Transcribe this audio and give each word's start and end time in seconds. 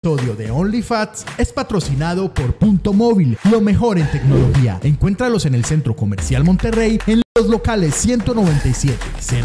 episodio 0.00 0.36
de 0.36 0.48
OnlyFats 0.48 1.26
es 1.38 1.52
patrocinado 1.52 2.32
por 2.32 2.54
Punto 2.54 2.92
Móvil, 2.92 3.36
lo 3.50 3.60
mejor 3.60 3.98
en 3.98 4.08
tecnología. 4.12 4.78
Encuéntralos 4.84 5.44
en 5.44 5.56
el 5.56 5.64
Centro 5.64 5.96
Comercial 5.96 6.44
Monterrey 6.44 7.00
en 7.08 7.20
los 7.36 7.48
locales 7.48 7.96
197, 7.96 8.96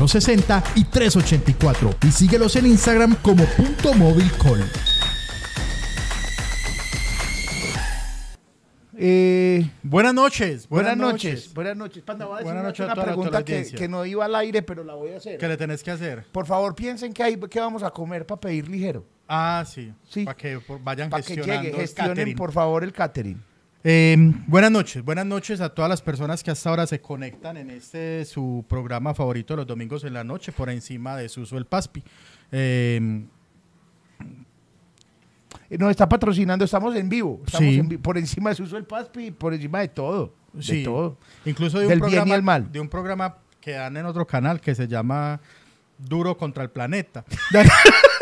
060 0.07 0.63
y 0.75 0.83
384 0.83 1.95
y 2.07 2.11
síguelos 2.11 2.55
en 2.55 2.67
Instagram 2.67 3.15
como 3.23 3.43
Punto 3.45 3.95
Móvil 3.95 4.31
Call. 4.33 4.63
Eh, 8.95 9.67
Buenas 9.81 10.13
noches, 10.13 10.69
buenas, 10.69 10.95
noches. 10.95 11.51
Buenas 11.55 11.75
noches. 11.75 12.03
Panda, 12.03 12.27
voy 12.27 12.35
a 12.35 12.37
decir 12.43 12.83
una- 12.85 12.91
a 12.93 13.03
pregunta 13.03 13.43
que, 13.43 13.87
no 13.87 14.05
iba 14.05 14.25
al 14.25 14.35
aire, 14.35 14.61
pero 14.61 14.83
la 14.83 14.93
voy 14.93 15.13
a 15.13 15.17
hacer. 15.17 15.39
¿Qué 15.39 15.47
le 15.47 15.57
tenés 15.57 15.81
que 15.81 15.89
hacer? 15.89 16.25
Por 16.31 16.45
favor, 16.45 16.75
piensen 16.75 17.11
que, 17.11 17.23
hay, 17.23 17.37
que 17.37 17.59
vamos 17.59 17.81
a 17.81 17.89
comer 17.89 18.27
para 18.27 18.39
pedir 18.39 18.69
ligero. 18.69 19.03
Ah, 19.27 19.63
sí. 19.65 19.93
Sí. 20.09 20.25
Para 20.25 20.35
que 20.37 20.59
vayan 20.81 21.09
Para 21.09 21.23
que 21.23 21.35
gestionando 21.35 21.63
llegue, 21.63 21.75
el 21.75 21.81
gestionen 21.81 22.15
catering. 22.15 22.35
por 22.35 22.51
favor 22.51 22.83
el 22.83 22.91
catering. 22.91 23.41
Eh, 23.85 24.15
buenas 24.47 24.71
noches, 24.71 25.03
buenas 25.03 25.25
noches 25.25 25.59
a 25.59 25.67
todas 25.73 25.89
las 25.89 26.01
personas 26.01 26.41
que 26.41 26.51
hasta 26.51 26.69
ahora 26.69 26.87
se 26.87 27.01
conectan 27.01 27.57
en 27.57 27.69
este 27.69 28.23
su 28.23 28.63
programa 28.69 29.13
favorito 29.13 29.53
de 29.53 29.57
los 29.57 29.67
domingos 29.67 30.03
en 30.05 30.13
la 30.13 30.23
noche 30.23 30.51
por 30.53 30.69
encima 30.69 31.17
de 31.17 31.27
Suso 31.29 31.57
el 31.57 31.65
Paspi. 31.65 32.03
Eh, 32.51 33.25
Eh, 35.69 35.77
Nos 35.77 35.89
está 35.91 36.07
patrocinando, 36.07 36.63
estamos 36.65 36.95
en 36.95 37.09
vivo. 37.09 37.41
Estamos 37.45 37.73
Sí. 37.73 37.79
en 37.79 38.01
por 38.01 38.17
encima 38.17 38.51
de 38.51 38.55
Suso 38.55 38.77
el 38.77 38.85
Paspi, 38.85 39.31
por 39.31 39.53
encima 39.53 39.79
de 39.79 39.87
todo. 39.87 40.33
De 40.53 40.83
todo. 40.83 41.17
incluso 41.45 41.79
de 41.79 41.85
un, 41.85 41.89
Del 41.89 41.99
bien 41.99 42.09
y 42.09 42.15
programa, 42.15 42.35
el 42.35 42.43
mal. 42.43 42.71
de 42.71 42.79
un 42.79 42.87
programa 42.89 43.37
que 43.59 43.71
dan 43.71 43.97
en 43.97 44.05
otro 44.05 44.27
canal 44.27 44.61
que 44.61 44.75
se 44.75 44.87
llama 44.87 45.39
Duro 45.97 46.37
contra 46.37 46.63
el 46.63 46.69
Planeta. 46.69 47.25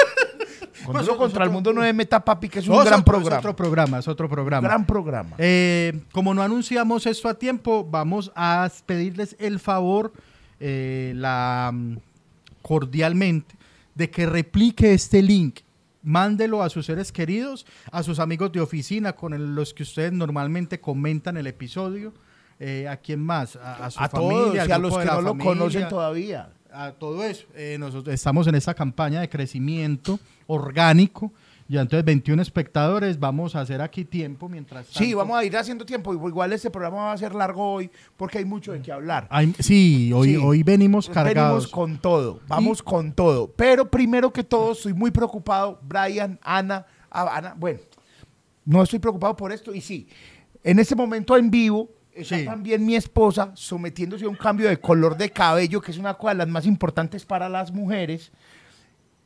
Con 0.85 0.93
Duro 0.97 1.11
es 1.13 1.17
contra 1.17 1.43
el 1.45 1.49
mundo 1.51 1.73
no 1.73 1.83
es 1.83 1.93
Meta 1.93 2.23
Papi, 2.23 2.49
que 2.49 2.59
es 2.59 2.67
un 2.67 2.83
gran 2.83 3.03
programa. 3.03 3.35
Es 3.35 3.39
otro 3.39 3.55
programa, 3.55 3.99
es 3.99 4.07
otro 4.07 4.29
programa. 4.29 4.67
gran 4.67 4.85
programa. 4.85 5.35
Eh, 5.37 6.01
como 6.11 6.33
no 6.33 6.41
anunciamos 6.41 7.05
esto 7.05 7.27
a 7.29 7.33
tiempo, 7.35 7.87
vamos 7.89 8.31
a 8.35 8.69
pedirles 8.85 9.35
el 9.39 9.59
favor, 9.59 10.11
eh, 10.59 11.13
la, 11.15 11.71
mm, 11.73 11.97
cordialmente, 12.61 13.55
de 13.95 14.09
que 14.09 14.25
replique 14.25 14.93
este 14.93 15.21
link. 15.21 15.59
Mándelo 16.03 16.63
a 16.63 16.69
sus 16.69 16.87
seres 16.87 17.11
queridos, 17.11 17.65
a 17.91 18.01
sus 18.01 18.17
amigos 18.19 18.51
de 18.51 18.59
oficina 18.59 19.13
con 19.13 19.33
el- 19.33 19.53
los 19.53 19.73
que 19.73 19.83
ustedes 19.83 20.11
normalmente 20.11 20.79
comentan 20.79 21.37
el 21.37 21.45
episodio. 21.45 22.11
Eh, 22.59 22.87
¿A 22.87 22.97
quién 22.97 23.19
más? 23.19 23.55
A, 23.55 23.85
a 23.85 23.91
su 23.91 23.99
a 23.99 24.09
familia, 24.09 24.65
todos 24.65 24.65
al 24.65 24.71
a 24.71 24.77
los 24.79 24.97
que 24.97 25.05
no 25.05 25.21
lo 25.21 25.29
familia, 25.29 25.43
conocen 25.45 25.89
todavía. 25.89 26.49
a 26.73 26.91
todo 26.93 27.23
eso. 27.25 27.45
Eh, 27.53 27.75
nosotros 27.79 28.13
estamos 28.15 28.47
en 28.47 28.55
esta 28.55 28.73
campaña 28.73 29.19
de 29.19 29.27
crecimiento 29.29 30.19
orgánico. 30.55 31.31
Ya 31.67 31.79
entonces 31.79 32.03
21 32.03 32.41
espectadores, 32.41 33.17
vamos 33.17 33.55
a 33.55 33.61
hacer 33.61 33.81
aquí 33.81 34.03
tiempo 34.03 34.49
mientras 34.49 34.87
Sí, 34.87 35.13
vamos 35.13 35.37
a 35.37 35.45
ir 35.45 35.55
haciendo 35.55 35.85
tiempo. 35.85 36.13
Igual 36.13 36.51
este 36.51 36.69
programa 36.69 36.97
va 36.97 37.13
a 37.13 37.17
ser 37.17 37.33
largo 37.33 37.63
hoy 37.75 37.89
porque 38.17 38.39
hay 38.39 38.45
mucho 38.45 38.73
de 38.73 38.81
qué 38.81 38.91
hablar. 38.91 39.25
Ay, 39.29 39.55
sí, 39.57 40.11
hoy, 40.13 40.31
Sí. 40.31 40.35
hoy 40.35 40.63
venimos 40.63 41.07
cargados. 41.09 41.35
Venimos 41.35 41.67
con 41.67 41.97
todo, 41.99 42.41
vamos 42.47 42.83
con 42.83 43.13
todo. 43.13 43.49
Pero 43.55 43.89
primero 43.89 44.33
que 44.33 44.43
todo, 44.43 44.73
estoy 44.73 44.93
muy 44.93 45.11
preocupado. 45.11 45.79
Brian, 45.81 46.37
Ana, 46.43 46.85
ah, 47.09 47.37
Ana, 47.37 47.55
bueno, 47.57 47.79
no 48.65 48.83
estoy 48.83 48.99
preocupado 48.99 49.37
por 49.37 49.53
esto. 49.53 49.73
Y 49.73 49.79
sí, 49.79 50.09
en 50.65 50.77
este 50.77 50.93
momento 50.95 51.37
en 51.37 51.49
vivo 51.49 51.89
está 52.13 52.37
Sí. 52.37 52.43
también 52.43 52.85
mi 52.85 52.97
esposa 52.97 53.51
sometiéndose 53.53 54.25
a 54.25 54.27
un 54.27 54.35
cambio 54.35 54.67
de 54.67 54.75
color 54.77 55.15
de 55.15 55.29
cabello, 55.29 55.79
que 55.79 55.91
es 55.91 55.97
una 55.97 56.15
cosa 56.15 56.33
de 56.33 56.39
las 56.39 56.49
más 56.49 56.65
importantes 56.65 57.25
para 57.25 57.47
las 57.47 57.71
mujeres. 57.71 58.33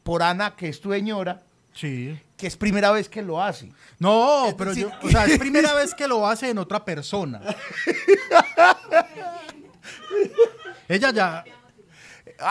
Por 0.05 0.21
Ana, 0.21 0.55
que 0.55 0.69
es 0.69 0.79
tu 0.79 0.91
señora, 0.91 1.41
Sí. 1.73 2.15
que 2.37 2.45
es 2.45 2.55
primera 2.55 2.91
vez 2.91 3.09
que 3.09 3.23
lo 3.23 3.41
hace. 3.43 3.71
No, 3.97 4.45
Es 4.49 4.53
pero 4.53 4.69
decir- 4.69 4.87
yo, 5.01 5.07
o 5.07 5.09
sea, 5.09 5.25
es 5.25 5.39
primera 5.39 5.73
vez 5.81 5.95
que 5.95 6.07
lo 6.07 6.27
hace 6.27 6.51
en 6.51 6.59
otra 6.59 6.85
persona. 6.85 7.41
Ella 10.87 11.11
ya, 11.11 11.43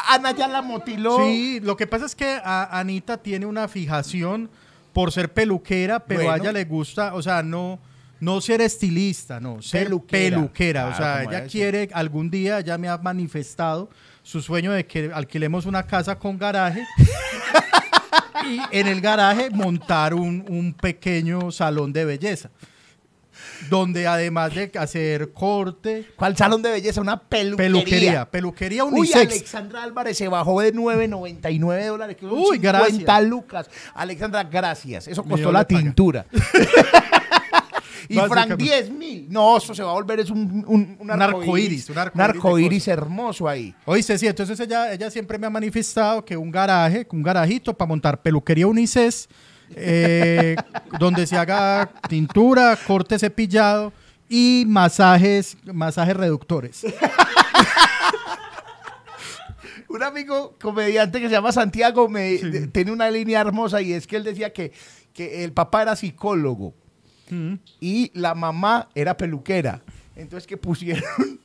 Ana 0.08 0.32
ya 0.32 0.48
la 0.48 0.62
motiló. 0.62 1.18
sí, 1.18 1.60
lo 1.60 1.76
que 1.76 1.86
pasa 1.86 2.06
es 2.06 2.16
que 2.16 2.40
a- 2.42 2.78
Anita 2.78 3.18
tiene 3.18 3.46
una 3.46 3.68
fijación 3.68 4.50
por 4.92 5.12
ser 5.12 5.32
peluquera, 5.32 6.00
pero 6.00 6.30
a 6.30 6.36
ella 6.36 6.50
le 6.52 6.64
gusta, 6.64 7.14
o 7.14 7.22
sea, 7.22 7.42
no, 7.42 7.78
no 8.20 8.40
ser 8.40 8.60
estilista, 8.62 9.38
no, 9.40 9.62
ser 9.62 9.84
Peluquera. 9.84 10.36
peluquera. 10.36 10.88
o 10.88 10.96
Claro, 10.96 11.30
sea, 11.30 11.38
ella 11.38 11.46
quiere, 11.48 11.88
algún 11.92 12.30
día 12.30 12.60
ya 12.60 12.78
me 12.78 12.88
ha 12.88 12.98
manifestado 12.98 13.90
su 14.24 14.42
sueño 14.42 14.72
de 14.72 14.86
que 14.86 15.12
alquilemos 15.14 15.66
una 15.66 15.86
casa 15.86 16.18
con 16.18 16.36
garaje. 16.38 16.84
y 18.48 18.58
en 18.76 18.88
el 18.88 19.00
garaje 19.00 19.50
montar 19.50 20.14
un, 20.14 20.44
un 20.48 20.74
pequeño 20.74 21.52
salón 21.52 21.92
de 21.92 22.04
belleza. 22.04 22.50
Donde 23.68 24.06
además 24.06 24.54
de 24.54 24.70
hacer 24.78 25.32
corte, 25.32 26.06
¿Cuál 26.16 26.36
salón 26.36 26.62
de 26.62 26.70
belleza? 26.70 27.00
Una 27.00 27.20
peluquería. 27.20 27.56
peluquería, 27.68 28.30
peluquería 28.30 28.84
Uy, 28.84 29.00
unisex. 29.00 29.32
Alexandra 29.32 29.82
Álvarez 29.82 30.16
se 30.16 30.28
bajó 30.28 30.60
de 30.60 30.72
9.99 30.72 31.86
dólares. 31.86 32.16
Que 32.16 32.26
Uy, 32.26 32.56
50 32.56 32.60
gracias. 32.60 33.24
lucas. 33.24 33.70
Alexandra, 33.94 34.44
gracias. 34.44 35.08
Eso 35.08 35.22
costó 35.24 35.52
la 35.52 35.64
tintura. 35.64 36.26
y 38.08 38.14
Frank, 38.14 38.28
Básicamente. 38.30 38.64
10 38.64 38.90
mil. 38.90 39.26
No, 39.30 39.56
eso 39.56 39.74
se 39.74 39.82
va 39.82 39.90
a 39.90 39.94
volver 39.94 40.20
es 40.20 40.30
un, 40.30 40.64
un, 40.66 40.96
un 41.00 41.10
Un 41.10 41.10
un 41.10 42.88
hermoso 42.88 43.48
ahí. 43.48 43.74
Oíste, 43.84 44.18
sí, 44.18 44.26
entonces 44.26 44.58
ella, 44.60 44.92
ella 44.92 45.10
siempre 45.10 45.38
me 45.38 45.46
ha 45.46 45.50
manifestado 45.50 46.24
que 46.24 46.36
un 46.36 46.50
garaje, 46.50 47.06
un 47.10 47.22
garajito 47.22 47.74
para 47.74 47.88
montar 47.88 48.20
peluquería 48.22 48.66
unisex, 48.66 49.28
eh, 49.76 50.56
donde 50.98 51.26
se 51.26 51.36
haga 51.36 51.90
tintura, 52.08 52.78
corte 52.86 53.18
cepillado 53.18 53.92
y 54.28 54.64
masajes, 54.66 55.56
masajes 55.64 56.16
reductores. 56.16 56.84
Un 59.88 60.02
amigo 60.02 60.54
comediante 60.60 61.20
que 61.20 61.26
se 61.28 61.32
llama 61.34 61.52
Santiago 61.52 62.08
me, 62.08 62.38
de- 62.38 62.66
tiene 62.68 62.90
una 62.90 63.10
línea 63.10 63.40
hermosa 63.40 63.80
y 63.80 63.92
es 63.92 64.06
que 64.06 64.16
él 64.16 64.24
decía 64.24 64.52
que, 64.52 64.72
que 65.12 65.44
el 65.44 65.52
papá 65.52 65.82
era 65.82 65.94
psicólogo 65.94 66.74
Mm. 67.30 67.54
y 67.80 68.10
la 68.14 68.34
mamá 68.34 68.88
era 68.94 69.16
peluquera. 69.16 69.80
Entonces 70.16 70.46
que 70.46 70.56
pusieron 70.56 71.04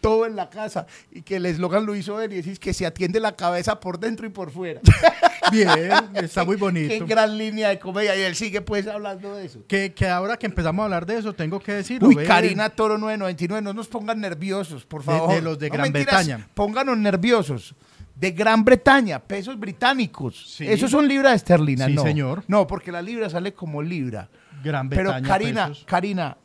todo 0.00 0.24
en 0.24 0.34
la 0.34 0.48
casa 0.48 0.86
y 1.12 1.20
que 1.22 1.36
el 1.36 1.46
eslogan 1.46 1.84
lo 1.84 1.94
hizo 1.94 2.20
él 2.22 2.32
y 2.32 2.36
decís 2.36 2.58
que 2.58 2.72
se 2.72 2.86
atiende 2.86 3.20
la 3.20 3.36
cabeza 3.36 3.78
por 3.80 3.98
dentro 4.00 4.26
y 4.26 4.30
por 4.30 4.50
fuera. 4.50 4.80
Bien, 5.52 5.68
está 6.14 6.44
muy 6.44 6.56
Qué 6.56 6.60
bonito. 6.62 7.06
gran 7.06 7.36
línea 7.36 7.68
de 7.70 7.78
comedia 7.78 8.16
y 8.16 8.20
él 8.20 8.34
sigue 8.36 8.60
pues 8.60 8.86
hablando 8.86 9.34
de 9.34 9.46
eso. 9.46 9.60
Que, 9.66 9.92
que 9.92 10.06
ahora 10.06 10.36
que 10.38 10.46
empezamos 10.46 10.82
a 10.82 10.84
hablar 10.84 11.04
de 11.06 11.18
eso, 11.18 11.32
tengo 11.34 11.60
que 11.60 11.72
decirlo. 11.72 12.08
Uy, 12.08 12.16
Karina 12.24 12.70
Toro 12.70 12.96
999, 12.98 13.62
no 13.62 13.72
nos 13.72 13.88
pongan 13.88 14.20
nerviosos, 14.20 14.86
por 14.86 15.02
favor. 15.02 15.34
de 15.34 15.42
los 15.42 15.58
de 15.58 15.68
No, 15.68 15.74
Gran 15.74 15.92
mentiras, 15.92 16.24
Bretaña. 16.26 16.48
Pónganos 16.54 16.96
nerviosos. 16.96 17.74
De 18.20 18.32
Gran 18.32 18.64
Bretaña, 18.66 19.18
pesos 19.18 19.58
británicos. 19.58 20.54
Sí. 20.56 20.66
Esos 20.66 20.90
son 20.90 21.08
libras 21.08 21.36
esterlinas, 21.36 21.88
Sí, 21.88 21.94
no. 21.94 22.02
señor. 22.02 22.44
No, 22.48 22.66
porque 22.66 22.92
la 22.92 23.00
libra 23.00 23.30
sale 23.30 23.54
como 23.54 23.80
libra. 23.82 24.28
Gran 24.62 24.90
Pero 24.90 25.04
Bretaña, 25.04 25.26
Karina, 25.28 25.68
pesos. 25.68 25.84
Karina, 25.86 26.36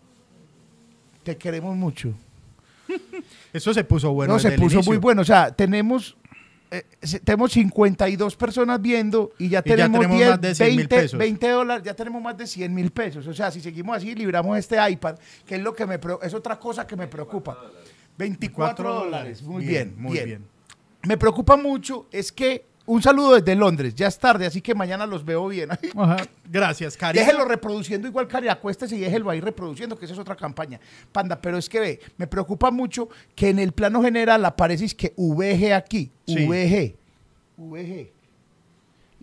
te 1.23 1.35
queremos 1.35 1.75
mucho. 1.75 2.13
Eso 3.53 3.73
se 3.73 3.83
puso 3.83 4.13
bueno. 4.13 4.33
no, 4.33 4.39
se 4.39 4.51
desde 4.51 4.61
puso 4.63 4.81
muy 4.83 4.95
bueno. 4.97 5.21
O 5.21 5.25
sea, 5.25 5.51
tenemos, 5.51 6.15
eh, 6.71 6.85
tenemos 7.25 7.51
52 7.51 8.35
personas 8.37 8.81
viendo 8.81 9.33
y 9.37 9.49
ya 9.49 9.59
Y 9.65 9.69
ya 9.69 9.75
tenemos, 9.75 9.99
tenemos 9.99 10.17
10, 10.17 10.29
más 10.29 10.41
de 10.41 10.55
100 10.55 10.69
mil 10.69 10.77
20, 10.77 10.95
pesos. 10.95 11.19
20 11.19 11.49
dólares, 11.49 11.83
ya 11.83 11.93
tenemos 11.93 12.21
más 12.21 12.37
de 12.37 12.47
100 12.47 12.73
mil 12.73 12.91
pesos. 12.91 13.27
O 13.27 13.33
sea, 13.33 13.51
si 13.51 13.59
seguimos 13.59 13.97
así, 13.97 14.15
libramos 14.15 14.57
este 14.57 14.77
iPad, 14.89 15.15
que 15.45 15.55
es 15.55 15.61
lo 15.61 15.75
que 15.75 15.85
me 15.85 15.99
es 16.21 16.33
otra 16.33 16.57
cosa 16.57 16.87
que 16.87 16.95
me 16.95 17.07
preocupa. 17.07 17.57
24 18.17 18.93
dólares. 18.93 19.43
Muy 19.43 19.65
bien, 19.65 19.93
muy 19.97 20.13
bien. 20.13 20.25
bien. 20.25 20.54
Me 21.07 21.17
preocupa 21.17 21.55
mucho 21.57 22.07
es 22.11 22.31
que 22.31 22.65
un 22.87 23.01
saludo 23.01 23.33
desde 23.35 23.55
Londres. 23.55 23.95
Ya 23.95 24.07
es 24.07 24.19
tarde, 24.19 24.45
así 24.45 24.61
que 24.61 24.75
mañana 24.75 25.05
los 25.07 25.25
veo 25.25 25.47
bien. 25.47 25.69
Ajá. 25.97 26.17
Gracias, 26.49 26.95
Karina. 26.95 27.25
Déjelo 27.25 27.45
reproduciendo 27.45 28.07
igual, 28.07 28.27
Cari, 28.27 28.47
acuéstese 28.47 28.95
y 28.95 28.99
déjelo 28.99 29.29
ahí 29.31 29.39
reproduciendo, 29.41 29.97
que 29.97 30.05
esa 30.05 30.13
es 30.13 30.19
otra 30.19 30.35
campaña. 30.35 30.79
Panda, 31.11 31.39
pero 31.41 31.57
es 31.57 31.67
que 31.67 31.79
ve, 31.79 31.99
me 32.17 32.27
preocupa 32.27 32.69
mucho 32.69 33.09
que 33.35 33.49
en 33.49 33.57
el 33.59 33.71
plano 33.71 34.03
general 34.03 34.45
aparece 34.45 34.87
que 34.95 35.13
VG 35.17 35.73
aquí. 35.73 36.11
Sí. 36.27 36.45
VG. 36.45 36.95
VG. 37.57 38.11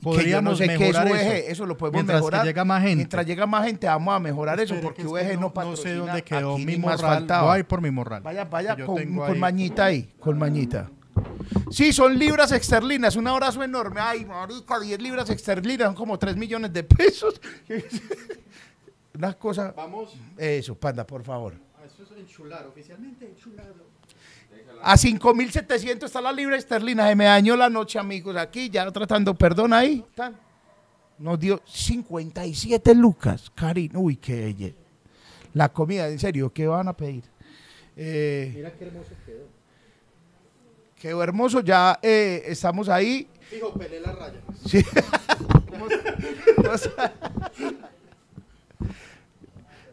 Que 0.03 0.09
yo 0.09 0.11
Podríamos 0.11 0.45
no 0.53 0.57
sé 0.57 0.67
qué 0.67 0.73
es 0.75 0.81
mejorar 0.81 1.07
VG, 1.07 1.15
eso. 1.15 1.53
eso. 1.53 1.67
lo 1.67 1.77
podemos 1.79 1.95
Mientras 1.99 2.17
que 2.19 2.25
mejorar. 2.25 2.45
llega 2.45 2.65
más 2.65 2.83
gente. 2.83 2.97
Mientras 2.97 3.25
llega 3.27 3.47
más 3.47 3.65
gente, 3.65 3.87
vamos 3.87 4.15
a 4.15 4.19
mejorar 4.19 4.59
eso, 4.59 4.75
Espere, 4.75 4.83
porque 4.83 5.05
VG 5.05 5.35
no, 5.37 5.41
no, 5.43 5.55
patrocina. 5.55 5.91
sé 5.91 5.95
dónde 5.95 6.23
quedó 6.23 6.55
aquí 6.55 6.65
mi 6.67 6.73
ni 6.73 6.79
más 6.81 7.01
morral. 7.01 7.19
faltaba. 7.19 7.43
Voy 7.47 7.57
a 7.57 7.59
ir 7.61 7.65
por 7.67 7.81
mi 7.81 7.91
morral. 7.93 8.21
Vaya, 8.23 8.45
vaya, 8.47 8.75
con, 8.85 8.97
tengo 8.97 9.21
con 9.25 9.35
ahí- 9.35 9.39
mañita 9.39 9.85
ahí, 9.85 10.13
con 10.19 10.37
mañita. 10.41 10.91
Sí, 11.71 11.93
son 11.93 12.19
libras 12.19 12.53
esterlinas, 12.53 13.17
un 13.17 13.27
abrazo 13.27 13.63
enorme. 13.63 14.01
Ay, 14.01 14.25
marica, 14.25 14.79
10 14.79 15.01
libras 15.01 15.31
esterlinas, 15.31 15.87
son 15.89 15.95
como 15.95 16.19
3 16.19 16.37
millones 16.37 16.73
de 16.73 16.85
pesos. 16.85 17.41
Una 19.15 19.35
cosa... 19.35 19.73
Vamos. 19.77 20.15
Eso, 20.37 20.75
panda, 20.75 21.07
por 21.07 21.23
favor. 21.23 21.55
Eso 21.85 22.03
es 22.05 22.19
enchular, 22.19 22.67
oficialmente 22.67 23.27
enchulado. 23.27 23.93
A 24.83 24.97
5.700 24.97 26.05
está 26.05 26.21
la 26.21 26.33
libra 26.33 26.57
esterlina. 26.57 27.09
Se 27.09 27.15
me 27.15 27.25
dañó 27.25 27.57
la 27.57 27.71
noche, 27.71 27.99
amigos. 27.99 28.37
Aquí 28.37 28.69
ya 28.69 28.91
tratando, 28.91 29.35
perdón 29.35 29.73
ahí. 29.73 30.05
Nos 31.19 31.39
dio 31.39 31.63
57 31.65 32.95
lucas. 32.95 33.51
Karin, 33.55 33.97
uy, 33.97 34.17
qué 34.17 34.45
belleza. 34.47 34.77
La 35.55 35.69
comida, 35.69 36.09
en 36.09 36.19
serio, 36.19 36.53
¿qué 36.53 36.67
van 36.67 36.89
a 36.89 36.97
pedir? 36.97 37.25
Eh, 37.97 38.53
Mira 38.57 38.73
qué 38.73 38.87
hermoso 38.87 39.11
quedó. 39.25 39.47
Quedó 41.03 41.21
hermoso, 41.21 41.61
ya 41.61 41.99
eh, 42.01 42.45
estamos 42.47 42.89
ahí. 42.89 43.27
Fijo, 43.51 43.75
pelé 43.75 43.99
la 43.99 44.13
raya. 44.13 44.41
Sí. 44.65 44.85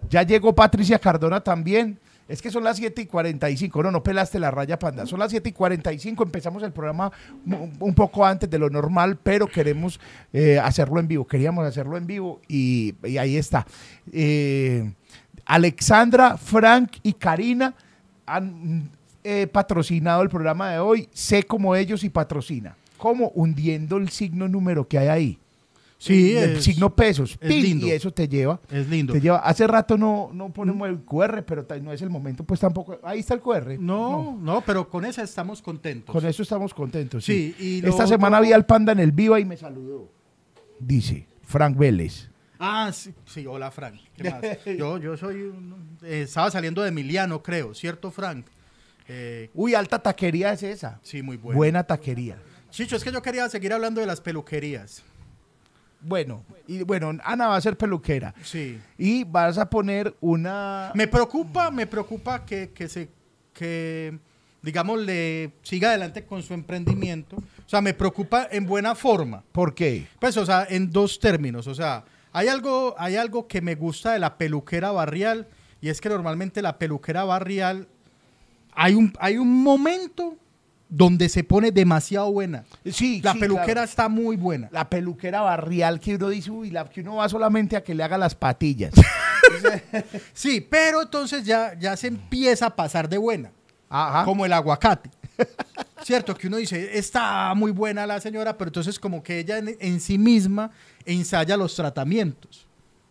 Ya 0.09 0.23
llegó 0.23 0.55
Patricia 0.55 0.97
Cardona 0.97 1.39
también. 1.39 1.99
Es 2.27 2.41
que 2.41 2.49
son 2.49 2.63
las 2.63 2.77
7 2.77 3.03
y 3.03 3.05
45. 3.05 3.83
No, 3.83 3.91
no 3.91 4.01
pelaste 4.01 4.39
la 4.39 4.49
raya, 4.49 4.79
panda. 4.79 5.05
Son 5.05 5.19
las 5.19 5.29
7 5.29 5.49
y 5.49 5.51
45. 5.51 6.23
Empezamos 6.23 6.63
el 6.63 6.71
programa 6.71 7.11
un 7.45 7.93
poco 7.93 8.25
antes 8.25 8.49
de 8.49 8.57
lo 8.57 8.71
normal, 8.71 9.19
pero 9.21 9.45
queremos 9.45 9.99
eh, 10.33 10.57
hacerlo 10.57 10.99
en 10.99 11.07
vivo. 11.07 11.27
Queríamos 11.27 11.63
hacerlo 11.63 11.95
en 11.95 12.07
vivo 12.07 12.41
y, 12.47 12.95
y 13.03 13.19
ahí 13.19 13.37
está. 13.37 13.67
Eh, 14.11 14.91
Alexandra, 15.45 16.37
Frank 16.37 16.97
y 17.03 17.13
Karina 17.13 17.75
han 18.25 18.89
eh, 19.23 19.47
patrocinado 19.47 20.21
el 20.21 20.29
programa 20.29 20.71
de 20.71 20.79
hoy. 20.79 21.09
Sé 21.13 21.43
como 21.43 21.75
ellos 21.75 22.03
y 22.03 22.09
patrocina. 22.09 22.75
Como 22.97 23.29
hundiendo 23.35 23.97
el 23.97 24.09
signo 24.09 24.47
número 24.47 24.87
que 24.87 24.97
hay 24.99 25.07
ahí. 25.07 25.39
Sí, 26.01 26.35
el 26.37 26.51
es- 26.57 26.63
signo 26.63 26.95
pesos. 26.95 27.31
es 27.41 27.49
¡pin! 27.49 27.61
lindo. 27.61 27.87
Y 27.87 27.91
eso 27.91 28.09
te 28.11 28.27
lleva. 28.27 28.59
Es 28.71 28.87
lindo. 28.87 29.11
Te 29.11 29.19
lleva. 29.19 29.39
Hace 29.39 29.67
rato 29.67 29.97
no, 29.97 30.29
no 30.33 30.49
ponemos 30.49 30.87
el 30.87 30.99
QR, 30.99 31.43
pero 31.45 31.65
no 31.81 31.91
es 31.91 32.01
el 32.01 32.09
momento, 32.09 32.45
pues 32.45 32.61
tampoco. 32.61 32.97
Ahí 33.03 33.19
está 33.19 33.33
el 33.33 33.41
QR. 33.41 33.77
No, 33.77 34.37
no, 34.41 34.61
pero 34.61 34.89
con 34.89 35.03
esa 35.03 35.23
estamos 35.23 35.61
contentos. 35.61 36.13
Con 36.13 36.25
eso 36.25 36.41
estamos 36.41 36.73
contentos. 36.73 37.25
Sí. 37.25 37.53
Sí, 37.57 37.81
y 37.81 37.85
Esta 37.87 38.07
semana 38.07 38.37
otro- 38.37 38.47
vi 38.47 38.53
al 38.53 38.65
panda 38.65 38.93
en 38.93 38.99
el 38.99 39.11
Viva 39.11 39.41
y 39.41 39.45
me 39.45 39.57
saludó. 39.57 40.09
Dice 40.79 41.27
Frank 41.43 41.77
Vélez. 41.77 42.29
Ah, 42.59 42.91
sí, 42.93 43.13
sí, 43.25 43.45
hola 43.45 43.69
Frank. 43.71 43.95
¿Qué 44.15 44.23
más? 44.31 44.41
Yo, 44.77 44.97
yo 44.99 45.17
soy 45.17 45.35
un- 45.43 45.97
eh, 46.03 46.21
estaba 46.23 46.49
saliendo 46.51 46.81
de 46.81 46.89
Emiliano, 46.89 47.41
creo, 47.43 47.73
¿cierto, 47.73 48.09
Frank? 48.11 48.45
Eh, 49.11 49.49
Uy, 49.55 49.73
alta 49.73 49.99
taquería 49.99 50.53
es 50.53 50.63
esa. 50.63 50.99
sí, 51.01 51.21
muy 51.23 51.35
bueno. 51.35 51.57
Buena 51.57 51.83
taquería. 51.83 52.37
Chicho, 52.69 52.95
es 52.95 53.03
que 53.03 53.11
yo 53.11 53.21
quería 53.21 53.49
seguir 53.49 53.73
hablando 53.73 53.99
de 53.99 54.07
las 54.07 54.21
peluquerías. 54.21 55.03
Bueno, 56.01 56.45
y 56.67 56.83
bueno, 56.83 57.11
Ana 57.23 57.47
va 57.47 57.55
a 57.57 57.61
ser 57.61 57.75
peluquera. 57.75 58.33
Sí. 58.43 58.79
Y 58.97 59.23
vas 59.23 59.57
a 59.57 59.69
poner 59.69 60.15
una. 60.21 60.91
Me 60.93 61.07
preocupa, 61.07 61.71
me 61.71 61.87
preocupa 61.87 62.45
que, 62.45 62.69
que 62.69 62.87
se, 62.87 63.09
que, 63.51 64.17
digamos, 64.61 64.99
le 64.99 65.53
siga 65.63 65.89
adelante 65.89 66.23
con 66.25 66.41
su 66.43 66.53
emprendimiento. 66.53 67.35
O 67.35 67.69
sea, 67.69 67.81
me 67.81 67.93
preocupa 67.93 68.47
en 68.51 68.65
buena 68.65 68.95
forma. 68.95 69.43
¿Por 69.51 69.73
qué? 69.75 70.07
Pues, 70.19 70.37
o 70.37 70.45
sea, 70.45 70.65
en 70.69 70.89
dos 70.89 71.19
términos. 71.19 71.67
O 71.67 71.75
sea, 71.75 72.05
hay 72.31 72.47
algo, 72.47 72.95
hay 72.97 73.15
algo 73.15 73.47
que 73.47 73.59
me 73.61 73.75
gusta 73.75 74.13
de 74.13 74.19
la 74.19 74.37
peluquera 74.37 74.91
barrial 74.91 75.47
y 75.81 75.89
es 75.89 75.99
que 75.99 76.09
normalmente 76.09 76.61
la 76.61 76.77
peluquera 76.77 77.23
barrial 77.23 77.87
hay 78.81 78.95
un, 78.95 79.13
hay 79.19 79.37
un 79.37 79.61
momento 79.61 80.37
donde 80.87 81.27
se 81.27 81.43
pone 81.43 81.71
demasiado 81.71 82.31
buena. 82.31 82.63
Sí, 82.89 83.21
La 83.21 83.33
sí, 83.33 83.39
peluquera 83.39 83.73
claro. 83.73 83.83
está 83.83 84.07
muy 84.07 84.37
buena. 84.37 84.69
La 84.71 84.89
peluquera 84.89 85.41
barrial 85.41 85.99
que 85.99 86.15
uno 86.15 86.29
dice, 86.29 86.49
uy, 86.49 86.71
la 86.71 86.89
que 86.89 87.01
uno 87.01 87.17
va 87.17 87.27
solamente 87.27 87.75
a 87.75 87.83
que 87.83 87.93
le 87.93 88.03
haga 88.03 88.17
las 88.17 88.35
patillas. 88.35 88.93
Sí, 90.33 90.61
pero 90.61 91.01
entonces 91.01 91.43
ya, 91.43 91.73
ya 91.79 91.97
se 91.97 92.07
empieza 92.07 92.67
a 92.67 92.75
pasar 92.75 93.09
de 93.09 93.17
buena. 93.17 93.51
Ajá. 93.89 94.23
como 94.23 94.45
el 94.45 94.53
aguacate. 94.53 95.09
Cierto, 96.03 96.35
que 96.35 96.47
uno 96.47 96.57
dice, 96.57 96.97
está 96.97 97.51
muy 97.55 97.71
buena 97.71 98.05
la 98.05 98.21
señora, 98.21 98.55
pero 98.57 98.69
entonces 98.69 98.99
como 98.99 99.23
que 99.23 99.39
ella 99.39 99.57
en, 99.57 99.75
en 99.79 99.99
sí 99.99 100.17
misma 100.19 100.71
ensaya 101.05 101.57
los 101.57 101.75
tratamientos. 101.75 102.67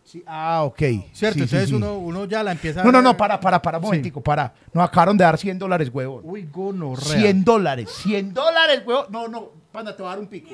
Sí, 0.08 0.22
Ah, 0.26 0.62
ok. 0.64 0.78
¿Cierto? 1.12 1.34
Sí, 1.34 1.43
entonces 1.43 1.69
sí. 1.69 1.75
Uno, 1.75 1.99
uno 1.99 2.25
ya 2.25 2.43
la 2.43 2.52
empieza 2.52 2.82
No, 2.82 2.90
no, 2.90 2.99
a- 2.99 3.02
no, 3.02 3.14
para, 3.14 3.38
para, 3.38 3.60
para, 3.60 3.76
un 3.76 3.84
momentico, 3.84 4.22
para. 4.22 4.55
Nos 4.72 4.82
acabaron 4.88 5.19
de 5.19 5.25
dar 5.25 5.37
100 5.37 5.58
dólares, 5.58 5.90
huevón. 5.93 6.22
Uy, 6.25 6.49
gonorrea. 6.50 7.20
100 7.20 7.44
dólares, 7.44 7.90
100 8.05 8.32
dólares, 8.32 8.82
huevón. 8.87 9.05
No, 9.10 9.28
no, 9.28 9.50
panda, 9.70 9.94
te 9.94 10.02
voy 10.02 10.08
a 10.08 10.12
dar 10.12 10.20
un 10.20 10.28
pico. 10.28 10.49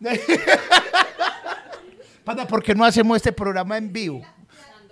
Panda, 2.24 2.46
¿por 2.46 2.62
qué 2.62 2.74
no 2.74 2.84
hacemos 2.86 3.16
este 3.16 3.32
programa 3.32 3.76
en 3.76 3.92
vivo? 3.92 4.22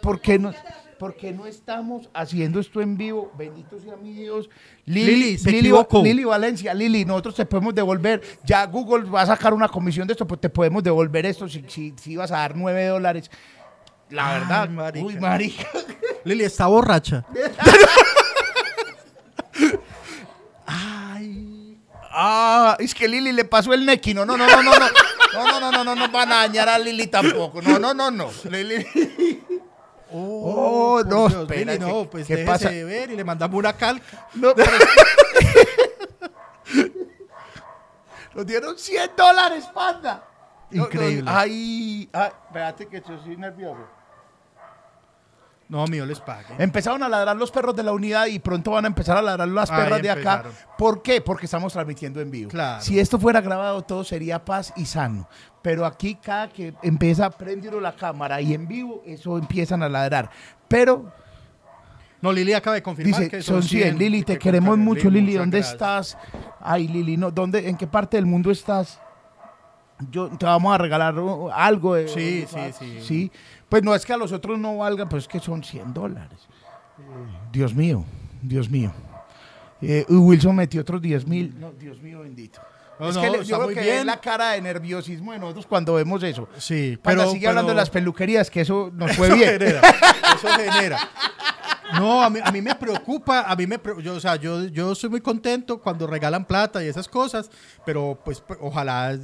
¿Por 0.02 0.20
qué 0.20 0.38
no, 0.38 0.52
por 0.98 1.16
qué 1.16 1.32
no 1.32 1.46
estamos 1.46 2.10
haciendo 2.12 2.60
esto 2.60 2.80
en 2.82 2.96
vivo? 2.98 3.32
Bendito 3.38 3.78
sea 3.78 3.96
mi 3.96 4.12
Dios. 4.12 4.50
Lili, 4.84 5.38
se 5.38 5.50
Lili, 5.50 5.60
equivocó. 5.68 6.02
Lili 6.02 6.24
Valencia, 6.24 6.74
Lili, 6.74 7.06
nosotros 7.06 7.36
te 7.36 7.46
podemos 7.46 7.74
devolver. 7.74 8.20
Ya 8.44 8.66
Google 8.66 9.08
va 9.08 9.22
a 9.22 9.26
sacar 9.26 9.54
una 9.54 9.68
comisión 9.68 10.06
de 10.06 10.12
esto, 10.12 10.26
pues 10.26 10.40
te 10.42 10.50
podemos 10.50 10.82
devolver 10.82 11.24
esto 11.24 11.48
si, 11.48 11.64
si, 11.68 11.94
si 11.96 12.16
vas 12.16 12.30
a 12.32 12.36
dar 12.38 12.54
9 12.54 12.86
dólares. 12.86 13.30
La 14.12 14.32
verdad, 14.34 14.68
marica. 14.68 15.06
uy, 15.06 15.16
marica. 15.16 15.66
Lili 16.24 16.44
está 16.44 16.66
borracha. 16.66 17.24
Ay. 20.66 21.78
Ah, 22.14 22.76
es 22.78 22.94
que 22.94 23.08
Lili 23.08 23.32
le 23.32 23.44
pasó 23.44 23.72
el 23.72 23.84
neki. 23.86 24.12
No, 24.14 24.24
no, 24.26 24.36
no, 24.36 24.46
no, 24.46 24.62
no, 24.62 24.72
no. 24.78 24.86
No, 25.34 25.46
no, 25.46 25.60
no, 25.60 25.72
no, 25.72 25.84
no, 25.84 25.94
no 25.94 26.08
van 26.12 26.30
a 26.30 26.36
dañar 26.36 26.68
a 26.68 26.78
Lili 26.78 27.06
tampoco. 27.06 27.62
No, 27.62 27.78
no, 27.78 27.94
no, 27.94 28.10
no. 28.10 28.30
Lili. 28.50 28.86
Oh, 30.14 30.98
por 31.02 31.06
no, 31.06 31.28
Dios, 31.28 31.42
espera, 31.42 31.72
Lili, 31.72 31.84
¿qué- 31.86 31.90
no, 31.92 32.04
pues 32.10 32.26
qué 32.26 32.36
pasa? 32.38 32.68
de 32.68 32.84
ver 32.84 33.10
y 33.12 33.16
le 33.16 33.24
mandamos 33.24 33.58
una 33.58 33.72
calca. 33.72 34.28
No, 34.34 34.54
pero- 34.54 34.70
Nos 38.34 38.46
dieron 38.46 38.78
100 38.78 39.10
dólares, 39.16 39.64
panda. 39.74 40.22
No, 40.70 40.82
no, 40.82 40.84
Increíble. 40.86 41.30
ay, 41.32 42.08
ay, 42.12 42.30
espérate 42.46 42.86
que 42.88 43.00
yo 43.06 43.18
soy 43.22 43.36
nervioso. 43.36 43.86
No, 45.72 45.86
mío 45.86 46.04
les 46.04 46.20
pague. 46.20 46.54
Empezaron 46.58 47.02
a 47.02 47.08
ladrar 47.08 47.34
los 47.34 47.50
perros 47.50 47.74
de 47.74 47.82
la 47.82 47.92
unidad 47.92 48.26
y 48.26 48.38
pronto 48.38 48.72
van 48.72 48.84
a 48.84 48.88
empezar 48.88 49.16
a 49.16 49.22
ladrar 49.22 49.48
las 49.48 49.70
Ahí 49.70 49.82
perras 49.82 50.02
de 50.02 50.10
acá. 50.10 50.20
empezaron. 50.36 50.52
¿Por 50.76 51.00
qué? 51.00 51.22
Porque 51.22 51.46
estamos 51.46 51.72
transmitiendo 51.72 52.20
en 52.20 52.30
vivo. 52.30 52.50
Claro. 52.50 52.82
Si 52.82 53.00
esto 53.00 53.18
fuera 53.18 53.40
grabado, 53.40 53.80
todo 53.80 54.04
sería 54.04 54.44
paz 54.44 54.74
y 54.76 54.84
sano. 54.84 55.26
Pero 55.62 55.86
aquí, 55.86 56.16
cada 56.16 56.50
que 56.50 56.74
empieza 56.82 57.24
a 57.24 57.30
prender 57.30 57.72
la 57.72 57.96
cámara 57.96 58.38
y 58.42 58.52
en 58.52 58.68
vivo, 58.68 59.02
eso 59.06 59.38
empiezan 59.38 59.82
a 59.82 59.88
ladrar. 59.88 60.28
Pero, 60.68 61.10
No, 62.20 62.30
Lili 62.32 62.52
acaba 62.52 62.74
de 62.74 62.82
confirmar 62.82 63.18
dice, 63.20 63.30
que 63.30 63.42
son 63.42 63.62
100. 63.62 63.96
Lili, 63.98 64.22
te 64.24 64.34
que 64.34 64.38
queremos 64.40 64.76
mucho, 64.76 65.08
Lili. 65.08 65.22
muchas 65.32 65.38
¿Dónde 65.40 65.58
gracias. 65.58 65.72
estás? 65.72 66.18
Ay, 66.60 66.86
Lili, 66.86 67.16
no, 67.16 67.30
¿dónde, 67.30 67.66
¿en 67.68 67.76
qué 67.78 67.86
parte 67.86 68.18
del 68.18 68.26
mundo 68.26 68.50
estás? 68.50 69.00
Yo 70.10 70.28
te 70.36 70.44
vamos 70.46 70.74
a 70.74 70.78
regalar 70.78 71.18
uh, 71.18 71.48
algo. 71.50 71.94
de- 71.94 72.08
Sí, 72.08 72.44
sí, 72.48 72.72
sí. 72.78 73.00
Sí. 73.00 73.32
Pues 73.72 73.82
no 73.82 73.94
es 73.94 74.04
que 74.04 74.12
a 74.12 74.18
los 74.18 74.32
otros 74.32 74.58
no 74.58 74.76
valgan, 74.76 75.08
pero 75.08 75.18
es 75.18 75.26
que 75.26 75.40
son 75.40 75.64
100 75.64 75.94
dólares. 75.94 76.38
Dios 77.50 77.74
mío, 77.74 78.04
Dios 78.42 78.68
mío. 78.68 78.92
Eh, 79.80 80.04
y 80.06 80.14
Wilson 80.14 80.54
metió 80.54 80.82
otros 80.82 81.00
10 81.00 81.26
mil. 81.26 81.58
No, 81.58 81.72
Dios 81.72 81.98
mío 82.02 82.20
bendito. 82.20 82.60
No, 83.00 83.08
es 83.08 83.14
no, 83.16 83.22
que 83.22 83.30
le- 83.30 83.38
está 83.38 83.48
yo 83.48 83.56
creo 83.56 83.68
que 83.70 83.80
bien. 83.80 83.96
es 84.00 84.04
la 84.04 84.20
cara 84.20 84.50
de 84.50 84.60
nerviosismo 84.60 85.32
de 85.32 85.38
nosotros 85.38 85.64
cuando 85.66 85.94
vemos 85.94 86.22
eso. 86.22 86.50
Sí, 86.58 86.98
pero 87.02 87.30
sigue 87.30 87.48
hablando 87.48 87.70
de 87.70 87.76
las 87.76 87.88
peluquerías, 87.88 88.50
que 88.50 88.60
eso 88.60 88.90
nos 88.92 89.16
fue 89.16 89.28
eso 89.28 89.36
bien. 89.36 89.52
genera, 89.58 89.80
eso 90.36 90.48
genera. 90.48 90.98
No, 91.94 92.22
a 92.22 92.28
mí, 92.28 92.40
a 92.44 92.52
mí 92.52 92.60
me 92.60 92.74
preocupa, 92.74 93.40
a 93.50 93.56
mí 93.56 93.66
me, 93.66 93.80
yo, 94.02 94.16
o 94.16 94.20
sea, 94.20 94.36
yo, 94.36 94.64
yo 94.66 94.94
soy 94.94 95.08
muy 95.08 95.22
contento 95.22 95.80
cuando 95.80 96.06
regalan 96.06 96.44
plata 96.44 96.84
y 96.84 96.88
esas 96.88 97.08
cosas, 97.08 97.50
pero 97.86 98.20
pues 98.22 98.44
ojalá 98.60 99.18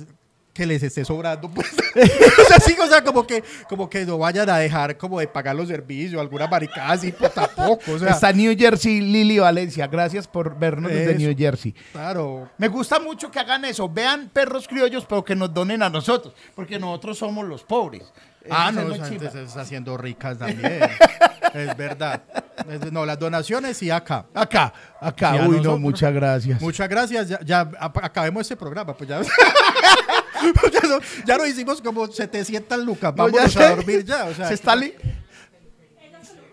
que 0.53 0.67
les 0.67 0.83
esté 0.83 1.05
sobrando, 1.05 1.49
pues. 1.51 1.69
o 1.95 2.45
sea, 2.49 2.59
sí, 2.59 2.77
o 2.83 2.87
sea, 2.87 3.05
como 3.05 3.27
que, 3.27 3.45
como 3.69 3.89
que 3.89 4.05
no 4.05 4.19
vayan 4.19 4.51
a 4.51 4.59
dejar 4.59 4.97
como 4.97 5.21
de 5.21 5.29
pagar 5.29 5.55
los 5.55 5.69
servicios, 5.69 6.21
alguna 6.21 6.47
maricada 6.49 6.91
así, 6.93 7.13
pues 7.13 7.33
tampoco, 7.33 7.93
o 7.93 7.99
sea, 7.99 8.11
Está 8.11 8.33
New 8.33 8.57
Jersey, 8.59 9.01
Lili 9.01 9.39
Valencia. 9.39 9.87
Gracias 9.87 10.27
por 10.27 10.59
vernos 10.59 10.91
desde. 10.91 11.15
New 11.15 11.35
Jersey. 11.37 11.75
claro. 11.93 12.51
Me 12.59 12.69
gusta 12.69 12.99
mucho 12.99 13.31
que 13.31 13.39
hagan 13.39 13.65
eso. 13.65 13.89
Vean 13.89 14.31
perros 14.33 14.67
criollos, 14.67 15.05
pero 15.05 15.25
que 15.25 15.37
nos 15.37 15.53
donen 15.55 15.83
a 15.83 15.91
nosotros, 15.91 16.35
porque 16.55 16.79
nosotros 16.79 17.19
somos 17.19 17.47
los 17.47 17.63
pobres. 17.63 18.03
Ah, 18.51 18.71
Eso 18.71 18.83
no, 18.83 18.95
es 18.95 19.23
está 19.35 19.61
haciendo 19.61 19.97
ricas 19.97 20.39
también. 20.39 20.81
es 21.55 21.77
verdad. 21.77 22.23
Es- 22.69 22.93
no, 22.93 23.05
las 23.05 23.19
donaciones 23.19 23.77
sí 23.77 23.91
acá. 23.91 24.27
Acá, 24.35 24.73
acá. 25.01 25.47
Uy, 25.47 25.61
no, 25.61 25.79
muchas 25.79 26.13
gracias. 26.13 26.61
Muchas 26.61 26.89
gracias. 26.89 27.29
Ya, 27.45 27.69
acabemos 27.79 28.43
este 28.43 28.57
programa. 28.57 28.97
Pues 28.97 29.09
ya, 29.09 29.21
ya, 30.73 30.81
no, 30.89 30.99
ya 31.45 31.49
hicimos 31.49 31.81
como 31.81 32.07
700 32.07 32.85
lucas. 32.85 33.15
No, 33.17 33.29
ya 33.29 33.45
a 33.45 33.77
dormir 33.77 34.05
ya. 34.05 34.25
O 34.27 34.35
sea, 34.35 34.49
se 34.49 34.55
está 34.55 34.75
li- 34.77 34.95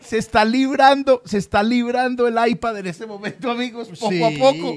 se 0.01 0.17
está 0.19 0.45
librando, 0.45 1.21
se 1.25 1.37
está 1.39 1.63
librando 1.63 2.27
el 2.27 2.35
iPad 2.47 2.77
en 2.79 2.87
este 2.87 3.05
momento, 3.07 3.49
amigos, 3.49 3.89
poco 3.99 4.09
Sí. 4.11 4.23
a 4.23 4.29
poco. 4.39 4.75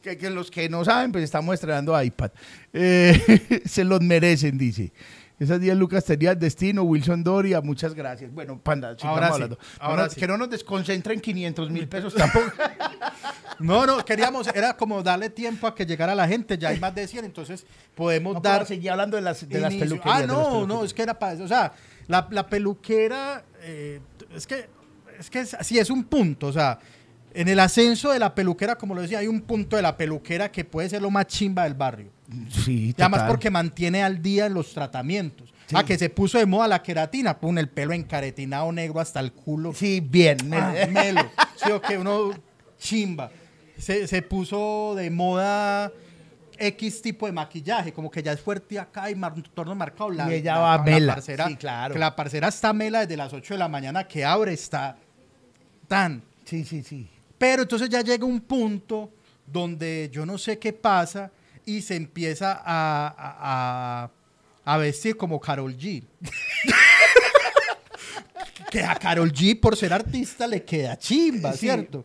Que, 0.00 0.16
que 0.16 0.30
los 0.30 0.50
que 0.50 0.68
no 0.68 0.84
saben, 0.84 1.10
pues 1.10 1.24
estamos 1.24 1.52
estrenando 1.54 2.00
iPad. 2.00 2.30
Eh, 2.72 3.62
se 3.66 3.82
los 3.82 4.00
merecen, 4.00 4.56
dice. 4.56 4.92
Esas 5.38 5.60
10 5.60 5.76
lucas 5.76 6.04
tenía 6.04 6.32
el 6.32 6.38
destino, 6.38 6.82
Wilson 6.82 7.22
Doria, 7.22 7.60
muchas 7.60 7.94
gracias. 7.94 8.32
Bueno, 8.32 8.58
panda, 8.60 8.96
Ahora 9.02 9.28
sí, 9.28 9.34
hablando. 9.34 9.58
ahora 9.78 10.02
No 10.04 10.10
sí. 10.10 10.18
Que 10.20 10.26
no 10.26 10.36
nos 10.36 10.50
desconcentren 10.50 11.20
500 11.20 11.70
mil 11.70 11.88
pesos 11.88 12.14
tampoco. 12.14 12.46
No, 13.60 13.86
no, 13.86 14.04
queríamos, 14.04 14.46
era 14.54 14.76
como 14.76 15.02
darle 15.02 15.30
tiempo 15.30 15.66
a 15.66 15.74
que 15.74 15.84
llegara 15.84 16.14
la 16.14 16.28
gente, 16.28 16.56
ya 16.56 16.68
hay 16.68 16.78
más 16.78 16.94
de 16.94 17.08
100, 17.08 17.24
entonces 17.24 17.66
podemos 17.96 18.34
No, 18.34 18.40
dar... 18.40 18.64
seguí 18.66 18.86
hablando 18.86 19.16
de 19.16 19.22
las, 19.22 19.48
de 19.48 19.60
las 19.60 19.74
peluquerías. 19.74 20.22
Ah, 20.22 20.26
no, 20.28 20.64
no, 20.64 20.84
es 20.84 20.94
que 20.94 21.02
era 21.02 21.18
para 21.18 21.32
eso. 21.32 21.42
O 21.42 21.48
sea, 21.48 21.72
la, 22.06 22.28
la 22.30 22.46
peluquera, 22.46 23.42
eh, 23.62 24.00
es 24.32 24.46
que, 24.46 24.68
es 25.18 25.28
que 25.28 25.40
es- 25.40 25.56
sí 25.62 25.76
es 25.76 25.90
un 25.90 26.04
punto. 26.04 26.46
O 26.46 26.52
sea, 26.52 26.78
en 27.40 27.48
el 27.48 27.60
ascenso 27.60 28.10
de 28.10 28.18
la 28.18 28.34
peluquera, 28.34 28.76
como 28.76 28.94
lo 28.94 29.02
decía, 29.02 29.20
hay 29.20 29.28
un 29.28 29.42
punto 29.42 29.76
de 29.76 29.82
la 29.82 29.96
peluquera 29.96 30.50
que 30.50 30.64
puede 30.64 30.88
ser 30.88 31.02
lo 31.02 31.10
más 31.10 31.26
chimba 31.26 31.64
del 31.64 31.74
barrio. 31.74 32.10
Sí, 32.50 32.94
Y 32.96 33.00
además 33.02 33.24
porque 33.28 33.50
mantiene 33.50 34.02
al 34.02 34.20
día 34.20 34.48
los 34.48 34.72
tratamientos. 34.74 35.48
Sí. 35.66 35.74
Ah, 35.76 35.84
que 35.84 35.96
se 35.98 36.08
puso 36.10 36.38
de 36.38 36.46
moda 36.46 36.66
la 36.66 36.82
queratina, 36.82 37.38
pone 37.38 37.60
el 37.60 37.68
pelo 37.68 37.92
encaretinado 37.92 38.72
negro 38.72 39.00
hasta 39.00 39.20
el 39.20 39.32
culo. 39.32 39.72
Sí, 39.74 40.00
bien. 40.00 40.38
Ah, 40.52 40.74
melo. 40.90 41.30
Sí, 41.64 41.70
o 41.70 41.80
que 41.80 41.98
uno 41.98 42.30
chimba. 42.78 43.30
Se, 43.76 44.06
se 44.08 44.22
puso 44.22 44.94
de 44.96 45.10
moda 45.10 45.92
X 46.58 47.02
tipo 47.02 47.26
de 47.26 47.32
maquillaje, 47.32 47.92
como 47.92 48.10
que 48.10 48.22
ya 48.22 48.32
es 48.32 48.40
fuerte 48.40 48.78
acá 48.78 49.10
y 49.10 49.14
mar, 49.14 49.34
torno 49.54 49.74
marcado. 49.74 50.10
La, 50.10 50.28
Y 50.30 50.34
ella 50.38 50.54
la- 50.54 50.60
va 50.60 50.76
la 50.78 50.82
mela. 50.82 51.14
parcera- 51.14 51.46
Sí, 51.48 51.56
claro. 51.56 51.92
Que 51.92 51.98
la 52.00 52.16
parcera 52.16 52.48
está 52.48 52.72
mela 52.72 53.00
desde 53.00 53.16
las 53.16 53.32
8 53.32 53.54
de 53.54 53.58
la 53.58 53.68
mañana 53.68 54.04
que 54.08 54.24
abre, 54.24 54.52
está 54.54 54.96
tan. 55.86 56.22
Sí, 56.44 56.64
sí, 56.64 56.82
sí. 56.82 57.08
Pero 57.38 57.62
entonces 57.62 57.88
ya 57.88 58.02
llega 58.02 58.24
un 58.26 58.40
punto 58.40 59.10
donde 59.46 60.10
yo 60.12 60.26
no 60.26 60.36
sé 60.36 60.58
qué 60.58 60.72
pasa 60.72 61.30
y 61.64 61.80
se 61.82 61.96
empieza 61.96 62.52
a, 62.52 63.08
a- 63.08 64.04
a- 64.04 64.10
a 64.64 64.76
vestir 64.76 65.16
como 65.16 65.40
Carol 65.40 65.74
G. 65.76 66.02
que 68.70 68.82
a 68.82 68.94
Carol 68.96 69.32
G 69.32 69.58
por 69.58 69.76
ser 69.76 69.92
artista 69.92 70.46
le 70.46 70.62
queda 70.62 70.98
chimba, 70.98 71.52
Sí. 71.52 71.58
¿cierto? 71.60 72.04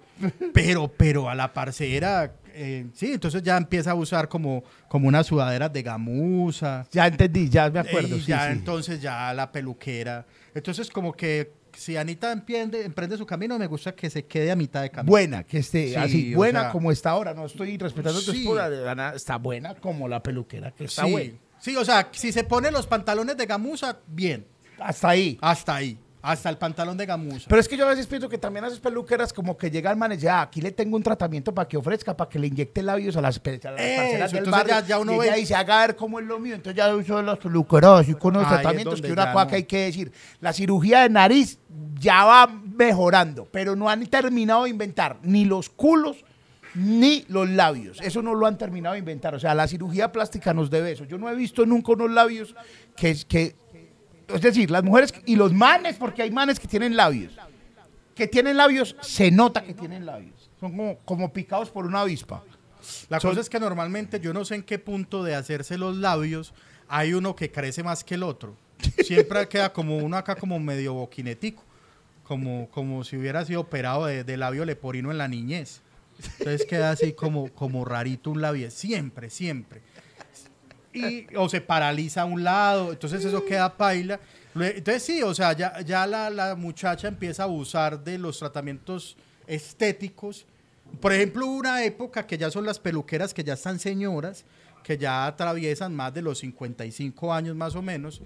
Pero, 0.53 0.87
pero 0.87 1.29
a 1.29 1.35
la 1.35 1.51
parcera, 1.51 2.33
eh, 2.53 2.85
sí, 2.93 3.13
entonces 3.13 3.43
ya 3.43 3.57
empieza 3.57 3.91
a 3.91 3.95
usar 3.95 4.29
como, 4.29 4.63
como 4.87 5.07
unas 5.07 5.27
sudaderas 5.27 5.73
de 5.73 5.83
gamuza. 5.83 6.85
Ya 6.91 7.07
entendí, 7.07 7.49
ya 7.49 7.69
me 7.69 7.79
acuerdo. 7.79 8.15
Y 8.15 8.21
sí, 8.21 8.27
ya 8.27 8.45
sí. 8.45 8.51
entonces 8.53 9.01
ya 9.01 9.33
la 9.33 9.51
peluquera. 9.51 10.25
Entonces 10.55 10.89
como 10.89 11.11
que 11.11 11.51
si 11.75 11.97
Anita 11.97 12.31
emprende, 12.31 12.83
emprende 12.85 13.17
su 13.17 13.25
camino, 13.25 13.57
me 13.59 13.67
gusta 13.67 13.93
que 13.95 14.09
se 14.09 14.25
quede 14.25 14.51
a 14.51 14.55
mitad 14.55 14.81
de 14.81 14.89
camino. 14.89 15.09
Buena, 15.11 15.43
que 15.43 15.59
esté 15.59 15.89
Sí, 15.89 15.95
así, 15.95 16.33
buena 16.35 16.61
sea- 16.61 16.71
como 16.71 16.91
está 16.91 17.11
ahora. 17.11 17.33
No 17.33 17.45
estoy 17.45 17.77
respetando 17.77 18.21
tu 18.21 18.31
esposa, 18.31 18.65
Ana, 18.91 19.13
está 19.15 19.37
buena 19.37 19.75
como 19.75 20.07
la 20.07 20.21
peluquera, 20.23 20.71
que 20.71 20.85
está 20.85 21.05
sí. 21.05 21.11
buena. 21.11 21.33
Sí, 21.59 21.75
o 21.77 21.85
sea, 21.85 22.09
si 22.11 22.31
se 22.31 22.43
pone 22.43 22.71
los 22.71 22.87
pantalones 22.87 23.37
de 23.37 23.45
gamuza, 23.45 23.97
bien. 24.07 24.45
Hasta 24.79 25.09
ahí. 25.09 25.37
Hasta 25.41 25.75
ahí. 25.75 25.97
Hasta 26.25 26.49
el 26.49 26.57
pantalón 26.57 26.95
de 26.95 27.05
gamuza. 27.05 27.47
Pero 27.49 27.59
es 27.59 27.67
que 27.67 27.75
yo 27.75 27.85
a 27.85 27.89
veces 27.89 28.07
pienso 28.07 28.29
que 28.29 28.37
también 28.37 28.63
a 28.63 28.67
esas 28.69 28.79
peluqueras 28.79 29.33
como 29.33 29.57
que 29.57 29.69
llega 29.69 29.91
el 29.91 29.97
man 29.97 30.13
y 30.13 30.15
dice, 30.15 30.29
ah, 30.29 30.41
aquí 30.43 30.61
le 30.61 30.71
tengo 30.71 30.95
un 30.95 31.03
tratamiento 31.03 31.53
para 31.53 31.67
que 31.67 31.75
ofrezca, 31.75 32.15
para 32.15 32.29
que 32.29 32.39
le 32.39 32.47
inyecte 32.47 32.81
labios 32.81 33.17
a 33.17 33.21
las, 33.21 33.39
pe- 33.39 33.59
a 33.61 33.71
las 33.71 33.81
Eso, 33.81 33.97
parceras 34.01 34.31
del 34.31 34.37
entonces 34.45 34.51
barrio. 34.51 34.73
ya- 34.73 34.87
ya 34.87 34.99
uno 34.99 35.13
y 35.13 35.17
ve- 35.19 35.25
ella 35.27 35.35
dice, 35.35 35.53
haga 35.55 35.81
ver 35.85 35.97
cómo 35.97 36.21
es 36.21 36.25
lo 36.25 36.39
mío. 36.39 36.55
Entonces 36.55 36.77
ya 36.77 36.95
uso 36.95 37.21
las 37.21 37.37
peluqueras 37.39 38.07
y 38.07 38.13
con 38.13 38.35
los 38.35 38.43
Ahí 38.45 38.55
es 38.55 38.61
tratamientos, 38.61 38.93
donde 38.95 39.07
que 39.09 39.13
una 39.13 39.33
cosa 39.33 39.43
no. 39.43 39.49
que 39.49 39.55
hay 39.57 39.63
que 39.65 39.77
decir. 39.79 40.11
La 40.39 40.53
cirugía 40.53 41.01
de 41.01 41.09
nariz 41.09 41.59
ya 41.99 42.23
va 42.23 42.47
mejorando, 42.47 43.45
pero 43.51 43.75
no 43.75 43.89
han 43.89 44.05
terminado 44.07 44.63
de 44.63 44.69
inventar 44.69 45.17
ni 45.23 45.43
los 45.43 45.67
culos 45.69 46.23
ni 46.73 47.25
los 47.27 47.49
labios. 47.49 47.99
Eso 48.01 48.21
no 48.21 48.33
lo 48.33 48.47
han 48.47 48.57
terminado 48.57 48.93
de 48.93 48.99
inventar. 48.99 49.35
O 49.35 49.39
sea, 49.39 49.53
la 49.53 49.67
cirugía 49.67 50.11
plástica 50.13 50.53
nos 50.53 50.69
debe 50.71 50.93
eso. 50.93 51.03
Yo 51.03 51.17
no 51.17 51.29
he 51.29 51.35
visto 51.35 51.65
nunca 51.65 51.91
unos 51.91 52.11
labios 52.11 52.55
que... 52.95 53.13
que 53.27 53.61
es 54.27 54.41
decir, 54.41 54.69
las 54.71 54.83
mujeres 54.83 55.13
y 55.25 55.35
los 55.35 55.53
manes, 55.53 55.95
porque 55.97 56.21
hay 56.21 56.31
manes 56.31 56.59
que 56.59 56.67
tienen 56.67 56.95
labios 56.95 57.33
que 58.15 58.27
tienen 58.27 58.57
labios, 58.57 58.95
se 59.01 59.31
nota 59.31 59.63
que 59.63 59.73
tienen 59.73 60.05
labios. 60.05 60.51
Son 60.59 60.69
como, 60.69 60.97
como 60.99 61.33
picados 61.33 61.71
por 61.71 61.87
una 61.87 62.01
avispa. 62.01 62.43
La 63.09 63.19
Son- 63.19 63.31
cosa 63.31 63.41
es 63.41 63.49
que 63.49 63.59
normalmente 63.59 64.19
yo 64.19 64.33
no 64.33 64.45
sé 64.45 64.53
en 64.53 64.61
qué 64.61 64.77
punto 64.77 65.23
de 65.23 65.33
hacerse 65.33 65.79
los 65.79 65.97
labios 65.97 66.53
hay 66.87 67.15
uno 67.15 67.35
que 67.35 67.49
crece 67.51 67.81
más 67.81 68.03
que 68.03 68.13
el 68.13 68.21
otro. 68.21 68.55
Siempre 69.03 69.47
queda 69.47 69.73
como 69.73 69.97
uno 69.97 70.15
acá 70.15 70.35
como 70.35 70.59
medio 70.59 70.93
boquinetico, 70.93 71.63
como, 72.23 72.69
como 72.69 73.03
si 73.03 73.17
hubiera 73.17 73.43
sido 73.45 73.61
operado 73.61 74.05
de, 74.05 74.23
de 74.23 74.37
labio 74.37 74.63
leporino 74.63 75.09
en 75.09 75.17
la 75.17 75.27
niñez. 75.27 75.81
Entonces 76.37 76.67
queda 76.67 76.91
así 76.91 77.13
como, 77.13 77.51
como 77.55 77.83
rarito 77.83 78.29
un 78.29 78.41
labio, 78.41 78.69
siempre, 78.69 79.31
siempre. 79.31 79.81
Y, 80.93 81.27
o 81.35 81.49
se 81.49 81.59
paraliza 81.59 82.21
a 82.21 82.25
un 82.25 82.43
lado, 82.43 82.91
entonces 82.91 83.25
eso 83.25 83.43
queda 83.43 83.75
paila. 83.75 84.19
Entonces 84.55 85.03
sí, 85.03 85.23
o 85.23 85.33
sea, 85.33 85.53
ya, 85.53 85.81
ya 85.81 86.05
la, 86.05 86.29
la 86.29 86.55
muchacha 86.55 87.07
empieza 87.07 87.43
a 87.43 87.45
abusar 87.45 88.03
de 88.03 88.17
los 88.17 88.37
tratamientos 88.37 89.17
estéticos. 89.47 90.45
Por 90.99 91.11
ejemplo, 91.13 91.47
una 91.47 91.83
época 91.83 92.27
que 92.27 92.37
ya 92.37 92.51
son 92.51 92.65
las 92.65 92.79
peluqueras 92.79 93.33
que 93.33 93.43
ya 93.43 93.53
están 93.53 93.79
señoras, 93.79 94.45
que 94.83 94.97
ya 94.97 95.25
atraviesan 95.25 95.95
más 95.95 96.13
de 96.13 96.21
los 96.21 96.39
55 96.39 97.33
años 97.33 97.55
más 97.55 97.75
o 97.75 97.81
menos, 97.81 98.21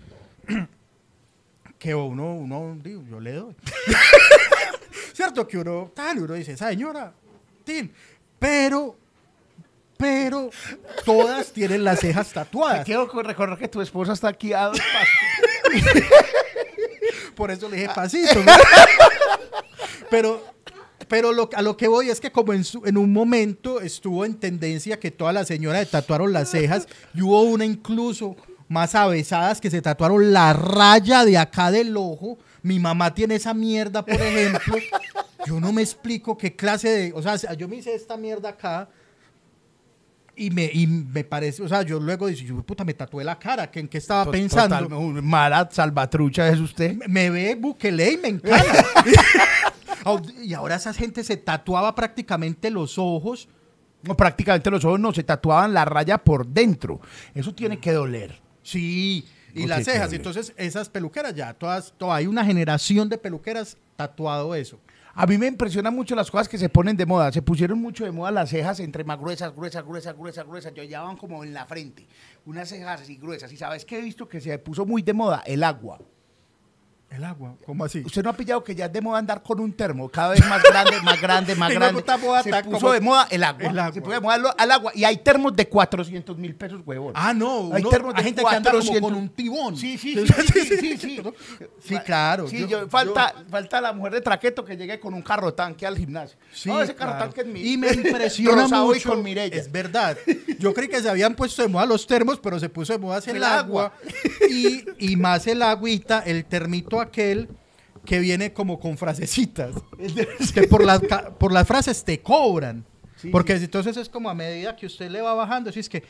que 1.79 1.95
uno, 1.95 2.33
uno, 2.33 2.77
digo, 2.83 3.03
yo 3.09 3.19
le 3.19 3.33
doy. 3.33 3.55
¿Cierto? 5.13 5.47
Que 5.47 5.57
uno, 5.57 5.91
tal, 5.95 6.19
uno 6.19 6.33
dice, 6.33 6.57
señora, 6.57 7.13
tin, 7.63 7.91
pero, 8.39 8.97
pero, 9.97 10.49
todas 11.05 11.51
tienen 11.51 11.83
las 11.83 11.99
cejas 11.99 12.27
Te 12.29 12.33
tatuadas. 12.35 12.85
quiero 12.85 13.07
co- 13.07 13.23
recordar 13.23 13.57
que 13.57 13.67
tu 13.67 13.81
esposa 13.81 14.13
está 14.13 14.27
aquí 14.29 14.53
a 14.53 14.65
dos 14.67 14.79
pasos. 14.79 16.03
Por 17.35 17.51
eso 17.51 17.69
le 17.69 17.77
dije 17.77 17.89
pasito. 17.93 18.35
¿no? 18.43 18.51
pero 20.09 20.43
pero 21.07 21.31
lo, 21.31 21.49
a 21.53 21.61
lo 21.61 21.77
que 21.77 21.87
voy 21.87 22.09
es 22.09 22.19
que 22.19 22.31
como 22.31 22.51
en, 22.53 22.63
su- 22.65 22.83
en 22.85 22.97
un 22.97 23.13
momento 23.13 23.79
estuvo 23.79 24.25
en 24.25 24.35
tendencia 24.39 24.99
que 24.99 25.09
todas 25.11 25.33
las 25.33 25.47
señoras 25.47 25.85
se 25.85 25.91
tatuaron 25.91 26.33
las 26.33 26.49
cejas 26.51 26.87
y 27.13 27.21
hubo 27.21 27.43
una 27.43 27.63
incluso 27.63 28.35
más 28.67 28.93
avesadas 28.95 29.61
que 29.61 29.69
se 29.69 29.81
tatuaron 29.81 30.33
la 30.33 30.51
raya 30.51 31.23
de 31.23 31.37
acá 31.37 31.71
del 31.71 31.95
ojo. 31.95 32.37
Mi 32.61 32.79
mamá 32.79 33.13
tiene 33.13 33.35
esa 33.35 33.53
mierda, 33.53 34.03
por 34.03 34.15
ejemplo. 34.15 34.75
Yo 35.45 35.61
no 35.61 35.71
me 35.71 35.81
explico 35.81 36.37
qué 36.37 36.53
clase 36.57 36.89
de... 36.89 37.13
O 37.13 37.21
sea, 37.21 37.53
yo 37.53 37.69
me 37.69 37.77
hice 37.77 37.95
esta 37.95 38.17
mierda 38.17 38.49
acá 38.49 38.89
y 40.37 40.51
me, 40.51 40.65
y 40.71 40.85
me 40.87 41.23
parece... 41.23 41.63
O 41.63 41.67
sea, 41.67 41.81
yo 41.81 41.99
luego 41.99 42.27
dije, 42.27 42.45
yo, 42.45 42.61
puta, 42.63 42.83
me 42.85 42.93
tatué 42.93 43.23
la 43.23 43.37
cara. 43.39 43.69
¿que 43.71 43.79
¿En 43.79 43.87
qué 43.87 43.97
estaba 43.97 44.29
pensando? 44.31 44.77
Total, 44.87 45.23
mala 45.23 45.67
salvatrucha 45.71 46.47
es 46.49 46.59
usted. 46.59 46.95
me 47.07 47.29
ve 47.29 47.55
Bukele 47.55 48.11
y 48.13 48.17
me 48.17 48.27
encanta. 48.29 48.85
Y 50.41 50.53
ahora 50.53 50.75
esa 50.75 50.93
gente 50.93 51.21
se 51.23 51.35
tatuaba 51.35 51.93
prácticamente 51.93 52.69
los 52.71 52.97
ojos. 52.97 53.49
No, 54.03 54.15
prácticamente 54.15 54.71
los 54.71 54.85
ojos 54.85 54.99
no 55.01 55.11
se 55.13 55.21
tatuaban 55.23 55.73
la 55.73 55.83
raya 55.83 56.17
por 56.17 56.47
dentro. 56.47 57.01
Eso 57.33 57.53
tiene 57.53 57.77
que 57.79 57.91
doler. 57.91 58.39
Sí, 58.63 59.25
y 59.53 59.61
No 59.63 59.67
las 59.67 59.83
cejas. 59.83 60.13
Entonces, 60.13 60.53
esas 60.55 60.87
peluqueras 60.87 61.35
ya, 61.35 61.53
todas, 61.53 61.93
to- 61.97 62.13
hay 62.13 62.25
una 62.27 62.45
generación 62.45 63.09
de 63.09 63.17
peluqueras 63.17 63.75
tatuado 63.97 64.55
eso. 64.55 64.79
A 65.19 65.25
mí 65.25 65.35
me 65.39 65.47
impresionan 65.47 65.95
mucho 65.95 66.13
las 66.13 66.29
cosas 66.29 66.47
que 66.47 66.59
se 66.59 66.69
ponen 66.69 66.95
de 66.95 67.07
moda. 67.07 67.31
Se 67.31 67.41
pusieron 67.41 67.81
mucho 67.81 68.05
de 68.05 68.11
moda 68.11 68.29
las 68.29 68.51
cejas 68.51 68.79
entre 68.79 69.03
más 69.03 69.17
gruesas, 69.17 69.51
gruesas, 69.55 69.83
gruesas, 69.83 70.15
gruesas, 70.15 70.45
gruesas. 70.45 70.73
Yo 70.75 70.83
ya 70.83 71.03
como 71.17 71.43
en 71.43 71.55
la 71.55 71.65
frente. 71.65 72.05
Unas 72.45 72.69
cejas 72.69 73.01
así 73.01 73.17
gruesas. 73.17 73.51
¿Y 73.51 73.57
sabes 73.57 73.83
qué 73.83 73.97
he 73.97 74.01
visto 74.03 74.29
que 74.29 74.39
se 74.39 74.59
puso 74.59 74.85
muy 74.85 75.01
de 75.01 75.13
moda? 75.13 75.41
El 75.47 75.63
agua. 75.63 75.97
El 77.09 77.23
agua, 77.23 77.55
¿cómo 77.65 77.85
así? 77.85 78.03
¿Usted 78.05 78.21
no 78.21 78.29
ha 78.31 78.33
pillado 78.33 78.61
que 78.63 78.75
ya 78.75 78.85
es 78.87 78.93
de 78.93 78.99
moda 78.99 79.17
andar 79.17 79.41
con 79.41 79.61
un 79.61 79.71
termo? 79.71 80.09
Cada 80.09 80.31
vez 80.31 80.45
más 80.45 80.61
grande, 80.61 80.91
más 81.03 81.21
grande, 81.21 81.55
más 81.55 81.71
grande. 81.73 82.03
moda 82.21 82.43
Se 82.43 82.51
puso 82.63 82.79
como- 82.79 82.91
de 82.91 82.99
moda 82.99 83.27
el 83.31 83.43
agua. 83.45 83.63
el 83.69 83.79
agua. 83.79 83.93
Se 83.93 84.01
puso 84.01 84.11
de 84.13 84.19
moda 84.19 84.53
al 84.57 84.71
agua. 84.71 84.91
Y 84.93 85.05
hay 85.05 85.15
termos 85.17 85.55
de 85.55 85.67
400 85.69 86.37
mil 86.37 86.53
pesos, 86.53 86.81
huevón. 86.85 87.13
Ah, 87.15 87.33
no. 87.33 87.71
Hay 87.73 87.81
termos 87.83 88.13
hay 88.13 88.23
de 88.23 88.23
gente 88.25 88.41
que 88.43 88.55
anda 88.55 88.71
como 88.71 88.83
400. 88.83 89.01
con 89.09 89.17
un 89.19 89.29
tibón. 89.29 89.77
Sí, 89.77 89.97
sí, 89.97 90.15
sí, 90.15 90.27
sí, 90.27 90.59
sí, 90.65 90.77
sí, 90.77 90.97
sí. 90.97 91.21
Sí, 91.81 91.97
claro. 91.99 92.47
Sí, 92.49 92.59
Yo- 92.59 92.67
yo- 92.67 92.89
falta, 92.89 93.33
falta 93.49 93.79
la 93.79 93.93
mujer 93.93 94.13
de 94.13 94.21
traqueto 94.21 94.65
que 94.65 94.75
llegue 94.75 94.99
con 94.99 95.13
un 95.13 95.21
carro 95.21 95.53
tanque 95.53 95.87
al 95.87 95.97
gimnasio. 95.97 96.37
Sí, 96.51 96.67
no, 96.69 96.81
ese 96.81 96.93
carro 96.93 97.17
tanque 97.17 97.41
es 97.41 97.47
mío. 97.47 97.65
Y 97.65 97.77
me 97.77 97.87
impresiona 97.93 98.67
mucho. 98.67 99.09
con. 99.09 99.25
Es 99.27 99.71
verdad. 99.71 100.17
Yo 100.59 100.73
creí 100.73 100.89
que 100.89 101.01
se 101.01 101.09
habían 101.09 101.35
puesto 101.35 101.61
de 101.61 101.69
moda 101.69 101.85
los 101.85 102.05
termos, 102.05 102.37
pero 102.37 102.59
se 102.59 102.67
puso 102.67 102.91
de 102.91 102.99
moda 102.99 103.19
el, 103.25 103.37
El 103.37 103.43
agua. 103.45 103.93
Y, 104.49 104.83
y 104.99 105.15
más 105.15 105.47
el 105.47 105.61
agüita, 105.61 106.19
el 106.19 106.43
termito 106.45 106.96
aquel 107.01 107.49
que 108.05 108.19
viene 108.19 108.53
como 108.53 108.79
con 108.79 108.97
frasecitas. 108.97 109.75
que 110.53 110.63
por 110.63 110.83
las, 110.83 111.01
por 111.37 111.51
las 111.51 111.67
frases 111.67 112.03
te 112.03 112.19
cobran. 112.21 112.85
Sí, 113.17 113.29
Porque 113.29 113.53
entonces 113.53 113.97
es 113.97 114.09
como 114.09 114.29
a 114.29 114.35
medida 114.35 114.75
que 114.75 114.85
usted 114.85 115.09
le 115.09 115.21
va 115.21 115.33
bajando, 115.33 115.71
si 115.71 115.79
es 115.79 115.89
que 115.89 116.03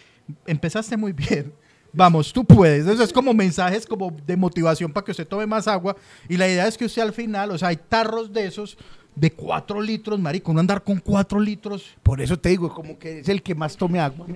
empezaste 0.45 0.97
muy 0.97 1.13
bien. 1.13 1.53
Vamos, 1.93 2.33
tú 2.33 2.43
puedes. 2.43 2.85
Eso 2.85 3.01
es 3.01 3.13
como 3.13 3.33
mensajes 3.33 3.85
como 3.85 4.11
de 4.11 4.35
motivación 4.35 4.91
para 4.91 5.05
que 5.05 5.11
usted 5.11 5.25
tome 5.25 5.45
más 5.47 5.67
agua. 5.67 5.95
Y 6.27 6.35
la 6.35 6.47
idea 6.47 6.67
es 6.67 6.77
que 6.77 6.85
usted 6.85 7.01
al 7.01 7.13
final, 7.13 7.51
o 7.51 7.57
sea, 7.57 7.69
hay 7.69 7.77
tarros 7.77 8.31
de 8.31 8.45
esos 8.45 8.77
de 9.15 9.31
cuatro 9.31 9.81
litros, 9.81 10.19
marico, 10.19 10.53
no 10.53 10.59
andar 10.59 10.83
con 10.83 10.99
cuatro 10.99 11.39
litros. 11.39 11.95
Por 12.03 12.21
eso 12.21 12.37
te 12.37 12.49
digo, 12.49 12.71
como 12.71 12.99
que 12.99 13.19
es 13.19 13.29
el 13.29 13.41
que 13.41 13.55
más 13.55 13.75
tome 13.75 13.99
agua. 13.99 14.27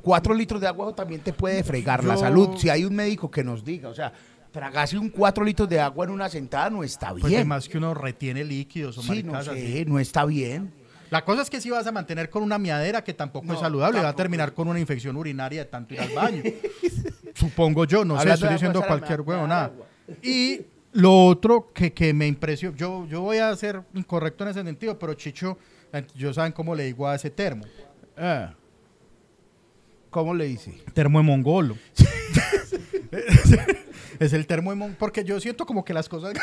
Cuatro 0.00 0.32
litros 0.32 0.60
de 0.60 0.68
agua 0.68 0.94
también 0.94 1.20
te 1.20 1.32
puede 1.32 1.62
fregar 1.64 2.02
la 2.04 2.14
Yo- 2.14 2.20
salud. 2.20 2.56
Si 2.56 2.70
hay 2.70 2.84
un 2.84 2.94
médico 2.94 3.30
que 3.30 3.44
nos 3.44 3.62
diga, 3.64 3.88
o 3.88 3.94
sea, 3.94 4.12
tragarse 4.52 4.98
un 4.98 5.08
cuatro 5.08 5.44
litros 5.44 5.68
de 5.68 5.80
agua 5.80 6.04
en 6.04 6.10
una 6.12 6.28
sentada 6.28 6.68
no 6.70 6.84
está 6.84 7.10
Pues 7.10 7.24
bien. 7.24 7.36
además 7.40 7.68
que 7.68 7.78
uno 7.78 7.94
retiene 7.94 8.44
líquidos 8.44 8.98
o 8.98 9.02
sí, 9.02 9.22
no 9.22 9.34
así. 9.34 9.48
sé, 9.50 9.84
no 9.86 9.98
está 9.98 10.24
bien. 10.26 10.72
La 11.10 11.24
cosa 11.24 11.42
es 11.42 11.50
que 11.50 11.60
si 11.60 11.68
vas 11.70 11.86
a 11.86 11.92
mantener 11.92 12.30
con 12.30 12.42
una 12.42 12.58
miadera 12.58 13.02
que 13.04 13.12
tampoco 13.12 13.46
No, 13.46 13.54
es 13.54 13.60
saludable, 13.60 13.96
va 13.98 14.00
a 14.00 14.02
tampoco. 14.10 14.16
terminar 14.22 14.54
con 14.54 14.68
una 14.68 14.78
infección 14.80 15.16
urinaria 15.16 15.64
de 15.64 15.70
tanto 15.70 15.94
ir 15.94 16.00
al 16.00 16.10
baño. 16.10 16.42
Supongo 17.34 17.84
yo, 17.86 18.04
no 18.04 18.20
sé, 18.20 18.30
estoy 18.30 18.50
diciendo 18.50 18.82
cualquier 18.86 19.20
huevo, 19.22 19.46
nada. 19.46 19.72
Y 20.22 20.60
lo 20.92 21.26
otro 21.26 21.70
que, 21.72 21.92
que 21.92 22.12
me 22.14 22.26
impresionó, 22.26 22.76
yo, 22.76 23.06
yo 23.08 23.20
voy 23.22 23.38
a 23.38 23.54
ser 23.56 23.82
incorrecto 23.94 24.44
en 24.44 24.50
ese 24.50 24.62
sentido, 24.62 24.98
pero 24.98 25.14
Chicho, 25.14 25.58
yo 26.14 26.32
saben 26.34 26.52
cómo 26.52 26.74
le 26.74 26.84
digo 26.84 27.06
a 27.08 27.14
ese 27.14 27.30
termo. 27.30 27.64
Ah. 28.16 28.54
¿Cómo 30.10 30.34
le 30.34 30.44
dice? 30.46 30.82
Termo 30.92 31.18
de 31.18 31.24
mongolo. 31.24 31.76
es 34.24 34.32
el 34.32 34.46
termo 34.46 34.70
de 34.70 34.76
mongolo, 34.76 34.98
porque 34.98 35.24
yo 35.24 35.40
siento 35.40 35.66
como 35.66 35.84
que 35.84 35.94
las 35.94 36.08
cosas 36.08 36.34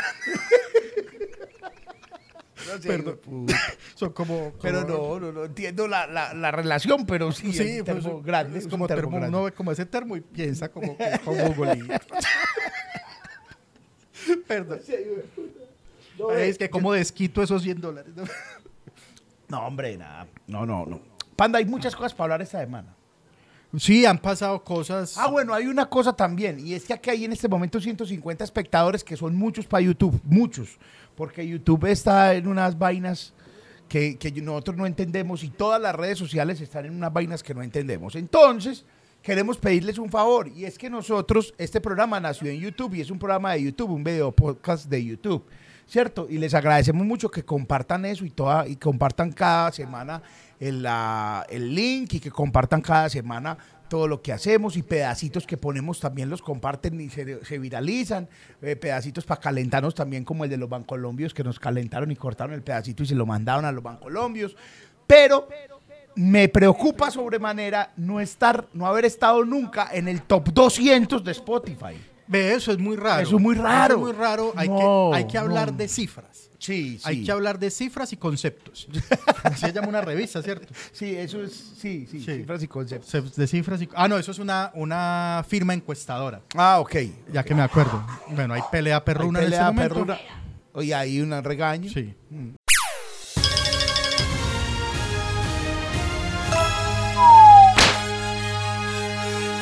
Perdón. 2.83 3.19
son 3.95 4.13
como... 4.13 4.53
Pero 4.61 4.83
no, 4.85 5.19
no, 5.19 5.31
no 5.31 5.45
entiendo 5.45 5.87
la, 5.87 6.05
la, 6.07 6.33
la 6.33 6.51
relación, 6.51 7.05
pero 7.05 7.31
sí, 7.31 7.51
Sí, 7.53 7.63
es 7.63 7.83
pues, 7.83 8.03
termo 8.03 8.21
grande. 8.21 8.59
Es 8.59 8.65
un 8.65 8.71
como 8.71 8.87
termo, 8.87 9.09
grande. 9.11 9.29
uno 9.29 9.43
ve 9.43 9.51
como 9.51 9.71
ese 9.71 9.85
termo 9.85 10.15
y 10.15 10.21
piensa 10.21 10.69
como 10.69 10.95
que 10.97 11.03
es 11.03 11.19
como 11.19 11.37
mongolito. 11.37 11.93
Perdón. 14.47 14.79
No, 16.17 16.31
es 16.31 16.57
que 16.57 16.69
como 16.69 16.93
desquito 16.93 17.41
esos 17.41 17.63
100 17.63 17.81
dólares. 17.81 18.13
¿no? 18.15 18.23
No, 19.47 19.65
hombre, 19.65 19.97
nada. 19.97 20.27
No, 20.47 20.65
no, 20.65 20.85
no. 20.85 21.01
Panda, 21.35 21.57
hay 21.59 21.65
muchas 21.65 21.95
cosas 21.95 22.13
para 22.13 22.25
hablar 22.25 22.41
esta 22.41 22.59
semana. 22.59 22.95
Sí, 23.77 24.05
han 24.05 24.17
pasado 24.17 24.63
cosas. 24.63 25.15
Ah, 25.17 25.27
bueno, 25.27 25.53
hay 25.53 25.67
una 25.67 25.87
cosa 25.87 26.13
también, 26.13 26.59
y 26.65 26.73
es 26.73 26.85
que 26.85 26.93
aquí 26.93 27.09
hay 27.11 27.25
en 27.25 27.33
este 27.33 27.47
momento 27.47 27.79
150 27.79 28.43
espectadores, 28.43 29.03
que 29.03 29.15
son 29.15 29.35
muchos 29.35 29.67
para 29.67 29.81
YouTube, 29.81 30.19
muchos, 30.23 30.77
porque 31.15 31.47
YouTube 31.47 31.85
está 31.85 32.33
en 32.33 32.47
unas 32.47 32.79
vainas 32.79 33.33
que, 33.87 34.17
que 34.17 34.31
nosotros 34.41 34.75
no 34.75 34.87
entendemos 34.87 35.43
y 35.43 35.49
todas 35.49 35.79
las 35.79 35.93
redes 35.93 36.17
sociales 36.17 36.61
están 36.61 36.85
en 36.85 36.95
unas 36.95 37.13
vainas 37.13 37.43
que 37.43 37.53
no 37.53 37.61
entendemos. 37.61 38.15
Entonces, 38.15 38.85
queremos 39.21 39.57
pedirles 39.57 39.99
un 39.99 40.09
favor, 40.09 40.47
y 40.47 40.65
es 40.65 40.77
que 40.79 40.89
nosotros, 40.89 41.53
este 41.59 41.79
programa 41.79 42.19
nació 42.19 42.49
en 42.49 42.59
YouTube 42.59 42.95
y 42.95 43.01
es 43.01 43.11
un 43.11 43.19
programa 43.19 43.53
de 43.53 43.63
YouTube, 43.63 43.91
un 43.91 44.03
video 44.03 44.31
podcast 44.31 44.85
de 44.89 45.05
YouTube. 45.05 45.45
¿Cierto? 45.89 46.27
Y 46.29 46.37
les 46.37 46.53
agradecemos 46.53 47.03
mucho 47.05 47.31
que 47.31 47.43
compartan 47.43 48.05
eso 48.05 48.23
y, 48.23 48.29
toda, 48.29 48.67
y 48.67 48.75
compartan 48.75 49.31
cada 49.31 49.71
semana 49.71 50.21
el, 50.59 50.83
la- 50.83 51.45
el 51.49 51.73
link 51.73 52.13
y 52.13 52.19
que 52.19 52.29
compartan 52.29 52.81
cada 52.81 53.09
semana 53.09 53.57
todo 53.89 54.07
lo 54.07 54.21
que 54.21 54.31
hacemos 54.31 54.77
y 54.77 54.83
pedacitos 54.83 55.47
que 55.47 55.57
ponemos 55.57 55.99
también 55.99 56.29
los 56.29 56.43
comparten 56.43 57.01
y 57.01 57.09
se, 57.09 57.43
se 57.43 57.57
viralizan, 57.57 58.29
eh, 58.61 58.75
pedacitos 58.75 59.25
para 59.25 59.41
calentarnos 59.41 59.95
también 59.95 60.23
como 60.23 60.43
el 60.43 60.51
de 60.51 60.57
los 60.57 60.69
bancolombios 60.69 61.33
que 61.33 61.43
nos 61.43 61.59
calentaron 61.59 62.11
y 62.11 62.15
cortaron 62.15 62.53
el 62.53 62.61
pedacito 62.61 63.01
y 63.01 63.07
se 63.07 63.15
lo 63.15 63.25
mandaron 63.25 63.65
a 63.65 63.71
los 63.71 63.81
bancolombios. 63.81 64.55
Pero 65.07 65.47
me 66.15 66.49
preocupa 66.49 67.09
sobremanera 67.09 67.93
no 67.97 68.19
estar, 68.19 68.67
no 68.73 68.85
haber 68.85 69.05
estado 69.05 69.43
nunca 69.43 69.89
en 69.91 70.07
el 70.07 70.21
top 70.21 70.49
200 70.53 71.23
de 71.23 71.31
Spotify. 71.31 71.95
Ve, 72.29 72.53
eso 72.53 72.71
es 72.71 72.77
muy 72.77 72.95
raro. 72.95 73.23
Eso 73.23 73.35
es 73.37 73.41
muy 73.41 73.55
raro. 73.55 73.95
Eso 73.95 73.95
es 73.95 73.99
muy 73.99 74.11
raro. 74.11 74.53
Hay, 74.55 74.69
No, 74.69 75.09
que, 75.11 75.17
hay 75.17 75.27
que 75.27 75.37
hablar 75.37 75.71
no. 75.71 75.77
de 75.79 75.87
cifras. 75.87 76.49
Sí, 76.59 76.99
Hay 77.05 77.23
que 77.23 77.31
hablar 77.31 77.57
de 77.57 77.71
cifras 77.71 78.11
y 78.13 78.17
conceptos. 78.17 78.87
Así 79.43 79.61
se 79.61 79.71
llama 79.73 79.87
una 79.87 80.01
revista, 80.01 80.43
¿cierto? 80.43 80.67
Sí, 80.91 81.15
eso 81.15 81.41
es, 81.41 81.53
sí, 81.53 82.05
sí, 82.11 82.19
Sí. 82.19 82.35
cifras 82.39 82.61
y 82.61 82.67
conceptos. 82.67 83.35
De 83.35 83.47
cifras 83.47 83.81
y... 83.81 83.89
Ah, 83.95 84.07
no, 84.07 84.17
eso 84.17 84.31
es 84.31 84.39
una, 84.39 84.69
una 84.75 85.43
firma 85.47 85.73
encuestadora. 85.73 86.41
Ah, 86.55 86.79
ok. 86.81 86.95
Ya 87.33 87.43
que 87.43 87.55
me 87.55 87.61
acuerdo. 87.63 88.05
Bueno, 88.31 88.53
hay 88.53 88.61
pelea 88.71 89.03
perruna 89.03 89.39
Hay 89.39 89.45
en 89.45 89.51
pelea 89.51 89.71
momento. 89.71 89.93
perruna. 89.95 90.17
Oye, 90.73 90.93
hay 90.93 91.21
un 91.21 91.31
regaño. 91.43 91.89
Sí. 91.91 92.13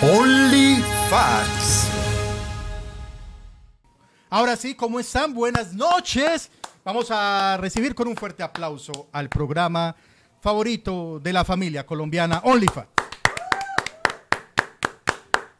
Only 0.01 0.81
Facts. 1.09 1.96
Ahora 4.29 4.57
sí, 4.57 4.75
¿cómo 4.75 4.99
están? 4.99 5.33
Buenas 5.33 5.73
noches. 5.73 6.51
Vamos 6.83 7.07
a 7.11 7.55
recibir 7.61 7.95
con 7.95 8.09
un 8.09 8.15
fuerte 8.17 8.43
aplauso 8.43 9.07
al 9.13 9.29
programa 9.29 9.95
favorito 10.41 11.21
de 11.23 11.31
la 11.31 11.45
familia 11.45 11.85
colombiana, 11.85 12.41
OnlyFans. 12.43 12.89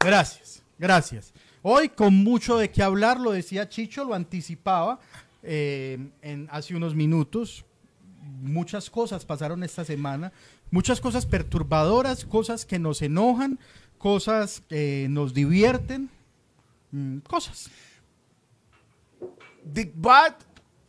Gracias, 0.00 0.62
gracias. 0.78 1.32
Hoy 1.62 1.88
con 1.88 2.14
mucho 2.14 2.58
de 2.58 2.70
qué 2.70 2.82
hablar, 2.82 3.18
lo 3.18 3.32
decía 3.32 3.70
Chicho, 3.70 4.04
lo 4.04 4.12
anticipaba 4.12 5.00
eh, 5.42 5.98
en, 6.20 6.46
hace 6.50 6.76
unos 6.76 6.94
minutos. 6.94 7.64
Muchas 8.42 8.90
cosas 8.90 9.24
pasaron 9.24 9.62
esta 9.62 9.86
semana, 9.86 10.30
muchas 10.70 11.00
cosas 11.00 11.24
perturbadoras, 11.24 12.26
cosas 12.26 12.66
que 12.66 12.78
nos 12.78 13.00
enojan, 13.00 13.58
cosas 13.96 14.62
que 14.68 15.06
nos 15.08 15.32
divierten, 15.32 16.10
mm, 16.90 17.20
cosas. 17.20 17.70
Va 19.64 20.36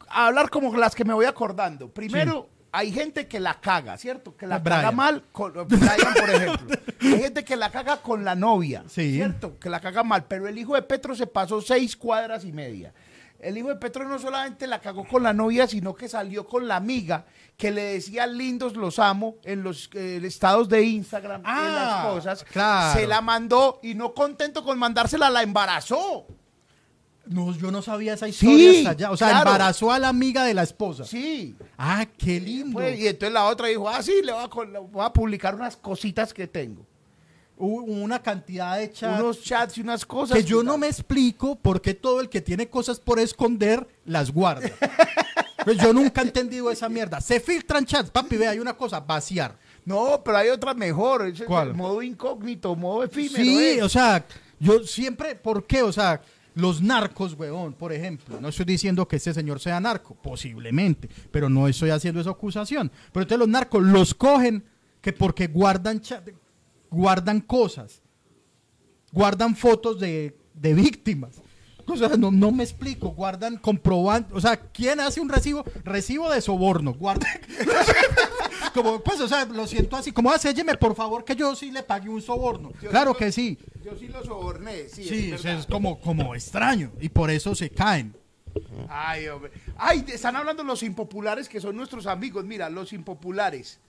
a 0.08 0.28
hablar 0.28 0.50
como 0.50 0.76
las 0.76 0.96
que 0.96 1.06
me 1.06 1.14
voy 1.14 1.26
acordando. 1.26 1.90
Primero, 1.92 2.50
hay 2.72 2.92
gente 2.92 3.28
que 3.28 3.40
la 3.40 3.60
caga, 3.60 3.98
¿cierto? 3.98 4.36
Que 4.36 4.48
la 4.48 4.60
Brian. 4.60 4.78
caga 4.80 4.92
mal. 4.92 5.24
Con, 5.32 5.54
Brian, 5.68 6.14
por 6.20 6.30
ejemplo. 6.30 6.78
Hay 7.02 7.20
gente 7.22 7.44
que 7.46 7.56
la 7.56 7.72
caga 7.72 7.98
con 8.02 8.24
la 8.26 8.36
novia, 8.36 8.84
Sí. 8.88 9.14
¿cierto? 9.14 9.58
Que 9.58 9.70
la 9.70 9.80
caga 9.80 10.04
mal. 10.04 10.26
Pero 10.26 10.48
el 10.48 10.58
hijo 10.58 10.76
de 10.76 10.82
Petro 10.82 11.16
se 11.16 11.26
pasó 11.28 11.62
seis 11.62 11.96
cuadras 11.96 12.44
y 12.46 12.52
media. 12.52 12.94
El 13.40 13.58
hijo 13.58 13.70
de 13.70 13.78
Petro 13.78 14.06
no 14.08 14.20
solamente 14.20 14.68
la 14.68 14.80
cagó 14.82 15.08
con 15.08 15.24
la 15.24 15.32
novia, 15.32 15.66
sino 15.66 15.96
que 15.96 16.10
salió 16.10 16.46
con 16.46 16.68
la 16.68 16.76
amiga 16.76 17.26
que 17.56 17.72
le 17.72 17.84
decía 17.94 18.28
lindos 18.28 18.76
los 18.76 19.00
amo 19.00 19.38
en 19.46 19.64
los 19.64 19.90
eh, 19.94 20.20
estados 20.24 20.68
de 20.68 20.82
Instagram, 20.84 21.40
en 21.42 21.48
Ah, 21.48 22.04
las 22.04 22.14
cosas. 22.14 22.44
claro. 22.44 23.00
Se 23.00 23.08
la 23.08 23.22
mandó 23.22 23.80
y 23.82 23.96
no 23.96 24.14
contento 24.14 24.62
con 24.64 24.78
mandársela, 24.78 25.30
la 25.30 25.42
embarazó. 25.42 26.28
No, 27.30 27.56
yo 27.56 27.70
no 27.70 27.84
sabía 27.84 28.16
esa 28.16 28.28
historia 28.28 28.72
Sí, 28.72 28.78
hasta 28.80 28.90
allá. 28.90 29.12
O 29.12 29.18
sea, 29.18 29.30
claro. 29.30 29.52
embarazó 29.52 29.92
a 29.92 30.00
la 30.00 30.10
amiga 30.10 30.44
de 30.46 30.56
la 30.56 30.64
esposa. 30.64 31.06
Sí. 31.06 31.56
Ah, 31.78 32.08
qué 32.18 32.40
lindo. 32.40 32.74
Pues, 32.74 33.00
y 33.00 33.08
entonces 33.08 33.32
la 33.32 33.46
otra 33.46 33.68
dijo, 33.68 33.88
ah, 33.88 34.02
sí, 34.02 34.16
le 34.24 34.32
voy 34.34 34.42
a, 34.42 34.80
voy 34.80 35.10
publicar 35.14 35.54
unas 35.54 35.78
cositas 35.78 36.34
que 36.34 36.48
tengo. 36.48 36.88
Una 37.56 38.24
cantidad 38.24 38.78
de 38.78 38.92
chats 38.92 39.20
Unos 39.20 39.44
chats 39.44 39.78
y 39.78 39.82
unas 39.82 40.06
cosas. 40.06 40.38
que 40.38 40.44
yo 40.44 40.64
no 40.64 40.78
me 40.78 40.88
explico 40.88 41.56
por 41.56 41.82
qué 41.82 41.94
todo 41.94 42.22
el 42.22 42.30
que 42.30 42.42
tiene 42.42 42.68
cosas 42.68 43.00
por 43.00 43.20
esconder 43.20 43.88
las 44.06 44.32
guarda. 44.32 44.70
Pues 45.66 45.78
yo 45.78 45.92
nunca 45.92 46.22
he 46.22 46.24
entendido 46.24 46.72
esa 46.72 46.88
mierda. 46.88 47.20
Se 47.20 47.40
filtran 47.42 47.86
chats, 47.86 48.10
papi, 48.10 48.38
ve, 48.38 48.48
hay 48.48 48.60
una 48.60 48.78
cosa, 48.78 49.02
vaciar. 49.02 49.58
No, 49.84 50.22
pero 50.24 50.38
hay 50.38 50.50
otra 50.50 50.74
mejor. 50.74 51.34
¿Cuál? 51.46 51.68
el 51.68 51.74
modo 51.74 52.02
incógnito, 52.02 52.76
modo 52.78 53.04
efímero. 53.04 53.44
Sí, 53.44 53.60
eh. 53.78 53.84
o 53.84 53.90
sea, 53.90 54.26
yo 54.58 54.84
siempre, 54.84 55.36
¿por 55.36 55.68
qué? 55.68 55.84
O 55.84 55.92
sea, 55.92 56.22
los 56.60 56.82
narcos, 56.82 57.34
huevón, 57.34 57.74
por 57.74 57.92
ejemplo. 57.94 58.40
No 58.40 58.50
estoy 58.50 58.66
diciendo 58.66 59.08
que 59.08 59.16
este 59.16 59.34
señor 59.34 59.60
sea 59.60 59.80
narco, 59.80 60.16
posiblemente, 60.16 61.10
pero 61.32 61.50
no 61.50 61.68
estoy 61.68 61.90
haciendo 61.90 62.22
esa 62.22 62.32
acusación. 62.32 62.92
Pero 63.12 63.24
entonces 63.24 63.40
los 63.40 63.48
narcos 63.48 63.84
los 63.84 64.14
cogen 64.14 64.64
que 65.02 65.14
porque 65.14 65.48
guardan, 65.48 66.02
guardan 66.90 67.42
cosas, 67.42 68.02
guardan 69.12 69.56
fotos 69.56 70.00
de, 70.00 70.38
de 70.54 70.74
víctimas. 70.74 71.42
O 71.94 71.98
sea, 71.98 72.10
no, 72.10 72.32
no 72.32 72.52
me 72.52 72.64
explico, 72.64 73.10
guardan 73.10 73.58
comprobando, 73.58 74.36
o 74.36 74.42
sea, 74.42 74.58
¿quién 74.58 75.00
hace 75.00 75.20
un 75.22 75.30
recibo? 75.30 75.64
Recibo 75.84 76.30
de 76.32 76.42
soborno, 76.42 76.94
guarda. 76.94 77.28
como, 78.74 79.00
pues, 79.02 79.20
o 79.22 79.28
sea, 79.28 79.46
lo 79.46 79.68
siento 79.68 79.96
así, 79.96 80.12
como 80.12 80.32
acélleme, 80.32 80.76
por 80.76 80.96
favor, 80.96 81.24
que 81.24 81.36
yo 81.36 81.56
sí 81.56 81.72
le 81.72 81.84
pague 81.84 82.10
un 82.10 82.22
soborno. 82.22 82.72
Yo 82.82 82.90
claro 82.90 83.12
sí 83.12 83.14
lo- 83.14 83.20
que 83.20 83.32
sí. 83.32 83.58
Yo 83.84 83.98
sí 83.98 84.08
lo 84.08 84.24
soborné, 84.24 84.90
sí. 84.90 85.04
Sí, 85.04 85.32
es 85.32 85.40
o 85.40 85.42
sea, 85.42 85.52
verdad. 85.52 85.60
es 85.62 85.66
como, 85.74 86.00
como 86.00 86.36
extraño 86.36 86.92
y 87.00 87.10
por 87.10 87.30
eso 87.30 87.56
se 87.56 87.70
caen. 87.70 88.16
Ay, 88.90 89.28
hombre. 89.28 89.52
Ay, 89.78 90.04
están 90.12 90.36
hablando 90.36 90.64
los 90.64 90.84
impopulares 90.84 91.48
que 91.48 91.62
son 91.62 91.76
nuestros 91.76 92.08
amigos. 92.08 92.46
Mira, 92.46 92.70
los 92.70 92.94
impopulares. 92.94 93.80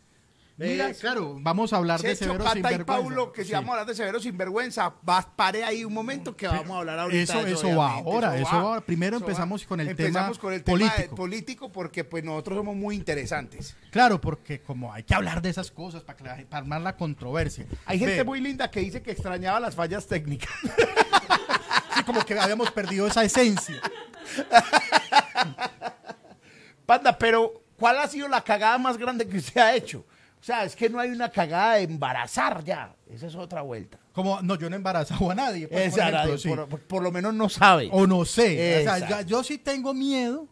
Mira, 0.60 0.90
Eh, 0.90 0.94
claro, 0.94 1.36
vamos 1.40 1.72
a 1.72 1.78
hablar 1.78 2.02
de 2.02 2.14
Severo 2.14 2.44
Sinvergüenza. 2.52 2.84
Paulo, 2.84 3.32
que 3.32 3.42
si 3.42 3.48
Sí. 3.48 3.54
vamos 3.54 3.70
a 3.70 3.72
hablar 3.72 3.86
de 3.86 3.94
Severo 3.94 4.20
Sinvergüenza, 4.20 4.92
va, 5.08 5.22
pare 5.34 5.64
ahí 5.64 5.86
un 5.86 5.94
momento 5.94 6.36
que 6.36 6.46
vamos 6.46 6.76
a 6.76 6.80
hablar 6.80 6.98
ahorita. 6.98 7.22
eso- 7.22 7.44
de 7.44 7.52
eso 7.52 7.74
va 7.76 7.94
ahora, 7.94 8.36
eso 8.36 8.44
va 8.44 8.60
ahora. 8.60 8.80
Primero 8.82 9.16
eso 9.16 9.24
empezamos 9.24 9.64
con 9.64 9.80
el 9.80 9.88
Empezamos 9.88 10.36
tema 10.36 10.40
con 10.42 10.52
el 10.52 10.62
tema 10.62 10.78
de- 10.78 10.84
político. 10.90 11.14
político 11.16 11.72
porque 11.72 12.04
pues 12.04 12.22
nosotros 12.24 12.58
somos 12.58 12.76
muy 12.76 12.94
interesantes. 12.94 13.74
Claro, 13.90 14.20
porque 14.20 14.60
como 14.60 14.92
hay 14.92 15.02
que 15.02 15.14
hablar 15.14 15.40
de 15.40 15.48
esas 15.48 15.70
cosas 15.70 16.02
para, 16.02 16.16
que 16.18 16.24
la- 16.24 16.36
para 16.48 16.58
armar 16.62 16.82
la 16.82 16.94
controversia. 16.96 17.64
Hay 17.86 17.98
gente 17.98 18.16
Ve, 18.16 18.24
muy 18.24 18.40
linda 18.40 18.70
que 18.70 18.80
dice 18.80 19.00
que 19.02 19.12
extrañaba 19.12 19.60
las 19.60 19.74
fallas 19.74 20.06
técnicas. 20.06 20.50
sí, 21.96 22.02
como 22.04 22.22
que 22.24 22.38
habíamos 22.38 22.70
perdido 22.70 23.06
esa 23.06 23.24
esencia. 23.24 23.80
Panda, 26.86 27.16
pero 27.18 27.62
¿Cuál 27.80 27.98
ha 27.98 28.06
sido 28.08 28.28
la 28.28 28.44
cagada 28.44 28.76
más 28.76 28.98
grande 28.98 29.26
que 29.26 29.38
usted 29.38 29.58
ha 29.58 29.74
hecho? 29.74 30.04
O 30.40 30.42
sea, 30.42 30.64
es 30.64 30.74
que 30.74 30.88
no 30.88 30.98
hay 30.98 31.10
una 31.10 31.28
cagada 31.30 31.74
de 31.74 31.82
embarazar 31.82 32.64
ya. 32.64 32.94
Esa 33.12 33.26
es 33.26 33.34
otra 33.34 33.60
vuelta. 33.62 33.98
Como, 34.12 34.40
no, 34.40 34.54
yo 34.56 34.70
no 34.70 34.76
he 34.76 34.78
embarazado 34.78 35.30
a 35.30 35.34
nadie. 35.34 35.68
pues, 35.68 35.90
por 35.90 35.98
ejemplo, 36.00 36.18
nadie, 36.24 36.38
sí. 36.38 36.48
por, 36.48 36.66
por- 36.68 36.80
por 36.80 37.02
lo 37.02 37.12
menos 37.12 37.34
no 37.34 37.48
sabe. 37.48 37.88
O 37.92 38.06
no 38.06 38.24
sé. 38.24 38.80
O 38.80 38.82
sea, 38.84 38.96
Exacto. 38.98 39.06
ya- 39.16 39.22
yo 39.22 39.42
sí 39.44 39.58
tengo 39.58 39.92
miedo. 39.92 40.42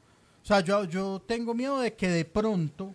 O 0.43 0.47
sea, 0.49 0.61
yo, 0.61 0.85
yo 0.85 1.23
tengo 1.27 1.55
miedo 1.55 1.81
de 1.81 1.95
que 1.95 2.09
de 2.09 2.25
pronto 2.25 2.95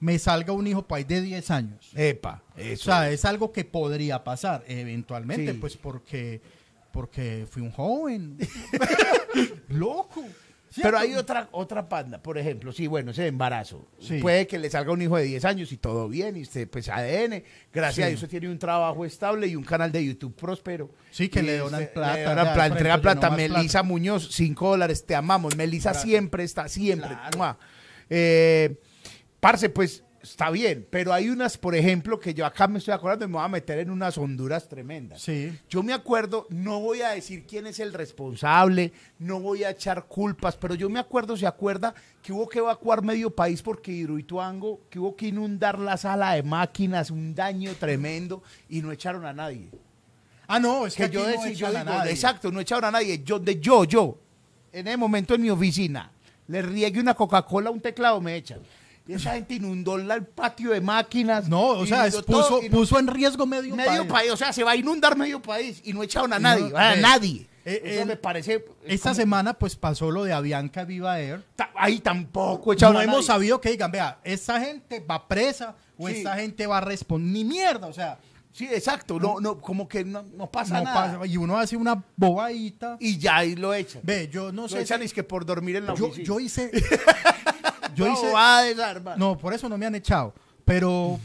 me 0.00 0.18
salga 0.18 0.52
un 0.54 0.66
hijo 0.66 0.82
país 0.86 1.06
de 1.06 1.20
10 1.20 1.50
años. 1.50 1.90
Epa, 1.94 2.42
O 2.56 2.76
sea, 2.76 3.10
es 3.10 3.24
algo 3.26 3.52
que 3.52 3.64
podría 3.64 4.24
pasar 4.24 4.64
eventualmente, 4.66 5.52
Sí. 5.52 5.58
pues 5.58 5.76
porque, 5.76 6.40
porque 6.90 7.46
fui 7.50 7.60
un 7.62 7.70
joven. 7.70 8.38
Loco. 9.68 10.24
Pero 10.80 10.98
hay 10.98 11.14
otra, 11.14 11.48
otra 11.50 11.88
panda, 11.88 12.22
por 12.22 12.38
ejemplo, 12.38 12.70
sí, 12.72 12.86
bueno, 12.86 13.10
ese 13.10 13.26
embarazo. 13.26 13.88
Sí. 13.98 14.18
Puede 14.20 14.46
que 14.46 14.58
le 14.58 14.70
salga 14.70 14.92
un 14.92 15.02
hijo 15.02 15.16
de 15.16 15.24
10 15.24 15.44
años 15.44 15.72
y 15.72 15.76
todo 15.78 16.08
bien, 16.08 16.36
y 16.36 16.42
usted, 16.42 16.68
pues 16.68 16.88
ADN, 16.88 17.42
gracias 17.72 17.94
Sí. 17.96 18.02
a 18.02 18.06
Dios, 18.16 18.28
tiene 18.30 18.48
un 18.48 18.58
trabajo 18.58 19.04
estable 19.04 19.48
y 19.48 19.56
un 19.56 19.64
canal 19.64 19.90
de 19.90 20.04
YouTube 20.04 20.34
próspero. 20.36 20.90
Sí, 21.10 21.28
que 21.28 21.40
Y 21.40 21.42
le 21.42 21.58
donan 21.58 21.88
plata, 21.92 22.14
Le 22.16 22.22
donan 22.22 22.44
plata, 22.52 22.68
por 22.68 22.76
entrega 22.76 22.98
plata. 23.00 23.28
más 23.30 23.36
Melisa 23.38 23.56
plata. 23.80 23.82
Muñoz, 23.82 24.28
5 24.32 24.68
dólares, 24.70 25.04
te 25.04 25.14
amamos. 25.16 25.56
Melisa 25.56 25.92
siempre 25.92 26.44
está, 26.44 26.68
siempre. 26.68 27.16
Claro. 27.32 27.58
Eh, 28.08 28.76
parce, 29.40 29.70
pues 29.70 30.04
está 30.22 30.50
bien, 30.50 30.86
pero 30.90 31.12
hay 31.12 31.28
unas, 31.28 31.56
por 31.56 31.74
ejemplo, 31.74 32.20
que 32.20 32.34
yo 32.34 32.44
acá 32.44 32.68
me 32.68 32.78
estoy 32.78 32.94
acordando 32.94 33.24
y 33.24 33.28
me 33.28 33.34
voy 33.34 33.44
a 33.44 33.48
meter 33.48 33.78
en 33.78 33.90
unas 33.90 34.18
honduras 34.18 34.68
tremendas. 34.68 35.22
Sí. 35.22 35.58
Yo 35.68 35.82
me 35.82 35.92
acuerdo, 35.92 36.46
no 36.50 36.80
voy 36.80 37.02
a 37.02 37.10
decir 37.10 37.44
quién 37.46 37.66
es 37.66 37.80
el 37.80 37.92
responsable, 37.92 38.92
no 39.18 39.40
voy 39.40 39.64
a 39.64 39.70
echar 39.70 40.06
culpas, 40.06 40.56
pero 40.56 40.74
yo 40.74 40.88
me 40.88 40.98
acuerdo, 40.98 41.36
se 41.36 41.46
acuerda 41.46 41.94
que 42.22 42.32
hubo 42.32 42.48
que 42.48 42.58
evacuar 42.58 43.02
medio 43.02 43.30
país 43.30 43.62
porque 43.62 43.92
Hidroituango, 43.92 44.80
que 44.90 44.98
hubo 44.98 45.16
que 45.16 45.28
inundar 45.28 45.78
la 45.78 45.96
sala 45.96 46.34
de 46.34 46.42
máquinas, 46.42 47.10
un 47.10 47.34
daño 47.34 47.72
tremendo 47.74 48.42
y 48.68 48.82
no 48.82 48.92
echaron 48.92 49.24
a 49.24 49.32
nadie. 49.32 49.68
Ah, 50.46 50.58
no, 50.58 50.86
es 50.86 50.96
que, 50.96 51.04
Que 51.04 51.10
yo 51.14 51.20
no 51.20 51.26
decía, 51.28 51.52
yo 51.52 51.70
digo, 51.70 51.84
nadie. 51.84 52.10
exacto, 52.10 52.50
no 52.50 52.60
echaron 52.60 52.84
a 52.86 52.90
nadie. 52.90 53.22
Yo, 53.22 53.38
de 53.38 53.60
yo, 53.60 53.84
yo, 53.84 54.18
en 54.72 54.88
ese 54.88 54.96
momento 54.96 55.34
en 55.34 55.42
mi 55.42 55.50
oficina, 55.50 56.10
le 56.48 56.62
riegue 56.62 56.98
una 57.00 57.14
Coca-Cola 57.14 57.68
a 57.68 57.72
un 57.72 57.80
teclado, 57.80 58.20
me 58.20 58.34
echan. 58.34 58.58
Esa 59.08 59.32
gente 59.34 59.54
inundó 59.54 59.96
el 59.96 60.24
patio 60.26 60.70
de 60.70 60.80
máquinas. 60.80 61.48
No, 61.48 61.68
o 61.70 61.86
sea, 61.86 62.06
es- 62.06 62.16
puso, 62.22 62.98
en 62.98 63.06
riesgo 63.08 63.44
medio, 63.46 63.74
medio 63.74 64.06
país. 64.06 64.12
país. 64.12 64.30
o 64.32 64.36
sea, 64.36 64.52
se 64.52 64.62
va 64.62 64.72
a 64.72 64.76
inundar 64.76 65.16
medio 65.16 65.42
país 65.42 65.80
y 65.84 65.92
no 65.92 66.02
echaron 66.02 66.32
a 66.32 66.38
nadie, 66.38 66.70
a 66.76 66.94
ve, 66.94 67.00
nadie. 67.00 67.46
eh, 67.64 67.80
Eso 67.84 68.06
me 68.06 68.16
parece. 68.16 68.54
es 68.54 68.62
Esta 68.94 69.10
como- 69.10 69.16
semana 69.16 69.54
pues 69.54 69.74
pasó 69.76 70.10
lo 70.10 70.24
de 70.24 70.32
Avianca 70.32 70.84
Viva 70.84 71.18
Air. 71.20 71.44
ta- 71.56 71.70
ahí 71.74 71.98
tampoco 71.98 72.72
echaron 72.72 72.94
no 72.94 73.00
a 73.00 73.04
hemos 73.04 73.16
nadie. 73.16 73.26
sabido 73.26 73.60
que 73.60 73.70
digan, 73.70 73.90
vea, 73.90 74.18
esta 74.22 74.60
gente 74.60 75.00
va 75.00 75.26
presa 75.26 75.74
o 75.98 76.06
Sí. 76.08 76.14
esta 76.18 76.36
gente 76.36 76.66
va 76.68 76.78
a 76.78 76.80
responder. 76.82 77.32
Ni 77.32 77.44
mierda, 77.44 77.86
o 77.88 77.92
sea, 77.92 78.18
Sí, 78.52 78.64
exacto, 78.66 79.20
no, 79.20 79.38
no, 79.38 79.60
como 79.60 79.86
que 79.88 80.04
no, 80.04 80.24
no 80.34 80.50
pasa 80.50 80.78
no 80.78 80.84
nada. 80.84 81.12
pasa. 81.18 81.26
Y 81.26 81.36
uno 81.36 81.56
hace 81.56 81.76
una 81.76 82.02
bobadita. 82.16 82.96
Y 82.98 83.16
ya 83.16 83.36
ahí 83.36 83.54
lo 83.54 83.72
echan. 83.72 84.02
Ve, 84.04 84.28
yo 84.28 84.50
no 84.50 84.62
lo 84.62 84.68
sé. 84.68 84.80
echan 84.80 84.98
si- 84.98 85.04
es 85.06 85.12
que 85.14 85.22
por 85.22 85.46
dormir 85.46 85.76
en 85.76 85.86
la 85.86 85.94
yo, 85.94 86.06
oficina. 86.06 86.26
yo 86.26 86.40
hice. 86.40 86.68
yo 87.94 88.06
No, 88.06 88.12
hice. 88.14 88.32
va 88.32 88.58
a 88.58 88.62
desarmar. 88.64 89.18
No, 89.18 89.36
por 89.38 89.52
eso 89.54 89.68
no 89.68 89.76
me 89.78 89.86
han 89.86 89.94
echado. 89.94 90.34
Pero. 90.64 91.18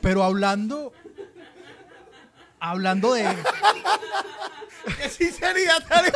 Pero 0.00 0.22
hablando. 0.22 0.92
Hablando 2.60 3.14
de. 3.14 3.24
Que 4.98 5.08
sí 5.08 5.30
sería 5.30 5.80
tal- 5.88 6.12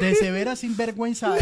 De 0.00 0.14
severa 0.16 0.56
sinvergüenzada. 0.56 1.38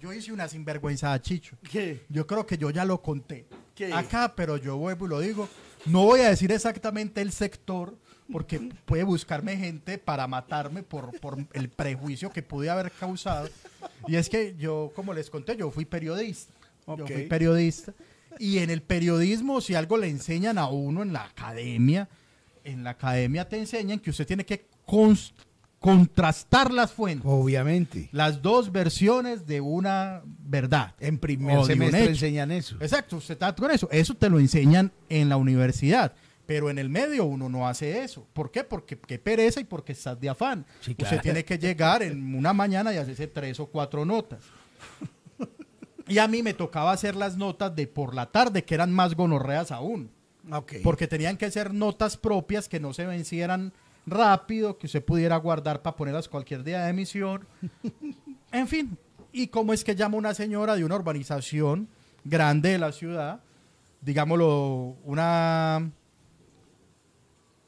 Yo 0.00 0.12
hice 0.12 0.32
una 0.32 0.48
sinvergüenzada, 0.48 1.20
Chicho. 1.20 1.56
¿Qué? 1.70 2.04
Yo 2.08 2.26
creo 2.26 2.46
que 2.46 2.58
yo 2.58 2.70
ya 2.70 2.84
lo 2.84 3.00
conté 3.02 3.46
¿Qué? 3.74 3.92
acá, 3.92 4.34
pero 4.34 4.56
yo 4.56 4.76
vuelvo 4.76 5.06
y 5.06 5.08
lo 5.08 5.20
digo. 5.20 5.48
No 5.84 6.04
voy 6.04 6.20
a 6.20 6.30
decir 6.30 6.50
exactamente 6.50 7.20
el 7.20 7.30
sector, 7.32 7.96
porque 8.30 8.70
puede 8.84 9.04
buscarme 9.04 9.56
gente 9.56 9.98
para 9.98 10.26
matarme 10.26 10.82
por, 10.82 11.18
por 11.20 11.38
el 11.52 11.68
prejuicio 11.68 12.30
que 12.30 12.42
pude 12.42 12.70
haber 12.70 12.90
causado. 12.92 13.48
Y 14.08 14.16
es 14.16 14.28
que 14.28 14.54
yo, 14.58 14.92
como 14.94 15.12
les 15.14 15.30
conté, 15.30 15.56
yo 15.56 15.70
fui 15.70 15.84
periodista. 15.84 16.52
Yo 16.86 16.94
Ok. 17.04 17.12
fui 17.12 17.22
periodista. 17.26 17.92
Y 18.38 18.58
en 18.58 18.70
el 18.70 18.82
periodismo, 18.82 19.60
si 19.60 19.74
algo 19.74 19.96
le 19.96 20.08
enseñan 20.08 20.58
a 20.58 20.68
uno 20.68 21.02
en 21.02 21.12
la 21.12 21.24
academia, 21.24 22.08
en 22.64 22.84
la 22.84 22.90
academia 22.90 23.48
te 23.48 23.58
enseñan 23.58 23.98
que 24.00 24.10
usted 24.10 24.26
tiene 24.26 24.44
que 24.44 24.66
contrastar 25.78 26.72
las 26.72 26.92
fuentes. 26.92 27.24
Obviamente. 27.30 28.08
Las 28.12 28.42
dos 28.42 28.72
versiones 28.72 29.46
de 29.46 29.60
una 29.60 30.22
verdad. 30.24 30.94
En 31.00 31.18
primer 31.18 31.64
semestre 31.64 32.06
enseñan 32.06 32.50
eso. 32.50 32.76
Exacto, 32.80 33.16
usted 33.16 33.34
está 33.34 33.54
con 33.54 33.70
eso. 33.70 33.88
Eso 33.90 34.14
te 34.14 34.28
lo 34.28 34.38
enseñan 34.38 34.92
en 35.08 35.28
la 35.28 35.36
universidad. 35.36 36.12
Pero 36.46 36.70
en 36.70 36.78
el 36.78 36.88
medio 36.88 37.24
uno 37.24 37.48
no 37.48 37.66
hace 37.66 38.02
eso. 38.04 38.26
¿Por 38.32 38.50
qué? 38.50 38.62
Porque 38.64 38.98
qué 38.98 39.18
pereza 39.18 39.60
y 39.60 39.64
porque 39.64 39.92
estás 39.92 40.18
de 40.20 40.28
afán. 40.28 40.64
Sí, 40.80 40.96
Usted 40.98 41.20
tiene 41.20 41.44
que 41.44 41.58
llegar 41.58 42.02
en 42.02 42.34
una 42.34 42.52
mañana 42.52 42.94
y 42.94 42.96
hacerse 42.96 43.26
tres 43.26 43.58
o 43.60 43.66
cuatro 43.66 44.04
notas. 44.04 44.40
Y 46.08 46.18
a 46.18 46.28
mí 46.28 46.40
me 46.40 46.54
tocaba 46.54 46.92
hacer 46.92 47.16
las 47.16 47.36
notas 47.36 47.74
de 47.74 47.88
por 47.88 48.14
la 48.14 48.26
tarde, 48.26 48.64
que 48.64 48.76
eran 48.76 48.92
más 48.92 49.16
gonorreas 49.16 49.72
aún. 49.72 50.10
Porque 50.84 51.08
tenían 51.08 51.36
que 51.36 51.50
ser 51.50 51.74
notas 51.74 52.16
propias 52.16 52.68
que 52.68 52.78
no 52.78 52.92
se 52.92 53.06
vencieran 53.06 53.72
rápido, 54.06 54.78
que 54.78 54.86
usted 54.86 55.04
pudiera 55.04 55.36
guardar 55.36 55.82
para 55.82 55.96
ponerlas 55.96 56.28
cualquier 56.28 56.62
día 56.62 56.84
de 56.84 56.90
emisión. 56.90 57.46
En 58.52 58.68
fin, 58.68 58.96
¿y 59.32 59.48
cómo 59.48 59.72
es 59.72 59.82
que 59.82 59.96
llama 59.96 60.16
una 60.16 60.32
señora 60.32 60.76
de 60.76 60.84
una 60.84 60.94
urbanización 60.94 61.88
grande 62.24 62.70
de 62.70 62.78
la 62.78 62.92
ciudad? 62.92 63.40
Digámoslo, 64.00 64.96
una, 65.04 65.90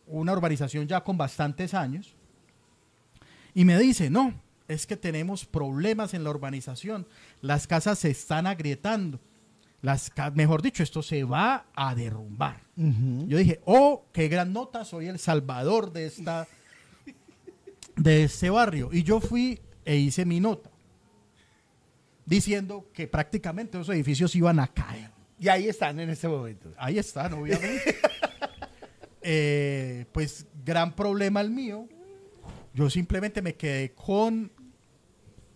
una 0.08 0.32
urbanización 0.32 0.86
ya 0.86 1.02
con 1.02 1.16
bastantes 1.16 1.74
años. 1.74 2.14
Y 3.54 3.64
me 3.64 3.78
dice, 3.78 4.10
no, 4.10 4.34
es 4.68 4.86
que 4.86 4.96
tenemos 4.96 5.44
problemas 5.44 6.14
en 6.14 6.24
la 6.24 6.30
urbanización. 6.30 7.06
Las 7.40 7.66
casas 7.66 7.98
se 7.98 8.10
están 8.10 8.46
agrietando. 8.46 9.20
Las 9.80 10.10
mejor 10.34 10.60
dicho, 10.60 10.82
esto 10.82 11.02
se 11.02 11.22
va 11.24 11.66
a 11.74 11.94
derrumbar. 11.94 12.62
Yo 12.74 13.38
dije, 13.38 13.60
oh, 13.64 14.06
qué 14.12 14.28
gran 14.28 14.52
nota, 14.52 14.84
soy 14.84 15.06
el 15.06 15.18
salvador 15.18 15.92
de 15.92 16.06
esta 16.06 16.48
de 17.96 18.24
este 18.24 18.50
barrio. 18.50 18.90
Y 18.92 19.02
yo 19.04 19.20
fui 19.20 19.60
e 19.84 19.96
hice 19.96 20.24
mi 20.24 20.40
nota 20.40 20.70
diciendo 22.28 22.90
que 22.92 23.08
prácticamente 23.08 23.80
esos 23.80 23.94
edificios 23.94 24.34
iban 24.36 24.60
a 24.60 24.68
caer. 24.68 25.10
Y 25.40 25.48
ahí 25.48 25.68
están 25.68 25.98
en 26.00 26.10
este 26.10 26.28
momento. 26.28 26.70
Ahí 26.76 26.98
están, 26.98 27.32
obviamente. 27.32 27.96
Eh, 29.30 30.06
pues 30.12 30.46
gran 30.64 30.96
problema 30.96 31.42
el 31.42 31.50
mío. 31.50 31.86
Yo 32.72 32.88
simplemente 32.88 33.42
me 33.42 33.56
quedé 33.56 33.92
con 33.92 34.50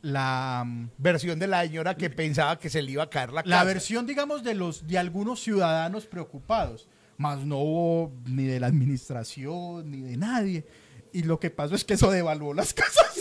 la, 0.03 0.67
Versión 0.99 1.39
de 1.39 1.47
la 1.47 1.63
señora 1.63 1.97
que 1.97 2.11
pensaba 2.11 2.59
que 2.59 2.69
se 2.69 2.83
le 2.83 2.93
iba 2.93 3.05
a 3.05 3.09
caer 3.09 3.33
la 3.33 3.43
casa. 3.43 3.57
la 3.57 3.65
versión, 3.65 4.07
digamos, 4.07 4.43
de 4.45 4.53
los 4.53 4.87
de 4.87 4.99
algunos 4.99 5.43
ciudadanos 5.43 6.05
preocupados. 6.05 6.87
Más 7.17 7.47
no 7.47 7.61
hubo 7.61 8.13
ni 8.27 8.45
de 8.45 8.61
la 8.61 8.67
administración 8.67 9.91
ni 9.91 10.03
de 10.03 10.19
nadie. 10.19 10.67
Y 11.11 11.23
lo 11.23 11.41
que 11.41 11.49
pasó 11.49 11.75
es 11.75 11.83
que 11.83 11.95
eso 11.95 12.11
devaluó 12.11 12.53
las 12.53 12.75
casas. 12.75 13.21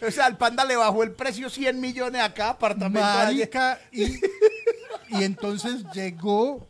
O 0.00 0.12
sea, 0.12 0.26
al 0.26 0.38
panda 0.38 0.64
le 0.64 0.76
bajó 0.76 1.02
el 1.02 1.10
precio 1.10 1.50
100 1.50 1.80
millones 1.80 2.22
a 2.22 2.32
cada 2.32 2.50
apartamento. 2.50 3.00
Marica, 3.00 3.80
y, 3.90 4.04
y 5.08 5.24
entonces 5.24 5.84
llegó, 5.92 6.64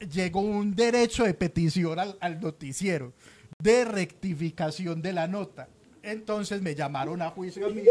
llegó 0.00 0.40
un 0.40 0.74
derecho 0.74 1.24
de 1.24 1.34
petición 1.34 1.98
al, 1.98 2.40
noticiero 2.40 3.12
de 3.58 3.84
rectificación 3.84 5.02
de 5.02 5.12
la 5.12 5.26
nota. 5.28 5.68
Entonces 6.02 6.62
me 6.62 6.74
llamaron 6.74 7.20
a 7.22 7.30
juicio 7.30 7.66
a 7.66 7.70
mí. 7.70 7.82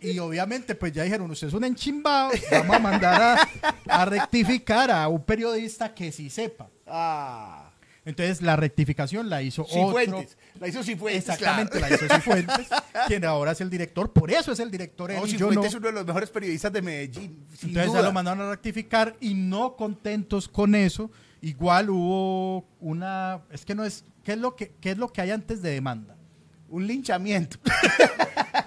Y 0.00 0.18
obviamente, 0.18 0.74
pues 0.74 0.92
ya 0.92 1.04
dijeron, 1.04 1.30
usted 1.30 1.46
es 1.46 1.54
un 1.54 1.64
enchimbado, 1.64 2.30
vamos 2.50 2.76
a 2.76 2.78
mandar 2.80 3.22
a, 3.22 4.02
a 4.02 4.04
rectificar 4.04 4.90
a 4.90 5.06
un 5.06 5.22
periodista 5.22 5.94
que 5.94 6.10
sí 6.10 6.28
sepa. 6.28 6.68
Ah. 6.86 7.69
Entonces 8.04 8.40
la 8.40 8.56
rectificación 8.56 9.28
la 9.28 9.42
hizo 9.42 9.62
otro. 9.62 9.74
Cifuentes. 9.74 10.38
La 10.58 10.68
hizo 10.68 10.82
Cifuentes. 10.82 11.28
Exactamente, 11.28 11.78
claro. 11.78 11.96
la 11.96 12.04
hizo 12.04 12.14
Cifuentes, 12.14 12.68
quien 13.06 13.24
ahora 13.24 13.52
es 13.52 13.60
el 13.60 13.68
director. 13.68 14.12
Por 14.12 14.30
eso 14.30 14.52
es 14.52 14.60
el 14.60 14.70
director. 14.70 15.10
él 15.10 15.18
No, 15.18 15.26
yo 15.26 15.32
Cifuentes 15.32 15.62
no. 15.62 15.68
es 15.68 15.74
uno 15.74 15.86
de 15.88 15.92
los 15.92 16.06
mejores 16.06 16.30
periodistas 16.30 16.72
de 16.72 16.82
Medellín. 16.82 17.46
Entonces 17.62 17.92
ya 17.92 18.02
lo 18.02 18.12
mandaron 18.12 18.46
a 18.46 18.50
rectificar 18.50 19.16
y 19.20 19.34
no 19.34 19.76
contentos 19.76 20.48
con 20.48 20.74
eso, 20.74 21.10
igual 21.42 21.90
hubo 21.90 22.66
una, 22.80 23.42
es 23.50 23.64
que 23.64 23.74
no 23.74 23.84
es, 23.84 24.04
¿qué 24.24 24.32
es 24.32 24.38
lo 24.38 24.56
que, 24.56 24.72
qué 24.80 24.92
es 24.92 24.98
lo 24.98 25.12
que 25.12 25.20
hay 25.20 25.30
antes 25.30 25.60
de 25.62 25.70
demanda? 25.70 26.16
Un 26.68 26.86
linchamiento. 26.86 27.58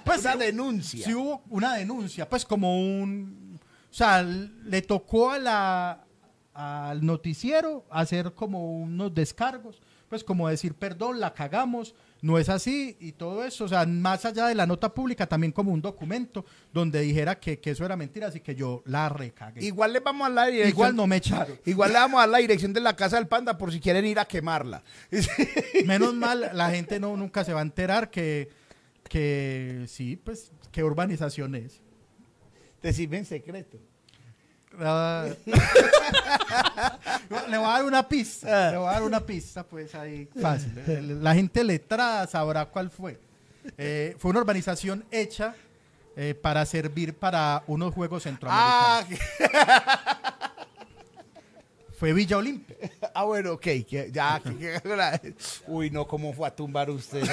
Pues 0.03 0.19
Una 0.21 0.35
denuncia. 0.35 1.05
Sí 1.05 1.13
hubo 1.13 1.43
una 1.49 1.75
denuncia, 1.75 2.27
pues 2.27 2.43
como 2.43 2.77
un, 2.77 3.57
o 3.89 3.93
sea, 3.93 4.21
le 4.21 4.81
tocó 4.81 5.31
a 5.31 5.39
la, 5.39 6.05
al 6.53 7.05
noticiero 7.05 7.85
hacer 7.89 8.33
como 8.33 8.77
unos 8.77 9.13
descargos, 9.13 9.81
pues 10.09 10.23
como 10.23 10.47
decir, 10.47 10.75
perdón, 10.75 11.19
la 11.19 11.33
cagamos, 11.33 11.95
no 12.21 12.37
es 12.37 12.47
así 12.47 12.95
y 12.99 13.13
todo 13.13 13.43
eso, 13.43 13.65
o 13.65 13.67
sea, 13.67 13.85
más 13.85 14.25
allá 14.25 14.47
de 14.47 14.53
la 14.53 14.67
nota 14.67 14.93
pública, 14.93 15.25
también 15.25 15.51
como 15.51 15.71
un 15.71 15.81
documento 15.81 16.45
donde 16.71 17.01
dijera 17.01 17.39
que, 17.39 17.59
que 17.59 17.71
eso 17.71 17.83
era 17.83 17.97
mentira, 17.97 18.27
así 18.27 18.39
que 18.39 18.53
yo 18.53 18.83
la 18.85 19.09
recagué. 19.09 19.65
Igual 19.65 19.93
le 19.93 19.99
vamos 20.01 20.27
a 20.27 20.29
la 20.29 20.45
dirección. 20.45 20.69
Igual 20.69 20.95
no 20.95 21.07
me 21.07 21.17
echaron. 21.17 21.59
Igual 21.65 21.91
le 21.91 21.99
vamos 21.99 22.17
a 22.17 22.21
dar 22.21 22.29
la 22.29 22.37
dirección 22.37 22.73
de 22.73 22.81
la 22.81 22.95
casa 22.95 23.15
del 23.15 23.27
panda 23.27 23.57
por 23.57 23.71
si 23.71 23.79
quieren 23.79 24.05
ir 24.05 24.19
a 24.19 24.25
quemarla. 24.25 24.83
Menos 25.85 26.13
mal, 26.13 26.51
la 26.53 26.69
gente 26.69 26.99
no 26.99 27.17
nunca 27.17 27.43
se 27.43 27.53
va 27.53 27.61
a 27.61 27.63
enterar 27.63 28.11
que, 28.11 28.49
que 29.09 29.85
sí, 29.87 30.15
pues, 30.15 30.51
qué 30.71 30.83
urbanización 30.83 31.55
es. 31.55 31.81
Decime 32.83 33.17
en 33.17 33.25
secreto. 33.25 33.79
Ah. 34.79 35.27
le 37.49 37.57
voy 37.57 37.67
a 37.67 37.69
dar 37.69 37.85
una 37.85 38.07
pista. 38.07 38.71
Le 38.71 38.77
voy 38.77 38.87
a 38.87 38.91
dar 38.93 39.03
una 39.03 39.19
pista, 39.19 39.63
pues 39.63 39.93
ahí 39.95 40.27
fácil. 40.39 41.23
La 41.23 41.33
gente 41.33 41.63
letrada 41.63 42.27
sabrá 42.27 42.65
cuál 42.65 42.89
fue. 42.89 43.19
Eh, 43.77 44.15
fue 44.17 44.31
una 44.31 44.41
urbanización 44.41 45.05
hecha 45.11 45.55
eh, 46.15 46.35
para 46.35 46.65
servir 46.65 47.13
para 47.13 47.63
unos 47.67 47.93
Juegos 47.93 48.23
Centroamericanos. 48.23 49.19
Ah, 49.39 50.39
Fue 52.03 52.11
Villa 52.11 52.37
Olimpia. 52.37 52.75
ah, 53.13 53.23
bueno, 53.23 53.53
ok. 53.53 53.65
ya, 54.11 54.41
uy, 55.67 55.89
no, 55.89 56.05
¿cómo 56.05 56.33
fue 56.33 56.47
a 56.47 56.53
tumbar 56.53 56.89
usted? 56.89 57.23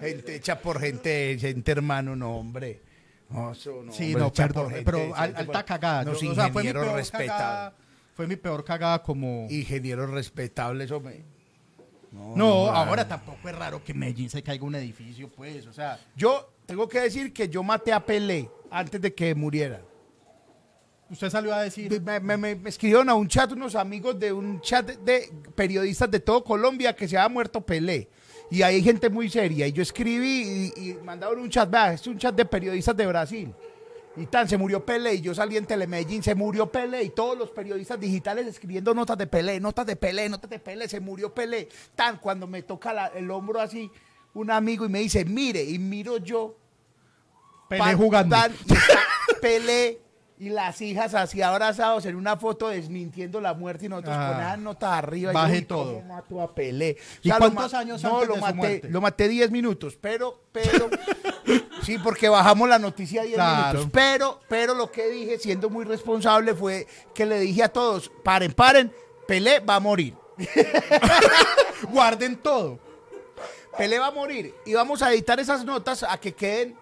gente 0.00 0.36
hecha 0.36 0.58
por 0.58 0.80
gente, 0.80 1.36
gente 1.38 1.70
hermano, 1.70 2.16
no, 2.16 2.36
hombre. 2.36 2.80
No, 3.30 3.52
eso 3.52 3.82
no, 3.84 3.92
Sí, 3.92 4.06
hombre, 4.06 4.22
no, 4.22 4.32
perdón, 4.32 4.70
gente, 4.70 4.84
pero 4.84 5.14
al- 5.14 5.36
alta 5.36 5.64
cagada. 5.64 6.04
Los 6.04 6.20
Yo- 6.20 6.32
o 6.32 6.34
sea, 6.34 6.50
fue 6.50 6.64
mi 6.64 6.72
peor 6.72 7.02
cagada. 7.10 7.74
Fue 8.14 8.26
mi 8.26 8.36
peor 8.36 8.64
cagada 8.64 9.02
como... 9.02 9.46
Ingenieros 9.48 10.10
respetables, 10.10 10.90
hombre. 10.90 11.24
No, 12.12 12.68
ahora 12.68 13.06
tampoco 13.06 13.48
es 13.48 13.54
raro 13.56 13.82
que 13.84 13.94
Medellín 13.94 14.28
se 14.28 14.42
caiga 14.42 14.64
un 14.64 14.74
edificio, 14.74 15.28
pues, 15.28 15.66
o 15.66 15.72
sea... 15.72 15.98
Yo 16.16 16.52
tengo 16.66 16.88
que 16.88 17.00
decir 17.00 17.32
que 17.32 17.48
yo 17.48 17.62
maté 17.62 17.92
a 17.92 18.04
Pelé 18.04 18.50
antes 18.70 19.00
de 19.00 19.14
que 19.14 19.32
muriera. 19.34 19.80
Usted 21.08 21.30
salió 21.30 21.54
a 21.54 21.62
decir... 21.62 22.00
Me, 22.02 22.18
me- 22.20 22.36
me- 22.36 22.54
me 22.56 22.68
escribieron 22.68 23.08
a 23.08 23.14
un 23.14 23.26
chat 23.28 23.50
unos 23.52 23.74
amigos 23.76 24.18
de 24.18 24.32
un 24.32 24.60
chat 24.60 24.86
de, 24.86 24.96
de 24.96 25.32
periodistas 25.54 26.10
de 26.10 26.20
todo 26.20 26.42
Colombia 26.44 26.94
que 26.94 27.06
se 27.08 27.16
había 27.16 27.28
muerto 27.28 27.60
Pelé. 27.60 28.08
Y 28.50 28.62
hay 28.62 28.82
gente 28.82 29.08
muy 29.08 29.30
seria. 29.30 29.66
Y 29.66 29.72
yo 29.72 29.82
escribí 29.82 30.72
y, 30.76 30.90
y 30.90 30.94
mandaron 31.04 31.38
un 31.38 31.48
chat. 31.48 31.70
Vea, 31.70 31.92
es 31.94 32.06
un 32.06 32.18
chat 32.18 32.34
de 32.34 32.44
periodistas 32.44 32.96
de 32.96 33.06
Brasil. 33.06 33.54
Y 34.16 34.26
tan, 34.26 34.48
se 34.48 34.56
murió 34.58 34.84
Pelé. 34.84 35.14
Y 35.14 35.20
yo 35.20 35.34
salí 35.34 35.56
en 35.56 35.66
Telemedellín, 35.66 36.22
se 36.22 36.34
murió 36.34 36.66
Pelé. 36.70 37.04
Y 37.04 37.10
todos 37.10 37.38
los 37.38 37.50
periodistas 37.50 37.98
digitales 38.00 38.46
escribiendo 38.48 38.92
notas 38.92 39.16
de 39.16 39.26
Pelé, 39.28 39.60
notas 39.60 39.86
de 39.86 39.94
Pelé, 39.96 40.28
notas 40.28 40.50
de 40.50 40.58
Pelé, 40.58 40.88
se 40.88 40.98
murió 40.98 41.32
Pelé. 41.32 41.68
Tan, 41.94 42.18
cuando 42.18 42.46
me 42.48 42.62
toca 42.62 42.92
la- 42.92 43.06
el 43.08 43.30
hombro 43.30 43.60
así, 43.60 43.88
un 44.34 44.50
amigo 44.50 44.84
y 44.84 44.88
me 44.88 44.98
dice, 44.98 45.24
mire, 45.24 45.62
y 45.62 45.78
miro 45.78 46.16
yo 46.18 46.56
Pelé 47.68 47.78
Pan- 47.84 47.96
jugando. 47.96 48.34
Tan, 48.36 48.52
y 48.66 48.72
está 48.72 48.98
Pelé 49.40 50.00
y 50.40 50.48
las 50.48 50.80
hijas 50.80 51.12
así 51.14 51.42
abrazados 51.42 52.06
en 52.06 52.16
una 52.16 52.36
foto 52.36 52.68
desmintiendo 52.68 53.40
la 53.42 53.52
muerte 53.54 53.86
y 53.86 53.88
nosotros 53.90 54.16
Ah. 54.18 54.30
con 54.32 54.40
esas 54.42 54.58
notas 54.58 54.90
arriba. 54.90 55.30
y 55.30 55.34
Baje 55.34 55.52
yo, 55.52 55.58
uy, 55.60 55.64
todo. 55.66 55.94
¿cómo 55.96 56.14
mato 56.14 56.40
a 56.40 56.54
Pelé? 56.54 56.96
¿Y 57.22 57.30
cuántos 57.30 57.74
años 57.74 58.02
no, 58.02 58.14
antes 58.14 58.28
lo 58.28 58.34
de 58.34 58.40
su 58.40 58.46
maté, 58.46 58.56
muerte? 58.56 58.88
Lo 58.88 59.00
maté 59.02 59.28
10 59.28 59.50
minutos, 59.50 59.98
pero, 60.00 60.40
pero, 60.50 60.88
sí, 61.82 61.98
porque 61.98 62.28
bajamos 62.30 62.68
la 62.70 62.78
noticia 62.78 63.22
10 63.22 63.34
Claro. 63.34 63.68
minutos. 63.80 63.90
Pero, 63.92 64.40
pero 64.48 64.74
lo 64.74 64.90
que 64.90 65.08
dije, 65.08 65.38
siendo 65.38 65.68
muy 65.68 65.84
responsable, 65.84 66.54
fue 66.54 66.86
que 67.14 67.26
le 67.26 67.38
dije 67.40 67.62
a 67.62 67.68
todos, 67.68 68.10
paren, 68.24 68.52
paren, 68.52 68.90
Pelé 69.28 69.60
va 69.60 69.76
a 69.76 69.80
morir. 69.80 70.14
Guarden 71.90 72.36
todo. 72.36 72.78
Pelé 73.76 73.98
va 73.98 74.06
a 74.08 74.10
morir. 74.10 74.54
Y 74.66 74.74
vamos 74.74 75.02
a 75.02 75.12
editar 75.12 75.38
esas 75.38 75.64
notas 75.64 76.02
a 76.02 76.18
que 76.18 76.32
queden, 76.34 76.76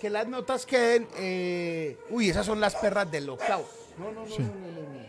que 0.00 0.10
las 0.10 0.26
notas 0.28 0.66
queden. 0.66 1.06
eh, 1.16 1.98
uy, 2.10 2.28
esas 2.30 2.44
son 2.46 2.60
las 2.60 2.74
perras 2.76 3.10
del 3.10 3.28
octavo. 3.28 3.64
No, 3.98 4.06
no, 4.12 4.24
no, 4.24 4.26
no, 4.26 4.38
no, 4.38 4.44
no, 4.44 4.82
no. 4.92 5.04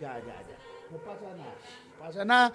Ya, 0.00 0.18
ya, 0.18 0.20
ya. 0.20 0.58
No 0.90 0.98
pasa 0.98 1.20
nada. 1.36 1.54
No 1.98 2.04
pasa 2.06 2.24
nada. 2.24 2.52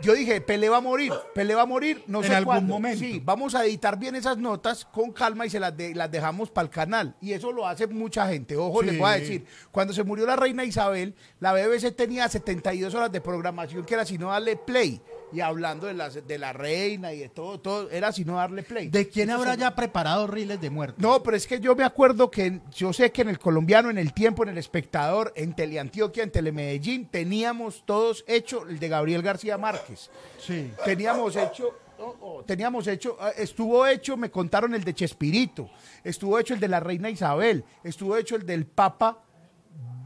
Yo 0.00 0.14
dije, 0.14 0.40
Pelé 0.40 0.68
va 0.68 0.76
a 0.76 0.80
morir, 0.80 1.12
Pelé 1.34 1.56
va 1.56 1.62
a 1.62 1.66
morir, 1.66 2.04
no 2.06 2.20
En 2.22 2.28
sé 2.28 2.34
algún 2.36 2.54
cuándo. 2.54 2.72
momento. 2.74 3.00
Sí, 3.00 3.20
vamos 3.24 3.56
a 3.56 3.64
editar 3.64 3.98
bien 3.98 4.14
esas 4.14 4.38
notas 4.38 4.84
con 4.84 5.10
calma 5.10 5.44
y 5.44 5.50
se 5.50 5.58
las, 5.58 5.76
de- 5.76 5.92
las 5.92 6.08
dejamos 6.08 6.50
para 6.52 6.66
el 6.66 6.70
canal. 6.70 7.16
Y 7.20 7.32
eso 7.32 7.50
lo 7.50 7.66
hace 7.66 7.88
mucha 7.88 8.28
gente. 8.28 8.56
Ojo, 8.56 8.80
les 8.82 8.96
voy 8.96 9.08
a 9.10 9.14
decir, 9.14 9.44
cuando 9.72 9.92
se 9.92 10.04
murió 10.04 10.24
la 10.24 10.36
reina 10.36 10.62
Isabel, 10.64 11.16
la 11.40 11.52
BBC 11.52 11.90
tenía 11.96 12.28
72 12.28 12.94
horas 12.94 13.10
de 13.10 13.20
programación 13.20 13.84
que 13.84 13.94
era 13.94 14.04
sino 14.04 14.30
darle 14.30 14.54
play. 14.56 15.00
Y 15.32 15.40
hablando 15.40 15.86
de, 15.86 15.94
las, 15.94 16.26
de 16.26 16.38
la 16.38 16.52
reina 16.52 17.12
y 17.12 17.18
de 17.18 17.28
todo, 17.28 17.60
todo, 17.60 17.90
era 17.90 18.12
sino 18.12 18.36
darle 18.36 18.62
play. 18.62 18.88
¿De 18.88 19.08
quién 19.08 19.30
habrá 19.30 19.54
ya 19.54 19.74
preparado 19.74 20.26
riles 20.26 20.60
de 20.60 20.70
muerte? 20.70 21.00
no, 21.00 21.22
pero 21.22 21.36
es 21.36 21.46
que 21.46 21.60
yo 21.60 21.74
me 21.76 21.84
acuerdo 21.84 22.30
que 22.30 22.60
yo 22.74 22.92
sé 22.92 23.12
que 23.12 23.22
en 23.22 23.28
el 23.28 23.38
colombiano, 23.38 23.90
en 23.90 23.98
el 23.98 24.12
tiempo, 24.12 24.42
en 24.42 24.50
el 24.50 24.58
espectador, 24.58 25.32
en 25.36 25.54
Teleantioquia, 25.54 26.22
en 26.22 26.30
Telemedellín, 26.30 27.08
teníamos 27.08 27.84
todos 27.84 28.24
hecho 28.26 28.66
el 28.66 28.78
de 28.78 28.88
Gabriel 28.88 29.22
García 29.22 29.58
Márquez. 29.58 30.10
Sí. 30.38 30.72
Teníamos 30.84 31.36
hecho, 31.36 31.74
oh, 31.98 32.16
oh, 32.20 32.44
teníamos 32.44 32.86
hecho, 32.86 33.16
ah, 33.20 33.32
estuvo 33.36 33.86
hecho, 33.86 34.16
me 34.16 34.30
contaron 34.30 34.74
el 34.74 34.84
de 34.84 34.94
Chespirito, 34.94 35.70
estuvo 36.04 36.38
hecho 36.38 36.54
el 36.54 36.60
de 36.60 36.68
la 36.68 36.80
reina 36.80 37.10
Isabel, 37.10 37.64
estuvo 37.84 38.16
hecho 38.16 38.36
el 38.36 38.46
del 38.46 38.66
Papa 38.66 39.24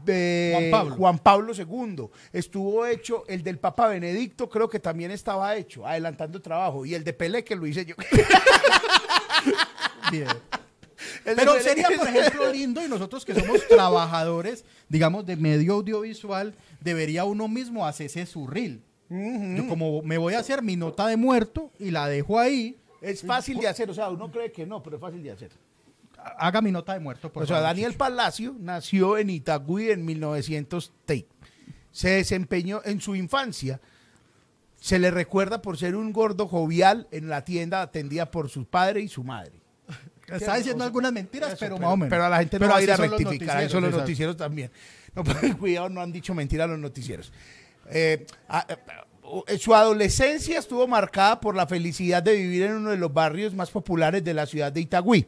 de 0.03 0.51
Juan 0.53 0.71
Pablo. 0.71 0.95
Juan 0.95 1.19
Pablo 1.19 1.53
II, 1.53 2.07
estuvo 2.31 2.85
hecho 2.85 3.23
el 3.27 3.43
del 3.43 3.59
Papa 3.59 3.87
Benedicto, 3.87 4.49
creo 4.49 4.69
que 4.69 4.79
también 4.79 5.11
estaba 5.11 5.55
hecho, 5.55 5.85
adelantando 5.85 6.41
trabajo, 6.41 6.85
y 6.85 6.95
el 6.95 7.03
de 7.03 7.13
Pelé 7.13 7.43
que 7.43 7.55
lo 7.55 7.67
hice 7.67 7.85
yo. 7.85 7.95
Bien. 10.11 10.27
El 11.25 11.35
Pero 11.35 11.59
sería, 11.59 11.87
por 11.97 12.07
ejemplo, 12.07 12.51
lindo 12.51 12.83
y 12.83 12.87
nosotros 12.87 13.25
que 13.25 13.33
somos 13.33 13.67
trabajadores, 13.67 14.65
digamos, 14.89 15.25
de 15.25 15.35
medio 15.35 15.73
audiovisual, 15.73 16.55
debería 16.81 17.25
uno 17.25 17.47
mismo 17.47 17.85
hacerse 17.85 18.25
su 18.25 18.47
reel. 18.47 18.81
Yo 19.09 19.67
como 19.67 20.01
me 20.01 20.17
voy 20.17 20.33
a 20.33 20.39
hacer 20.39 20.63
mi 20.63 20.75
nota 20.75 21.07
de 21.07 21.17
muerto 21.17 21.71
y 21.77 21.91
la 21.91 22.07
dejo 22.07 22.39
ahí, 22.39 22.79
Es 23.01 23.21
fácil 23.21 23.59
de 23.59 23.67
hacer, 23.67 23.89
o 23.89 23.93
sea, 23.93 24.09
uno 24.09 24.31
cree 24.31 24.51
que 24.51 24.65
no, 24.65 24.81
pero 24.81 24.95
es 24.95 25.01
fácil 25.01 25.21
de 25.21 25.31
hacer. 25.31 25.51
Haga 26.37 26.61
mi 26.61 26.71
nota 26.71 26.93
de 26.93 26.99
muerto, 26.99 27.31
por 27.31 27.43
o 27.43 27.47
sea. 27.47 27.59
Daniel 27.61 27.93
Palacio 27.95 28.55
nació 28.59 29.17
en 29.17 29.29
Itagüí 29.29 29.89
en 29.91 30.05
1930. 30.05 31.27
Se 31.91 32.09
desempeñó 32.09 32.81
en 32.85 33.01
su 33.01 33.15
infancia. 33.15 33.79
Se 34.79 34.99
le 34.99 35.11
recuerda 35.11 35.61
por 35.61 35.77
ser 35.77 35.95
un 35.95 36.11
gordo 36.11 36.47
jovial 36.47 37.07
en 37.11 37.29
la 37.29 37.45
tienda 37.45 37.81
atendida 37.81 38.29
por 38.31 38.49
su 38.49 38.65
padre 38.65 39.01
y 39.01 39.07
su 39.07 39.23
madre. 39.23 39.53
Está 40.27 40.55
diciendo 40.55 40.83
algunas 40.83 41.11
mentiras, 41.11 41.49
Eso, 41.53 41.59
pero, 41.59 41.77
más 41.77 41.89
o 41.93 41.97
menos. 41.97 42.09
pero 42.09 42.25
a 42.25 42.29
la 42.29 42.39
gente 42.39 42.55
no 42.57 42.61
Pero 42.61 42.71
va 42.71 42.77
a 42.77 42.81
ir 42.81 42.91
a 42.91 42.97
son 42.97 43.09
los 43.11 43.19
rectificar. 43.19 43.63
Eso 43.63 43.79
los 43.81 43.91
noticieros, 43.91 44.37
también. 44.37 44.71
No, 45.13 45.23
pero 45.23 45.39
cuidado, 45.59 45.89
no 45.89 46.01
han 46.01 46.11
dicho 46.11 46.33
mentira 46.33 46.65
los 46.65 46.79
noticieros. 46.79 47.31
Eh, 47.89 48.25
a- 48.47 48.65
eh, 49.47 49.57
su 49.57 49.75
adolescencia 49.75 50.59
estuvo 50.59 50.87
marcada 50.87 51.39
por 51.39 51.55
la 51.55 51.67
felicidad 51.67 52.23
de 52.23 52.35
vivir 52.35 52.63
en 52.63 52.73
uno 52.73 52.89
de 52.91 52.97
los 52.97 53.13
barrios 53.13 53.53
más 53.53 53.69
populares 53.69 54.23
de 54.23 54.33
la 54.33 54.45
ciudad 54.45 54.71
de 54.71 54.81
Itagüí. 54.81 55.25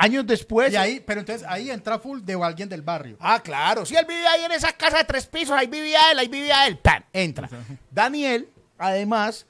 Años 0.00 0.24
después. 0.26 0.72
Y 0.72 0.76
ahí, 0.76 1.00
pero 1.04 1.18
entonces 1.20 1.44
ahí 1.48 1.70
entra 1.72 1.98
full 1.98 2.20
de 2.22 2.34
alguien 2.40 2.68
del 2.68 2.82
barrio. 2.82 3.16
Ah, 3.18 3.40
claro. 3.42 3.84
Si 3.84 3.96
él 3.96 4.06
vivía 4.08 4.30
ahí 4.30 4.44
en 4.44 4.52
esa 4.52 4.72
casa 4.72 4.98
de 4.98 5.04
tres 5.04 5.26
pisos, 5.26 5.50
ahí 5.56 5.66
vivía 5.66 5.98
él, 6.12 6.18
ahí 6.20 6.28
vivía 6.28 6.66
él. 6.68 6.78
¡Pam! 6.78 7.02
Entra. 7.12 7.48
Daniel, 7.90 8.48
además, 8.78 9.44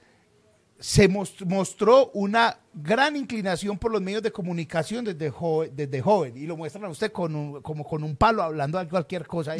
se 0.80 1.06
mos- 1.08 1.44
mostró 1.44 2.10
una 2.14 2.60
gran 2.72 3.14
inclinación 3.16 3.76
por 3.78 3.90
los 3.92 4.00
medios 4.00 4.22
de 4.22 4.30
comunicación 4.32 5.04
desde 5.04 5.28
joven, 5.28 5.72
desde 5.74 6.00
joven. 6.00 6.36
Y 6.36 6.46
lo 6.46 6.56
muestran 6.56 6.84
a 6.84 6.88
usted 6.88 7.12
con 7.12 7.34
un, 7.34 7.60
como 7.60 7.84
con 7.84 8.02
un 8.02 8.16
palo 8.16 8.42
hablando 8.42 8.78
de 8.78 8.88
cualquier 8.88 9.26
cosa. 9.26 9.54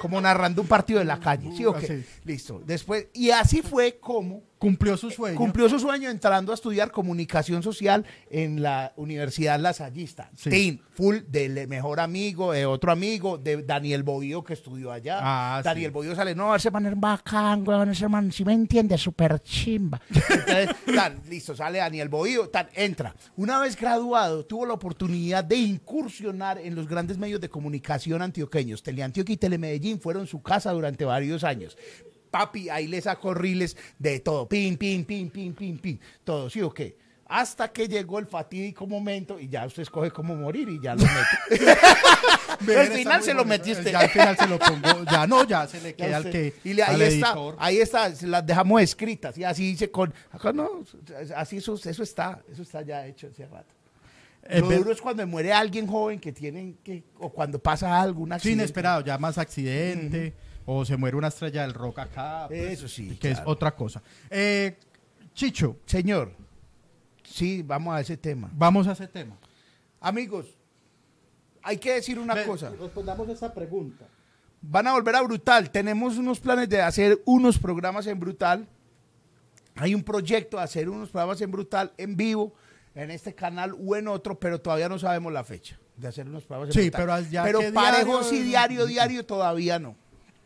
como 0.00 0.20
narrando 0.20 0.62
un 0.62 0.68
partido 0.68 0.98
de 0.98 1.04
la 1.04 1.18
calle. 1.18 1.50
¿Sí 1.56 1.64
o 1.64 1.72
qué? 1.72 1.84
Así. 1.86 2.04
Listo. 2.24 2.60
Después, 2.64 3.06
y 3.12 3.30
así 3.30 3.62
fue 3.62 3.98
como 3.98 4.42
Cumplió 4.60 4.94
su 4.98 5.10
sueño. 5.10 5.38
Cumplió 5.38 5.70
su 5.70 5.80
sueño 5.80 6.10
entrando 6.10 6.52
a 6.52 6.54
estudiar 6.54 6.90
comunicación 6.90 7.62
social 7.62 8.04
en 8.28 8.62
la 8.62 8.92
Universidad 8.96 9.58
Lasallista. 9.58 10.30
Sí. 10.36 10.50
Tin, 10.50 10.82
full 10.92 11.20
del 11.28 11.66
mejor 11.66 11.98
amigo, 11.98 12.52
de 12.52 12.66
otro 12.66 12.92
amigo, 12.92 13.38
de 13.38 13.62
Daniel 13.62 14.02
Bovío 14.02 14.44
que 14.44 14.52
estudió 14.52 14.92
allá. 14.92 15.18
Ah, 15.22 15.62
Daniel 15.64 15.90
sí. 15.90 15.94
Bovío 15.94 16.14
sale, 16.14 16.34
no, 16.34 16.54
ese 16.54 16.70
man 16.70 16.84
es 16.84 16.92
bacán, 16.94 17.66
weón, 17.66 17.88
ese 17.88 18.06
man, 18.06 18.30
si 18.30 18.44
me 18.44 18.52
entiende, 18.52 18.98
súper 18.98 19.40
chimba. 19.40 19.98
Entonces, 20.10 20.68
tan, 20.94 21.22
listo, 21.30 21.56
sale 21.56 21.78
Daniel 21.78 22.10
Bovío, 22.10 22.50
tan, 22.50 22.68
entra. 22.74 23.14
Una 23.36 23.60
vez 23.60 23.80
graduado, 23.80 24.44
tuvo 24.44 24.66
la 24.66 24.74
oportunidad 24.74 25.42
de 25.42 25.56
incursionar 25.56 26.58
en 26.58 26.74
los 26.74 26.86
grandes 26.86 27.16
medios 27.16 27.40
de 27.40 27.48
comunicación 27.48 28.20
antioqueños. 28.20 28.82
Teleantioquia 28.82 29.32
y 29.32 29.38
Telemedellín 29.38 29.98
fueron 29.98 30.26
su 30.26 30.42
casa 30.42 30.70
durante 30.72 31.06
varios 31.06 31.44
años. 31.44 31.78
Papi, 32.30 32.68
ahí 32.70 32.86
le 32.86 33.00
sacó 33.00 33.34
riles 33.34 33.76
de 33.98 34.20
todo. 34.20 34.48
Pin, 34.48 34.76
pin, 34.76 35.04
pin, 35.04 35.30
pin, 35.30 35.52
pin, 35.54 35.78
pin. 35.78 36.00
Todo, 36.24 36.48
¿sí 36.50 36.60
o 36.62 36.72
qué? 36.72 36.96
Hasta 37.32 37.70
que 37.72 37.86
llegó 37.86 38.18
el 38.18 38.26
fatídico 38.26 38.86
momento 38.88 39.38
y 39.38 39.48
ya 39.48 39.64
usted 39.64 39.82
escoge 39.82 40.10
cómo 40.10 40.34
morir 40.34 40.68
y 40.68 40.80
ya 40.82 40.96
lo 40.96 41.02
mete. 41.02 41.70
al 42.76 42.88
final 42.88 43.22
se 43.22 43.34
lo 43.34 43.44
metí 43.44 43.72
usted. 43.72 43.92
Ya 43.92 44.00
al 44.00 44.10
final 44.10 44.36
se 44.36 44.46
lo 44.48 44.58
pongo. 44.58 45.04
Ya 45.10 45.26
no, 45.28 45.44
ya 45.44 45.66
se 45.68 45.80
le 45.80 45.94
queda 45.94 46.16
al 46.18 46.30
que. 46.30 46.54
Y 46.64 46.74
le- 46.74 46.82
ahí 46.82 47.02
está, 47.02 47.34
ahí 47.58 47.78
está, 47.78 48.14
se 48.14 48.26
las 48.26 48.44
dejamos 48.44 48.82
escritas. 48.82 49.38
Y 49.38 49.44
así 49.44 49.62
dice 49.64 49.90
con. 49.90 50.12
Acá 50.32 50.52
no, 50.52 50.82
así 51.36 51.58
eso, 51.58 51.74
eso 51.74 52.02
está, 52.02 52.42
eso 52.50 52.62
está 52.62 52.82
ya 52.82 53.06
hecho 53.06 53.28
hace 53.28 53.46
rato. 53.46 53.74
Es 54.42 54.60
Lo 54.62 54.68
ver- 54.68 54.78
duro 54.78 54.92
es 54.92 55.00
cuando 55.00 55.24
muere 55.26 55.52
alguien 55.52 55.86
joven 55.86 56.18
que 56.18 56.32
tienen 56.32 56.78
que. 56.82 57.04
O 57.18 57.30
cuando 57.30 57.60
pasa 57.60 58.00
algo, 58.00 58.22
un 58.22 58.30
Sí, 58.30 58.34
accidente. 58.34 58.62
inesperado, 58.64 59.04
ya 59.04 59.18
más 59.18 59.38
accidente. 59.38 60.34
O 60.72 60.84
se 60.84 60.96
muere 60.96 61.16
una 61.16 61.26
estrella 61.28 61.62
del 61.62 61.74
rock 61.74 61.98
acá. 61.98 62.44
pues, 62.46 62.72
Eso 62.78 62.86
sí, 62.86 63.16
Que 63.16 63.32
es 63.32 63.40
otra 63.44 63.74
cosa. 63.74 64.00
Eh, 64.30 64.78
Chicho, 65.34 65.78
Señor, 65.84 66.32
sí, 67.24 67.62
vamos 67.62 67.92
a 67.94 68.00
ese 68.00 68.16
tema. 68.16 68.48
vamos 68.52 68.86
a 68.86 68.92
ese 68.92 69.08
tema. 69.08 69.36
Amigos, 70.00 70.46
hay 71.62 71.76
que 71.78 71.94
decir 71.94 72.18
una 72.20 72.44
cosa. 72.44 72.70
Respondamos 72.70 73.28
esa 73.28 73.52
pregunta. 73.52 74.06
Van 74.62 74.86
a 74.86 74.92
volver 74.92 75.16
a 75.16 75.22
Brutal. 75.22 75.70
Tenemos 75.70 76.18
unos 76.18 76.38
planes 76.38 76.68
de 76.68 76.80
hacer 76.82 77.20
unos 77.24 77.58
programas 77.58 78.06
en 78.06 78.20
Brutal. 78.20 78.68
Hay 79.74 79.94
un 79.94 80.02
proyecto 80.04 80.56
de 80.58 80.62
hacer 80.62 80.88
unos 80.88 81.10
programas 81.10 81.40
en 81.40 81.50
Brutal 81.50 81.92
en 81.96 82.16
vivo 82.16 82.52
en 82.94 83.10
este 83.10 83.34
canal 83.34 83.74
o 83.84 83.96
en 83.96 84.06
otro, 84.08 84.38
pero 84.38 84.60
todavía 84.60 84.88
no 84.88 84.98
sabemos 85.00 85.32
la 85.32 85.42
fecha 85.42 85.78
de 85.96 86.06
hacer 86.08 86.28
unos 86.28 86.44
programas 86.44 86.76
en 86.76 86.82
Sí, 86.82 86.90
Brutal. 86.90 87.06
pero 87.22 87.30
ya 87.30 87.42
Pero 87.44 87.58
que 87.60 87.72
parejo 87.72 88.20
diario- 88.20 88.22
sí, 88.30 88.42
diario, 88.42 88.86
diario 88.86 89.26
todavía 89.26 89.78
no. 89.80 89.96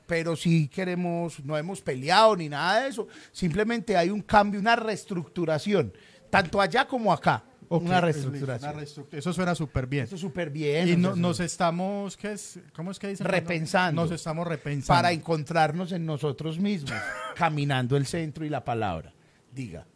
Pero 0.06 0.36
sí 0.36 0.68
queremos, 0.68 1.42
no 1.44 1.56
hemos 1.56 1.80
peleado 1.80 2.36
ni 2.36 2.48
nada 2.48 2.82
de 2.82 2.88
eso. 2.88 3.06
Simplemente 3.32 3.96
hay 3.96 4.10
un 4.10 4.20
cambio, 4.22 4.60
una 4.60 4.76
reestructuración, 4.76 5.92
tanto 6.30 6.60
allá 6.60 6.86
como 6.86 7.12
acá. 7.12 7.44
Una 7.70 7.96
es 7.96 8.02
reestructuración. 8.04 8.74
una 8.74 8.84
Eso 9.18 9.32
suena 9.32 9.54
súper 9.54 9.86
bien. 9.86 10.04
Eso 10.04 10.16
es 10.16 10.20
súper 10.20 10.50
bien. 10.50 10.86
Y 10.88 10.96
no- 10.96 11.16
nos 11.16 11.40
estamos, 11.40 12.16
¿qué 12.18 12.32
es? 12.32 12.60
¿cómo 12.76 12.90
es 12.90 12.98
que 12.98 13.08
dicen? 13.08 13.26
Repensando. 13.26 14.02
Nos 14.02 14.10
estamos 14.10 14.46
repensando. 14.46 14.98
para 14.98 15.10
encontrarnos 15.12 15.90
en 15.92 16.04
nosotros 16.04 16.58
mismos, 16.60 16.92
caminando 17.34 17.96
el 17.96 18.06
centro 18.06 18.44
y 18.44 18.50
la 18.50 18.62
palabra. 18.64 19.12
Diga. 19.52 19.86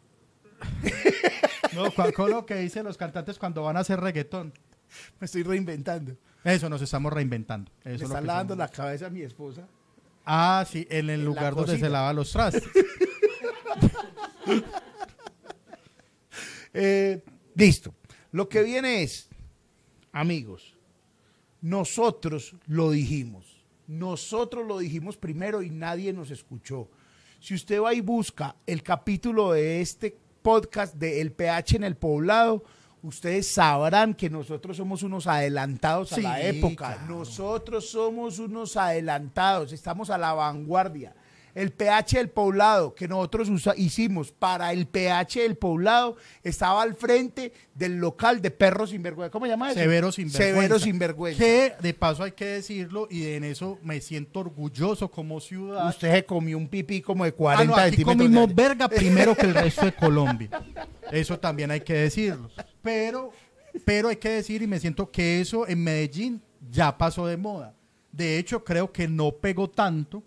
No, 1.73 1.91
cu- 1.91 2.11
con 2.13 2.31
lo 2.31 2.45
que 2.47 2.55
dicen 2.55 2.83
los 2.83 2.97
cantantes 2.97 3.37
cuando 3.37 3.61
van 3.63 3.77
a 3.77 3.81
hacer 3.81 3.99
reggaetón. 3.99 4.51
Me 5.19 5.25
estoy 5.25 5.43
reinventando. 5.43 6.15
Eso, 6.43 6.67
nos 6.67 6.81
estamos 6.81 7.13
reinventando. 7.13 7.71
Eso 7.81 7.89
Me 7.89 7.93
es 7.93 7.99
lo 8.01 8.05
está 8.07 8.21
que 8.21 8.27
somos. 8.27 8.57
la 8.57 8.67
cabeza 8.69 9.05
a 9.05 9.09
mi 9.11 9.21
esposa. 9.21 9.67
Ah, 10.31 10.63
sí, 10.69 10.85
en 10.91 11.09
el 11.09 11.25
lugar 11.25 11.55
donde 11.55 11.79
se 11.79 11.89
lava 11.89 12.13
los 12.13 12.31
trastes. 12.31 12.63
Eh, 16.71 17.23
listo. 17.55 17.95
Lo 18.31 18.47
que 18.47 18.61
viene 18.61 19.01
es, 19.01 19.27
amigos, 20.11 20.77
nosotros 21.61 22.55
lo 22.67 22.91
dijimos. 22.91 23.65
Nosotros 23.87 24.67
lo 24.67 24.77
dijimos 24.77 25.17
primero 25.17 25.63
y 25.63 25.71
nadie 25.71 26.13
nos 26.13 26.29
escuchó. 26.29 26.87
Si 27.39 27.55
usted 27.55 27.81
va 27.81 27.95
y 27.95 28.01
busca 28.01 28.55
el 28.67 28.83
capítulo 28.83 29.53
de 29.53 29.81
este 29.81 30.15
podcast 30.43 30.93
de 30.93 31.21
El 31.21 31.31
pH 31.31 31.77
en 31.77 31.83
el 31.83 31.97
poblado, 31.97 32.63
ustedes 33.03 33.47
sabrán 33.47 34.13
que 34.13 34.29
nosotros 34.29 34.77
somos 34.77 35.03
unos 35.03 35.27
adelantados 35.27 36.13
a 36.13 36.19
la 36.19 36.41
época. 36.41 36.95
claro. 36.95 37.19
Nosotros 37.19 37.89
somos 37.89 38.39
unos 38.39 38.77
adelantados, 38.77 39.71
estamos 39.71 40.09
a 40.09 40.17
la 40.17 40.33
vanguardia. 40.33 41.13
El 41.59 41.71
pH 41.71 42.17
del 42.17 42.29
poblado 42.29 42.95
que 42.95 43.07
nosotros 43.07 43.49
hicimos 43.75 44.31
para 44.31 44.71
el 44.71 44.87
pH 44.87 45.41
del 45.41 45.57
poblado 45.57 46.15
estaba 46.41 46.81
al 46.81 46.95
frente 46.95 47.51
del 47.75 47.97
local 47.97 48.41
de 48.41 48.49
perros 48.49 48.91
sinvergüenza. 48.91 49.29
¿Cómo 49.31 49.45
se 49.45 49.49
llama 49.51 49.71
eso? 49.71 49.79
Severo 49.79 50.11
sinvergüenza. 50.11 50.53
Severo 50.53 50.79
sinvergüenza. 50.79 51.39
Que 51.43 51.73
de 51.81 51.93
paso 51.93 52.23
hay 52.23 52.31
que 52.31 52.45
decirlo 52.45 53.07
y 53.11 53.25
en 53.33 53.43
eso 53.43 53.77
me 53.83 53.99
siento 53.99 54.39
orgulloso 54.39 55.11
como 55.11 55.39
ciudad. 55.41 55.89
Usted 55.89 56.13
se 56.13 56.25
comió 56.25 56.57
un 56.57 56.67
pipí 56.69 57.01
como 57.01 57.25
de 57.25 57.31
Ah, 57.31 57.35
40 57.35 57.65
no, 57.65 57.73
aquí 57.75 57.95
centímetros. 57.97 58.15
comimos 58.27 58.55
verga 58.55 58.87
primero 58.89 59.35
que 59.35 59.45
el 59.45 59.53
resto 59.53 59.85
de 59.85 59.93
Colombia. 59.93 60.49
Eso 61.11 61.37
también 61.39 61.71
hay 61.71 61.81
que 61.81 61.93
decirlo. 61.93 62.49
Pero, 62.81 63.31
pero 63.83 64.07
hay 64.07 64.15
que 64.15 64.29
decir, 64.29 64.61
y 64.61 64.67
me 64.67 64.79
siento 64.79 65.11
que 65.11 65.41
eso 65.41 65.67
en 65.67 65.83
Medellín 65.83 66.41
ya 66.71 66.97
pasó 66.97 67.27
de 67.27 67.35
moda. 67.35 67.75
De 68.11 68.37
hecho, 68.37 68.63
creo 68.63 68.91
que 68.91 69.07
no 69.07 69.31
pegó 69.31 69.69
tanto. 69.69 70.23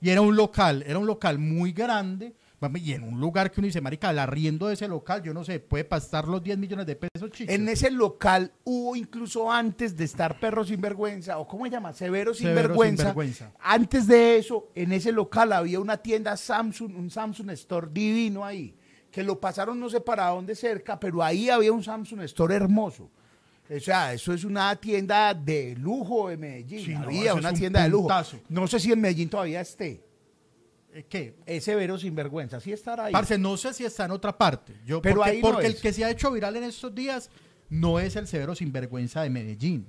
Y 0.00 0.10
era 0.10 0.20
un 0.20 0.34
local, 0.36 0.82
era 0.86 0.98
un 0.98 1.06
local 1.06 1.38
muy 1.38 1.72
grande. 1.72 2.34
Y 2.74 2.92
en 2.92 3.04
un 3.04 3.18
lugar 3.18 3.50
que 3.50 3.60
uno 3.60 3.66
dice, 3.66 3.80
marica, 3.80 4.10
el 4.10 4.18
arriendo 4.18 4.68
de 4.68 4.74
ese 4.74 4.86
local, 4.86 5.22
yo 5.22 5.32
no 5.32 5.44
sé, 5.44 5.60
puede 5.60 5.84
pasar 5.84 6.28
los 6.28 6.42
10 6.42 6.58
millones 6.58 6.84
de 6.84 6.94
pesos, 6.94 7.30
chicos. 7.30 7.54
En 7.54 7.66
ese 7.70 7.90
local 7.90 8.52
hubo 8.64 8.94
incluso 8.96 9.50
antes 9.50 9.96
de 9.96 10.04
estar 10.04 10.38
Perro 10.38 10.62
Sinvergüenza, 10.62 11.38
o 11.38 11.48
¿cómo 11.48 11.64
se 11.64 11.70
llama? 11.70 11.94
Severo 11.94 12.34
Severo 12.34 12.58
Sinvergüenza. 12.74 13.04
Sinvergüenza. 13.04 13.52
Antes 13.60 14.06
de 14.06 14.36
eso, 14.36 14.68
en 14.74 14.92
ese 14.92 15.10
local 15.10 15.54
había 15.54 15.80
una 15.80 15.96
tienda 15.96 16.36
Samsung, 16.36 16.94
un 16.96 17.08
Samsung 17.08 17.50
Store 17.52 17.88
divino 17.90 18.44
ahí, 18.44 18.76
que 19.10 19.22
lo 19.22 19.40
pasaron 19.40 19.80
no 19.80 19.88
sé 19.88 20.02
para 20.02 20.26
dónde 20.28 20.54
cerca, 20.54 21.00
pero 21.00 21.22
ahí 21.22 21.48
había 21.48 21.72
un 21.72 21.82
Samsung 21.82 22.20
Store 22.22 22.54
hermoso. 22.54 23.10
O 23.74 23.80
sea, 23.80 24.12
eso 24.12 24.32
es 24.32 24.42
una 24.44 24.74
tienda 24.76 25.32
de 25.32 25.76
lujo 25.76 26.28
de 26.28 26.36
Medellín. 26.36 26.84
Sí, 26.84 26.92
no, 26.94 27.04
había 27.04 27.30
eso 27.30 27.36
una 27.36 27.50
un 27.50 27.54
tienda 27.54 27.82
de 27.84 27.88
lujo. 27.88 28.08
No 28.48 28.66
sé 28.66 28.80
si 28.80 28.90
en 28.92 29.00
Medellín 29.00 29.28
todavía 29.28 29.60
esté. 29.60 30.02
Eh, 30.92 31.04
¿Qué? 31.08 31.36
Es 31.46 31.62
Severo 31.64 31.96
Sinvergüenza, 31.96 32.58
sí 32.58 32.72
estará 32.72 33.04
ahí. 33.04 33.12
Parce, 33.12 33.38
no 33.38 33.56
sé 33.56 33.72
si 33.72 33.84
está 33.84 34.06
en 34.06 34.10
otra 34.10 34.36
parte. 34.36 34.74
Yo, 34.84 35.00
Pero 35.00 35.16
porque 35.16 35.30
ahí 35.30 35.40
no 35.40 35.50
porque 35.52 35.66
el 35.68 35.76
que 35.76 35.92
se 35.92 36.04
ha 36.04 36.10
hecho 36.10 36.32
viral 36.32 36.56
en 36.56 36.64
estos 36.64 36.92
días 36.92 37.30
no 37.68 38.00
es 38.00 38.16
el 38.16 38.26
severo 38.26 38.56
sinvergüenza 38.56 39.22
de 39.22 39.30
Medellín. 39.30 39.86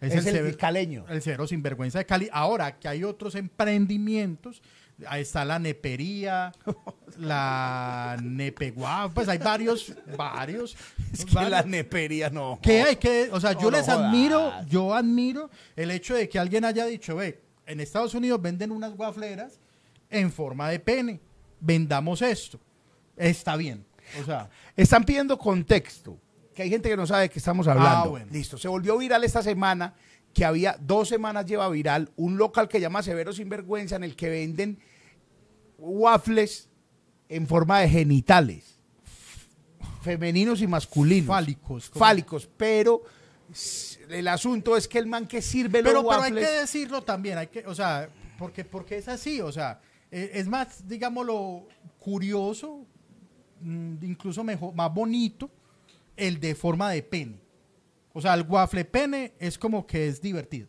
Es 0.00 0.14
el 0.14 0.22
sever- 0.22 0.56
caleño. 0.56 1.04
El 1.08 1.20
severo 1.20 1.48
sinvergüenza 1.48 1.98
de 1.98 2.06
Cali. 2.06 2.28
Ahora 2.32 2.78
que 2.78 2.86
hay 2.86 3.02
otros 3.02 3.34
emprendimientos, 3.34 4.62
ahí 5.08 5.22
está 5.22 5.44
la 5.44 5.58
nepería, 5.58 6.52
la 7.18 8.16
nepeguá, 8.22 9.10
pues 9.12 9.28
hay 9.28 9.38
varios, 9.38 9.92
varios. 10.16 10.76
Es 11.12 11.24
que 11.24 11.34
varios. 11.34 11.50
la 11.50 11.62
nepería 11.62 12.30
no. 12.30 12.58
¿Qué 12.62 12.82
hay 12.82 12.96
que, 12.96 13.28
o 13.32 13.40
sea, 13.40 13.52
yo 13.52 13.70
les 13.70 13.88
admiro, 13.88 14.52
yo 14.68 14.94
admiro 14.94 15.50
el 15.76 15.90
hecho 15.90 16.14
de 16.14 16.28
que 16.28 16.38
alguien 16.38 16.64
haya 16.64 16.86
dicho, 16.86 17.16
ve, 17.16 17.40
en 17.66 17.80
Estados 17.80 18.14
Unidos 18.14 18.40
venden 18.40 18.70
unas 18.70 18.94
guafleras 18.94 19.60
en 20.08 20.32
forma 20.32 20.68
de 20.70 20.80
pene, 20.80 21.20
vendamos 21.60 22.22
esto, 22.22 22.58
está 23.16 23.56
bien, 23.56 23.84
o 24.20 24.24
sea, 24.24 24.48
Están 24.76 25.04
pidiendo 25.04 25.38
contexto, 25.38 26.18
que 26.54 26.62
hay 26.62 26.70
gente 26.70 26.88
que 26.88 26.96
no 26.96 27.06
sabe 27.06 27.22
de 27.22 27.28
qué 27.30 27.38
estamos 27.38 27.68
hablando. 27.68 27.90
Ah, 27.90 28.08
bueno. 28.08 28.26
Listo, 28.30 28.58
se 28.58 28.68
volvió 28.68 28.98
viral 28.98 29.22
esta 29.24 29.42
semana, 29.42 29.94
que 30.34 30.44
había 30.44 30.76
dos 30.80 31.08
semanas 31.08 31.46
lleva 31.46 31.68
viral, 31.68 32.10
un 32.16 32.36
local 32.36 32.68
que 32.68 32.80
llama 32.80 33.02
Severo 33.02 33.32
Sinvergüenza, 33.32 33.96
en 33.96 34.04
el 34.04 34.16
que 34.16 34.28
venden 34.28 34.78
waffles 35.80 36.68
en 37.28 37.46
forma 37.46 37.80
de 37.80 37.88
genitales, 37.88 38.78
femeninos 40.02 40.60
y 40.62 40.66
masculinos. 40.66 41.26
Fálicos, 41.26 41.90
Fálicos, 41.90 42.48
pero 42.56 43.02
el 44.08 44.28
asunto 44.28 44.76
es 44.76 44.86
que 44.86 44.98
el 44.98 45.06
man 45.06 45.26
que 45.26 45.42
sirve 45.42 45.82
pero, 45.82 46.02
los 46.02 46.02
pero 46.02 46.22
hay 46.22 46.32
waffles... 46.32 46.48
que 46.48 46.60
decirlo 46.60 47.02
también, 47.02 47.38
hay 47.38 47.46
que, 47.48 47.66
o 47.66 47.74
sea, 47.74 48.08
porque, 48.38 48.64
porque 48.64 48.98
es 48.98 49.08
así, 49.08 49.40
o 49.40 49.50
sea, 49.50 49.80
eh, 50.10 50.30
es 50.34 50.48
más, 50.48 50.86
digámoslo, 50.86 51.66
curioso, 51.98 52.86
mm, 53.60 54.04
incluso 54.04 54.42
mejor, 54.44 54.74
más 54.74 54.92
bonito, 54.92 55.50
el 56.16 56.40
de 56.40 56.54
forma 56.54 56.90
de 56.90 57.02
pene. 57.02 57.40
O 58.12 58.20
sea, 58.20 58.34
el 58.34 58.42
waffle 58.42 58.84
pene 58.84 59.34
es 59.38 59.58
como 59.58 59.86
que 59.86 60.08
es 60.08 60.20
divertido. 60.20 60.68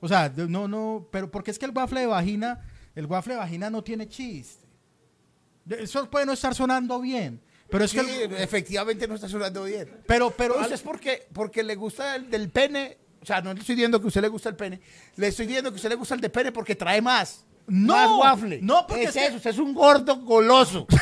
O 0.00 0.08
sea, 0.08 0.32
no, 0.36 0.68
no, 0.68 1.08
pero 1.10 1.30
porque 1.30 1.50
es 1.50 1.58
que 1.58 1.64
el 1.64 1.72
waffle 1.72 2.00
de 2.00 2.06
vagina, 2.06 2.60
el 2.96 3.06
waffle 3.06 3.34
de 3.34 3.38
vagina 3.40 3.70
no 3.70 3.84
tiene 3.84 4.08
chiste. 4.08 4.66
Eso 5.68 6.10
puede 6.10 6.26
no 6.26 6.32
estar 6.32 6.54
sonando 6.54 7.00
bien, 7.00 7.40
pero 7.70 7.84
es 7.84 7.90
Sí, 7.92 7.98
que, 7.98 8.24
el- 8.24 8.34
efectivamente 8.36 9.06
no 9.08 9.14
está 9.14 9.28
sonando 9.28 9.64
bien. 9.64 9.88
pero, 10.06 10.30
pero, 10.30 10.56
Pero 10.60 10.74
es 10.74 10.80
porque, 10.82 11.28
porque 11.32 11.62
le 11.62 11.74
gusta 11.76 12.16
el 12.16 12.28
del 12.30 12.50
pene. 12.50 12.98
O 13.22 13.26
sea, 13.26 13.40
no 13.40 13.52
le 13.52 13.60
estoy 13.60 13.74
diciendo 13.74 13.98
que 14.00 14.04
a 14.04 14.08
usted 14.08 14.20
le 14.22 14.28
gusta 14.28 14.48
el 14.48 14.56
pene. 14.56 14.80
Le 15.16 15.26
estoy 15.28 15.46
diciendo 15.46 15.70
que 15.70 15.74
a 15.74 15.78
usted 15.78 15.88
le 15.88 15.94
gusta 15.96 16.14
el 16.14 16.20
de 16.20 16.30
pene 16.30 16.52
porque 16.52 16.74
trae 16.76 17.00
más. 17.02 17.44
No, 17.66 17.94
más 18.18 18.38
waffle. 18.38 18.60
no, 18.62 18.86
porque 18.86 19.02
es 19.04 19.08
es 19.08 19.14
que- 19.14 19.26
eso. 19.26 19.36
Usted 19.38 19.50
es 19.50 19.58
un 19.58 19.74
gordo 19.74 20.16
goloso. 20.20 20.86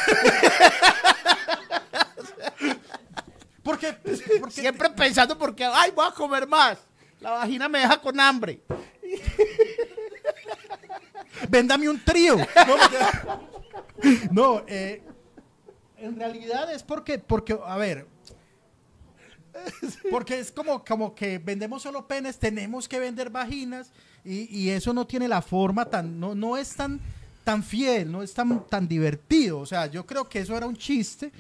porque, 3.63 3.93
porque 4.41 4.61
Siempre 4.63 4.91
pensando 4.91 5.37
porque, 5.39 5.65
ay, 5.65 5.91
voy 5.95 6.07
a 6.09 6.13
comer 6.13 6.47
más. 6.47 6.79
La 7.21 7.31
vagina 7.33 7.69
me 7.69 7.81
deja 7.81 8.01
con 8.01 8.19
hambre. 8.19 8.63
Véndame 11.49 11.89
un 11.89 12.03
trío. 12.05 12.37
No, 14.31 14.63
eh, 14.67 15.03
en 15.97 16.17
realidad 16.17 16.71
es 16.73 16.83
porque, 16.83 17.19
porque, 17.19 17.57
a 17.65 17.77
ver, 17.77 18.07
porque 20.11 20.39
es 20.41 20.51
como, 20.53 20.85
como 20.85 21.15
que 21.15 21.39
vendemos 21.39 21.83
solo 21.83 22.07
penes, 22.07 22.39
tenemos 22.39 22.89
que 22.89 22.99
vender 22.99 23.31
vaginas 23.31 23.93
y, 24.25 24.55
y 24.55 24.71
eso 24.71 24.93
no 24.93 25.07
tiene 25.07 25.29
la 25.29 25.41
forma 25.43 25.87
tan, 25.87 26.19
no, 26.21 26.35
no 26.35 26.57
es 26.57 26.75
tan, 26.75 27.01
tan 27.45 27.63
fiel, 27.63 28.11
no 28.11 28.23
es 28.23 28.35
tan, 28.35 28.67
tan 28.67 28.87
divertido. 28.89 29.61
O 29.61 29.67
sea, 29.67 29.87
yo 29.87 30.05
creo 30.05 30.29
que 30.29 30.41
eso 30.41 30.57
era 30.57 30.67
un 30.67 30.77
chiste 30.77 31.31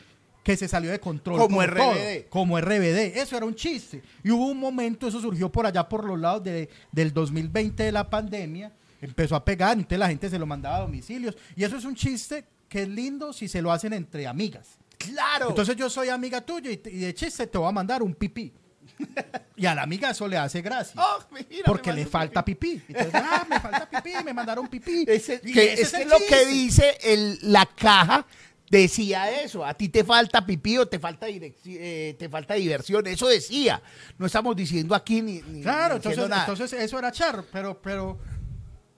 que 0.42 0.56
se 0.56 0.68
salió 0.68 0.90
de 0.90 1.00
control. 1.00 1.38
Como 1.38 1.60
RBD. 1.62 2.28
como 2.28 2.58
RBD. 2.58 3.16
Eso 3.18 3.36
era 3.36 3.46
un 3.46 3.54
chiste. 3.54 4.02
Y 4.22 4.30
hubo 4.30 4.46
un 4.46 4.58
momento, 4.58 5.08
eso 5.08 5.20
surgió 5.20 5.50
por 5.50 5.66
allá 5.66 5.86
por 5.88 6.04
los 6.04 6.18
lados 6.18 6.44
de- 6.44 6.68
del 6.92 7.12
2020 7.12 7.82
de 7.82 7.92
la 7.92 8.08
pandemia. 8.08 8.72
Empezó 9.04 9.36
a 9.36 9.44
pegar, 9.44 9.76
entonces 9.76 9.98
la 9.98 10.08
gente 10.08 10.28
se 10.30 10.38
lo 10.38 10.46
mandaba 10.46 10.76
a 10.76 10.80
domicilios. 10.80 11.36
Y 11.56 11.64
eso 11.64 11.76
es 11.76 11.84
un 11.84 11.94
chiste 11.94 12.44
que 12.68 12.82
es 12.82 12.88
lindo 12.88 13.32
si 13.32 13.48
se 13.48 13.62
lo 13.62 13.70
hacen 13.70 13.92
entre 13.92 14.26
amigas. 14.26 14.78
Claro. 14.98 15.50
Entonces 15.50 15.76
yo 15.76 15.90
soy 15.90 16.08
amiga 16.08 16.40
tuya 16.40 16.70
y, 16.70 16.76
de 16.76 17.14
chiste 17.14 17.46
te 17.46 17.58
voy 17.58 17.68
a 17.68 17.72
mandar 17.72 18.02
un 18.02 18.14
pipí. 18.14 18.52
Y 19.56 19.66
a 19.66 19.74
la 19.74 19.82
amiga 19.82 20.10
eso 20.10 20.26
le 20.26 20.36
hace 20.36 20.60
gracia. 20.62 21.00
Oh, 21.00 21.22
mira, 21.30 21.62
porque 21.64 21.92
le 21.92 22.06
falta 22.06 22.44
pipí. 22.44 22.82
Entonces, 22.88 23.14
ah, 23.14 23.46
me 23.48 23.60
falta 23.60 23.88
pipí, 23.88 24.12
me 24.24 24.34
mandaron 24.34 24.66
pipí. 24.66 25.04
Ese- 25.08 25.40
que 25.40 25.74
ese 25.74 26.02
es, 26.02 26.08
lo 26.08 26.16
que 26.28 26.44
dice 26.46 26.98
el- 27.04 27.38
la 27.42 27.64
caja 27.66 28.26
decía 28.68 29.30
eso. 29.42 29.64
A 29.64 29.74
ti 29.74 29.88
te 29.88 30.02
falta 30.02 30.44
pipí 30.44 30.76
o 30.78 30.86
te 30.88 30.98
falta, 30.98 31.26
eh, 31.28 32.16
te 32.18 32.28
falta 32.28 32.54
diversión. 32.54 33.06
Eso 33.06 33.28
decía. 33.28 33.80
No 34.18 34.26
estamos 34.26 34.56
diciendo 34.56 34.92
aquí 34.94 35.22
ni, 35.22 35.40
ni- 35.42 35.62
Claro, 35.62 35.94
ni 35.94 35.96
entonces, 35.98 36.28
nada. 36.28 36.42
entonces 36.42 36.72
eso 36.72 36.98
era 36.98 37.12
charro, 37.12 37.44
pero, 37.52 37.80
pero, 37.80 38.18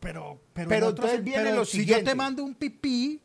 pero, 0.07 0.41
pero, 0.53 0.69
Pero 0.69 0.89
entonces 0.91 1.25
viene 1.25 1.43
pero 1.43 1.57
lo 1.57 1.65
si 1.65 1.79
yo 1.79 1.83
siguiente. 1.83 2.11
te 2.11 2.15
mando 2.15 2.45
un 2.45 2.55
pipí, 2.55 3.21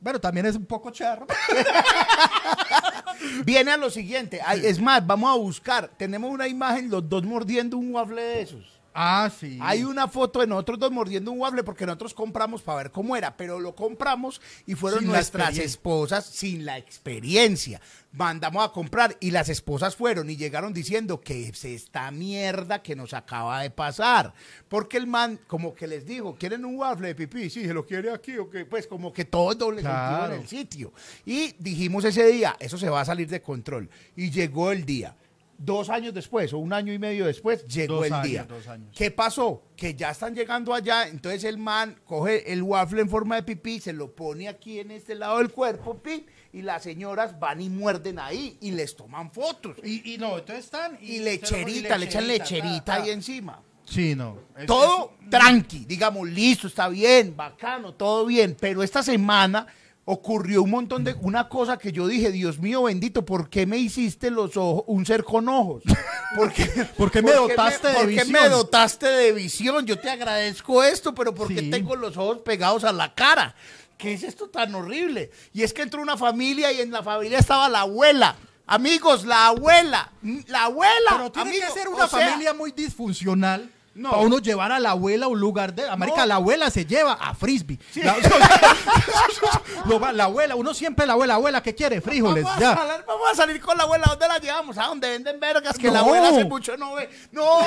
bueno, 0.00 0.20
también 0.20 0.44
es 0.44 0.56
un 0.56 0.66
poco 0.66 0.90
charro. 0.90 1.24
Viene 3.44 3.70
a 3.70 3.76
lo 3.76 3.88
siguiente. 3.90 4.40
Ay, 4.44 4.66
es 4.66 4.80
más, 4.80 5.06
vamos 5.06 5.32
a 5.32 5.38
buscar. 5.38 5.88
Tenemos 5.96 6.32
una 6.32 6.48
imagen, 6.48 6.90
los 6.90 7.08
dos 7.08 7.22
mordiendo 7.22 7.78
un 7.78 7.94
waffle 7.94 8.20
de 8.20 8.42
esos. 8.42 8.80
Ah, 8.96 9.28
sí. 9.38 9.58
Hay 9.60 9.82
una 9.82 10.06
foto 10.06 10.38
de 10.38 10.46
nosotros 10.46 10.78
dos 10.78 10.92
mordiendo 10.92 11.32
un 11.32 11.40
waffle 11.40 11.64
porque 11.64 11.84
nosotros 11.84 12.14
compramos 12.14 12.62
para 12.62 12.78
ver 12.78 12.90
cómo 12.92 13.16
era, 13.16 13.36
pero 13.36 13.58
lo 13.58 13.74
compramos 13.74 14.40
y 14.66 14.76
fueron 14.76 15.00
Sin 15.00 15.08
nuestras 15.08 15.58
esposas 15.58 16.24
sin 16.24 16.64
la 16.64 16.78
experiencia. 16.78 17.80
Mandamos 18.12 18.64
a 18.64 18.70
comprar 18.70 19.16
y 19.18 19.32
las 19.32 19.48
esposas 19.48 19.96
fueron 19.96 20.30
y 20.30 20.36
llegaron 20.36 20.72
diciendo 20.72 21.20
que 21.20 21.48
es 21.48 21.64
esta 21.64 22.08
mierda 22.12 22.80
que 22.82 22.94
nos 22.94 23.12
acaba 23.14 23.60
de 23.62 23.70
pasar. 23.70 24.32
Porque 24.68 24.96
el 24.96 25.08
man, 25.08 25.40
como 25.48 25.74
que 25.74 25.88
les 25.88 26.06
dijo, 26.06 26.36
¿quieren 26.38 26.64
un 26.64 26.76
waffle 26.76 27.08
de 27.08 27.14
pipí? 27.16 27.50
Sí, 27.50 27.64
se 27.64 27.74
lo 27.74 27.84
quiere 27.84 28.12
aquí 28.12 28.36
o 28.38 28.48
qué. 28.48 28.64
Pues 28.64 28.86
como 28.86 29.12
que 29.12 29.24
todo 29.24 29.52
doble 29.56 29.80
Claro. 29.80 30.34
en 30.34 30.42
el 30.42 30.46
sitio. 30.48 30.92
Y 31.26 31.56
dijimos 31.58 32.04
ese 32.04 32.24
día, 32.26 32.54
eso 32.60 32.78
se 32.78 32.88
va 32.88 33.00
a 33.00 33.04
salir 33.04 33.28
de 33.28 33.42
control. 33.42 33.90
Y 34.14 34.30
llegó 34.30 34.70
el 34.70 34.84
día. 34.84 35.16
Dos 35.56 35.88
años 35.88 36.12
después 36.12 36.52
o 36.52 36.58
un 36.58 36.72
año 36.72 36.92
y 36.92 36.98
medio 36.98 37.26
después 37.26 37.64
llegó 37.66 37.96
Dos 37.96 38.06
el 38.06 38.12
años, 38.12 38.26
día. 38.28 38.44
dos 38.44 38.66
años. 38.66 38.90
¿Qué 38.94 39.10
pasó? 39.10 39.62
Que 39.76 39.94
ya 39.94 40.10
están 40.10 40.34
llegando 40.34 40.74
allá, 40.74 41.06
entonces 41.08 41.44
el 41.44 41.58
man 41.58 41.96
coge 42.04 42.52
el 42.52 42.62
waffle 42.62 43.00
en 43.02 43.08
forma 43.08 43.36
de 43.36 43.44
pipí, 43.44 43.78
se 43.80 43.92
lo 43.92 44.14
pone 44.14 44.48
aquí 44.48 44.80
en 44.80 44.90
este 44.90 45.14
lado 45.14 45.38
del 45.38 45.50
cuerpo, 45.50 46.02
pin, 46.02 46.26
y 46.52 46.62
las 46.62 46.82
señoras 46.82 47.38
van 47.38 47.60
y 47.60 47.70
muerden 47.70 48.18
ahí 48.18 48.58
y 48.60 48.72
les 48.72 48.94
toman 48.96 49.30
fotos. 49.32 49.76
Y, 49.84 50.14
y 50.14 50.18
no, 50.18 50.38
entonces 50.38 50.64
están. 50.66 50.98
Y 51.00 51.20
lecherita, 51.20 51.96
le 51.98 52.06
echan 52.06 52.26
lecherita 52.26 52.84
ta, 52.84 52.96
ta. 52.98 53.02
ahí 53.02 53.10
encima. 53.10 53.62
Sí, 53.84 54.14
no. 54.14 54.38
es- 54.58 54.66
Todo 54.66 55.12
es- 55.22 55.30
tranqui, 55.30 55.84
digamos, 55.84 56.28
listo, 56.28 56.66
está 56.66 56.88
bien, 56.88 57.36
bacano, 57.36 57.94
todo 57.94 58.26
bien. 58.26 58.56
Pero 58.58 58.82
esta 58.82 59.02
semana 59.02 59.66
ocurrió 60.06 60.62
un 60.62 60.70
montón 60.70 61.02
de 61.04 61.14
una 61.20 61.48
cosa 61.48 61.78
que 61.78 61.90
yo 61.92 62.06
dije, 62.06 62.30
Dios 62.30 62.58
mío 62.58 62.82
bendito, 62.82 63.24
¿por 63.24 63.48
qué 63.48 63.66
me 63.66 63.78
hiciste 63.78 64.30
los 64.30 64.56
ojos, 64.56 64.84
un 64.86 65.06
ser 65.06 65.24
con 65.24 65.48
ojos? 65.48 65.82
¿Por 66.36 66.52
qué, 66.52 66.66
¿Por 66.96 67.10
qué 67.10 67.22
me 67.22 67.32
dotaste 67.32 67.88
de 67.88 67.94
¿por 67.94 68.02
qué 68.08 68.10
visión? 68.24 68.32
me 68.32 68.48
dotaste 68.48 69.06
de 69.06 69.32
visión? 69.32 69.86
Yo 69.86 69.98
te 69.98 70.10
agradezco 70.10 70.82
esto, 70.82 71.14
pero 71.14 71.34
¿por 71.34 71.48
qué 71.48 71.60
Sí. 71.60 71.70
tengo 71.70 71.96
los 71.96 72.16
ojos 72.16 72.38
pegados 72.40 72.84
a 72.84 72.92
la 72.92 73.14
cara? 73.14 73.54
¿Qué 73.96 74.12
es 74.12 74.22
esto 74.24 74.48
tan 74.48 74.74
horrible? 74.74 75.30
Y 75.52 75.62
es 75.62 75.72
que 75.72 75.82
entró 75.82 76.02
una 76.02 76.16
familia 76.18 76.72
y 76.72 76.80
en 76.80 76.90
la 76.90 77.02
familia 77.02 77.38
estaba 77.38 77.68
la 77.68 77.80
abuela. 77.82 78.36
Amigos, 78.66 79.24
la 79.24 79.46
abuela, 79.46 80.10
la 80.48 80.64
abuela. 80.64 81.10
Pero 81.10 81.32
tiene 81.32 81.50
amigo, 81.50 81.66
que 81.66 81.72
ser 81.80 81.88
una 81.88 82.08
sea, 82.08 82.18
familia 82.28 82.52
muy 82.54 82.72
disfuncional. 82.72 83.70
No. 83.94 84.10
Para 84.10 84.22
uno 84.22 84.38
llevar 84.38 84.72
a 84.72 84.80
la 84.80 84.90
abuela 84.90 85.26
a 85.26 85.28
un 85.28 85.38
lugar 85.38 85.72
de. 85.74 85.88
América, 85.88 86.22
No. 86.22 86.26
la 86.26 86.34
abuela 86.36 86.68
se 86.70 86.84
lleva 86.84 87.12
a 87.12 87.32
frisbee. 87.34 87.78
La, 87.94 88.16
va- 89.98 90.12
la 90.12 90.24
abuela, 90.24 90.56
uno 90.56 90.74
siempre 90.74 91.06
la 91.06 91.12
abuela, 91.12 91.34
abuela, 91.34 91.62
¿qué 91.62 91.74
quiere? 91.74 92.00
Frijoles, 92.00 92.42
Vamos 92.44 92.62
a, 92.62 92.74
salir, 92.76 93.04
vamos 93.06 93.28
a 93.30 93.34
salir 93.34 93.60
con 93.60 93.76
la 93.78 93.84
abuela. 93.84 94.06
¿Dónde 94.08 94.28
la 94.28 94.38
llevamos? 94.38 94.78
¿A 94.78 94.86
dónde 94.86 95.10
venden 95.10 95.38
vergas? 95.38 95.78
Que 95.78 95.90
la 95.90 96.00
abuela 96.00 96.28
hace 96.28 96.44
mucho 96.44 96.76
no 96.76 96.94
ve. 96.94 97.08
¡No! 97.32 97.60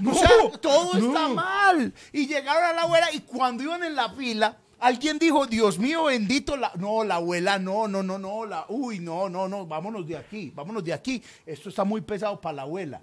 No. 0.00 0.10
O 0.10 0.14
sea, 0.14 0.30
todo 0.60 0.94
está 0.94 1.28
mal. 1.28 1.92
Y 2.12 2.26
llegaron 2.26 2.64
a 2.64 2.72
la 2.72 2.82
abuela 2.82 3.12
y 3.12 3.20
cuando 3.20 3.62
iban 3.62 3.82
en 3.84 3.94
la 3.94 4.08
fila, 4.10 4.56
alguien 4.78 5.18
dijo, 5.18 5.46
Dios 5.46 5.78
mío, 5.78 6.04
bendito. 6.04 6.56
La... 6.56 6.72
No, 6.76 7.04
la 7.04 7.16
abuela, 7.16 7.58
no, 7.58 7.86
no, 7.88 8.02
no, 8.02 8.18
no. 8.18 8.46
La... 8.46 8.64
Uy, 8.68 8.98
no, 8.98 9.28
no, 9.28 9.46
no. 9.48 9.66
Vámonos 9.66 10.06
de 10.06 10.16
aquí, 10.16 10.52
vámonos 10.54 10.84
de 10.84 10.92
aquí. 10.94 11.22
Esto 11.44 11.68
está 11.68 11.84
muy 11.84 12.00
pesado 12.00 12.40
para 12.40 12.56
la 12.56 12.62
abuela. 12.62 13.00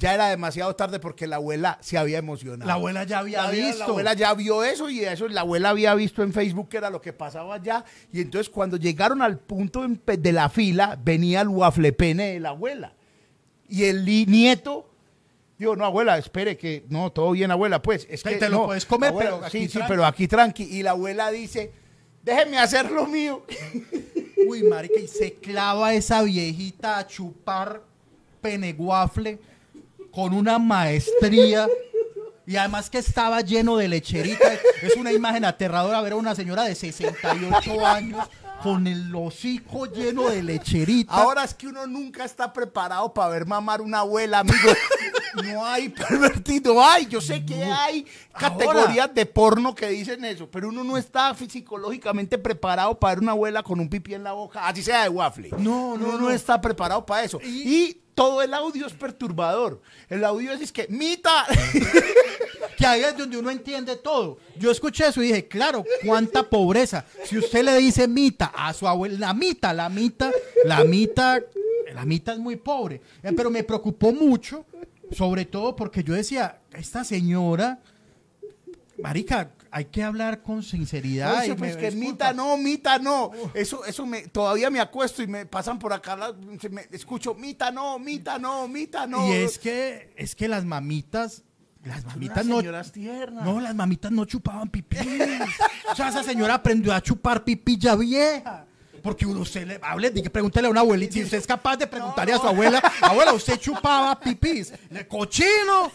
Ya 0.00 0.14
era 0.14 0.28
demasiado 0.30 0.74
tarde 0.74 0.98
porque 0.98 1.26
la 1.26 1.36
abuela 1.36 1.76
se 1.82 1.98
había 1.98 2.16
emocionado. 2.18 2.66
La 2.66 2.72
abuela 2.74 3.04
ya 3.04 3.18
había 3.18 3.42
La 3.42 3.50
visto. 3.50 3.78
La 3.80 3.84
abuela 3.84 4.14
ya 4.14 4.32
vio 4.34 4.64
eso 4.64 4.88
y 4.88 5.00
eso 5.04 5.28
la 5.28 5.42
abuela 5.42 5.68
había 5.68 5.94
visto 5.94 6.22
en 6.22 6.32
Facebook 6.32 6.70
que 6.70 6.78
era 6.78 6.88
lo 6.88 7.02
que 7.02 7.12
pasaba 7.12 7.56
allá. 7.56 7.84
Y 8.10 8.22
entonces 8.22 8.48
cuando 8.48 8.78
llegaron 8.78 9.20
al 9.20 9.38
punto 9.38 9.86
de 9.86 10.32
la 10.32 10.48
fila, 10.48 10.98
venía 11.04 11.42
el 11.42 11.48
waffle 11.48 11.92
pene 11.92 12.32
de 12.32 12.40
la 12.40 12.48
abuela. 12.48 12.94
Y 13.68 13.84
el 13.84 14.04
nieto 14.06 14.90
dijo, 15.58 15.76
no, 15.76 15.84
abuela, 15.84 16.16
espere 16.16 16.56
que, 16.56 16.86
no, 16.88 17.12
todo 17.12 17.32
bien, 17.32 17.50
abuela, 17.50 17.82
pues. 17.82 18.06
Es 18.10 18.22
Te- 18.22 18.30
que 18.30 18.36
te 18.36 18.48
lo 18.48 18.64
puedes 18.64 18.86
comer, 18.86 19.10
abuela, 19.10 19.30
pero 19.32 19.44
aquí 19.46 19.58
Sí, 19.58 19.66
sí, 19.66 19.72
tranqui". 19.74 19.88
pero 19.90 20.06
aquí 20.06 20.26
tranqui. 20.28 20.62
Y 20.64 20.82
la 20.82 20.92
abuela 20.92 21.30
dice, 21.30 21.72
déjeme 22.24 22.56
hacer 22.58 22.90
lo 22.90 23.04
mío. 23.06 23.44
Uy, 24.48 24.62
marica, 24.62 24.98
y 24.98 25.06
se 25.06 25.34
clava 25.34 25.92
esa 25.92 26.22
viejita 26.22 26.96
a 26.96 27.06
chupar 27.06 27.82
peneguafle 28.40 29.38
con 30.12 30.34
una 30.34 30.58
maestría. 30.58 31.68
Y 32.46 32.56
además 32.56 32.90
que 32.90 32.98
estaba 32.98 33.42
lleno 33.42 33.76
de 33.76 33.86
lecherita. 33.88 34.52
Es 34.82 34.96
una 34.96 35.12
imagen 35.12 35.44
aterradora 35.44 36.00
ver 36.00 36.12
a 36.14 36.16
una 36.16 36.34
señora 36.34 36.64
de 36.64 36.74
68 36.74 37.86
años 37.86 38.26
con 38.62 38.86
el 38.88 39.14
hocico 39.14 39.86
lleno 39.86 40.28
de 40.28 40.42
lecherita. 40.42 41.12
Ahora 41.12 41.44
es 41.44 41.54
que 41.54 41.68
uno 41.68 41.86
nunca 41.86 42.24
está 42.24 42.52
preparado 42.52 43.14
para 43.14 43.28
ver 43.28 43.46
mamar 43.46 43.80
una 43.80 44.00
abuela, 44.00 44.40
amigo. 44.40 44.56
No 45.44 45.64
hay 45.64 45.90
pervertido, 45.90 46.82
hay. 46.84 47.06
Yo 47.06 47.20
sé 47.20 47.44
que 47.46 47.62
hay 47.64 48.04
categorías 48.36 49.14
de 49.14 49.26
porno 49.26 49.74
que 49.74 49.88
dicen 49.88 50.24
eso, 50.24 50.50
pero 50.50 50.70
uno 50.70 50.82
no 50.82 50.96
está 50.98 51.32
psicológicamente 51.36 52.36
preparado 52.36 52.98
para 52.98 53.14
ver 53.14 53.22
una 53.22 53.32
abuela 53.32 53.62
con 53.62 53.78
un 53.78 53.88
pipí 53.88 54.14
en 54.14 54.24
la 54.24 54.32
boca, 54.32 54.66
así 54.66 54.82
sea 54.82 55.04
de 55.04 55.08
waffle. 55.08 55.50
No, 55.52 55.96
no, 55.96 56.06
uno 56.06 56.12
no, 56.12 56.18
no. 56.18 56.30
está 56.30 56.60
preparado 56.60 57.06
para 57.06 57.22
eso. 57.22 57.38
Y- 57.44 57.70
Y, 57.70 58.00
todo 58.20 58.42
el 58.42 58.52
audio 58.52 58.86
es 58.86 58.92
perturbador. 58.92 59.80
El 60.10 60.22
audio 60.26 60.52
es, 60.52 60.60
es 60.60 60.70
que, 60.70 60.86
mita. 60.90 61.46
que 62.76 62.84
ahí 62.86 63.00
es 63.00 63.16
donde 63.16 63.38
uno 63.38 63.50
entiende 63.50 63.96
todo. 63.96 64.36
Yo 64.58 64.70
escuché 64.70 65.06
eso 65.06 65.22
y 65.22 65.28
dije, 65.28 65.48
claro, 65.48 65.86
cuánta 66.04 66.42
pobreza. 66.42 67.06
Si 67.24 67.38
usted 67.38 67.64
le 67.64 67.74
dice 67.78 68.06
mita 68.06 68.52
a 68.54 68.74
su 68.74 68.86
abuela, 68.86 69.18
la 69.18 69.32
mita, 69.32 69.72
la 69.72 69.88
mita, 69.88 70.30
la 70.66 70.84
mita, 70.84 71.40
la 71.94 72.04
mita 72.04 72.34
es 72.34 72.38
muy 72.38 72.56
pobre. 72.56 73.00
Eh, 73.22 73.32
Pero 73.34 73.48
me 73.48 73.64
preocupó 73.64 74.12
mucho, 74.12 74.66
sobre 75.12 75.46
todo 75.46 75.74
porque 75.74 76.04
yo 76.04 76.12
decía, 76.12 76.60
esta 76.74 77.04
señora, 77.04 77.78
marica, 78.98 79.50
hay 79.72 79.86
que 79.86 80.02
hablar 80.02 80.42
con 80.42 80.62
sinceridad. 80.62 81.44
Y 81.44 81.52
pues 81.54 81.76
me 81.76 81.80
que 81.80 81.90
mita 81.92 82.32
no, 82.32 82.56
mita 82.56 82.98
no. 82.98 83.30
Eso, 83.54 83.84
eso 83.84 84.06
me, 84.06 84.22
todavía 84.28 84.70
me 84.70 84.80
acuesto 84.80 85.22
y 85.22 85.26
me 85.26 85.46
pasan 85.46 85.78
por 85.78 85.92
acá, 85.92 86.16
la- 86.16 86.32
me- 86.70 86.88
escucho 86.90 87.34
mita 87.34 87.70
no, 87.70 87.98
mita 87.98 88.38
no, 88.38 88.66
mita 88.68 89.06
no. 89.06 89.28
Y 89.28 89.32
es 89.32 89.58
que, 89.58 90.12
es 90.16 90.34
que 90.34 90.48
las 90.48 90.64
mamitas, 90.64 91.44
las 91.84 92.04
mamitas 92.04 92.44
no, 92.46 92.58
señoras 92.58 92.92
tiernas. 92.92 93.44
no, 93.44 93.60
las 93.60 93.74
mamitas 93.74 94.10
no 94.12 94.24
chupaban 94.24 94.68
pipí. 94.70 94.96
o 95.92 95.94
sea, 95.94 96.08
esa 96.08 96.22
señora 96.22 96.54
aprendió 96.54 96.92
a 96.92 97.00
chupar 97.00 97.44
pipí 97.44 97.78
ya 97.78 97.94
vieja. 97.96 98.66
Porque 99.02 99.24
uno 99.26 99.40
usted 99.40 99.66
le 99.66 99.78
hable, 99.82 100.10
pregúntele 100.30 100.68
a 100.68 100.70
una 100.70 100.80
abuelita, 100.80 101.12
si 101.14 101.22
usted 101.24 101.38
es 101.38 101.46
capaz 101.46 101.76
de 101.76 101.86
preguntarle 101.86 102.34
a 102.34 102.38
su 102.38 102.46
abuela, 102.46 102.80
abuela, 103.00 103.32
usted 103.32 103.58
chupaba 103.58 104.18
pipís, 104.20 104.72
le 104.90 105.06
cochino. 105.08 105.90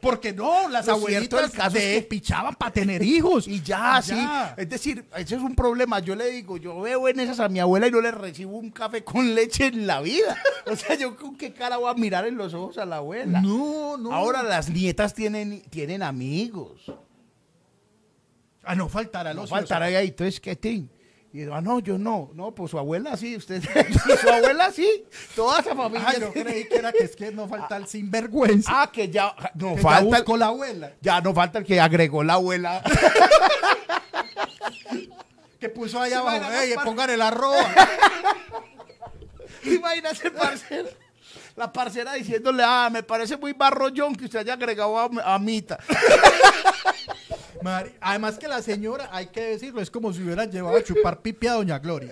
Porque 0.00 0.32
no, 0.32 0.68
las 0.68 0.86
Lo 0.86 0.96
cierto 0.98 1.36
del 1.36 1.44
abuelitas 1.46 1.50
caso 1.64 1.76
es 1.78 1.84
de 1.84 1.94
que- 1.94 2.02
pichaban 2.02 2.54
para 2.56 2.72
tener 2.72 3.02
hijos. 3.02 3.46
Y 3.46 3.62
ya, 3.62 4.00
Y 4.00 4.08
sí. 4.08 4.28
Es 4.56 4.68
decir, 4.68 5.04
ese 5.16 5.36
es 5.36 5.40
un 5.40 5.54
problema. 5.54 6.00
Yo 6.00 6.16
le 6.16 6.30
digo, 6.30 6.56
yo 6.56 6.80
veo 6.80 7.08
en 7.08 7.20
esas 7.20 7.38
a 7.40 7.48
mi 7.48 7.60
abuela 7.60 7.86
y 7.86 7.90
no 7.90 8.00
le 8.00 8.10
recibo 8.10 8.56
un 8.58 8.70
café 8.70 9.04
con 9.04 9.34
leche 9.34 9.66
en 9.66 9.86
la 9.86 10.00
vida. 10.00 10.36
O 10.64 10.76
sea, 10.76 10.94
yo 10.94 11.16
con 11.16 11.36
qué 11.36 11.52
cara 11.52 11.76
voy 11.76 11.90
a 11.90 11.94
mirar 11.94 12.24
en 12.26 12.36
los 12.36 12.54
ojos 12.54 12.78
a 12.78 12.84
la 12.84 12.96
abuela. 12.98 13.40
No, 13.40 13.96
no. 13.96 14.12
Ahora 14.12 14.42
las 14.44 14.70
nietas 14.70 15.12
tienen, 15.12 15.60
tienen 15.70 16.02
amigos. 16.04 16.82
Ah, 18.62 18.76
no 18.76 18.88
faltará 18.88 19.34
No 19.34 19.40
los 19.42 19.50
faltará 19.50 19.86
ahí, 19.86 20.08
entonces, 20.08 20.40
¿qué 20.40 20.54
tin? 20.54 20.88
Y 21.34 21.46
yo, 21.46 21.54
ah, 21.54 21.62
no, 21.62 21.80
yo 21.80 21.96
no. 21.96 22.30
No, 22.34 22.54
pues 22.54 22.70
su 22.70 22.78
abuela 22.78 23.16
sí, 23.16 23.36
usted. 23.36 23.62
sí, 23.88 24.12
su 24.20 24.28
abuela 24.28 24.70
sí. 24.70 25.04
Toda 25.34 25.60
esa 25.60 25.74
familia. 25.74 26.06
Ah, 26.06 26.14
yo 26.20 26.30
creí 26.30 26.68
que 26.68 26.76
era 26.76 26.92
que 26.92 27.04
es 27.04 27.16
que 27.16 27.32
no 27.32 27.48
falta 27.48 27.78
el 27.78 27.86
sinvergüenza. 27.86 28.82
Ah, 28.82 28.92
que 28.92 29.08
ya. 29.08 29.34
No 29.54 29.70
que 29.70 29.76
ya 29.76 29.82
falta. 29.82 30.18
buscó 30.18 30.36
la 30.36 30.46
abuela. 30.46 30.92
Ya 31.00 31.22
no 31.22 31.32
falta 31.32 31.60
el 31.60 31.64
que 31.64 31.80
agregó 31.80 32.22
la 32.22 32.34
abuela. 32.34 32.82
que 35.58 35.70
puso 35.70 35.98
allá 36.00 36.18
abajo, 36.18 36.52
ey, 36.52 36.74
pongan 36.84 37.08
el 37.08 37.22
arroba. 37.22 37.64
Imagínate, 39.64 40.30
parcera. 40.32 40.90
La 41.56 41.72
parcera 41.72 42.12
diciéndole, 42.14 42.62
ah, 42.66 42.90
me 42.92 43.02
parece 43.02 43.38
muy 43.38 43.52
barrollón 43.52 44.14
que 44.16 44.26
usted 44.26 44.40
haya 44.40 44.54
agregado 44.54 44.98
a, 44.98 45.34
a 45.34 45.38
Mita. 45.38 45.78
Además 48.00 48.38
que 48.38 48.48
la 48.48 48.62
señora, 48.62 49.08
hay 49.12 49.26
que 49.26 49.40
decirlo, 49.42 49.80
es 49.80 49.90
como 49.90 50.12
si 50.12 50.22
hubieran 50.22 50.50
llevado 50.50 50.76
a 50.76 50.82
chupar 50.82 51.20
pipi 51.20 51.46
a 51.46 51.54
Doña 51.54 51.78
Gloria. 51.78 52.10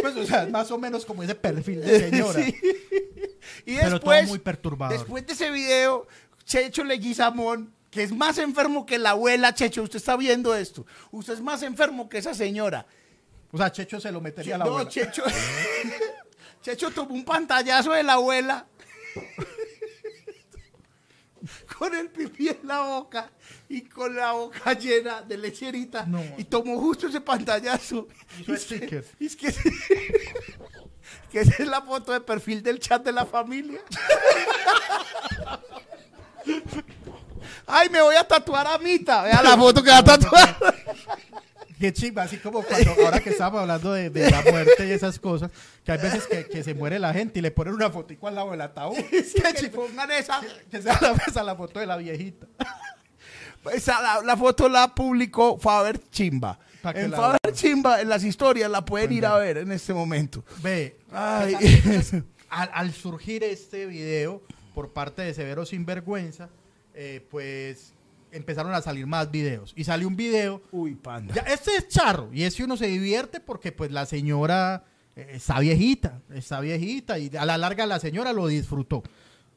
Pues, 0.00 0.16
o 0.16 0.26
sea, 0.26 0.44
es 0.44 0.50
más 0.50 0.70
o 0.70 0.78
menos 0.78 1.04
como 1.04 1.22
ese 1.22 1.34
perfil 1.34 1.80
de 1.80 2.10
señora. 2.10 2.42
Sí. 2.42 2.56
Y 3.66 3.76
Pero 3.76 3.90
después, 3.90 4.20
todo 4.20 4.28
muy 4.28 4.38
perturbador. 4.38 4.98
después 4.98 5.26
de 5.26 5.32
ese 5.32 5.50
video, 5.50 6.06
Checho 6.44 6.84
Leguizamón, 6.84 7.72
que 7.90 8.02
es 8.02 8.12
más 8.12 8.38
enfermo 8.38 8.86
que 8.86 8.98
la 8.98 9.10
abuela, 9.10 9.54
Checho, 9.54 9.82
usted 9.82 9.96
está 9.96 10.16
viendo 10.16 10.54
esto. 10.54 10.86
Usted 11.10 11.34
es 11.34 11.40
más 11.40 11.62
enfermo 11.62 12.08
que 12.08 12.18
esa 12.18 12.34
señora. 12.34 12.86
O 13.52 13.58
sea, 13.58 13.70
Checho 13.72 14.00
se 14.00 14.12
lo 14.12 14.20
metería 14.20 14.54
a 14.54 14.58
la 14.58 14.64
no, 14.64 14.70
abuela. 14.72 14.90
Checho. 14.90 15.22
Checho 16.62 16.90
tomó 16.90 17.14
un 17.14 17.24
pantallazo 17.24 17.92
de 17.92 18.02
la 18.02 18.14
abuela. 18.14 18.66
con 21.78 21.94
el 21.94 22.08
pipí 22.10 22.48
en 22.48 22.58
la 22.64 22.80
boca 22.80 23.30
y 23.68 23.82
con 23.82 24.14
la 24.16 24.32
boca 24.32 24.72
llena 24.74 25.22
de 25.22 25.36
lecherita. 25.38 26.04
No. 26.06 26.22
Y 26.38 26.44
tomó 26.44 26.78
justo 26.80 27.06
ese 27.08 27.20
pantallazo. 27.20 28.08
Y 28.46 28.52
es 28.52 28.64
que- 28.66 29.04
es 29.20 29.36
que, 29.36 29.52
que 31.30 31.40
esa 31.40 31.62
es 31.62 31.68
la 31.68 31.82
foto 31.82 32.12
de 32.12 32.20
perfil 32.20 32.62
del 32.62 32.78
chat 32.78 33.02
de 33.04 33.12
la 33.12 33.26
familia. 33.26 33.80
Ay, 37.66 37.88
me 37.88 38.00
voy 38.02 38.16
a 38.16 38.26
tatuar 38.26 38.66
a 38.66 38.78
Mita. 38.78 39.22
Vea 39.22 39.42
la 39.42 39.56
foto 39.56 39.82
que 39.82 39.90
va 39.90 39.98
a 39.98 40.04
tatuar. 40.04 40.56
Qué 41.80 41.94
chimba, 41.94 42.24
así 42.24 42.36
como 42.36 42.62
cuando, 42.62 42.90
ahora 43.04 43.20
que 43.20 43.30
estábamos 43.30 43.62
hablando 43.62 43.94
de, 43.94 44.10
de 44.10 44.30
la 44.30 44.42
muerte 44.42 44.86
y 44.86 44.90
esas 44.90 45.18
cosas, 45.18 45.50
que 45.82 45.92
hay 45.92 45.98
veces 45.98 46.26
que, 46.26 46.44
que 46.44 46.62
se 46.62 46.74
muere 46.74 46.98
la 46.98 47.14
gente 47.14 47.38
y 47.38 47.42
le 47.42 47.50
ponen 47.50 47.72
una 47.72 47.90
fotico 47.90 48.28
al 48.28 48.34
lado 48.34 48.50
del 48.50 48.60
ataúd. 48.60 48.98
Sí, 49.10 49.42
que 49.58 49.68
pongan 49.70 50.10
esa. 50.10 50.42
Que 50.70 50.82
sea 50.82 50.98
la, 51.00 51.16
esa 51.26 51.42
la 51.42 51.56
foto 51.56 51.80
de 51.80 51.86
la 51.86 51.96
viejita. 51.96 52.46
Esa, 53.74 54.00
la, 54.00 54.22
la 54.22 54.36
foto 54.38 54.70
la 54.70 54.94
publicó 54.94 55.58
Faber 55.58 56.00
Chimba. 56.10 56.58
En 56.94 57.12
Faber. 57.12 57.38
Chimba, 57.52 58.00
en 58.00 58.08
las 58.08 58.24
historias, 58.24 58.70
la 58.70 58.82
pueden 58.84 59.12
ir 59.12 59.26
a 59.26 59.36
ver 59.36 59.58
en 59.58 59.70
este 59.70 59.92
momento. 59.92 60.42
Ve, 60.62 60.96
Ay. 61.12 61.54
al, 62.48 62.70
al 62.72 62.92
surgir 62.92 63.44
este 63.44 63.84
video 63.84 64.42
por 64.74 64.92
parte 64.92 65.20
de 65.20 65.34
Severo 65.34 65.66
Sinvergüenza, 65.66 66.48
eh, 66.94 67.26
pues 67.30 67.92
empezaron 68.32 68.72
a 68.74 68.80
salir 68.82 69.06
más 69.06 69.30
videos. 69.30 69.72
Y 69.76 69.84
salió 69.84 70.06
un 70.08 70.16
video 70.16 70.62
Uy, 70.72 70.94
panda. 70.94 71.34
Ya, 71.34 71.42
este 71.42 71.76
es 71.76 71.88
charro 71.88 72.30
y 72.32 72.42
ese 72.44 72.64
uno 72.64 72.76
se 72.76 72.86
divierte 72.86 73.40
porque 73.40 73.72
pues 73.72 73.90
la 73.90 74.06
señora 74.06 74.84
eh, 75.16 75.28
está 75.32 75.58
viejita, 75.60 76.20
está 76.32 76.60
viejita 76.60 77.18
y 77.18 77.30
a 77.36 77.44
la 77.44 77.58
larga 77.58 77.86
la 77.86 77.98
señora 77.98 78.32
lo 78.32 78.46
disfrutó. 78.46 79.02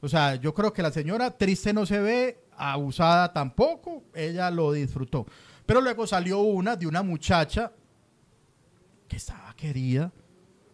O 0.02 0.10
sea, 0.10 0.36
yo 0.36 0.54
creo 0.54 0.74
que 0.74 0.82
la 0.82 0.92
señora 0.92 1.32
triste 1.32 1.72
no 1.74 1.86
se 1.86 2.00
ve, 2.00 2.44
abusada 2.58 3.32
tampoco, 3.32 4.04
ella 4.14 4.52
lo 4.52 4.72
disfrutó. 4.74 5.26
Pero 5.66 5.80
luego 5.80 6.06
salió 6.06 6.40
una 6.42 6.76
de 6.76 6.88
una 6.88 7.02
muchacha 7.04 7.72
que 9.08 9.16
estaba 9.16 9.54
querida. 9.56 10.12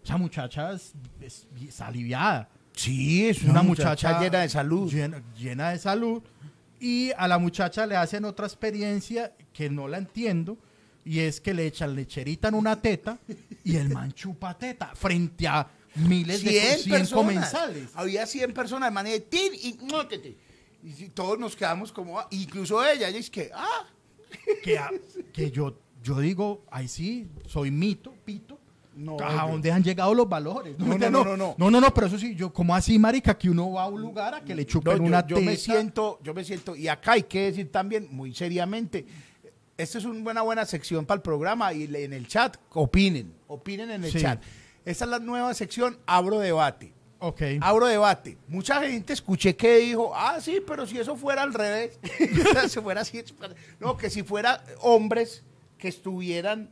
Esa 0.03 0.17
muchacha 0.17 0.71
es, 0.73 0.93
es- 1.21 1.47
es 1.67 1.81
aliviada 1.81 2.49
Sí, 2.75 3.27
es 3.27 3.43
una 3.43 3.61
muchacha, 3.61 4.21
llena 4.21 4.39
de 4.39 4.47
salud. 4.49 4.89
Llena, 4.89 5.21
llena 5.37 5.69
de 5.71 5.79
salud. 5.79 6.23
Y 6.80 7.11
a 7.17 7.27
la 7.27 7.38
muchacha 7.38 7.86
le 7.86 7.95
hacen 7.95 8.25
otra 8.25 8.45
experiencia 8.47 9.36
que 9.53 9.69
no 9.69 9.88
la 9.88 9.97
entiendo. 9.97 10.57
Y 11.05 11.19
es 11.19 11.41
que 11.41 11.53
le 11.53 11.65
echan 11.65 11.95
lecherita 11.95 12.49
en 12.49 12.55
una 12.55 12.82
teta 12.82 13.17
y 13.63 13.77
el 13.77 13.89
man 13.89 14.11
chupa 14.13 14.57
teta 14.57 14.93
frente 14.95 15.47
a 15.47 15.67
miles 15.95 16.43
de 16.43 16.51
100 16.51 16.80
100 16.80 16.89
personas. 16.91 17.11
comensales. 17.11 17.89
Había 17.95 18.25
100 18.25 18.53
personas 18.53 18.93
tin 19.30 19.53
y. 19.55 19.77
Y 20.82 21.09
todos 21.09 21.38
nos 21.38 21.55
quedamos 21.55 21.91
como, 21.91 22.19
ah, 22.19 22.27
incluso 22.32 22.86
ella, 22.86 23.09
ella 23.09 23.19
es 23.19 23.30
que, 23.30 23.51
ah, 23.53 23.86
Que, 25.34 25.51
yo, 25.51 25.77
yo 26.01 26.19
digo, 26.19 26.65
ay 26.71 26.88
sí, 26.88 27.27
soy 27.47 27.71
mito, 27.71 28.13
pito. 28.23 28.59
No, 28.99 29.17
¿A 29.23 29.47
dónde 29.49 29.71
han 29.71 29.81
llegado 29.81 30.13
los 30.13 30.27
valores? 30.27 30.77
No, 30.77 30.97
no, 30.97 31.09
no, 31.09 31.23
no, 31.23 31.37
no. 31.37 31.55
No, 31.57 31.71
no, 31.71 31.79
no, 31.79 31.93
pero 31.93 32.07
eso 32.07 32.17
sí, 32.19 32.35
yo, 32.35 32.51
como 32.51 32.75
así, 32.75 32.99
marica, 32.99 33.37
que 33.37 33.49
uno 33.49 33.71
va 33.71 33.83
a 33.83 33.87
un 33.87 34.01
lugar 34.01 34.35
a 34.35 34.41
que 34.41 34.53
le 34.53 34.63
No, 34.63 34.67
chupen 34.67 34.97
yo, 34.97 35.03
una 35.03 35.25
yo 35.25 35.37
teta. 35.37 35.49
me 35.49 35.55
siento, 35.55 36.19
yo 36.21 36.33
me 36.33 36.43
siento, 36.43 36.75
y 36.75 36.89
acá 36.89 37.13
hay 37.13 37.23
que 37.23 37.43
decir 37.45 37.71
también 37.71 38.09
muy 38.11 38.35
seriamente, 38.35 39.05
esta 39.77 39.97
es 39.99 40.03
una 40.03 40.21
buena, 40.21 40.41
buena 40.41 40.65
sección 40.65 41.05
para 41.05 41.15
el 41.15 41.21
programa 41.21 41.71
y 41.71 41.83
en 41.95 42.11
el 42.11 42.27
chat 42.27 42.57
opinen, 42.73 43.33
opinen 43.47 43.89
en 43.91 44.03
el 44.03 44.11
Sí. 44.11 44.19
chat. 44.19 44.43
Esta 44.83 45.05
es 45.05 45.11
la 45.11 45.19
nueva 45.19 45.53
sección, 45.53 45.97
abro 46.05 46.39
debate. 46.39 46.93
Ok. 47.19 47.41
Abro 47.61 47.85
debate. 47.87 48.37
Mucha 48.47 48.81
gente 48.81 49.13
escuché 49.13 49.55
que 49.55 49.77
dijo, 49.77 50.11
ah, 50.13 50.39
sí, 50.41 50.61
pero 50.65 50.85
si 50.85 50.97
eso 50.99 51.15
fuera 51.15 51.43
al 51.43 51.53
revés, 51.53 51.97
si 52.69 52.79
fuera 52.81 53.01
así, 53.01 53.23
no, 53.79 53.95
que 53.95 54.09
si 54.09 54.23
fuera 54.23 54.61
hombres 54.81 55.43
que 55.77 55.87
estuvieran 55.87 56.69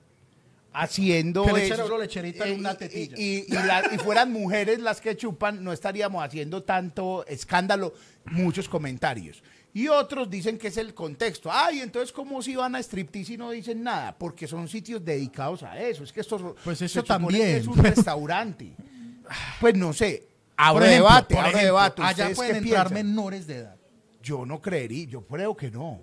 haciendo 0.82 1.44
Que 1.46 1.68
eso, 1.68 1.98
lecherita 1.98 2.46
en 2.46 2.54
eh, 2.54 2.60
una 2.60 2.76
tetilla. 2.76 3.16
y, 3.18 3.46
y 3.48 3.52
la- 3.54 3.84
y 3.94 3.98
fueran 3.98 4.32
mujeres 4.32 4.80
las 4.80 5.02
que 5.02 5.16
chupan, 5.18 5.64
no 5.64 5.72
estaríamos 5.74 6.24
haciendo 6.24 6.64
tanto 6.64 7.26
escándalo, 7.28 7.94
muchos 8.26 8.70
comentarios. 8.70 9.42
Y 9.74 9.90
otros 9.90 10.30
dicen 10.30 10.58
que 10.58 10.70
es 10.70 10.78
el 10.78 10.94
contexto. 10.94 11.50
Ay, 11.52 11.82
entonces, 11.82 12.12
¿cómo 12.12 12.42
si 12.42 12.56
van 12.56 12.76
a 12.76 12.80
striptease 12.82 13.34
y 13.34 13.38
no 13.38 13.52
dicen 13.52 13.84
nada? 13.84 14.18
Porque 14.18 14.48
son 14.48 14.68
sitios 14.68 15.04
dedicados 15.06 15.62
a 15.62 15.78
eso. 15.80 16.04
Es 16.04 16.12
que 16.12 16.22
esto 16.22 16.56
Pues 16.64 16.82
eso 16.82 17.04
también. 17.04 17.58
es 17.58 17.68
un 17.68 17.78
restaurante. 17.78 18.72
Pues 19.60 19.76
no 19.76 19.94
sé. 19.94 20.28
Ejemplo, 20.58 20.86
debate, 20.86 21.36
ejemplo, 21.36 21.62
debate. 21.62 22.02
Allá 22.02 22.10
¿Ustedes 22.30 22.36
pueden 22.38 22.56
entrar 22.56 22.88
piensan? 22.88 23.08
menores 23.08 23.46
de 23.46 23.56
edad. 23.58 23.76
Yo 24.24 24.46
no 24.46 24.60
creería, 24.62 25.06
yo 25.08 25.22
creo 25.28 25.56
que 25.56 25.70
no. 25.70 26.02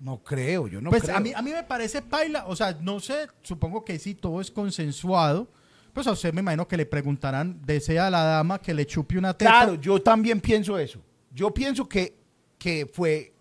No 0.00 0.22
creo, 0.22 0.68
yo 0.68 0.80
no 0.80 0.90
pues 0.90 1.02
creo. 1.02 1.16
a 1.16 1.20
mí, 1.20 1.32
a 1.34 1.42
mí 1.42 1.50
me 1.50 1.64
parece 1.64 2.02
paila, 2.02 2.46
o 2.46 2.54
sea, 2.54 2.76
no 2.80 3.00
sé, 3.00 3.26
supongo 3.42 3.84
que 3.84 3.98
sí, 3.98 4.14
todo 4.14 4.40
es 4.40 4.50
consensuado. 4.50 5.48
Pues 5.92 6.06
a 6.06 6.12
usted 6.12 6.32
me 6.32 6.40
imagino 6.40 6.68
que 6.68 6.76
le 6.76 6.86
preguntarán, 6.86 7.60
desea 7.64 8.06
a 8.06 8.10
la 8.10 8.22
dama 8.22 8.60
que 8.60 8.72
le 8.72 8.86
chupe 8.86 9.18
una 9.18 9.36
teta. 9.36 9.50
Claro, 9.50 9.74
yo 9.74 10.00
también 10.00 10.40
pienso 10.40 10.78
eso. 10.78 11.00
Yo 11.32 11.52
pienso 11.52 11.88
que, 11.88 12.16
que 12.56 12.86
fue. 12.86 13.32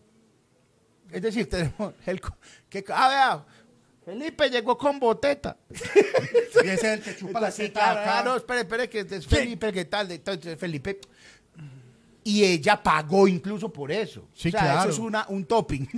Es 1.12 1.22
decir, 1.22 1.48
tenemos 1.50 1.94
el. 2.06 2.20
Que, 2.68 2.84
ah, 2.90 3.10
vea, 3.10 3.46
Felipe 4.04 4.50
llegó 4.50 4.78
con 4.78 5.00
boteta. 5.00 5.58
Y 6.64 6.70
ese 6.70 6.94
es 6.94 7.00
el 7.00 7.02
que 7.02 7.16
chupa 7.16 7.40
la 7.40 7.52
teta 7.52 7.92
claro, 7.92 8.02
ah, 8.04 8.24
no, 8.26 8.36
espere, 8.38 8.62
espere, 8.62 8.90
que 8.90 9.02
es. 9.02 9.28
Felipe, 9.28 9.72
¿qué 9.72 9.86
tal? 9.86 10.12
Entonces, 10.12 10.58
Felipe. 10.58 11.00
Y 12.28 12.44
ella 12.44 12.84
pagó 12.84 13.26
incluso 13.26 13.72
por 13.72 13.90
eso. 13.90 14.28
Sí, 14.34 14.50
o 14.50 14.52
sea, 14.52 14.60
claro. 14.60 14.82
eso 14.82 14.90
es 14.90 15.00
una, 15.00 15.26
un 15.30 15.46
topping. 15.46 15.88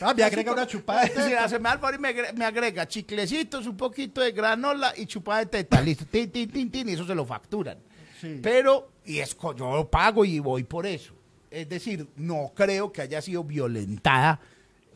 Ah, 0.00 0.14
me 0.14 0.22
agrega 0.22 0.52
una 0.52 0.66
chupada 0.66 1.02
de 1.02 1.08
teta. 1.10 1.48
se 1.48 1.58
me 1.58 1.68
y 1.68 1.98
me 1.98 2.08
agrega, 2.08 2.32
me 2.32 2.44
agrega 2.46 2.88
chiclecitos, 2.88 3.66
un 3.66 3.76
poquito 3.76 4.22
de 4.22 4.32
granola 4.32 4.94
y 4.96 5.04
chupada 5.04 5.40
de 5.40 5.46
teta. 5.46 5.80
Listo, 5.82 6.06
tin, 6.10 6.30
tin, 6.30 6.50
tin, 6.50 6.70
tin, 6.70 6.88
y 6.88 6.92
eso 6.92 7.06
se 7.06 7.14
lo 7.14 7.26
facturan. 7.26 7.78
Sí. 8.18 8.40
Pero, 8.42 8.92
y 9.04 9.18
es, 9.18 9.36
yo 9.38 9.76
lo 9.76 9.90
pago 9.90 10.24
y 10.24 10.38
voy 10.38 10.64
por 10.64 10.86
eso. 10.86 11.14
Es 11.50 11.68
decir, 11.68 12.08
no 12.16 12.52
creo 12.54 12.90
que 12.90 13.02
haya 13.02 13.20
sido 13.20 13.44
violentada. 13.44 14.40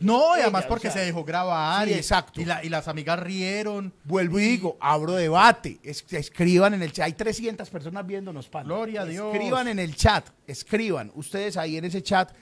No, 0.05 0.35
y 0.35 0.39
Ella, 0.39 0.45
además 0.45 0.65
o 0.67 0.69
porque 0.69 0.91
sea, 0.91 1.01
se 1.01 1.07
dejó 1.07 1.25
grabar. 1.25 1.87
sí, 1.89 1.95
y, 1.95 1.97
exacto. 1.97 2.41
Y, 2.41 2.45
la- 2.45 2.65
y 2.65 2.69
las 2.69 2.87
amigas 2.89 3.19
rieron. 3.21 3.93
Vuelvo 4.05 4.39
y 4.39 4.43
digo, 4.45 4.77
abro 4.81 5.13
debate. 5.15 5.79
Es- 5.83 6.05
escriban 6.13 6.75
en 6.75 6.83
el 6.83 6.93
chat. 6.93 7.07
Hay 7.07 7.13
300 7.15 7.69
personas 7.71 8.07
viéndonos, 8.07 8.49
pan. 8.49 8.65
Gloria 8.67 9.03
a 9.03 9.05
Dios. 9.07 9.35
Escriban 9.35 9.69
en 9.69 9.79
el 9.79 9.95
chat. 9.97 10.29
Escriban. 10.47 11.11
Ustedes 11.15 11.57
ahí 11.57 11.77
en 11.77 11.85
ese 11.87 12.03
chat, 12.03 12.33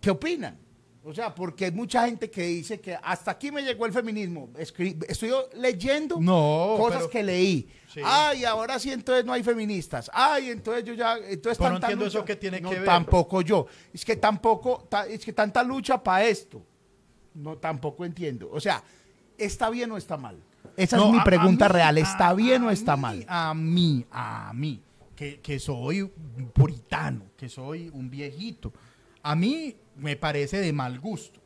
¿qué 0.00 0.10
opinan? 0.10 0.58
O 1.08 1.14
sea, 1.14 1.32
porque 1.32 1.66
hay 1.66 1.70
mucha 1.70 2.04
gente 2.04 2.28
que 2.28 2.42
dice 2.46 2.80
que 2.80 2.98
hasta 3.00 3.30
aquí 3.30 3.52
me 3.52 3.62
llegó 3.62 3.86
el 3.86 3.92
feminismo. 3.92 4.48
Escri- 4.54 5.04
estoy 5.08 5.30
leyendo 5.54 6.16
No, 6.20 6.74
cosas 6.78 6.98
pero- 6.98 7.10
que 7.10 7.22
leí. 7.22 7.68
Sí. 7.88 8.00
Ay, 8.04 8.44
ahora 8.44 8.78
sí, 8.80 8.90
entonces 8.90 9.24
no 9.24 9.32
hay 9.32 9.42
feministas. 9.44 10.10
Ay, 10.12 10.50
entonces 10.50 10.84
yo 10.84 10.94
ya. 10.94 11.16
Entonces 11.18 11.58
Pero 11.58 11.70
no 11.70 11.76
entiendo 11.76 12.04
lucha. 12.06 12.18
eso 12.18 12.24
qué 12.26 12.34
tiene 12.34 12.60
No, 12.60 12.70
que 12.70 12.76
ver. 12.76 12.84
Tampoco 12.84 13.40
yo. 13.40 13.66
Es 13.94 14.04
que 14.04 14.16
tampoco, 14.16 14.84
ta- 14.90 15.06
es 15.06 15.24
que 15.24 15.32
tanta 15.32 15.62
lucha 15.62 16.02
para 16.02 16.24
esto. 16.24 16.60
No, 17.34 17.56
tampoco 17.56 18.04
entiendo. 18.04 18.50
O 18.52 18.58
sea, 18.60 18.82
¿está 19.38 19.70
bien 19.70 19.92
o 19.92 19.96
está 19.96 20.16
mal? 20.16 20.36
Esa 20.76 20.96
No, 20.96 21.04
es 21.06 21.12
mi 21.12 21.18
a- 21.18 21.22
a 21.22 21.24
pregunta 21.24 21.68
mí- 21.68 21.72
real. 21.72 21.98
¿Está 21.98 22.28
a- 22.30 22.34
bien 22.34 22.64
o 22.64 22.68
a 22.68 22.72
está 22.72 22.96
mí- 22.96 23.02
mal? 23.02 23.24
A 23.28 23.54
mí, 23.54 24.04
a 24.10 24.52
mí, 24.54 24.82
que, 25.14 25.40
que 25.40 25.58
soy 25.60 26.10
puritano, 26.52 27.22
que 27.36 27.48
soy 27.48 27.90
un 27.94 28.10
viejito, 28.10 28.72
a 29.30 29.34
mí 29.36 29.76
me 29.96 30.16
parece 30.16 30.58
de 30.58 30.72
mal 30.72 31.00
gusto. 31.00 31.40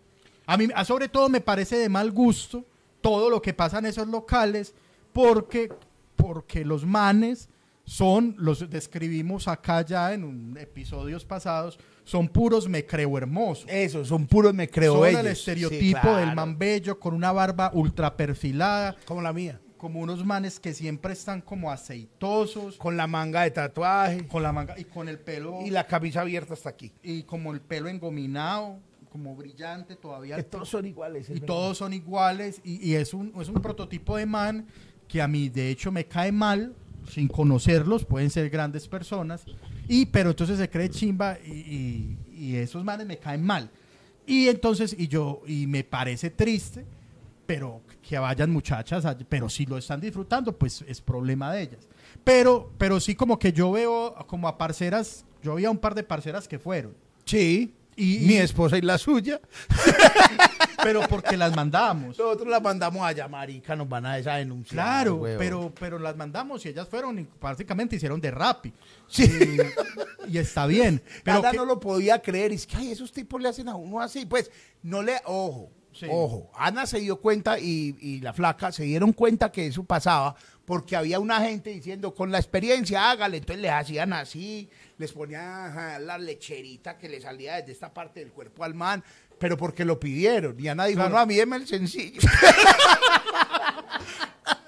A 0.46 0.56
mí, 0.56 0.68
a- 0.74 0.84
sobre 0.84 1.08
todo, 1.08 1.28
me 1.28 1.40
parece 1.40 1.76
de 1.76 1.88
mal 1.88 2.10
gusto 2.10 2.64
todo 3.00 3.30
lo 3.30 3.40
que 3.40 3.54
pasa 3.54 3.78
en 3.78 3.86
esos 3.86 4.08
locales, 4.08 4.74
porque, 5.12 5.72
porque 6.16 6.64
los 6.64 6.84
manes 6.84 7.48
son, 7.84 8.34
los 8.38 8.68
describimos 8.68 9.48
acá 9.48 9.82
ya 9.82 10.12
en 10.12 10.24
un, 10.24 10.56
episodios 10.58 11.24
pasados, 11.24 11.78
son 12.04 12.28
puros 12.28 12.68
me 12.68 12.84
creo 12.84 13.16
hermoso. 13.16 13.66
Eso, 13.68 14.04
son 14.04 14.26
puros 14.26 14.52
me 14.54 14.68
creo 14.68 14.94
son 14.96 15.16
el 15.16 15.26
estereotipo 15.28 15.84
Sí, 15.84 15.92
claro. 15.94 16.16
del 16.18 16.34
man 16.34 16.58
bello 16.58 16.98
con 17.00 17.14
una 17.14 17.32
barba 17.32 17.70
ultra 17.74 18.16
perfilada, 18.16 18.96
Como 19.06 19.22
la 19.22 19.32
mía. 19.32 19.60
Como 19.80 20.00
unos 20.00 20.26
manes 20.26 20.60
que 20.60 20.74
siempre 20.74 21.14
están 21.14 21.40
como 21.40 21.70
aceitosos, 21.72 22.76
Con 22.76 22.98
la 22.98 23.06
manga 23.06 23.42
de 23.44 23.50
tatuaje 23.50 24.26
con 24.28 24.42
la 24.42 24.52
manga 24.52 24.78
y 24.78 24.84
con 24.84 25.08
el 25.08 25.18
pelo 25.18 25.60
y 25.64 25.70
la 25.70 25.86
camisa 25.86 26.20
abierta 26.20 26.52
hasta 26.52 26.68
aquí. 26.68 26.92
y 27.02 27.22
como 27.22 27.54
el 27.54 27.62
pelo 27.62 27.88
engominado, 27.88 28.78
como 29.10 29.34
brillante 29.34 29.96
todavía. 29.96 30.36
Que 30.36 30.42
todos 30.42 30.68
son 30.68 30.84
iguales. 30.84 31.30
es 31.30 31.38
y 31.38 31.40
todos 31.40 31.78
son 31.78 31.94
iguales 31.94 32.60
y, 32.62 32.86
y 32.86 32.94
es, 32.94 33.14
un, 33.14 33.32
es 33.40 33.48
un 33.48 33.62
prototipo 33.62 34.18
de 34.18 34.26
man 34.26 34.66
que 35.08 35.22
a 35.22 35.26
mí 35.26 35.48
de 35.48 35.70
hecho 35.70 35.90
me 35.90 36.04
cae 36.04 36.30
mal 36.30 36.74
sin 37.08 37.26
conocerlos, 37.26 38.04
pueden 38.04 38.28
ser 38.28 38.50
grandes 38.50 38.86
personas, 38.86 39.44
y 39.88 40.04
pero 40.06 40.30
entonces 40.30 40.58
se 40.58 40.68
cree 40.68 40.90
chimba 40.90 41.38
y, 41.44 41.50
y- 41.50 42.18
y 42.36 42.56
esos 42.56 42.84
manes 42.84 43.06
me 43.06 43.16
caen 43.16 43.42
mal. 43.42 43.70
Y 44.26 44.46
entonces, 44.48 44.94
y 44.96 45.08
yo, 45.08 45.40
y 45.46 45.66
me 45.66 45.82
parece 45.84 46.28
triste, 46.30 46.84
pero 47.46 47.80
que 48.10 48.18
vayan 48.18 48.50
muchachas, 48.50 49.04
pero 49.28 49.48
si 49.48 49.64
lo 49.66 49.78
están 49.78 50.00
disfrutando, 50.00 50.58
pues 50.58 50.82
es 50.88 51.00
problema 51.00 51.52
de 51.52 51.62
ellas. 51.62 51.88
Pero, 52.24 52.72
pero 52.76 52.98
sí 52.98 53.14
como 53.14 53.38
que 53.38 53.52
yo 53.52 53.70
veo 53.70 54.16
como 54.26 54.48
a 54.48 54.58
parceras, 54.58 55.24
yo 55.44 55.54
vi 55.54 55.64
a 55.64 55.70
un 55.70 55.78
par 55.78 55.94
de 55.94 56.02
parceras 56.02 56.48
que 56.48 56.58
fueron. 56.58 56.92
Sí. 57.24 57.72
Y- 57.94 58.18
mi 58.26 58.34
esposa 58.36 58.76
y 58.78 58.80
la 58.80 58.98
suya. 58.98 59.40
Pero 60.82 61.02
porque 61.08 61.36
las 61.36 61.54
mandamos. 61.54 62.18
Nosotros 62.18 62.48
la 62.48 62.58
mandamos 62.58 63.02
allá, 63.02 63.28
marica, 63.28 63.76
nos 63.76 63.86
van 63.88 64.06
a 64.06 64.18
esa 64.18 64.36
denuncia. 64.36 64.72
Claro, 64.72 65.22
pero, 65.38 65.70
pero 65.78 65.98
las 65.98 66.16
mandamos 66.16 66.64
y 66.64 66.70
ellas 66.70 66.88
fueron 66.88 67.18
y 67.18 67.28
básicamente 67.38 67.96
hicieron 67.96 68.18
de 68.18 68.30
rapi. 68.30 68.72
Sí. 69.06 69.24
Y, 70.26 70.32
y 70.34 70.38
está 70.38 70.66
bien. 70.66 71.02
Pero 71.22 71.42
que- 71.42 71.56
no 71.56 71.66
lo 71.66 71.78
podía 71.78 72.20
creer. 72.22 72.52
Y 72.52 72.54
es 72.54 72.66
que, 72.66 72.76
ay, 72.78 72.92
esos 72.92 73.12
tipos 73.12 73.40
le 73.42 73.50
hacen 73.50 73.68
a 73.68 73.76
uno 73.76 74.00
así. 74.00 74.24
Pues, 74.24 74.50
no 74.82 75.02
le. 75.02 75.16
Ojo, 75.26 75.70
Sí. 75.92 76.06
ojo. 76.08 76.50
Ana 76.54 76.86
se 76.86 77.00
dio 77.00 77.20
cuenta 77.20 77.58
y, 77.58 77.96
y 78.00 78.20
la 78.20 78.32
flaca 78.32 78.70
se 78.72 78.84
dieron 78.84 79.12
cuenta 79.12 79.50
que 79.50 79.66
eso 79.66 79.82
pasaba 79.84 80.36
porque 80.64 80.94
había 80.94 81.18
una 81.18 81.40
gente 81.40 81.70
diciendo, 81.70 82.14
con 82.14 82.30
la 82.30 82.38
experiencia, 82.38 83.10
hágale. 83.10 83.38
Entonces 83.38 83.60
les 83.60 83.72
hacían 83.72 84.12
así, 84.12 84.70
les 84.98 85.12
ponían 85.12 86.06
la 86.06 86.16
lecherita 86.16 86.96
que 86.96 87.08
le 87.08 87.20
salía 87.20 87.56
desde 87.56 87.72
esta 87.72 87.92
parte 87.92 88.20
del 88.20 88.30
cuerpo 88.30 88.62
al 88.62 88.74
man, 88.74 89.02
pero 89.38 89.56
porque 89.56 89.84
lo 89.84 89.98
pidieron. 89.98 90.54
Y 90.60 90.68
Ana 90.68 90.84
dijo, 90.84 90.98
Claro. 91.00 91.14
no, 91.14 91.18
a 91.18 91.26
mí 91.26 91.34
deme 91.34 91.56
el 91.56 91.66
sencillo. 91.66 92.20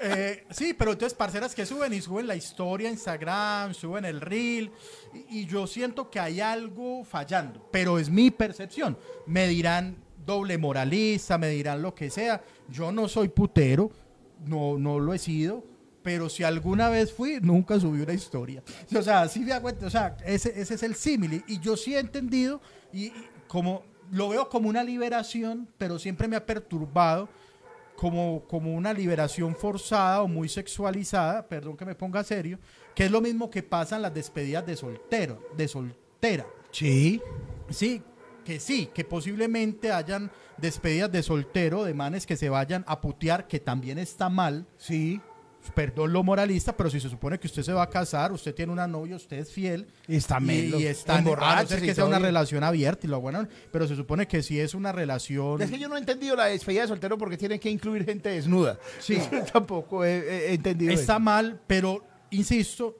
Eh, 0.04 0.44
sí, 0.50 0.74
pero 0.74 0.92
entonces 0.92 1.14
parceras 1.16 1.54
que 1.54 1.64
suben 1.64 1.92
y 1.92 2.00
suben 2.00 2.26
la 2.26 2.34
historia 2.34 2.90
Instagram, 2.90 3.72
suben 3.72 4.04
el 4.04 4.20
reel 4.20 4.72
y, 5.14 5.42
y 5.42 5.46
yo 5.46 5.68
siento 5.68 6.10
que 6.10 6.18
hay 6.18 6.40
algo 6.40 7.04
fallando, 7.04 7.68
pero 7.70 8.00
es 8.00 8.10
mi 8.10 8.32
percepción. 8.32 8.98
Me 9.26 9.46
dirán 9.46 10.01
doble 10.24 10.58
moralista, 10.58 11.38
me 11.38 11.48
dirán 11.48 11.82
lo 11.82 11.94
que 11.94 12.10
sea. 12.10 12.42
Yo 12.68 12.92
no 12.92 13.08
soy 13.08 13.28
putero, 13.28 13.90
no, 14.46 14.78
no 14.78 14.98
lo 14.98 15.12
he 15.14 15.18
sido, 15.18 15.64
pero 16.02 16.28
si 16.28 16.42
alguna 16.44 16.88
vez 16.88 17.12
fui, 17.12 17.38
nunca 17.40 17.78
subí 17.78 18.00
una 18.02 18.12
historia. 18.12 18.62
O 18.98 19.02
sea, 19.02 19.28
sí 19.28 19.40
me 19.40 19.52
ent- 19.54 19.82
o 19.84 19.90
sea, 19.90 20.16
ese, 20.24 20.58
ese 20.60 20.74
es 20.74 20.82
el 20.82 20.94
símil 20.94 21.44
y 21.46 21.60
yo 21.60 21.76
sí 21.76 21.94
he 21.94 21.98
entendido 21.98 22.60
y, 22.92 23.06
y 23.06 23.12
como 23.48 23.82
lo 24.10 24.28
veo 24.28 24.48
como 24.48 24.68
una 24.68 24.82
liberación, 24.84 25.68
pero 25.78 25.98
siempre 25.98 26.28
me 26.28 26.36
ha 26.36 26.44
perturbado 26.44 27.28
como, 27.96 28.42
como 28.48 28.74
una 28.74 28.92
liberación 28.92 29.54
forzada 29.54 30.22
o 30.22 30.28
muy 30.28 30.48
sexualizada, 30.48 31.46
perdón 31.46 31.76
que 31.76 31.84
me 31.84 31.94
ponga 31.94 32.24
serio, 32.24 32.58
que 32.94 33.04
es 33.04 33.10
lo 33.10 33.20
mismo 33.20 33.48
que 33.48 33.62
pasa 33.62 33.96
en 33.96 34.02
las 34.02 34.12
despedidas 34.12 34.66
de 34.66 34.76
soltero, 34.76 35.40
de 35.56 35.68
soltera. 35.68 36.46
Sí. 36.72 37.20
Sí, 37.70 38.02
que 38.42 38.60
sí, 38.60 38.90
que 38.94 39.04
posiblemente 39.04 39.92
hayan 39.92 40.30
despedidas 40.58 41.10
de 41.10 41.22
soltero, 41.22 41.84
de 41.84 41.94
manes 41.94 42.26
que 42.26 42.36
se 42.36 42.48
vayan 42.48 42.84
a 42.86 43.00
putear, 43.00 43.46
que 43.48 43.60
también 43.60 43.98
está 43.98 44.28
mal. 44.28 44.66
Sí. 44.76 45.20
Perdón 45.76 46.12
lo 46.12 46.24
moralista, 46.24 46.76
pero 46.76 46.90
si 46.90 46.98
se 46.98 47.08
supone 47.08 47.38
que 47.38 47.46
usted 47.46 47.62
se 47.62 47.72
va 47.72 47.84
a 47.84 47.88
casar, 47.88 48.32
usted 48.32 48.52
tiene 48.52 48.72
una 48.72 48.88
novia, 48.88 49.14
usted 49.14 49.38
es 49.38 49.52
fiel. 49.52 49.86
Y 50.08 50.16
está 50.16 50.38
y, 50.40 50.44
melo, 50.44 50.80
y 50.80 50.86
está 50.86 51.18
a 51.18 51.22
no 51.22 51.36
ser 51.68 51.80
que 51.80 51.94
sea 51.94 52.04
una 52.04 52.16
bien. 52.16 52.26
relación 52.30 52.64
abierta 52.64 53.06
y 53.06 53.10
lo 53.10 53.20
bueno, 53.20 53.46
pero 53.70 53.86
se 53.86 53.94
supone 53.94 54.26
que 54.26 54.42
si 54.42 54.58
es 54.58 54.74
una 54.74 54.90
relación 54.90 55.62
Es 55.62 55.70
que 55.70 55.78
yo 55.78 55.88
no 55.88 55.94
he 55.94 56.00
entendido 56.00 56.34
la 56.34 56.46
despedida 56.46 56.82
de 56.82 56.88
soltero 56.88 57.16
porque 57.16 57.36
tienen 57.36 57.60
que 57.60 57.70
incluir 57.70 58.04
gente 58.04 58.30
desnuda. 58.30 58.76
Sí. 58.98 59.18
Tampoco 59.52 60.04
he, 60.04 60.48
he 60.50 60.54
entendido 60.54 60.92
Está 60.92 61.12
eso. 61.12 61.20
mal, 61.20 61.60
pero 61.68 62.04
insisto, 62.30 62.98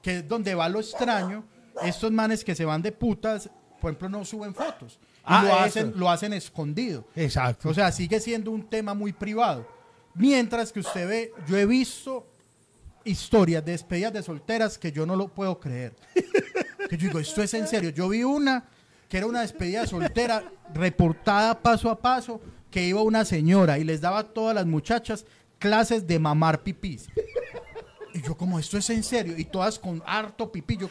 que 0.00 0.18
es 0.18 0.28
donde 0.28 0.54
va 0.54 0.68
lo 0.68 0.78
extraño, 0.78 1.44
estos 1.82 2.12
manes 2.12 2.44
que 2.44 2.54
se 2.54 2.64
van 2.64 2.80
de 2.80 2.92
putas, 2.92 3.50
por 3.84 3.90
ejemplo, 3.90 4.08
no 4.08 4.24
suben 4.24 4.54
fotos. 4.54 4.98
Y 5.02 5.06
Ah, 5.24 5.42
lo, 5.42 5.48
eso. 5.50 5.58
hacen, 5.58 5.92
lo 5.96 6.08
hacen 6.10 6.32
escondido. 6.32 7.06
Exacto. 7.14 7.68
O 7.68 7.74
sea, 7.74 7.92
sigue 7.92 8.18
siendo 8.18 8.50
un 8.50 8.62
tema 8.66 8.94
muy 8.94 9.12
privado. 9.12 9.68
Mientras 10.14 10.72
que 10.72 10.80
usted 10.80 11.06
ve, 11.06 11.32
yo 11.46 11.58
he 11.58 11.66
visto 11.66 12.26
historias 13.04 13.62
de 13.62 13.72
despedidas 13.72 14.14
de 14.14 14.22
solteras 14.22 14.78
que 14.78 14.90
yo 14.90 15.04
no 15.04 15.16
lo 15.16 15.28
puedo 15.28 15.60
creer. 15.60 15.94
Que 16.88 16.96
yo 16.98 17.08
digo, 17.08 17.18
esto 17.18 17.42
es 17.42 17.52
en 17.54 17.66
serio. 17.66 17.90
Yo 17.90 18.08
vi 18.10 18.22
una 18.24 18.64
que 19.08 19.16
era 19.18 19.26
una 19.26 19.40
despedida 19.42 19.82
de 19.82 19.86
soltera 19.86 20.44
reportada 20.74 21.58
paso 21.60 21.90
a 21.90 21.98
paso, 22.00 22.40
que 22.70 22.82
iba 22.84 23.00
una 23.02 23.24
señora 23.24 23.78
y 23.78 23.84
les 23.84 24.00
daba 24.02 24.18
a 24.20 24.24
todas 24.24 24.54
las 24.54 24.66
muchachas 24.66 25.24
clases 25.58 26.06
de 26.06 26.18
mamar 26.18 26.62
pipís. 26.62 27.08
Y 28.14 28.20
yo 28.22 28.34
como, 28.36 28.58
esto 28.58 28.76
es 28.78 28.88
en 28.90 29.02
serio. 29.02 29.34
Y 29.38 29.44
todas 29.46 29.78
con 29.78 30.02
harto 30.06 30.50
pipí. 30.52 30.76
Yo, 30.76 30.88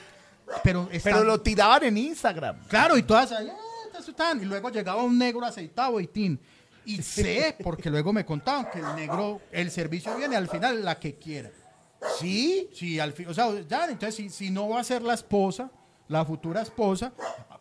pero, 0.63 0.87
están- 0.91 1.13
Pero 1.13 1.23
lo 1.25 1.41
tiraban 1.41 1.83
en 1.83 1.97
Instagram. 1.97 2.59
Claro, 2.67 2.97
y 2.97 3.03
todas 3.03 3.31
ahí, 3.31 3.47
"Ah, 3.49 3.89
ta, 3.91 4.01
su, 4.01 4.13
tan", 4.13 4.41
y 4.41 4.45
luego 4.45 4.69
llegaba 4.69 5.03
un 5.03 5.17
negro 5.17 5.45
aceitado 5.45 5.99
y 5.99 6.07
tin. 6.07 6.39
Y 6.85 7.01
sé, 7.01 7.55
porque 7.63 7.89
luego 7.89 8.11
me 8.11 8.25
contaban 8.25 8.69
que 8.71 8.79
el 8.79 8.95
negro, 8.95 9.39
el 9.51 9.71
servicio 9.71 10.15
viene 10.17 10.35
al 10.35 10.49
final 10.49 10.83
la 10.83 10.99
que 10.99 11.15
quiera. 11.15 11.49
Sí. 12.19 12.69
Si 12.73 12.99
al 12.99 13.13
fin, 13.13 13.27
o 13.29 13.33
sea, 13.33 13.49
ya, 13.67 13.85
entonces 13.85 14.15
si, 14.15 14.29
si 14.29 14.49
no 14.51 14.67
va 14.69 14.81
a 14.81 14.83
ser 14.83 15.01
la 15.01 15.13
esposa, 15.13 15.71
la 16.09 16.25
futura 16.25 16.61
esposa, 16.61 17.13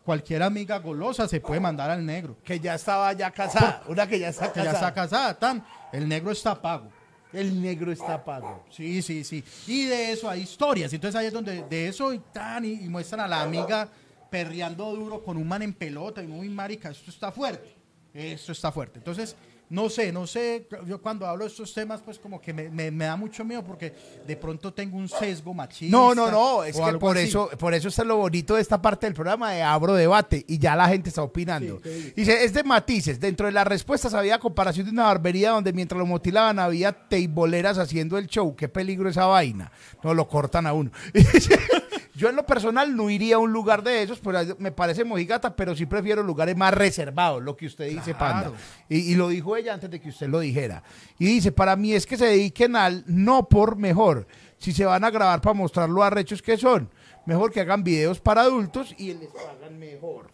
cualquier 0.03 0.43
amiga 0.43 0.79
golosa 0.79 1.27
se 1.29 1.39
puede 1.39 1.61
mandar 1.61 1.89
al 1.89 2.05
negro. 2.05 2.37
Que 2.43 2.59
ya 2.59 2.75
estaba 2.75 3.13
ya 3.13 3.31
casada. 3.31 3.83
Una 3.87 4.05
que 4.05 4.19
ya 4.19 4.27
está 4.27 4.51
Que 4.51 4.61
ya 4.63 4.71
está 4.71 4.93
casada, 4.93 5.39
tan, 5.39 5.65
el 5.93 6.09
negro 6.09 6.31
está 6.31 6.61
pago. 6.61 6.89
El 7.33 7.61
negro 7.61 7.91
está 7.91 8.23
pago. 8.23 8.63
Sí, 8.69 9.01
sí, 9.01 9.23
sí. 9.23 9.43
Y 9.67 9.85
de 9.85 10.11
eso 10.11 10.29
hay 10.29 10.41
historias. 10.41 10.93
Entonces 10.93 11.19
ahí 11.19 11.27
es 11.27 11.33
donde 11.33 11.63
de 11.63 11.87
eso 11.87 12.13
y 12.13 12.19
tan, 12.19 12.63
y, 12.63 12.73
y 12.73 12.89
muestran 12.89 13.21
a 13.21 13.27
la 13.27 13.41
amiga 13.41 13.89
perreando 14.29 14.95
duro 14.95 15.23
con 15.23 15.37
un 15.37 15.47
man 15.47 15.61
en 15.61 15.73
pelota 15.73 16.23
y 16.23 16.27
muy 16.27 16.49
marica, 16.49 16.89
esto 16.89 17.11
está 17.11 17.31
fuerte. 17.31 17.75
Esto 18.13 18.51
está 18.51 18.71
fuerte. 18.71 18.99
Entonces, 18.99 19.35
no 19.69 19.89
sé, 19.89 20.11
no 20.11 20.27
sé, 20.27 20.67
yo 20.87 21.01
cuando 21.01 21.25
hablo 21.25 21.45
de 21.45 21.49
estos 21.49 21.73
temas, 21.73 22.01
pues 22.01 22.19
como 22.19 22.39
que 22.39 22.53
me, 22.53 22.69
me- 22.69 22.91
me 22.91 23.05
da 23.05 23.15
mucho 23.15 23.43
miedo 23.43 23.63
porque 23.63 23.93
de 24.27 24.37
pronto 24.37 24.71
tengo 24.73 24.97
un 24.97 25.09
sesgo 25.09 25.53
machista. 25.53 25.95
No, 25.97 26.13
no, 26.13 26.29
no. 26.29 26.63
Es 26.63 26.75
que 26.79 26.93
por 26.99 27.17
así. 27.17 27.27
eso, 27.27 27.49
por 27.57 27.73
eso 27.73 27.87
está 27.87 28.03
lo 28.03 28.17
bonito 28.17 28.55
de 28.55 28.61
esta 28.61 28.81
parte 28.81 29.07
del 29.07 29.13
programa 29.15 29.51
de 29.51 29.63
Abro 29.63 29.93
Debate. 29.93 30.45
Y 30.47 30.59
ya 30.59 30.75
la 30.75 30.87
gente 30.89 31.09
está 31.09 31.23
opinando. 31.23 31.79
Dice, 32.15 32.43
es 32.43 32.53
de 32.53 32.63
matices. 32.63 33.19
Dentro 33.19 33.47
de 33.47 33.51
las 33.51 33.65
respuestas 33.65 34.13
había 34.13 34.37
comparación 34.39 34.85
de 34.85 34.91
una 34.91 35.03
barbería 35.05 35.51
donde 35.51 35.73
mientras 35.73 35.97
lo 35.97 36.05
motilaban 36.05 36.59
había 36.59 36.91
teiboleras 36.91 37.77
haciendo 37.79 38.17
el 38.17 38.27
show. 38.27 38.55
Qué 38.55 38.69
peligro 38.69 39.09
esa 39.09 39.25
vaina. 39.25 39.71
No 40.03 40.13
lo 40.13 40.27
cortan 40.27 40.67
a 40.67 40.73
uno. 40.73 40.91
Yo 42.15 42.29
en 42.29 42.35
lo 42.35 42.45
personal 42.45 42.95
no 42.95 43.09
iría 43.09 43.35
a 43.35 43.39
un 43.39 43.51
lugar 43.51 43.81
de 43.81 44.03
esos, 44.03 44.19
pues 44.19 44.59
me 44.59 44.71
parece 44.71 45.03
mojigata, 45.03 45.55
pero 45.55 45.75
sí 45.75 45.87
prefiero 45.87 46.21
lugares 46.21 46.55
más 46.55 46.73
reservados, 46.73 47.41
lo 47.41 47.57
que 47.57 47.65
usted 47.65 47.89
dice, 47.89 48.13
Panda. 48.13 48.49
Claro. 48.49 48.55
Y, 48.87 49.11
y 49.11 49.15
lo 49.15 49.29
dijo 49.29 49.57
ella 49.57 49.73
antes 49.73 49.89
de 49.89 49.99
que 49.99 50.09
usted 50.09 50.27
lo 50.27 50.39
dijera. 50.39 50.83
Y 51.17 51.25
dice, 51.25 51.51
para 51.51 51.75
mí 51.75 51.93
es 51.93 52.05
que 52.05 52.17
se 52.17 52.27
dediquen 52.27 52.75
al 52.75 53.03
no 53.07 53.49
por 53.49 53.77
mejor. 53.77 54.27
Si 54.57 54.71
se 54.73 54.85
van 54.85 55.03
a 55.03 55.09
grabar 55.09 55.41
para 55.41 55.55
mostrar 55.55 55.89
lo 55.89 56.03
arrechos 56.03 56.41
que 56.41 56.55
son, 56.55 56.89
mejor 57.25 57.51
que 57.51 57.61
hagan 57.61 57.83
videos 57.83 58.19
para 58.19 58.41
adultos 58.41 58.93
y 58.97 59.13
les 59.13 59.29
pagan 59.29 59.79
mejor. 59.79 60.31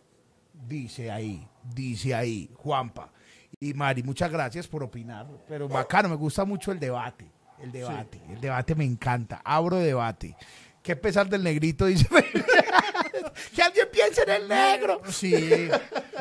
Dice 0.68 1.10
ahí, 1.10 1.48
dice 1.74 2.14
ahí, 2.14 2.50
Juanpa. 2.56 3.12
Y 3.60 3.74
Mari, 3.74 4.04
muchas 4.04 4.30
gracias 4.30 4.68
por 4.68 4.84
opinar. 4.84 5.28
Pero 5.48 5.68
bacano, 5.68 6.10
me 6.10 6.16
gusta 6.16 6.46
mucho 6.46 6.72
el 6.72 6.80
debate. 6.80 7.32
El 7.62 7.72
debate, 7.72 8.22
el 8.30 8.40
debate 8.40 8.76
me 8.76 8.86
encanta. 8.86 9.42
Abro 9.44 9.78
debate. 9.78 10.36
Qué 10.84 10.96
pesar 10.96 11.30
del 11.30 11.44
negrito, 11.44 11.86
dice. 11.88 12.08
que 13.56 13.62
alguien 13.62 13.88
piense 13.92 14.24
en 14.24 14.30
el 14.30 14.48
negro. 14.48 15.02
Sí. 15.10 15.70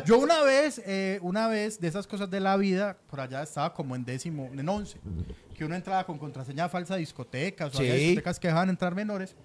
Yo 0.04 0.18
una 0.18 0.42
vez, 0.42 0.80
eh, 0.86 1.18
una 1.22 1.48
vez 1.48 1.80
de 1.80 1.88
esas 1.88 2.06
cosas 2.06 2.30
de 2.30 2.40
la 2.40 2.56
vida, 2.56 2.96
por 3.08 3.20
allá 3.20 3.42
estaba 3.42 3.72
como 3.74 3.94
en 3.96 4.04
décimo, 4.04 4.50
en 4.52 4.68
once, 4.68 4.98
que 5.56 5.64
uno 5.64 5.74
entraba 5.74 6.04
con 6.04 6.18
contraseña 6.18 6.68
falsa 6.68 6.94
a 6.94 6.96
discotecas, 6.96 7.74
o 7.74 7.78
había 7.78 7.94
Sí. 7.94 7.98
discotecas 8.00 8.38
que 8.40 8.48
dejaban 8.48 8.68
entrar 8.70 8.94
menores. 8.94 9.36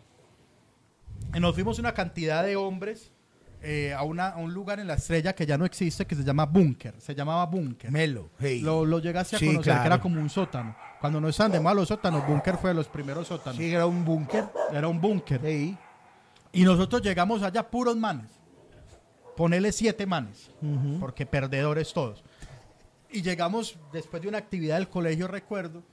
Y 1.34 1.39
nos 1.39 1.55
fuimos 1.55 1.80
una 1.80 1.93
cantidad 1.93 2.43
de 2.43 2.55
hombres 2.55 3.11
eh, 3.61 3.93
a, 3.93 4.03
una, 4.03 4.28
a 4.30 4.38
un 4.38 4.53
lugar 4.53 4.80
en 4.80 4.88
la 4.88 4.95
estrella 4.95 5.34
que 5.34 5.45
ya 5.45 5.57
no 5.57 5.66
existe, 5.66 6.05
que 6.05 6.16
se 6.16 6.24
llama 6.24 6.45
Búnker. 6.45 6.95
Se 6.99 7.16
llamaba 7.16 7.45
Búnker. 7.45 7.89
Melo, 7.91 8.30
hey. 8.39 8.59
Lo, 8.61 8.86
lo 8.86 8.99
llegaste 8.99 9.38
a 9.38 9.39
Sí, 9.39 9.45
conocer, 9.47 9.74
que 9.80 9.86
era 9.88 9.99
como 10.01 10.20
un 10.20 10.30
sótano, 10.30 10.76
Cuando 11.04 11.20
no 11.20 11.28
estaban 11.28 11.51
de 11.51 11.60
mal 11.60 11.76
los 11.76 11.89
sótanos, 11.89 12.26
búnker 12.26 12.56
fue 12.56 12.70
de 12.70 12.76
los 12.76 12.88
primeros 12.88 13.28
sótanos. 13.28 13.58
Sí, 13.58 13.74
era 13.74 13.86
un 13.86 14.06
búnker. 14.06 14.45
Era 14.72 14.88
un 14.88 15.01
búnker. 15.01 15.41
Sí. 15.43 15.78
Y 16.54 16.64
nosotros 16.64 17.01
llegamos 17.01 17.43
allá 17.43 17.70
puros 17.70 17.97
manes. 17.97 18.32
Ponele 19.36 19.74
siete 19.74 20.06
manes, 20.06 20.49
porque 21.01 21.26
perdedores 21.26 21.91
todos. 21.91 22.24
Y 23.12 23.22
llegamos 23.22 23.78
después 23.91 24.22
de 24.22 24.30
una 24.30 24.38
actividad 24.38 24.78
del 24.78 24.88
colegio, 24.88 25.28
recuerdo, 25.28 25.84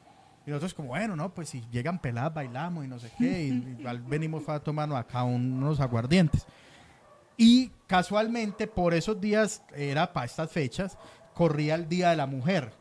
y 0.47 0.51
nosotros 0.51 0.75
como, 0.75 0.91
bueno, 0.91 1.17
no, 1.17 1.35
pues 1.35 1.49
si 1.49 1.61
llegan 1.73 2.01
peladas, 2.01 2.33
bailamos 2.33 2.85
y 2.85 2.87
no 2.87 3.01
sé 3.01 3.11
qué, 3.19 3.43
y 3.43 3.49
igual 3.81 3.99
venimos 4.03 4.49
a 4.49 4.61
tomarnos 4.61 4.97
acá 4.97 5.25
unos 5.25 5.81
aguardientes. 5.81 6.47
Y 7.37 7.73
casualmente, 7.89 8.69
por 8.69 8.95
esos 8.95 9.21
días, 9.21 9.65
era 9.75 10.13
para 10.13 10.27
estas 10.27 10.53
fechas, 10.53 10.97
corría 11.35 11.75
el 11.75 11.89
Día 11.89 12.11
de 12.11 12.17
la 12.17 12.27
Mujer. 12.27 12.79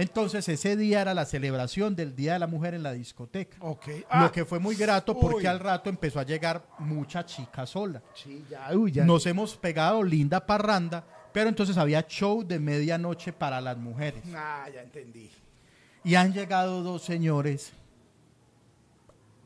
Entonces 0.00 0.48
ese 0.48 0.76
día 0.76 1.02
era 1.02 1.12
la 1.14 1.26
celebración 1.26 1.94
del 1.94 2.16
Día 2.16 2.34
de 2.34 2.38
la 2.38 2.46
Mujer 2.46 2.74
en 2.74 2.82
la 2.82 2.92
discoteca. 2.92 3.56
Ok. 3.60 3.86
Lo 4.18 4.32
que 4.32 4.44
fue 4.44 4.58
muy 4.58 4.74
grato 4.74 5.18
porque 5.18 5.38
Uy. 5.40 5.46
al 5.46 5.60
rato 5.60 5.90
empezó 5.90 6.18
a 6.20 6.22
llegar 6.22 6.64
mucha 6.78 7.24
chica 7.26 7.66
sola. 7.66 8.02
Sí, 8.14 8.44
ya, 8.50 8.70
uy, 8.74 8.92
ya. 8.92 9.04
Nos 9.04 9.26
hemos 9.26 9.56
pegado 9.56 10.02
linda 10.02 10.44
parranda, 10.46 11.04
pero 11.32 11.48
entonces 11.50 11.76
había 11.76 12.02
show 12.06 12.42
de 12.42 12.58
medianoche 12.58 13.32
para 13.32 13.60
las 13.60 13.76
mujeres. 13.76 14.22
Ah, 14.34 14.66
ya 14.74 14.82
entendí. 14.82 15.30
Y 16.02 16.14
han 16.14 16.32
llegado 16.32 16.82
dos 16.82 17.02
señores, 17.02 17.72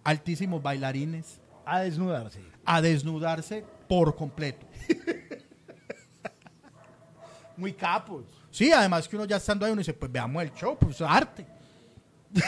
altísimos 0.05 0.62
bailarines, 0.62 1.40
A 1.66 1.80
desnudarse. 1.80 2.40
a 2.64 2.80
desnudarse 2.80 3.64
por 3.88 4.14
completo. 4.14 4.64
Muy 7.57 7.72
capos. 7.72 8.24
Sí, 8.55 8.70
además 8.70 9.09
que 9.09 9.16
uno 9.16 9.24
ya 9.24 9.38
estando 9.38 9.66
ahí, 9.66 9.72
uno 9.72 9.80
dice, 9.80 9.94
pues 9.94 10.12
veamos 10.12 10.40
el 10.40 10.52
show, 10.55 10.78
pues 10.78 11.00
arte. 11.00 11.44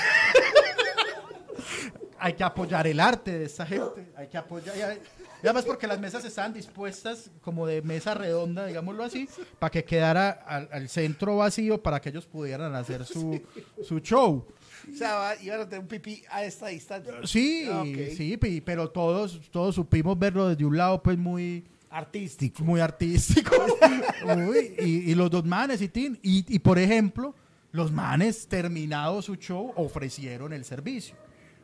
hay 2.20 2.32
que 2.34 2.44
apoyar 2.44 2.86
el 2.86 3.00
arte 3.00 3.36
de 3.36 3.44
esta 3.46 3.66
gente, 3.66 4.12
hay 4.16 4.28
que 4.28 4.38
apoyar. 4.38 4.76
Y 4.76 5.44
además 5.46 5.64
porque 5.64 5.88
las 5.88 5.98
mesas 5.98 6.24
estaban 6.24 6.52
dispuestas 6.52 7.28
como 7.40 7.66
de 7.66 7.82
mesa 7.82 8.14
redonda, 8.14 8.66
digámoslo 8.66 9.02
así, 9.02 9.28
para 9.59 9.70
que 9.72 9.84
quedara 9.84 10.30
al, 10.30 10.68
al 10.70 10.88
centro 10.88 11.38
vacío 11.38 11.82
para 11.82 12.00
que 12.00 12.11
ellos 12.11 12.24
pudieran 12.24 12.72
hacer 12.76 13.04
su, 13.04 13.42
su 13.82 13.98
show. 13.98 14.46
O 14.88 14.96
sea, 14.96 15.34
iban 15.42 15.62
a 15.62 15.64
tener 15.64 15.80
un 15.80 15.88
pipí 15.88 16.22
a 16.30 16.44
esta 16.44 16.68
distancia. 16.68 17.14
Sí, 17.24 17.68
Ah, 17.68 17.82
sí, 17.84 18.36
pero 18.64 18.88
todos, 18.90 19.40
todos 19.50 19.74
supimos 19.74 20.16
verlo 20.16 20.48
desde 20.50 20.64
un 20.64 20.76
lado, 20.76 21.02
pues 21.02 21.18
muy, 21.18 21.64
Artístico. 21.97 22.62
muy 22.62 22.80
artístico. 22.80 23.57
Uy, 24.24 24.74
y, 24.78 25.11
y 25.11 25.14
los 25.14 25.30
dos 25.30 25.44
manes 25.44 25.80
y 25.80 25.88
tin. 25.88 26.18
Y, 26.22 26.44
y, 26.55 26.59
por 26.59 26.78
ejemplo, 26.78 27.34
los 27.72 27.90
manes, 27.90 28.47
terminado 28.49 29.22
su 29.22 29.36
show, 29.36 29.72
ofrecieron 29.76 30.53
el 30.53 30.64
servicio. 30.64 31.16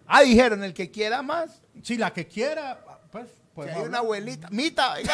Ah, 0.06 0.22
dijeron, 0.22 0.64
el 0.64 0.72
que 0.72 0.90
quiera 0.90 1.22
más. 1.22 1.62
Si 1.82 1.98
la 1.98 2.12
que 2.12 2.26
quiera, 2.26 2.82
pues. 3.10 3.26
Que 3.26 3.54
podemos 3.54 3.82
hay 3.82 3.88
una 3.88 3.98
abuelita. 3.98 4.48
Mita. 4.50 4.94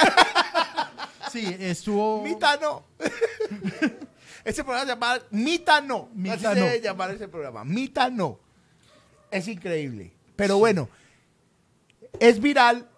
Sí, 1.33 1.45
estuvo. 1.59 2.23
Mita 2.23 2.57
no. 2.57 2.85
ese 4.45 4.65
programa 4.65 4.81
se 4.87 4.89
llama 4.89 5.19
Mita 5.31 5.81
no. 5.83 6.09
Mita 6.15 6.35
Así 6.35 6.45
no. 6.45 6.55
se 6.55 6.61
debe 6.61 6.81
llamar 6.81 7.11
ese 7.11 7.29
programa. 7.29 7.65
Mita 7.67 8.09
no. 8.09 8.41
Es 9.31 9.47
increíble. 9.47 10.11
Pero 10.37 10.57
bueno, 10.57 10.89
es 12.19 12.41
viral 12.41 12.89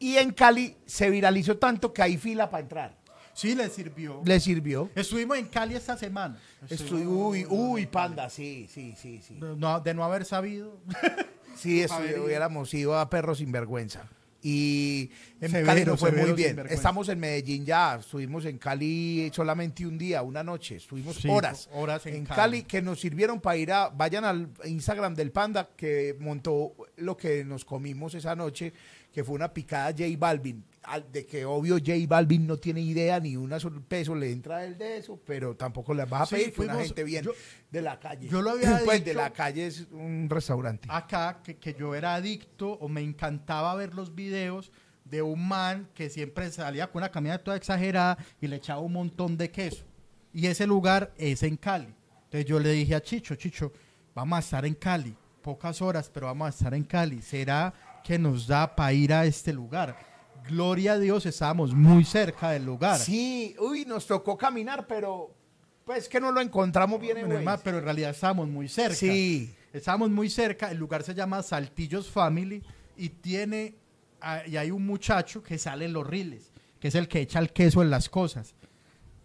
y 0.00 0.16
en 0.16 0.32
Cali 0.32 0.76
se 0.86 1.08
viralizó 1.10 1.56
tanto 1.58 1.92
que 1.92 2.02
hay 2.02 2.16
fila 2.18 2.50
para 2.50 2.62
entrar. 2.62 2.96
Sí, 3.32 3.54
le 3.54 3.70
sirvió. 3.70 4.20
¿Le 4.24 4.40
sirvió? 4.40 4.90
Estuvimos 4.96 5.38
en 5.38 5.46
Cali 5.46 5.76
esta 5.76 5.96
semana. 5.96 6.36
Estoy, 6.68 7.06
uy, 7.06 7.46
uy, 7.48 7.86
panda, 7.86 8.28
sí, 8.28 8.66
sí, 8.68 8.94
sí, 9.00 9.22
sí. 9.26 9.38
No, 9.40 9.78
de 9.80 9.94
no 9.94 10.02
haber 10.04 10.24
sabido. 10.24 10.80
Sí, 11.56 11.84
Javería. 11.88 12.22
hubiéramos 12.22 12.72
ido 12.74 12.98
a 12.98 13.10
Perros 13.10 13.38
sin 13.38 13.50
Vergüenza. 13.52 14.08
Y 14.42 15.10
en 15.40 15.50
Severo, 15.50 15.66
Cali 15.66 15.84
nos 15.84 16.00
fue 16.00 16.12
muy 16.12 16.32
bien. 16.32 16.50
sinvergüenza. 16.50 16.74
Estamos 16.74 17.08
en 17.10 17.18
Medellín 17.20 17.66
ya, 17.66 17.96
estuvimos 17.96 18.44
en 18.46 18.56
Cali 18.56 19.30
solamente 19.34 19.84
un 19.86 19.98
día, 19.98 20.22
una 20.22 20.42
noche, 20.42 20.76
estuvimos 20.76 21.16
Sí, 21.16 21.28
horas. 21.28 21.68
horas 21.74 22.06
en 22.06 22.14
en 22.14 22.24
Cali. 22.24 22.36
Cali. 22.36 22.62
que 22.62 22.80
nos 22.80 23.00
sirvieron 23.00 23.40
para 23.40 23.56
ir 23.58 23.72
a, 23.72 23.88
vayan 23.90 24.24
al 24.24 24.48
Instagram 24.64 25.14
del 25.14 25.32
Panda 25.32 25.68
que 25.76 26.16
montó 26.20 26.72
lo 26.96 27.16
que 27.16 27.44
nos 27.44 27.64
comimos 27.66 28.14
esa 28.14 28.34
noche, 28.34 28.72
que 29.12 29.24
fue 29.24 29.34
una 29.34 29.52
picada 29.52 29.90
J 29.90 30.04
Balvin. 30.18 30.64
Al- 30.82 31.10
De 31.12 31.26
que 31.26 31.44
obvio 31.44 31.76
J 31.76 31.92
Balvin 32.08 32.46
no 32.46 32.56
tiene 32.56 32.80
idea 32.80 33.20
ni 33.20 33.36
un 33.36 33.58
solo 33.60 33.82
peso 33.82 34.14
le 34.14 34.32
entra 34.32 34.58
a 34.58 34.64
él 34.64 34.78
de 34.78 34.96
eso, 34.98 35.20
pero 35.26 35.54
tampoco 35.54 35.92
les 35.92 36.08
vas 36.08 36.22
a 36.22 36.26
Sí, 36.26 36.34
pedir 36.36 36.52
que 36.54 36.60
una 36.62 36.72
fuimos- 36.74 36.86
gente 36.86 37.04
bien 37.04 37.24
yo- 37.24 37.32
de 37.70 37.82
la 37.82 37.98
calle. 38.00 38.28
yo 38.28 38.40
lo 38.40 38.50
había 38.50 38.62
Pues 38.84 39.04
de 39.04 39.10
dicho- 39.10 39.22
la 39.22 39.30
calle 39.30 39.66
es 39.66 39.86
un 39.90 40.28
restaurante. 40.30 40.88
acá 40.90 41.40
que, 41.44 41.56
que 41.58 41.74
yo 41.74 41.94
era 41.94 42.14
adicto 42.14 42.72
o 42.72 42.88
me 42.88 43.02
encantaba 43.02 43.74
ver 43.74 43.94
los 43.94 44.14
videos 44.14 44.72
de 45.04 45.22
un 45.22 45.46
man 45.46 45.88
que 45.94 46.08
siempre 46.08 46.50
salía 46.50 46.86
con 46.86 47.02
una 47.02 47.10
camisa 47.10 47.38
toda 47.38 47.56
exagerada 47.56 48.16
y 48.40 48.46
le 48.46 48.56
echaba 48.56 48.80
un 48.80 48.92
montón 48.92 49.36
de 49.36 49.50
queso. 49.50 49.84
Y 50.32 50.46
ese 50.46 50.66
lugar 50.66 51.12
es 51.18 51.42
en 51.42 51.56
Cali. 51.56 51.92
Entonces 52.24 52.46
yo 52.46 52.60
le 52.60 52.70
dije 52.70 52.94
a 52.94 53.02
Chicho, 53.02 53.34
Chicho, 53.34 53.72
vamos 54.14 54.36
a 54.36 54.40
estar 54.40 54.64
en 54.64 54.74
Cali, 54.74 55.14
pocas 55.42 55.82
horas, 55.82 56.08
pero 56.14 56.26
vamos 56.26 56.46
a 56.46 56.50
estar 56.50 56.72
en 56.74 56.84
Cali. 56.84 57.20
¿Será 57.20 57.74
que 58.04 58.18
nos 58.18 58.46
da 58.46 58.74
para 58.74 58.92
ir 58.92 59.12
a 59.12 59.24
este 59.24 59.52
lugar? 59.52 59.96
Gloria 60.48 60.92
a 60.94 60.98
Dios, 60.98 61.26
estábamos 61.26 61.74
muy 61.74 62.04
cerca 62.04 62.50
del 62.50 62.64
lugar. 62.64 62.98
Sí, 62.98 63.54
uy, 63.60 63.84
nos 63.84 64.06
tocó 64.06 64.36
caminar, 64.36 64.86
pero 64.86 65.34
pues 65.84 66.08
que 66.08 66.20
no 66.20 66.32
lo 66.32 66.40
encontramos 66.40 67.00
bien 67.00 67.18
en 67.18 67.44
ma- 67.44 67.58
pero 67.58 67.78
en 67.78 67.84
realidad 67.84 68.10
estábamos 68.10 68.48
muy 68.48 68.68
cerca. 68.68 68.94
Sí. 68.94 69.54
Estábamos 69.72 70.10
muy 70.10 70.28
cerca. 70.30 70.70
El 70.70 70.78
lugar 70.78 71.02
se 71.02 71.14
llama 71.14 71.42
Saltillos 71.42 72.08
Family 72.10 72.62
y 72.96 73.08
tiene 73.10 73.74
ah, 74.20 74.42
y 74.46 74.56
hay 74.56 74.70
un 74.70 74.84
muchacho 74.86 75.42
que 75.42 75.58
sale 75.58 75.84
en 75.84 75.92
los 75.92 76.06
riles, 76.06 76.50
que 76.80 76.88
es 76.88 76.94
el 76.94 77.06
que 77.08 77.20
echa 77.20 77.38
el 77.38 77.52
queso 77.52 77.82
en 77.82 77.90
las 77.90 78.08
cosas. 78.08 78.54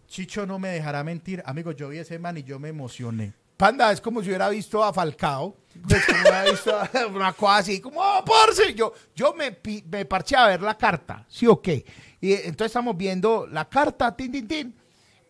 Chicho 0.06 0.46
no 0.46 0.58
me 0.60 0.68
dejará 0.68 1.02
mentir, 1.02 1.42
amigo. 1.46 1.72
Yo 1.72 1.88
vi 1.88 1.98
ese 1.98 2.18
man 2.18 2.36
y 2.36 2.44
yo 2.44 2.58
me 2.60 2.68
emocioné. 2.68 3.32
Panda, 3.56 3.90
es 3.90 4.00
como 4.00 4.22
si 4.22 4.28
hubiera 4.28 4.48
visto 4.48 4.82
a 4.84 4.92
Falcao. 4.92 5.56
Pues 5.88 6.04
como 6.06 7.08
una 7.16 7.32
cosa 7.32 7.56
así, 7.58 7.80
como, 7.80 8.00
¡oh, 8.00 8.24
parce! 8.24 8.74
Yo, 8.74 8.92
yo 9.14 9.34
me, 9.34 9.58
me 9.90 10.04
parché 10.04 10.36
a 10.36 10.46
ver 10.46 10.62
la 10.62 10.76
carta, 10.76 11.24
¿sí 11.28 11.46
o 11.46 11.60
qué? 11.60 11.84
Y 12.20 12.32
entonces 12.32 12.66
estamos 12.66 12.96
viendo 12.96 13.46
la 13.46 13.68
carta, 13.68 14.14
tin, 14.14 14.32
tin, 14.32 14.48
tin. 14.48 14.74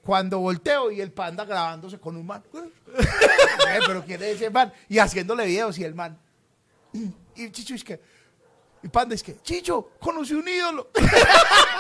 Cuando 0.03 0.39
volteo 0.39 0.93
y 0.93 1.01
el 1.01 1.11
panda 1.13 1.45
grabándose 1.45 1.99
con 1.99 2.17
un 2.17 2.27
man. 2.27 2.43
Eh, 3.69 3.81
Pero 3.85 4.05
¿quién 4.05 4.23
es 4.23 4.37
ese 4.37 4.49
man? 4.49 4.73
Y 4.89 4.99
haciéndole 4.99 5.45
videos 5.45 5.77
y 5.79 5.85
el 5.85 5.95
man. 5.95 6.19
Y 7.35 7.51
Chicho 7.51 7.75
es 7.75 7.83
que. 7.83 8.01
Y 8.83 8.89
panda 8.89 9.15
es 9.15 9.23
que, 9.23 9.41
Chicho, 9.43 9.91
conocí 9.99 10.35
un 10.35 10.49
ídolo. 10.49 10.91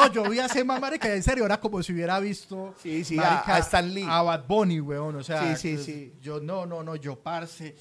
No, 0.00 0.12
yo 0.12 0.24
vi 0.30 0.38
a 0.38 0.46
ese 0.46 0.64
man, 0.64 0.80
marica, 0.80 1.14
en 1.14 1.22
serio, 1.22 1.44
era 1.44 1.60
como 1.60 1.82
si 1.82 1.92
hubiera 1.92 2.18
visto 2.20 2.74
Sí, 2.82 3.04
sí, 3.04 3.18
a- 3.18 3.42
a 3.46 3.58
Stan 3.58 3.92
Lee. 3.92 4.06
a 4.08 4.22
Bad 4.22 4.46
Bunny, 4.46 4.80
weón, 4.80 5.16
o 5.16 5.22
sea, 5.22 5.54
Sí, 5.56 5.76
sí, 5.76 5.84
sí. 5.84 6.12
yo, 6.20 6.40
no, 6.40 6.64
no, 6.66 6.82
no, 6.82 6.96
yo, 6.96 7.18
parce, 7.18 7.74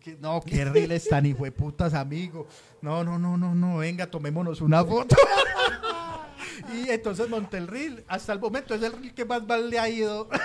que- 0.00 0.16
no, 0.20 0.40
qué 0.40 0.64
riles 0.64 1.08
tan 1.08 1.26
hijo 1.26 1.44
de 1.44 1.52
putas, 1.52 1.94
amigo, 1.94 2.46
no, 2.80 3.02
no, 3.02 3.18
no, 3.18 3.36
no, 3.36 3.54
no, 3.54 3.78
venga, 3.78 4.06
tomémonos 4.06 4.60
una 4.60 4.84
foto. 4.84 5.16
y 6.74 6.88
entonces 6.90 7.28
monté 7.28 7.56
el 7.58 7.66
reel, 7.66 8.04
hasta 8.08 8.32
el 8.32 8.38
momento 8.40 8.74
es 8.74 8.82
el 8.82 8.92
reel 8.92 9.14
que 9.14 9.24
más 9.24 9.46
mal 9.46 9.68
le 9.68 9.78
ha 9.78 9.88
ido. 9.88 10.28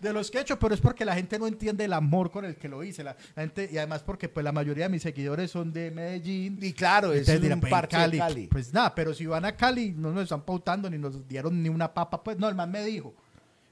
De 0.00 0.12
los 0.12 0.30
que 0.30 0.38
he 0.38 0.40
hecho, 0.40 0.58
pero 0.58 0.74
es 0.74 0.80
porque 0.80 1.04
la 1.04 1.14
gente 1.14 1.38
no 1.38 1.46
entiende 1.46 1.84
el 1.84 1.92
amor 1.92 2.30
con 2.30 2.44
el 2.44 2.56
que 2.56 2.68
lo 2.68 2.82
hice. 2.82 3.04
La, 3.04 3.16
la 3.34 3.42
gente, 3.42 3.68
y 3.70 3.76
además 3.78 4.02
porque 4.02 4.28
pues 4.28 4.42
la 4.42 4.52
mayoría 4.52 4.84
de 4.84 4.90
mis 4.90 5.02
seguidores 5.02 5.50
son 5.50 5.72
de 5.72 5.90
Medellín. 5.90 6.58
Y 6.62 6.72
claro, 6.72 7.12
es 7.12 7.26
dirán, 7.26 7.54
un 7.54 7.60
pues, 7.60 7.70
en 7.72 7.78
parche 7.78 7.98
de 7.98 8.18
Cali. 8.18 8.46
Pues 8.46 8.72
nada, 8.72 8.94
pero 8.94 9.12
si 9.12 9.26
van 9.26 9.44
a 9.44 9.56
Cali, 9.56 9.92
no 9.92 10.10
nos 10.12 10.24
están 10.24 10.42
pautando 10.42 10.88
ni 10.88 10.98
nos 10.98 11.26
dieron 11.28 11.62
ni 11.62 11.68
una 11.68 11.92
papa. 11.92 12.22
Pues 12.22 12.38
no, 12.38 12.48
el 12.48 12.54
man 12.54 12.70
me 12.70 12.84
dijo. 12.84 13.14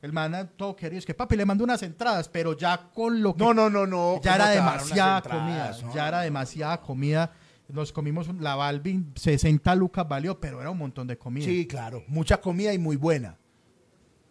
El 0.00 0.12
man 0.12 0.34
ah, 0.34 0.48
todo 0.48 0.76
querido. 0.76 0.98
Es 0.98 1.06
que 1.06 1.14
papi 1.14 1.36
le 1.36 1.44
mandó 1.44 1.64
unas 1.64 1.82
entradas, 1.82 2.28
pero 2.28 2.56
ya 2.56 2.90
con 2.94 3.20
lo 3.20 3.34
que. 3.34 3.42
No, 3.42 3.52
no, 3.52 3.68
no, 3.68 3.86
no. 3.86 4.20
ya 4.22 4.32
¿cómo 4.32 4.44
era 4.44 4.50
demasiada 4.50 5.16
entradas? 5.18 5.42
comida. 5.42 5.88
No, 5.88 5.94
ya 5.94 6.08
era 6.08 6.20
demasiada 6.20 6.80
comida. 6.80 7.32
Nos 7.68 7.92
comimos 7.92 8.28
la 8.40 8.54
Balvin, 8.54 9.12
60 9.14 9.74
lucas 9.74 10.08
valió, 10.08 10.40
pero 10.40 10.60
era 10.60 10.70
un 10.70 10.78
montón 10.78 11.06
de 11.06 11.18
comida. 11.18 11.44
Sí, 11.44 11.66
claro. 11.66 12.02
Mucha 12.06 12.40
comida 12.40 12.72
y 12.72 12.78
muy 12.78 12.96
buena. 12.96 13.36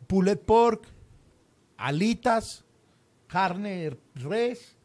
Pulled 0.07 0.39
pork, 0.39 0.87
alitas, 1.77 2.63
carne 3.27 3.97
res, 4.15 4.75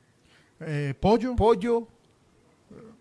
Eh, 0.61 0.95
pollo. 1.01 1.35
pollo. 1.37 1.89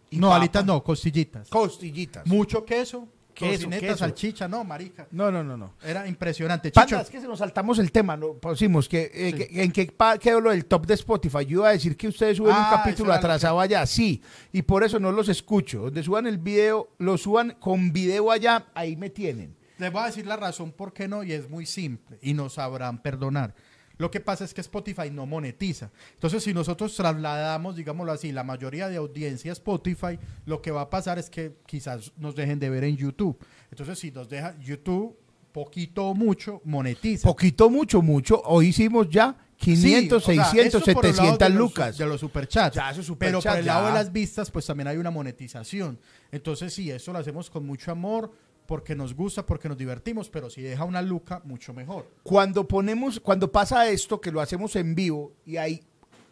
y 0.10 0.18
no, 0.18 0.28
papa. 0.28 0.38
alitas 0.42 0.66
no, 0.66 0.84
costillitas. 0.84 1.48
Costillitas. 1.50 2.26
Mucho 2.28 2.66
queso. 2.66 3.08
Queso, 3.34 3.70
salchicha, 3.98 4.46
no, 4.48 4.64
marica. 4.66 5.08
No, 5.12 5.32
no, 5.32 5.42
no, 5.42 5.56
no. 5.56 5.74
Era 5.82 6.06
impresionante. 6.06 6.70
Chicho, 6.70 6.82
Panda, 6.82 7.02
es 7.02 7.10
que 7.10 7.22
se 7.22 7.28
nos 7.28 7.40
saltamos 7.40 7.80
el 7.80 7.90
tema, 7.92 8.18
¿no? 8.18 8.34
Pusimos 8.34 8.90
que, 8.90 9.10
eh, 9.14 9.32
Sí. 9.32 9.34
que- 9.48 9.64
en 9.64 9.72
qué 9.72 9.86
pa- 9.86 10.18
quedó 10.18 10.42
lo 10.42 10.52
del 10.52 10.66
top 10.66 10.86
de 10.86 10.96
Spotify. 10.96 11.46
Yo 11.46 11.60
iba 11.60 11.70
a 11.70 11.72
decir 11.72 11.96
que 11.96 12.10
ustedes 12.10 12.38
suben 12.38 12.52
Ah, 12.54 12.58
un 12.60 12.66
eso 12.66 12.76
capítulo 12.76 13.14
atrasado 13.14 13.60
allá, 13.62 13.86
sí, 13.86 14.22
y 14.52 14.62
por 14.64 14.84
eso 14.84 15.00
no 15.00 15.14
los 15.14 15.30
escucho. 15.30 15.84
Donde 15.84 16.04
suban 16.04 16.28
el 16.28 16.40
video, 16.40 16.90
lo 16.98 17.18
suban 17.18 17.56
con 17.60 17.94
video 17.94 18.32
allá, 18.32 18.66
ahí 18.76 18.98
me 18.98 19.10
tienen. 19.10 19.56
Les 19.78 19.92
voy 19.92 20.04
a 20.04 20.08
decir 20.08 20.28
la 20.28 20.36
razón 20.36 20.74
por 20.74 20.92
qué 20.94 21.08
no, 21.08 21.24
y 21.24 21.32
es 21.32 21.50
muy 21.50 21.66
simple, 21.66 22.20
y 22.22 22.34
nos 22.34 22.56
sabrán 22.56 23.02
perdonar. 23.02 23.56
Lo 24.02 24.10
que 24.12 24.20
pasa 24.20 24.44
es 24.44 24.54
que 24.54 24.62
Spotify 24.62 25.12
no 25.12 25.26
monetiza. 25.28 25.92
Entonces, 26.16 26.44
si 26.44 26.54
nosotros 26.54 26.96
trasladamos, 26.96 27.76
digámoslo 27.76 28.12
así, 28.12 28.32
la 28.32 28.44
mayoría 28.44 28.90
de 28.90 28.98
audiencia 28.98 29.52
a 29.52 29.54
Spotify, 29.54 30.18
lo 30.46 30.62
que 30.62 30.72
va 30.72 30.82
a 30.82 30.90
pasar 30.90 31.20
es 31.20 31.30
que 31.30 31.56
quizás 31.68 32.12
nos 32.18 32.36
dejen 32.36 32.58
de 32.60 32.70
ver 32.72 32.84
en 32.84 32.98
YouTube. 32.98 33.38
Entonces, 33.70 34.00
si 34.00 34.10
nos 34.12 34.28
deja 34.28 34.58
YouTube, 34.60 35.16
poquito 35.52 36.08
o 36.08 36.16
mucho, 36.16 36.62
monetiza. 36.66 37.28
Poquito, 37.28 37.70
mucho, 37.70 38.02
mucho. 38.02 38.42
Hoy 38.46 38.68
hicimos 38.70 39.08
ya 39.10 39.38
500, 39.58 40.24
Sí, 40.24 40.32
o 40.32 40.34
sea, 40.34 40.46
600, 40.46 40.82
eso 40.82 40.94
por 40.94 41.06
el 41.06 41.12
lado 41.12 41.22
700 41.34 41.38
de 41.48 41.50
los- 41.50 41.60
lucas. 41.60 41.98
De 42.00 42.06
los 42.08 42.20
superchats. 42.20 42.76
Ya, 42.76 42.86
Pero 42.90 42.96
por 42.98 43.06
superchats, 43.06 43.60
el 43.60 43.66
lado 43.68 43.86
de 43.88 43.94
las 43.94 44.12
vistas, 44.12 44.50
pues 44.50 44.66
también 44.66 44.88
hay 44.88 44.98
una 44.98 45.12
monetización. 45.12 46.00
Entonces, 46.32 46.74
sí, 46.74 46.90
eso 46.90 47.14
lo 47.14 47.20
hacemos 47.20 47.50
con 47.52 47.66
mucho 47.68 47.92
amor, 47.92 48.32
porque 48.72 48.96
nos 48.96 49.14
gusta, 49.14 49.46
porque 49.46 49.68
nos 49.68 49.78
divertimos, 49.78 50.30
pero 50.30 50.50
si 50.50 50.62
deja 50.62 50.86
una 50.86 51.02
luca, 51.02 51.42
mucho 51.44 51.74
mejor. 51.74 52.10
Cuando 52.24 52.66
ponemos, 52.66 53.20
cuando 53.20 53.52
pasa 53.52 53.90
esto, 53.90 54.22
que 54.22 54.32
lo 54.32 54.40
hacemos 54.40 54.78
en 54.78 54.96
vivo 54.96 55.34
y 55.46 55.58
hay 55.58 55.84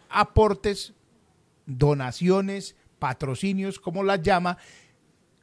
aportes, 0.07 0.93
donaciones, 1.65 2.77
patrocinios, 2.97 3.77
como 3.77 4.03
las 4.03 4.21
llama, 4.21 4.57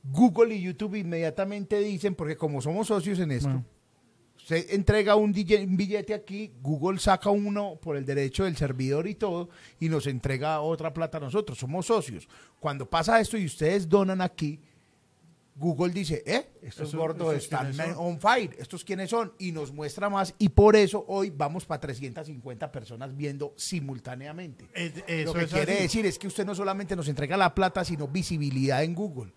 Google 0.05 0.55
y 0.55 0.63
YouTube 0.63 0.95
inmediatamente 0.95 1.79
dicen, 1.81 2.15
porque 2.15 2.35
como 2.35 2.63
somos 2.63 2.87
socios 2.87 3.19
en 3.19 3.31
esto, 3.31 3.51
Bueno. 3.51 3.67
se 4.39 4.75
entrega 4.75 5.17
un, 5.17 5.35
DJ 5.35 5.67
un 5.67 5.77
billete 5.77 6.15
aquí, 6.15 6.55
Google 6.63 6.99
saca 6.99 7.29
uno 7.29 7.79
por 7.79 7.99
el 7.99 8.07
derecho 8.07 8.45
del 8.45 8.57
servidor 8.57 9.07
y 9.07 9.17
todo, 9.17 9.51
y 9.79 9.91
nos 9.91 10.07
entrega 10.07 10.63
otra 10.63 10.95
plata 10.95 11.19
a 11.19 11.21
nosotros, 11.21 11.59
somos 11.59 11.85
socios. 11.85 12.27
Cuando 12.59 12.89
pasa 12.89 13.21
esto 13.21 13.37
y 13.37 13.45
ustedes 13.45 13.87
donan 13.87 14.23
aquí, 14.23 14.61
Google 15.59 15.93
dice, 15.93 16.23
eh, 16.27 16.51
estos 16.63 16.89
Eso- 16.89 16.99
gordos 16.99 17.35
¿estos 17.35 17.45
están 17.71 17.95
on 17.97 18.21
fire, 18.21 18.55
estos 18.59 18.85
quiénes 18.85 19.09
son, 19.09 19.33
y 19.39 19.53
nos 19.53 19.73
muestra 19.73 20.11
más, 20.11 20.35
y 20.39 20.51
por 20.51 20.77
eso 20.77 21.05
hoy 21.09 21.31
vamos 21.31 21.65
para 21.65 21.81
350 21.81 22.71
personas 22.71 23.17
viendo 23.17 23.55
simultáneamente. 23.57 24.69
Es- 24.75 25.25
Lo 25.25 25.33
que 25.33 25.47
quiere 25.47 25.73
así. 25.75 25.83
decir 25.83 26.07
es 26.07 26.19
que 26.19 26.27
usted 26.27 26.45
no 26.45 26.55
solamente 26.55 26.95
nos 26.95 27.09
entrega 27.09 27.37
la 27.39 27.55
plata, 27.55 27.85
sino 27.85 28.07
visibilidad 28.07 28.83
en 28.85 28.95
Google. 28.95 29.33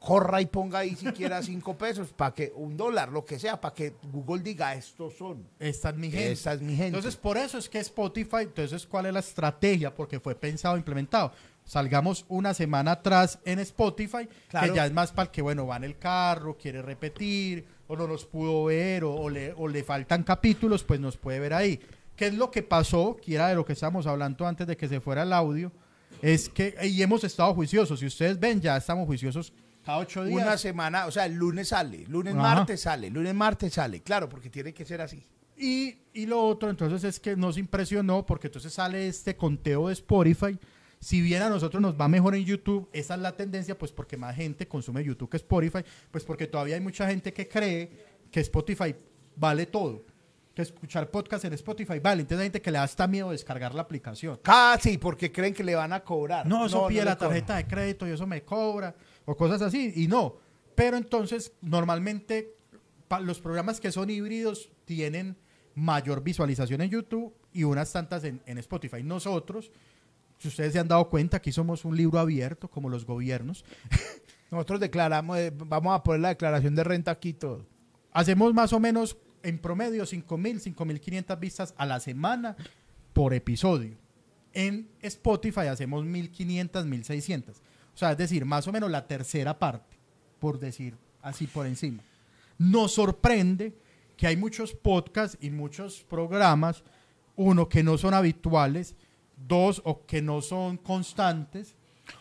Corra 0.00 0.40
y 0.40 0.46
ponga 0.46 0.78
ahí 0.80 0.94
siquiera 0.94 1.42
cinco 1.42 1.76
pesos, 1.76 2.12
para 2.12 2.32
que 2.32 2.52
un 2.54 2.76
dólar, 2.76 3.08
lo 3.10 3.24
que 3.24 3.38
sea, 3.38 3.60
para 3.60 3.74
que 3.74 3.94
Google 4.12 4.42
diga, 4.44 4.74
estos 4.74 5.14
son. 5.16 5.44
Esta 5.58 5.88
es 5.90 5.96
mi 5.96 6.08
gente. 6.10 6.32
Esta 6.32 6.52
es 6.52 6.60
mi 6.60 6.72
gente. 6.76 6.86
Entonces, 6.98 7.16
por 7.16 7.36
eso 7.36 7.58
es 7.58 7.68
que 7.68 7.78
Spotify, 7.80 8.42
entonces, 8.42 8.86
¿cuál 8.86 9.06
es 9.06 9.12
la 9.12 9.20
estrategia? 9.20 9.92
Porque 9.92 10.20
fue 10.20 10.36
pensado, 10.36 10.76
implementado. 10.76 11.32
Salgamos 11.68 12.24
una 12.28 12.54
semana 12.54 12.92
atrás 12.92 13.38
en 13.44 13.58
Spotify, 13.58 14.26
Claro. 14.48 14.72
que 14.72 14.76
ya 14.76 14.86
es 14.86 14.92
más 14.92 15.12
para 15.12 15.26
el 15.26 15.30
que, 15.30 15.42
bueno, 15.42 15.66
va 15.66 15.76
en 15.76 15.84
el 15.84 15.98
carro, 15.98 16.56
quiere 16.56 16.80
repetir, 16.80 17.66
o 17.86 17.94
no 17.94 18.08
nos 18.08 18.24
pudo 18.24 18.64
ver, 18.64 19.04
o, 19.04 19.14
o 19.14 19.28
le, 19.28 19.52
o 19.52 19.68
le 19.68 19.84
faltan 19.84 20.22
capítulos, 20.22 20.82
pues 20.82 20.98
nos 20.98 21.18
puede 21.18 21.38
ver 21.40 21.52
ahí. 21.52 21.78
¿Qué 22.16 22.28
es 22.28 22.34
lo 22.34 22.50
que 22.50 22.62
pasó? 22.62 23.16
Que 23.22 23.34
era 23.34 23.48
de 23.48 23.54
lo 23.54 23.66
que 23.66 23.74
estábamos 23.74 24.06
hablando 24.06 24.46
antes 24.46 24.66
de 24.66 24.78
que 24.78 24.88
se 24.88 25.00
fuera 25.00 25.24
el 25.24 25.32
audio. 25.34 25.70
Es 26.22 26.48
que, 26.48 26.74
y 26.84 27.02
hemos 27.02 27.22
estado 27.22 27.52
juiciosos. 27.54 28.00
Si 28.00 28.06
ustedes 28.06 28.40
ven, 28.40 28.60
ya 28.62 28.76
estamos 28.78 29.06
juiciosos 29.06 29.52
cada 29.84 29.98
ocho 29.98 30.24
días. 30.24 30.42
Una 30.42 30.56
semana, 30.56 31.04
o 31.06 31.10
sea, 31.10 31.26
el 31.26 31.34
lunes 31.34 31.68
sale, 31.68 32.06
lunes, 32.08 32.32
Ajá. 32.34 32.42
martes 32.42 32.80
sale, 32.80 33.10
lunes, 33.10 33.34
martes 33.34 33.74
sale. 33.74 34.00
Claro, 34.00 34.28
porque 34.28 34.48
tiene 34.50 34.72
que 34.72 34.84
ser 34.86 35.00
así. 35.02 35.22
Y, 35.56 35.96
y 36.14 36.24
lo 36.26 36.40
otro, 36.42 36.70
entonces, 36.70 37.04
es 37.04 37.20
que 37.20 37.36
nos 37.36 37.58
impresionó 37.58 38.24
porque 38.24 38.46
entonces 38.46 38.72
sale 38.72 39.06
este 39.06 39.36
conteo 39.36 39.88
de 39.88 39.92
Spotify. 39.92 40.58
Si 41.00 41.20
bien 41.20 41.42
a 41.42 41.48
nosotros 41.48 41.80
nos 41.80 41.98
va 41.98 42.08
mejor 42.08 42.34
en 42.34 42.44
YouTube, 42.44 42.88
esa 42.92 43.14
es 43.14 43.20
la 43.20 43.36
tendencia, 43.36 43.78
pues 43.78 43.92
porque 43.92 44.16
más 44.16 44.34
gente 44.34 44.66
consume 44.66 45.04
YouTube 45.04 45.30
que 45.30 45.36
Spotify, 45.36 45.78
pues 46.10 46.24
porque 46.24 46.46
todavía 46.46 46.74
hay 46.74 46.80
mucha 46.80 47.06
gente 47.08 47.32
que 47.32 47.48
cree 47.48 47.90
que 48.30 48.40
Spotify 48.40 48.94
vale 49.36 49.66
todo, 49.66 50.04
que 50.54 50.62
escuchar 50.62 51.10
podcast 51.10 51.44
en 51.44 51.52
Spotify 51.52 52.00
vale. 52.00 52.22
Entonces 52.22 52.40
hay 52.40 52.46
gente 52.46 52.60
que 52.60 52.70
le 52.70 52.78
da 52.78 52.84
hasta 52.84 53.06
miedo 53.06 53.30
descargar 53.30 53.74
la 53.74 53.82
aplicación. 53.82 54.40
Casi, 54.42 54.98
porque 54.98 55.30
creen 55.30 55.54
que 55.54 55.62
le 55.62 55.74
van 55.74 55.92
a 55.92 56.00
cobrar. 56.00 56.46
No, 56.46 56.66
eso 56.66 56.86
pide 56.88 57.04
la 57.04 57.16
tarjeta 57.16 57.56
de 57.56 57.66
crédito 57.66 58.06
y 58.06 58.10
eso 58.10 58.26
me 58.26 58.42
cobra, 58.42 58.94
o 59.24 59.36
cosas 59.36 59.62
así, 59.62 59.92
y 59.96 60.08
no. 60.08 60.36
Pero 60.74 60.96
entonces, 60.96 61.52
normalmente, 61.60 62.56
los 63.22 63.40
programas 63.40 63.80
que 63.80 63.92
son 63.92 64.10
híbridos 64.10 64.70
tienen 64.84 65.36
mayor 65.74 66.22
visualización 66.22 66.80
en 66.80 66.90
YouTube 66.90 67.34
y 67.52 67.64
unas 67.64 67.92
tantas 67.92 68.24
en, 68.24 68.42
en 68.46 68.58
Spotify. 68.58 69.02
Nosotros, 69.02 69.70
si 70.38 70.48
ustedes 70.48 70.72
se 70.72 70.78
han 70.78 70.88
dado 70.88 71.08
cuenta, 71.08 71.38
aquí 71.38 71.52
somos 71.52 71.84
un 71.84 71.96
libro 71.96 72.18
abierto, 72.18 72.68
como 72.68 72.88
los 72.88 73.04
gobiernos. 73.04 73.64
Nosotros 74.50 74.80
declaramos, 74.80 75.38
eh, 75.38 75.52
vamos 75.54 75.94
a 75.94 76.02
poner 76.02 76.20
la 76.20 76.28
declaración 76.28 76.74
de 76.74 76.84
renta 76.84 77.10
aquí 77.10 77.32
todo. 77.32 77.66
Hacemos 78.12 78.54
más 78.54 78.72
o 78.72 78.80
menos, 78.80 79.16
en 79.42 79.58
promedio, 79.58 80.04
5.000, 80.04 80.74
5.500 80.74 81.38
vistas 81.38 81.74
a 81.76 81.86
la 81.86 82.00
semana 82.00 82.56
por 83.12 83.34
episodio. 83.34 83.96
En 84.54 84.88
Spotify 85.02 85.66
hacemos 85.66 86.04
1.500, 86.04 86.70
1.600. 86.70 87.50
O 87.50 87.98
sea, 87.98 88.12
es 88.12 88.18
decir, 88.18 88.44
más 88.44 88.66
o 88.68 88.72
menos 88.72 88.90
la 88.90 89.06
tercera 89.06 89.58
parte, 89.58 89.98
por 90.38 90.58
decir 90.58 90.94
así 91.20 91.46
por 91.46 91.66
encima. 91.66 92.02
Nos 92.58 92.92
sorprende 92.94 93.76
que 94.16 94.26
hay 94.26 94.36
muchos 94.36 94.72
podcasts 94.72 95.36
y 95.40 95.50
muchos 95.50 96.04
programas, 96.08 96.82
uno, 97.36 97.68
que 97.68 97.82
no 97.82 97.98
son 97.98 98.14
habituales, 98.14 98.96
dos, 99.46 99.80
o 99.84 100.04
que 100.06 100.20
no 100.22 100.40
son 100.42 100.76
constantes, 100.78 101.74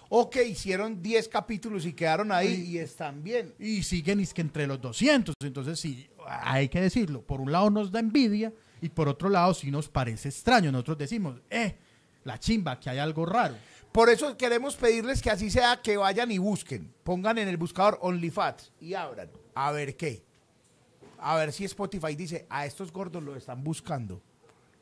O 0.09 0.29
que 0.29 0.43
hicieron 0.43 1.01
10 1.01 1.29
capítulos 1.29 1.85
y 1.85 1.93
quedaron 1.93 2.31
ahí 2.31 2.65
y 2.67 2.77
están 2.77 3.23
bien. 3.23 3.53
y 3.57 3.83
siguen 3.83 4.19
es 4.19 4.33
que 4.33 4.41
entre 4.41 4.67
los 4.67 4.81
200. 4.81 5.33
Entonces, 5.41 5.79
sí, 5.79 6.09
hay 6.27 6.67
que 6.67 6.81
decirlo. 6.81 7.21
Por 7.21 7.39
un 7.39 7.51
lado 7.51 7.69
nos 7.69 7.89
da 7.91 7.99
envidia 8.01 8.53
y 8.81 8.89
por 8.89 9.07
otro 9.07 9.29
lado 9.29 9.53
sí 9.53 9.71
nos 9.71 9.87
parece 9.87 10.27
extraño. 10.29 10.71
Nosotros 10.73 10.97
decimos, 10.97 11.41
eh, 11.49 11.77
la 12.25 12.37
chimba, 12.37 12.79
que 12.79 12.89
hay 12.89 12.99
algo 12.99 13.25
raro. 13.25 13.55
Por 13.93 14.09
eso 14.09 14.35
queremos 14.37 14.75
pedirles 14.75 15.21
que 15.21 15.29
así 15.29 15.49
sea, 15.49 15.81
que 15.81 15.95
vayan 15.95 16.31
y 16.31 16.37
busquen. 16.37 16.93
Pongan 17.03 17.37
en 17.37 17.47
el 17.47 17.57
buscador 17.57 17.97
OnlyFats 18.01 18.71
y 18.81 18.93
abran. 18.93 19.29
A 19.55 19.71
ver 19.71 19.95
qué. 19.95 20.23
A 21.17 21.35
ver 21.37 21.51
si 21.53 21.63
Spotify 21.65 22.13
dice, 22.15 22.45
a 22.49 22.65
estos 22.65 22.91
gordos 22.91 23.23
lo 23.23 23.35
están 23.35 23.63
buscando. 23.63 24.21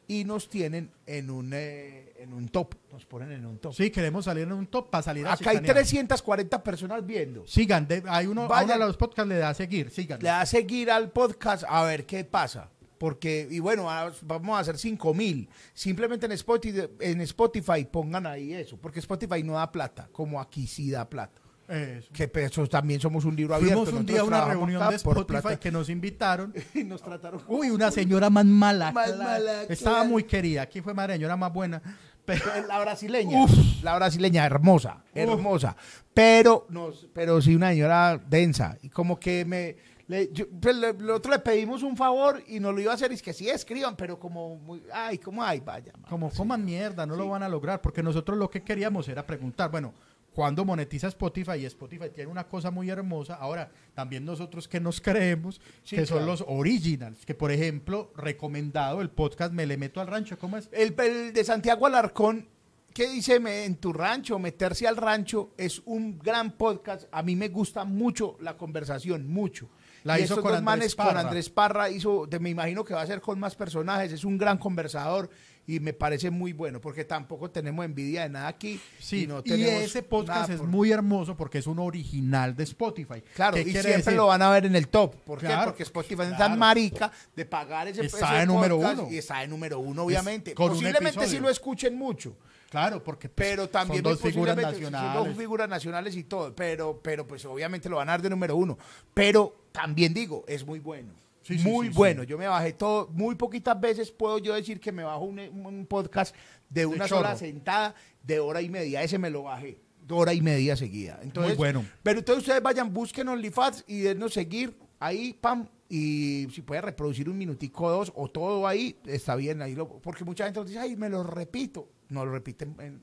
Y 0.08 0.24
nos 0.24 0.49
tienen 0.49 0.91
en 1.08 1.30
un, 1.32 1.51
eh, 1.53 2.14
en 2.20 2.32
un 2.34 2.47
top. 2.49 2.76
Nos 2.91 3.06
ponen 3.06 3.32
en 3.32 3.45
un 3.45 3.58
top. 3.58 3.74
Sí, 3.74 3.89
queremos 3.89 4.26
salir 4.26 4.43
en 4.43 4.51
un 4.53 4.68
top 4.68 4.89
para 4.89 5.01
salir 5.01 5.26
a 5.26 5.34
Acá 5.34 5.49
hay 5.49 5.58
chicanear. 5.58 5.74
340 5.76 6.64
personas 6.64 7.06
viendo. 7.06 7.45
Sigan, 7.47 7.88
de- 7.88 8.03
hay 8.08 8.28
uno, 8.28 8.43
a 8.43 8.47
Vayan. 8.47 8.76
uno 8.78 8.86
de 8.86 8.88
los 8.88 8.97
podcasts 8.97 9.28
le 9.28 9.38
da 9.38 9.49
a 9.49 9.53
seguir, 9.56 9.89
sigan. 9.89 10.20
Le 10.20 10.28
da 10.30 10.41
a 10.41 10.45
seguir 10.45 10.91
al 10.91 11.12
podcast 11.12 11.64
a 11.68 11.84
ver 11.84 12.06
qué 12.06 12.24
pasa. 12.24 12.70
Porque, 12.97 13.47
y 13.51 13.60
bueno, 13.60 13.89
a- 13.91 14.12
vamos 14.22 14.56
a 14.58 14.62
hacer 14.62 14.78
5 14.78 15.14
mil. 15.14 15.49
Simplemente 15.74 16.26
en 16.28 16.32
Spotify, 16.34 16.88
en 16.99 17.20
Spotify 17.22 17.86
pongan 17.91 18.26
ahí 18.26 18.53
eso. 18.53 18.78
Porque 18.78 18.99
Spotify 18.99 19.43
no 19.43 19.53
da 19.53 19.72
plata, 19.72 20.08
como 20.12 20.39
aquí 20.39 20.66
sí 20.68 20.89
da 20.91 21.10
plata. 21.10 21.41
Eso. 21.68 22.09
Que 22.13 22.28
pues, 22.28 22.51
también 22.70 22.99
somos 23.01 23.26
un 23.26 23.36
libro 23.36 23.55
abierto. 23.55 23.84
Fuimos 23.86 23.99
un 23.99 24.05
día 24.05 24.22
a 24.22 24.24
una 24.24 24.45
reunión 24.45 24.89
de 24.89 24.95
Spotify 24.95 25.57
que 25.59 25.72
nos 25.72 25.89
invitaron. 25.89 26.53
y 26.74 26.84
nos 26.84 27.01
trataron. 27.01 27.41
Uy, 27.47 27.70
una 27.72 27.91
señora 27.91 28.30
más 28.30 28.45
mala. 28.45 28.91
Más 28.91 29.11
clara. 29.11 29.32
mala, 29.32 29.63
Estaba 29.63 30.03
muy 30.03 30.24
querida. 30.24 30.61
Aquí 30.63 30.82
fue 30.82 30.93
madre 30.93 31.13
señora 31.13 31.36
más 31.36 31.51
buena. 31.51 31.82
Pero, 32.26 32.43
La 32.68 32.80
brasileña. 32.80 33.45
La 33.84 33.95
brasileña, 33.95 34.45
hermosa, 34.45 35.03
hermosa. 35.13 35.76
Pero, 36.13 36.66
nos, 36.70 37.07
pero 37.13 37.41
sí 37.41 37.55
una 37.55 37.70
señora 37.70 38.18
densa. 38.18 38.78
Y 38.82 38.89
como 38.89 39.20
que 39.20 39.45
me. 39.45 39.76
Le, 40.07 40.32
yo- 40.32 40.45
pues, 40.61 40.76
le- 40.76 40.93
nosotros 40.93 41.36
le 41.36 41.39
pedimos 41.39 41.82
un 41.82 41.97
favor 41.97 42.43
y 42.47 42.59
nos 42.59 42.76
lo 42.76 42.80
iba 42.82 42.91
a 42.91 42.95
hacer. 42.95 43.11
Y 43.11 43.16
es 43.16 43.24
que 43.24 43.34
sí, 43.34 43.49
escriban, 43.49 43.95
pero 43.95 44.20
como. 44.20 44.55
Muy, 44.57 44.84
ay, 44.93 45.18
como, 45.18 45.43
ay, 45.43 45.61
vaya. 45.61 45.93
como 46.07 46.30
coman 46.30 46.63
mierda, 46.63 47.07
no 47.07 47.16
lo 47.16 47.28
van 47.30 47.41
a 47.41 47.49
lograr, 47.49 47.82
porque 47.82 48.03
nosotros 48.03 48.38
lo 48.38 48.49
que 48.49 48.61
queríamos 48.61 49.07
era 49.07 49.26
preguntar, 49.26 49.72
bueno, 49.72 49.93
¿cuándo 50.36 50.63
monetiza 50.65 51.07
Spotify? 51.07 51.53
Y 51.61 51.65
Spotify 51.65 52.09
tiene 52.13 52.29
una 52.29 52.47
cosa 52.47 52.69
muy 52.69 52.89
hermosa. 52.89 53.36
Ahora, 53.36 53.71
también 53.95 54.25
nosotros 54.25 54.67
que 54.67 54.79
nos 54.79 55.01
creemos, 55.01 55.59
Sí, 55.83 55.95
que 55.95 56.05
son 56.05 56.25
los 56.25 56.43
originals, 56.47 57.25
que 57.25 57.33
por 57.33 57.51
ejemplo, 57.51 58.11
recomendado 58.15 59.01
el 59.01 59.09
podcast 59.09 59.53
Me 59.53 59.65
le 59.65 59.77
meto 59.77 60.01
al 60.01 60.07
rancho, 60.07 60.38
¿cómo 60.38 60.57
es? 60.57 60.69
El, 60.71 60.93
el 60.99 61.33
de 61.33 61.43
Santiago 61.43 61.88
Alarcón, 61.88 62.47
que 62.93 63.09
dice 63.09 63.39
me- 63.39 63.65
en 63.65 63.75
tu 63.75 63.91
rancho, 63.93 64.38
meterse 64.39 64.88
al 64.88 64.97
rancho, 64.97 65.51
es 65.57 65.81
un 65.86 66.19
gran 66.19 66.51
podcast. 66.51 67.07
A 67.11 67.23
mí 67.23 67.36
me 67.36 67.49
gusta 67.49 67.83
mucho 67.86 68.38
la 68.41 68.55
conversación, 68.57 69.27
mucho. 69.27 69.69
La 70.06 70.20
Y 70.20 70.24
hizo 70.24 70.36
estos 70.36 70.43
con 70.43 70.51
dos 70.51 70.60
Andrés 70.60 70.95
manes 70.95 70.95
con. 70.95 71.18
Andrés 71.18 71.49
Parra 71.49 71.89
hizo, 71.89 72.28
de- 72.28 72.39
me 72.39 72.51
imagino 72.51 72.84
que 72.86 72.93
va 72.93 73.01
a 73.01 73.08
ser 73.08 73.20
con 73.22 73.39
más 73.39 73.56
personajes, 73.56 74.12
es 74.12 74.24
un 74.24 74.38
gran 74.38 74.58
conversador 74.60 75.30
y 75.68 75.80
me 75.80 75.93
parece 75.93 76.30
muy 76.30 76.53
bueno, 76.53 76.80
porque 76.80 77.06
tampoco 77.06 77.49
tenemos 77.49 77.84
envidia 77.84 78.22
de 78.22 78.30
nada 78.30 78.47
aquí. 78.47 78.80
Sí, 78.99 79.24
y, 79.24 79.28
no 79.28 79.39
y 79.39 79.49
tenemos 79.49 79.82
ese 79.82 80.03
podcast 80.03 80.51
es 80.51 80.60
por- 80.60 80.68
muy 80.68 80.91
hermoso 80.91 81.36
porque 81.36 81.58
es 81.58 81.66
un 81.66 81.80
original 81.80 82.56
de 82.56 82.64
Spotify. 82.66 83.24
Claro, 83.34 83.56
¿Qué 83.56 83.62
y 83.62 83.72
siempre 83.72 83.93
decir? 83.93 84.14
lo 84.14 84.28
van 84.28 84.43
a 84.43 84.51
ver 84.51 84.68
en 84.68 84.76
el 84.76 84.89
top. 84.89 85.16
¿Por 85.26 85.39
qué? 85.39 85.49
Porque 85.66 85.82
Spotify 85.82 86.22
es 86.32 86.38
tan 86.38 86.60
marica 86.60 87.12
de 87.36 87.45
pagar 87.45 87.88
ese, 87.88 88.06
Está 88.06 88.36
de 88.36 88.45
número 88.45 88.78
uno. 88.78 89.08
Y 89.10 89.18
está 89.18 89.39
de 89.39 89.47
número 89.47 89.80
uno, 89.80 90.03
obviamente. 90.03 90.53
con 90.53 90.70
Posiblemente 90.70 91.26
sí 91.26 91.39
lo 91.39 91.49
escuchen 91.49 91.97
mucho. 91.97 92.38
Claro, 92.70 93.03
porque 93.03 93.28
pues, 93.30 93.49
Pero 93.49 93.70
también 93.70 94.03
son 94.03 94.12
dos 94.14 94.22
figuras 94.22 94.53
son 94.56 94.64
nacionales. 94.72 95.26
dos 95.26 95.36
figuras 95.38 95.68
nacionales 95.70 96.16
y 96.16 96.24
todo, 96.26 96.53
pero, 96.56 96.99
pero 97.01 97.26
pues 97.26 97.43
obviamente 97.45 97.89
lo 97.89 97.95
van 97.97 98.10
a 98.10 98.14
dar 98.14 98.22
de 98.22 98.30
número 98.30 98.56
uno. 98.56 98.78
Pero 99.14 99.64
también 99.76 100.13
digo, 100.13 100.43
es 100.47 100.65
muy 100.65 100.80
bueno. 100.80 101.13
Sí, 101.41 101.59
muy 101.59 101.88
sí, 101.89 101.93
bueno. 101.93 102.23
Yo 102.23 102.38
me 102.39 102.47
bajé 102.47 102.73
todo, 102.73 103.07
muy 103.13 103.36
poquitas 103.36 103.80
veces 103.80 104.11
puedo 104.11 104.39
yo 104.39 104.55
decir 104.55 104.80
que 104.80 104.91
me 104.91 105.03
bajo 105.03 105.26
un, 105.26 105.39
un 105.39 105.86
podcast 105.86 106.36
de 106.69 106.88
una 106.88 107.07
sola 107.07 107.30
chorro. 107.30 107.38
sentada 107.39 107.93
de 108.23 108.39
hora 108.39 108.61
y 108.61 108.69
media. 108.69 109.03
Ese 109.03 109.19
me 109.19 109.30
lo 109.30 109.43
bajé, 109.43 109.78
de 110.07 110.13
hora 110.15 110.34
y 110.34 110.41
media 110.41 110.76
seguida. 110.76 111.19
Entonces, 111.21 111.51
Muy 111.51 111.57
bueno. 111.57 111.86
Pero 112.01 112.19
entonces 112.19 112.43
ustedes 112.43 112.63
vayan, 112.63 112.91
busquen 112.91 113.28
OnlyFans 113.28 113.84
y 113.88 113.99
denos 113.99 114.34
seguir 114.34 114.76
ahí, 114.99 115.34
pam. 115.34 115.67
Y 115.88 116.47
si 116.51 116.63
puede 116.63 116.82
reproducir 116.82 117.30
un 117.30 117.38
minutico 117.38 117.86
o 117.86 117.91
dos 117.91 118.11
o 118.15 118.28
todo 118.28 118.67
ahí, 118.67 118.97
está 119.05 119.36
bien. 119.36 119.61
Ahí 119.61 119.76
lo, 119.76 119.88
porque 119.88 120.23
mucha 120.23 120.45
gente 120.45 120.59
nos 120.59 120.67
dice, 120.67 120.80
ay, 120.80 120.95
me 120.95 121.09
lo 121.09 121.21
repito. 121.21 121.88
No 122.09 122.26
lo 122.26 122.32
repiten, 122.32 122.76
en- 122.80 123.01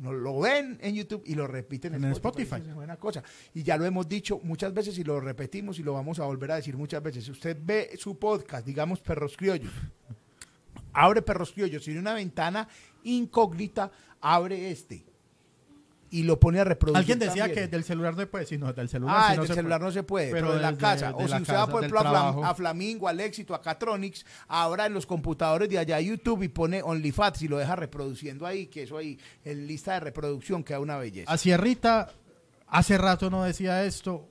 no 0.00 0.14
lo 0.14 0.40
ven 0.40 0.78
en 0.80 0.94
YouTube 0.94 1.22
y 1.26 1.34
lo 1.34 1.46
repiten 1.46 1.94
en, 1.94 2.04
En 2.04 2.12
Spotify. 2.12 2.42
Spotify. 2.42 2.70
Es 2.70 2.74
buena 2.74 2.96
cosa. 2.96 3.22
Y 3.54 3.62
ya 3.62 3.76
lo 3.76 3.84
hemos 3.84 4.08
dicho 4.08 4.40
muchas 4.42 4.72
veces 4.72 4.98
y 4.98 5.04
lo 5.04 5.20
repetimos 5.20 5.78
y 5.78 5.82
lo 5.82 5.92
vamos 5.92 6.18
a 6.18 6.24
volver 6.24 6.52
a 6.52 6.56
decir 6.56 6.76
muchas 6.76 7.02
veces. 7.02 7.24
Si 7.24 7.30
usted 7.30 7.56
ve 7.62 7.90
su 7.98 8.18
podcast, 8.18 8.66
digamos 8.66 9.00
Perros 9.00 9.36
Criollos, 9.36 9.72
abre 10.94 11.20
Perros 11.20 11.52
Criollos, 11.52 11.84
tiene 11.84 12.00
una 12.00 12.14
ventana 12.14 12.66
incógnita, 13.04 13.90
abre 14.20 14.70
este 14.70 15.04
y 16.12 16.24
lo 16.24 16.40
pone 16.40 16.58
a 16.60 16.64
reproducir. 16.64 16.98
Alguien 16.98 17.18
decía 17.20 17.44
también. 17.44 17.54
que 17.66 17.68
del 17.68 17.84
celular 17.84 18.14
no 18.14 18.20
se 18.20 18.26
puede, 18.26 18.44
sí, 18.46 18.58
no, 18.58 18.72
del 18.72 18.88
celular 18.88 19.16
Ah, 19.18 19.30
el 19.30 19.36
no 19.36 19.42
del 19.42 19.48
se 19.48 19.54
celular 19.54 19.78
puede. 19.78 19.88
no 19.88 19.92
se 19.92 20.02
puede, 20.02 20.30
pero, 20.32 20.46
Pero 20.48 20.56
de 20.58 20.62
la 20.62 20.76
casa. 20.76 21.08
de 21.12 21.14
o 21.24 21.28
si 21.28 21.34
usted 21.34 21.54
va, 21.54 21.66
por 21.68 21.80
ejemplo, 21.84 22.00
a, 22.00 22.02
Flam- 22.02 22.10
trabajo. 22.10 22.44
a 22.44 22.54
Flamingo, 22.54 23.08
al 23.08 23.20
Éxito, 23.20 23.54
a 23.54 23.62
Catronics, 23.62 24.26
ahora 24.48 24.86
en 24.86 24.94
los 24.94 25.06
computadores 25.06 25.68
de 25.68 25.78
allá 25.78 26.00
YouTube 26.00 26.42
y 26.42 26.48
pone 26.48 26.82
OnlyFans 26.82 27.42
y 27.42 27.48
lo 27.48 27.58
deja 27.58 27.76
reproduciendo 27.76 28.44
ahí, 28.46 28.66
que 28.66 28.82
eso 28.82 28.96
ahí, 28.98 29.18
en 29.44 29.66
lista 29.66 29.94
de 29.94 30.00
reproducción, 30.00 30.64
queda 30.64 30.80
una 30.80 30.96
belleza. 30.96 31.30
A 31.30 31.36
Sierrita, 31.38 32.10
hace 32.66 32.98
rato 32.98 33.30
no 33.30 33.44
decía 33.44 33.84
esto, 33.84 34.26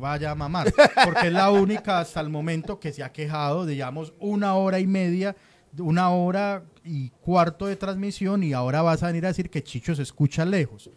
vaya 0.00 0.32
a 0.32 0.34
mamar, 0.34 0.72
porque 1.04 1.28
es 1.28 1.32
la 1.32 1.50
única 1.50 2.00
hasta 2.00 2.20
el 2.20 2.30
momento 2.30 2.80
que 2.80 2.92
se 2.92 3.04
ha 3.04 3.12
quejado, 3.12 3.64
digamos, 3.64 4.12
una 4.18 4.54
hora 4.54 4.80
y 4.80 4.86
media, 4.88 5.36
una 5.78 6.10
hora 6.10 6.64
y 6.84 7.10
cuarto 7.20 7.66
de 7.66 7.76
transmisión 7.76 8.42
y 8.42 8.52
ahora 8.54 8.82
vas 8.82 9.02
a 9.04 9.06
venir 9.06 9.24
a 9.24 9.28
decir 9.28 9.48
que 9.50 9.62
Chicho 9.62 9.94
se 9.94 10.02
escucha 10.02 10.44
lejos. 10.44 10.90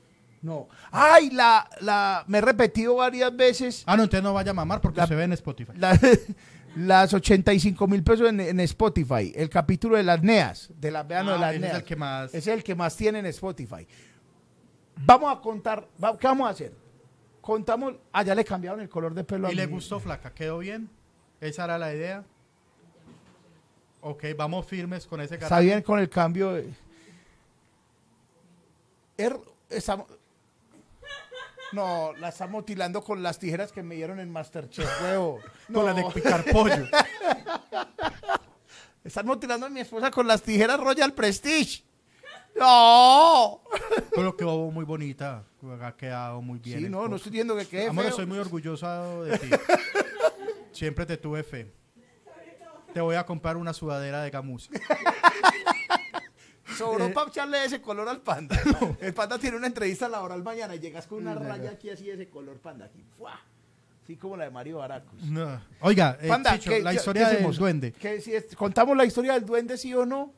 No. 0.45 0.67
Ay, 0.91 1.31
la, 1.31 1.67
la, 1.81 2.23
me 2.27 2.37
he 2.37 2.41
repetido 2.41 2.95
varias 2.97 3.35
veces 3.35 3.83
Ah, 3.87 3.97
no, 3.97 4.03
entonces 4.03 4.23
no 4.23 4.31
vaya 4.33 4.51
a 4.51 4.53
mamar 4.53 4.79
porque 4.79 5.01
La- 5.01 5.07
se 5.07 5.15
ve 5.15 5.23
en 5.23 5.33
Spotify. 5.33 5.71
la- 5.75 5.99
las 6.75 7.13
85 7.13 7.87
mil 7.87 8.03
pesos 8.03 8.29
en, 8.29 8.39
en 8.39 8.59
Spotify. 8.59 9.33
El 9.35 9.49
capítulo 9.49 9.97
de 9.97 10.03
las 10.03 10.21
NEAS, 10.21 10.69
de 10.79 10.91
las 10.91 11.07
vean 11.07 11.25
de 11.25 11.31
Ah, 11.33 11.37
las 11.37 11.49
ese 11.49 11.55
es 11.55 11.61
NEAS. 11.61 11.75
el 11.77 11.83
que 11.83 11.95
más... 11.95 12.33
Es 12.35 12.47
el 12.47 12.63
que 12.63 12.75
más 12.75 12.95
tiene 12.95 13.19
en 13.19 13.25
Spotify. 13.25 13.87
Vamos 14.97 15.35
a 15.35 15.41
contar, 15.41 15.87
¿qué 16.19 16.27
vamos 16.27 16.47
a 16.47 16.51
hacer? 16.51 16.73
Contamos, 17.41 17.95
ah, 18.11 18.21
ya 18.23 18.35
le 18.35 18.45
cambiaron 18.45 18.81
el 18.81 18.89
color 18.89 19.13
de 19.15 19.23
pelo 19.23 19.47
a 19.47 19.51
¿Y 19.51 19.55
le 19.55 19.65
gustó 19.65 19.99
flaca? 19.99 20.31
¿Quedó 20.33 20.59
bien? 20.59 20.89
¿Esa 21.41 21.65
era 21.65 21.77
la 21.79 21.93
idea? 21.93 22.23
Ok, 24.01 24.23
vamos 24.37 24.65
firmes 24.67 25.07
con 25.07 25.19
ese 25.21 25.33
Está 25.35 25.47
carajo. 25.49 25.63
bien 25.65 25.81
con 25.81 25.99
el 25.99 26.09
cambio 26.09 26.53
de... 26.53 26.71
Er- 29.17 29.39
estamos... 29.69 30.07
No, 31.75 32.13
la 32.13 32.29
estamos 32.29 32.53
mutilando 32.53 33.03
con 33.03 33.21
las 33.21 33.37
tijeras 33.37 33.73
que 33.73 33.83
me 33.83 33.95
dieron 33.95 34.21
en 34.21 34.31
Masterchef, 34.31 34.89
huevo. 35.03 35.39
No, 35.67 35.81
Con 35.81 35.85
la 35.87 35.93
de 35.93 36.05
picar 36.13 36.45
pollo. 36.45 36.85
Están 39.03 39.25
mutilando 39.25 39.65
a 39.65 39.69
mi 39.69 39.81
esposa 39.81 40.09
con 40.09 40.25
las 40.25 40.41
tijeras 40.41 40.79
Royal 40.79 41.13
Prestige. 41.13 41.83
¡No! 42.55 43.61
Pero 44.15 44.37
quedó 44.37 44.71
muy 44.71 44.85
bonita. 44.85 45.43
Ha 45.81 45.97
quedado 45.97 46.41
muy 46.41 46.59
bien. 46.59 46.79
Sí, 46.79 46.89
no, 46.89 47.09
no 47.09 47.17
estoy 47.17 47.33
diciendo 47.33 47.57
que 47.57 47.67
quede 47.67 47.87
Amor, 47.87 48.05
feo. 48.05 48.11
estoy 48.11 48.25
muy 48.25 48.37
orgulloso 48.37 49.25
de 49.25 49.37
ti. 49.37 49.49
Siempre 50.71 51.05
te 51.05 51.17
tuve 51.17 51.43
fe. 51.43 51.73
Te 52.93 53.01
voy 53.01 53.17
a 53.17 53.25
comprar 53.25 53.57
una 53.57 53.73
sudadera 53.73 54.23
de 54.23 54.29
gamuza. 54.29 54.71
Sobró 56.77 57.05
Eh, 57.05 57.09
para 57.11 57.29
echarle 57.29 57.63
ese 57.63 57.79
color 57.81 58.09
al 58.09 58.21
panda. 58.21 58.59
El 58.99 59.13
panda 59.13 59.37
tiene 59.37 59.57
una 59.57 59.67
entrevista 59.67 60.09
laboral 60.09 60.43
mañana 60.43 60.75
y 60.75 60.79
llegas 60.79 61.05
con 61.07 61.19
una 61.19 61.35
raya 61.35 61.71
aquí 61.71 61.89
así 61.89 62.05
de 62.05 62.13
ese 62.13 62.27
color 62.29 62.57
panda 62.57 62.85
aquí. 62.85 63.03
¡Fua! 63.17 63.39
Así 64.03 64.15
como 64.17 64.35
la 64.37 64.45
de 64.45 64.51
Mario 64.51 64.77
Baracus. 64.77 65.21
No. 65.23 65.61
Oiga, 65.81 66.17
eh, 66.21 66.27
Panda, 66.27 66.57
Chicho, 66.59 66.69
¿qué- 66.71 66.81
la 66.83 66.93
historia 66.93 67.23
qué 67.23 67.27
del 67.27 67.35
hacemos? 67.37 67.57
duende. 67.57 67.91
¿Qué 67.93 68.21
si 68.21 68.33
es- 68.35 68.55
¿Contamos 68.55 68.95
la 68.97 69.05
historia 69.05 69.33
del 69.33 69.45
duende, 69.45 69.77
sí 69.77 69.93
o 69.93 70.05
no? 70.05 70.31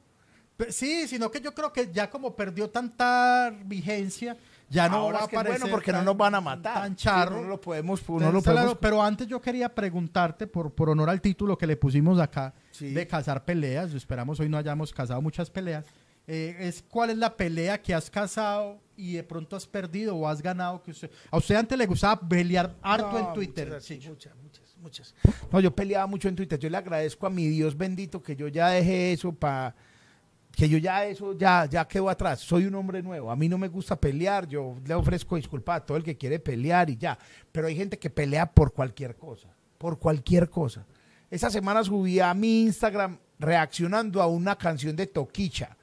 Sí, 0.70 1.08
sino 1.08 1.30
que 1.30 1.40
yo 1.40 1.54
creo 1.54 1.72
que 1.72 1.92
ya 1.92 2.10
como 2.10 2.36
perdió 2.36 2.70
tanta 2.70 3.54
vigencia, 3.66 4.36
ya 4.70 4.90
no 4.90 4.98
Ahora 4.98 5.20
va 5.20 5.20
a 5.20 5.24
es 5.26 5.30
que 5.30 5.36
es 5.36 5.40
aparecer 5.40 5.62
bueno 5.62 5.72
porque 5.76 5.92
no 5.92 5.98
tan- 6.00 6.06
nos 6.06 6.18
van 6.18 6.36
a 6.36 6.42
matar. 6.42 6.74
Tan 6.76 6.96
charro. 6.96 7.36
Sí, 7.38 7.42
no 7.44 7.48
lo 7.50 7.62
podemos, 7.62 8.00
no 8.10 8.16
Entonces, 8.16 8.34
lo 8.34 8.42
claro, 8.42 8.56
podemos. 8.58 8.78
pero 8.82 9.04
antes 9.04 9.28
yo 9.28 9.40
quería 9.42 9.70
preguntarte, 9.74 10.48
por, 10.48 10.72
por 10.74 10.90
honor 10.90 11.10
al 11.10 11.22
título 11.22 11.58
que 11.58 11.68
le 11.68 11.78
pusimos 11.78 12.20
acá, 12.20 12.54
Sí. 12.72 12.92
de 12.94 13.06
cazar 13.06 13.46
peleas, 13.46 13.94
esperamos 13.94 14.40
hoy 14.40 14.50
no 14.50 14.58
hayamos 14.58 14.92
cazado 14.94 15.22
muchas 15.22 15.50
peleas, 15.52 15.86
eh, 16.28 16.58
es 16.60 16.82
cuál 16.82 17.12
es 17.12 17.18
la 17.18 17.36
pelea 17.36 17.82
que 17.82 17.94
has 17.94 18.10
cazado 18.10 18.82
y 18.98 19.14
de 19.14 19.24
pronto 19.24 19.56
has 19.56 19.66
perdido 19.66 20.14
o 20.14 20.28
has 20.28 20.42
ganado. 20.42 20.84
Que 20.84 20.92
usted, 20.92 21.10
a 21.32 21.38
usted 21.38 21.56
antes 21.56 21.78
le 21.78 21.86
gustaba 21.86 22.20
pelear 22.20 22.76
harto 22.82 23.14
No, 23.14 23.20
en 23.30 23.34
Twitter. 23.34 23.70
Muchas, 23.70 24.36
muchas, 24.36 24.78
muchas. 24.78 25.16
No, 25.50 25.62
yo 25.62 25.74
peleaba 25.74 26.06
mucho 26.06 26.28
en 26.28 26.36
Twitter. 26.36 26.60
Yo 26.60 26.70
le 26.70 26.76
agradezco 26.76 27.26
a 27.26 27.30
mi 27.30 27.48
Dios 27.48 27.78
bendito 27.78 28.22
que 28.22 28.36
yo 28.36 28.50
ya 28.50 28.70
dejé 28.70 29.14
eso 29.14 29.32
para 29.32 29.74
que 30.52 30.68
yo 30.68 30.78
ya 30.80 31.06
eso 31.06 31.38
ya 31.38 31.66
ya 31.66 31.88
quedó 31.88 32.10
atrás. 32.10 32.42
Soy 32.42 32.66
un 32.66 32.76
hombre 32.76 33.02
nuevo. 33.02 33.32
A 33.32 33.36
mí 33.38 33.48
no 33.48 33.58
me 33.58 33.70
gusta 33.70 33.96
pelear. 33.96 34.46
Yo 34.50 34.76
le 34.86 34.96
ofrezco 34.96 35.38
disculpas 35.38 35.78
a 35.78 35.86
todo 35.86 35.96
el 35.96 36.04
que 36.04 36.18
quiere 36.18 36.40
pelear 36.40 36.90
y 36.90 36.98
ya. 36.98 37.18
Pero 37.54 37.68
hay 37.68 37.76
gente 37.78 37.98
que 37.98 38.10
pelea 38.10 38.52
por 38.52 38.74
cualquier 38.74 39.16
cosa, 39.16 39.48
por 39.78 39.98
cualquier 39.98 40.50
cosa. 40.50 40.86
Esa 41.30 41.50
semana 41.50 41.86
subí 41.86 42.20
a 42.20 42.34
mi 42.34 42.64
Instagram 42.64 43.18
reaccionando 43.40 44.22
a 44.22 44.28
una 44.28 44.58
canción 44.58 44.94
de 44.94 45.08
Toquicha. 45.08 45.77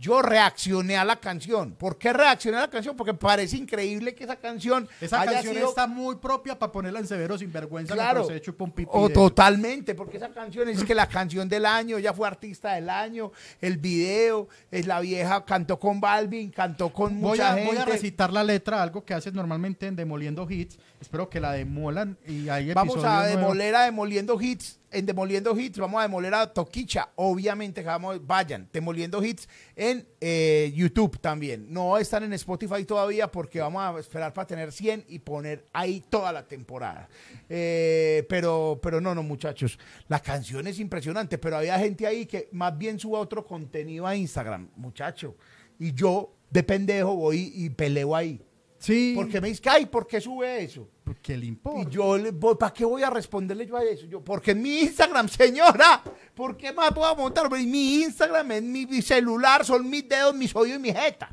Yo 0.00 0.22
reaccioné 0.22 0.96
a 0.96 1.04
la 1.04 1.16
canción. 1.16 1.72
¿Por 1.72 1.98
qué 1.98 2.14
reaccioné 2.14 2.56
a 2.56 2.60
la 2.62 2.70
canción? 2.70 2.96
Porque 2.96 3.12
parece 3.12 3.58
increíble 3.58 4.14
que 4.14 4.24
esa 4.24 4.36
canción 4.36 4.88
Esa 4.98 5.20
haya 5.20 5.34
canción 5.34 5.54
sido 5.54 5.68
está 5.68 5.86
muy 5.86 6.16
propia 6.16 6.58
para 6.58 6.72
ponerla 6.72 7.00
en 7.00 7.06
severo 7.06 7.36
sin 7.36 7.52
vergüenza. 7.52 7.92
Claro. 7.92 8.24
se 8.24 8.40
O 8.88 9.08
de 9.08 9.14
totalmente, 9.14 9.94
porque 9.94 10.16
esa 10.16 10.30
canción 10.30 10.70
es 10.70 10.82
que 10.84 10.94
la 10.94 11.06
canción 11.06 11.50
del 11.50 11.66
año, 11.66 11.98
ella 11.98 12.14
fue 12.14 12.26
artista 12.26 12.72
del 12.72 12.88
año, 12.88 13.30
el 13.60 13.76
video, 13.76 14.48
es 14.70 14.86
la 14.86 15.00
vieja, 15.00 15.44
cantó 15.44 15.78
con 15.78 16.00
Balvin, 16.00 16.50
cantó 16.50 16.90
con 16.90 17.20
Voy 17.20 17.32
mucha 17.32 17.52
a, 17.52 17.54
gente. 17.56 17.68
voy 17.68 17.76
a 17.76 17.84
recitar 17.84 18.32
la 18.32 18.42
letra, 18.42 18.82
algo 18.82 19.04
que 19.04 19.12
haces 19.12 19.34
normalmente 19.34 19.86
en 19.86 19.96
Demoliendo 19.96 20.46
Hits. 20.50 20.78
Espero 20.98 21.28
que 21.28 21.40
la 21.40 21.52
demolan 21.52 22.16
y 22.26 22.48
hay 22.48 22.72
Vamos 22.72 23.04
a 23.04 23.24
nuevo. 23.26 23.36
demoler 23.38 23.74
a 23.74 23.84
Demoliendo 23.84 24.40
Hits. 24.40 24.79
En 24.92 25.06
Demoliendo 25.06 25.58
Hits 25.58 25.78
vamos 25.78 26.00
a 26.00 26.02
demoler 26.02 26.34
a 26.34 26.52
Toquicha. 26.52 27.10
Obviamente, 27.14 27.82
vamos, 27.82 28.26
vayan. 28.26 28.68
Demoliendo 28.72 29.22
Hits 29.22 29.48
en 29.76 30.06
eh, 30.20 30.72
YouTube 30.74 31.20
también. 31.20 31.72
No 31.72 31.96
están 31.96 32.24
en 32.24 32.32
Spotify 32.32 32.84
todavía 32.84 33.30
porque 33.30 33.60
vamos 33.60 33.82
a 33.82 33.98
esperar 34.00 34.32
para 34.32 34.46
tener 34.46 34.72
100 34.72 35.04
y 35.08 35.20
poner 35.20 35.64
ahí 35.72 36.02
toda 36.08 36.32
la 36.32 36.46
temporada. 36.46 37.08
Eh, 37.48 38.26
pero, 38.28 38.80
pero 38.82 39.00
no, 39.00 39.14
no, 39.14 39.22
muchachos. 39.22 39.78
La 40.08 40.20
canción 40.20 40.66
es 40.66 40.80
impresionante, 40.80 41.38
pero 41.38 41.58
había 41.58 41.78
gente 41.78 42.06
ahí 42.06 42.26
que 42.26 42.48
más 42.52 42.76
bien 42.76 42.98
suba 42.98 43.20
otro 43.20 43.46
contenido 43.46 44.06
a 44.06 44.16
Instagram, 44.16 44.70
muchacho. 44.76 45.36
Y 45.78 45.92
yo, 45.92 46.34
de 46.50 46.62
pendejo, 46.62 47.14
voy 47.14 47.52
y 47.54 47.70
peleo 47.70 48.16
ahí. 48.16 48.42
Sí, 48.80 49.12
Porque 49.14 49.40
me 49.42 49.48
dice, 49.48 49.62
ay, 49.68 49.86
¿por 49.86 50.06
qué 50.06 50.20
sube 50.20 50.64
eso? 50.64 50.88
porque 51.04 51.36
le 51.36 51.46
importa. 51.46 51.90
Y 51.90 51.92
yo, 51.92 52.16
le 52.16 52.30
voy, 52.30 52.54
¿para 52.54 52.72
qué 52.72 52.84
voy 52.84 53.02
a 53.02 53.10
responderle 53.10 53.66
yo 53.66 53.76
a 53.76 53.82
eso? 53.82 54.06
Yo, 54.06 54.22
porque 54.22 54.52
en 54.52 54.62
mi 54.62 54.80
Instagram, 54.82 55.28
señora, 55.28 56.02
¿por 56.34 56.56
qué 56.56 56.72
más 56.72 56.92
puedo 56.92 57.14
montar? 57.16 57.48
Porque 57.48 57.64
mi 57.64 58.02
Instagram 58.02 58.52
es 58.52 58.62
mi, 58.62 58.86
mi 58.86 59.02
celular, 59.02 59.64
son 59.64 59.90
mis 59.90 60.08
dedos, 60.08 60.34
mis 60.34 60.54
oídos 60.54 60.78
y 60.78 60.82
mi 60.82 60.92
jeta. 60.92 61.28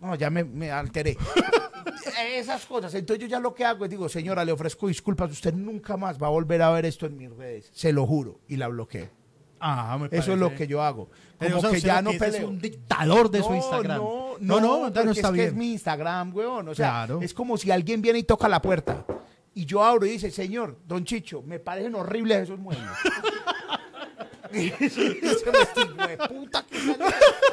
No, 0.00 0.14
ya 0.14 0.30
me, 0.30 0.44
me 0.44 0.70
alteré. 0.70 1.16
Esas 2.34 2.64
cosas. 2.64 2.94
Entonces 2.94 3.22
yo 3.22 3.28
ya 3.28 3.38
lo 3.38 3.54
que 3.54 3.64
hago 3.64 3.84
es 3.84 3.90
digo, 3.90 4.08
señora, 4.08 4.44
le 4.44 4.52
ofrezco 4.52 4.88
disculpas, 4.88 5.30
usted 5.30 5.52
nunca 5.52 5.96
más 5.98 6.20
va 6.20 6.28
a 6.28 6.30
volver 6.30 6.62
a 6.62 6.70
ver 6.70 6.86
esto 6.86 7.04
en 7.04 7.18
mis 7.18 7.30
redes. 7.30 7.70
Se 7.72 7.92
lo 7.92 8.06
juro. 8.06 8.40
Y 8.48 8.56
la 8.56 8.68
bloqueo. 8.68 9.08
Me 9.60 10.08
Eso 10.10 10.32
es 10.32 10.38
lo 10.38 10.54
que 10.54 10.66
yo 10.66 10.82
hago. 10.82 11.10
Como 11.38 11.56
o 11.56 11.60
sea, 11.60 11.70
que 11.70 11.80
ya 11.80 12.02
no 12.02 12.10
que 12.10 12.26
es 12.26 12.42
un 12.42 12.58
dictador 12.58 13.30
de 13.30 13.42
su 13.42 13.50
No, 13.50 13.56
Instagram. 13.56 13.98
No, 13.98 14.36
no, 14.40 14.60
no, 14.60 14.90
no 15.04 15.10
está 15.12 15.28
es 15.28 15.34
que 15.34 15.44
es 15.46 15.54
mi 15.54 15.72
Instagram, 15.72 16.34
weón. 16.34 16.68
O 16.68 16.74
sea, 16.74 17.04
Claro. 17.06 17.20
es 17.22 17.34
como 17.34 17.56
si 17.56 17.70
alguien 17.70 18.00
viene 18.02 18.20
y 18.20 18.24
toca 18.24 18.48
la 18.48 18.60
puerta. 18.62 19.04
Y 19.54 19.66
yo 19.66 19.84
abro 19.84 20.04
y 20.06 20.10
dice, 20.10 20.30
señor, 20.30 20.78
don 20.86 21.04
Chicho, 21.04 21.42
me 21.42 21.58
parecen 21.60 21.94
horribles 21.94 22.42
esos 22.42 22.58
muebles. 22.58 22.84
De 26.08 26.16
puta 26.28 26.64
que 26.68 26.78
salió. 26.78 27.06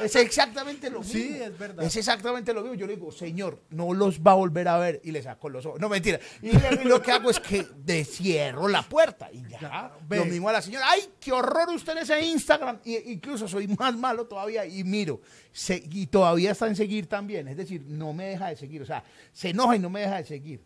es 0.04 0.16
exactamente 0.16 0.90
lo 0.90 1.00
mismo. 1.00 1.14
Sí, 1.14 1.38
es 1.42 1.58
verdad. 1.58 1.84
Es 1.86 1.96
exactamente 1.96 2.54
lo 2.54 2.62
mismo. 2.62 2.76
Yo 2.76 2.88
le 2.88 2.96
digo, 2.96 3.12
señor, 3.12 3.60
no 3.70 3.94
los 3.94 4.20
va 4.22 4.32
a 4.32 4.36
volver 4.36 4.68
a 4.68 4.78
ver. 4.78 5.02
Y 5.04 5.12
le 5.12 5.22
saco 5.22 5.50
los 5.50 5.66
ojos. 5.66 5.80
No, 5.80 5.90
mentira. 5.90 6.20
Y 6.42 6.52
lo 6.88 7.02
que 7.02 7.12
hago 7.12 7.30
es 7.30 7.40
que 7.40 7.66
descierro 7.78 8.68
la 8.68 8.84
puerta. 8.84 9.30
Y 9.32 9.42
ya. 9.50 9.60
Ya, 9.60 9.92
lo 10.10 10.26
mismo 10.26 10.50
a 10.50 10.54
la 10.54 10.62
señora. 10.62 10.86
¡Ay, 10.90 11.02
qué 11.20 11.32
horror 11.32 11.70
usted 11.70 11.94
en 11.94 11.98
ese 12.00 12.22
Instagram! 12.22 12.80
Y, 12.86 13.12
incluso 13.12 13.48
soy 13.48 13.68
más 13.68 13.96
malo 13.96 14.26
todavía. 14.26 14.66
Y 14.66 14.84
miro. 14.84 15.22
se- 15.52 15.84
y 15.92 16.08
todavía 16.08 16.52
está 16.52 16.68
en 16.68 16.76
seguir 16.76 17.08
también. 17.08 17.48
Es 17.48 17.58
decir, 17.58 17.84
no 17.88 18.14
me 18.14 18.26
deja 18.26 18.50
de 18.50 18.56
seguir. 18.56 18.82
O 18.82 18.86
sea, 18.86 19.04
se 19.32 19.50
enoja 19.50 19.76
y 19.76 19.80
no 19.80 19.90
me 19.90 20.02
deja 20.02 20.18
de 20.18 20.26
seguir. 20.26 20.62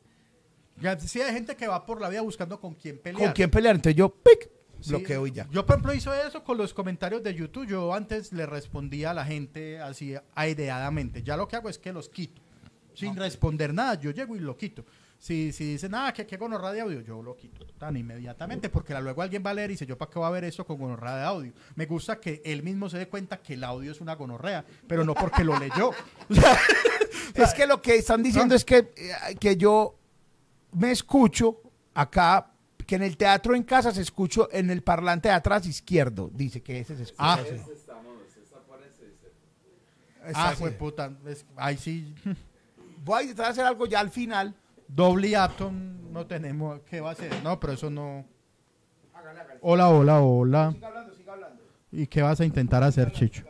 Ya, 0.81 0.99
Sí, 0.99 1.21
hay 1.21 1.33
gente 1.33 1.55
que 1.55 1.67
va 1.67 1.85
por 1.85 2.01
la 2.01 2.09
vida 2.09 2.21
buscando 2.21 2.59
con 2.59 2.73
quién 2.75 2.97
pelear. 2.99 3.23
¿Con 3.25 3.33
quién 3.33 3.49
pelear? 3.49 3.75
Entonces 3.75 3.95
yo, 3.97 4.09
¡pic! 4.13 4.49
Sí, 4.85 4.89
bloqueo 4.91 5.27
y 5.27 5.31
ya. 5.31 5.47
Yo, 5.51 5.65
por 5.65 5.75
ejemplo, 5.75 5.93
hice 5.93 6.09
eso 6.27 6.43
con 6.43 6.57
los 6.57 6.73
comentarios 6.73 7.21
de 7.23 7.33
YouTube. 7.33 7.67
Yo 7.67 7.93
antes 7.93 8.31
le 8.31 8.45
respondía 8.45 9.11
a 9.11 9.13
la 9.13 9.25
gente 9.25 9.79
así 9.79 10.15
aireadamente. 10.35 11.23
Ya 11.23 11.35
lo 11.37 11.47
que 11.47 11.55
hago 11.55 11.69
es 11.69 11.77
que 11.77 11.91
los 11.93 12.09
quito. 12.09 12.41
Sin 12.93 13.15
responder 13.15 13.73
nada. 13.73 13.95
Yo 13.95 14.11
llego 14.11 14.35
y 14.35 14.39
lo 14.39 14.55
quito. 14.55 14.85
Si, 15.17 15.51
si 15.53 15.63
dicen, 15.71 15.91
nada, 15.91 16.13
que 16.13 16.25
qué 16.27 16.37
gonorra 16.37 16.71
de 16.71 16.81
audio, 16.81 17.01
yo 17.01 17.21
lo 17.21 17.35
quito 17.35 17.65
tan 17.77 17.97
inmediatamente. 17.97 18.69
Porque 18.69 18.93
luego 19.01 19.21
alguien 19.21 19.43
va 19.45 19.49
a 19.49 19.53
leer 19.53 19.71
y 19.71 19.73
dice, 19.73 19.85
¿yo 19.85 19.97
para 19.97 20.11
qué 20.11 20.19
voy 20.19 20.27
a 20.27 20.31
ver 20.31 20.43
eso 20.43 20.65
con 20.65 20.77
gonorrea 20.77 21.15
de 21.17 21.23
audio? 21.23 21.53
Me 21.75 21.85
gusta 21.87 22.19
que 22.19 22.41
él 22.45 22.63
mismo 22.63 22.89
se 22.89 22.97
dé 22.97 23.07
cuenta 23.07 23.37
que 23.41 23.55
el 23.55 23.63
audio 23.63 23.91
es 23.91 23.99
una 24.01 24.15
gonorrea, 24.15 24.63
pero 24.87 25.03
no 25.03 25.13
porque 25.13 25.43
lo 25.43 25.57
leyó. 25.59 25.91
Es 27.33 27.53
que 27.53 27.67
lo 27.67 27.81
que 27.81 27.95
están 27.97 28.23
diciendo 28.23 28.53
Ah. 28.53 28.57
es 28.57 28.63
que, 28.63 28.77
eh, 28.77 29.35
que 29.39 29.57
yo 29.57 29.97
me 30.71 30.91
escucho 30.91 31.61
acá, 31.93 32.51
que 32.85 32.95
en 32.95 33.03
el 33.03 33.17
teatro 33.17 33.55
en 33.55 33.63
casa 33.63 33.91
se 33.91 34.01
escucho 34.01 34.49
en 34.51 34.69
el 34.69 34.81
parlante 34.83 35.29
de 35.29 35.33
atrás 35.35 35.65
izquierdo. 35.65 36.29
Dice 36.33 36.61
que 36.61 36.79
ese 36.79 36.95
se 36.95 37.03
escucha. 37.03 37.23
Ah. 37.23 37.39
así. 37.41 37.61
ah, 40.33 40.53
pues 40.57 40.73
puta. 40.75 41.11
es- 41.27 41.45
ahí 41.55 41.77
sí. 41.77 42.13
Voy 43.03 43.19
a 43.19 43.21
intentar 43.23 43.51
hacer 43.51 43.65
algo 43.65 43.85
ya 43.85 43.99
al 43.99 44.09
final. 44.09 44.55
Doble 44.87 45.35
Apton 45.35 46.11
no 46.13 46.25
tenemos. 46.25 46.81
¿Qué 46.81 47.01
va 47.01 47.09
a 47.09 47.13
hacer? 47.13 47.31
No, 47.43 47.59
pero 47.59 47.73
eso 47.73 47.89
no. 47.89 48.25
Hola, 49.61 49.89
hola, 49.89 50.21
hola. 50.21 50.71
Siga 50.71 50.87
hablando, 50.87 51.15
siga 51.15 51.33
hablando. 51.33 51.61
¿Y 51.91 52.07
qué 52.07 52.21
vas 52.21 52.39
a 52.39 52.45
intentar 52.45 52.83
hacer, 52.83 53.11
Chicho? 53.11 53.43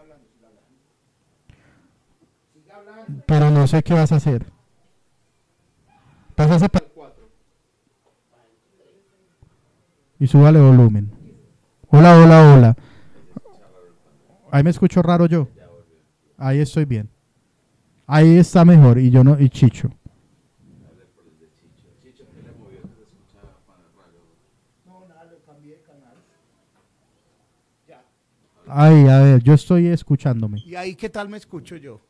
Pero 3.26 3.52
no 3.52 3.68
sé 3.68 3.84
qué 3.84 3.94
vas 3.94 4.12
a 4.12 4.16
hacer. 4.16 4.46
Pásase 6.36 6.68
para 6.70 6.86
el 6.86 6.92
4. 6.92 7.30
Y 10.20 10.28
súbale 10.28 10.60
volumen. 10.60 11.12
Hola, 11.90 12.18
hola, 12.18 12.54
hola. 12.54 12.76
Ahí 14.52 14.64
me 14.64 14.70
escucho 14.70 15.02
raro 15.02 15.26
yo. 15.26 15.50
Ahí 16.38 16.60
estoy 16.60 16.86
bien. 16.86 17.10
Ahí 18.08 18.38
está 18.38 18.64
mejor 18.64 19.00
y 19.00 19.10
yo 19.10 19.24
no 19.24 19.40
y 19.40 19.50
Chicho. 19.50 19.90
Ay, 28.68 29.08
a 29.08 29.20
ver, 29.22 29.44
yo 29.44 29.54
estoy 29.54 29.88
escuchándome. 29.88 30.60
¿Y 30.66 30.76
ahí 30.76 30.96
qué 30.96 31.10
tal 31.10 31.30
me 31.30 31.38
escucho 31.38 31.76
yo? 31.76 32.02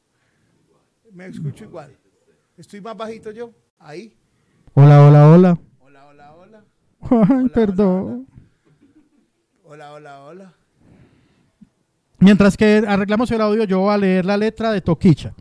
Me 1.11 1.27
escucho 1.27 1.65
igual. 1.65 1.95
¿Estoy 2.57 2.81
más 2.81 2.95
bajito 2.95 3.31
yo? 3.31 3.51
Ahí. 3.77 4.15
Hola, 4.73 5.05
hola, 5.05 5.29
hola. 5.29 5.49
Hola, 5.49 5.51
hola, 5.51 5.74
hola. 7.09 7.27
Ay, 7.29 7.49
perdón. 7.49 8.27
Hola, 9.63 9.93
hola, 9.93 10.23
hola. 10.23 10.53
Mientras 12.19 12.55
que 12.55 12.83
arreglamos 12.87 13.29
el 13.31 13.41
audio, 13.41 13.63
yo 13.65 13.79
voy 13.79 13.93
a 13.93 13.97
leer 13.97 14.25
la 14.25 14.37
letra 14.37 14.71
de 14.71 14.81
Toquicha. 14.81 15.33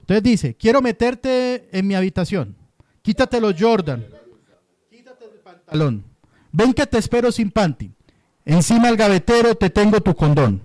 Entonces 0.00 0.22
dice, 0.22 0.54
quiero 0.54 0.82
meterte 0.82 1.68
en 1.72 1.86
mi 1.86 1.94
habitación. 1.94 2.54
Quítate 3.00 3.40
los 3.40 3.54
Jordan. 3.58 4.04
Quítate 4.90 5.24
el 5.24 5.40
pantalón. 5.40 6.04
Ven 6.52 6.74
que 6.74 6.86
te 6.86 6.98
espero 6.98 7.32
sin 7.32 7.50
panty. 7.50 7.90
Encima 8.44 8.88
del 8.88 8.96
gavetero 8.96 9.54
te 9.54 9.70
tengo 9.70 10.00
tu 10.00 10.14
condón. 10.14 10.60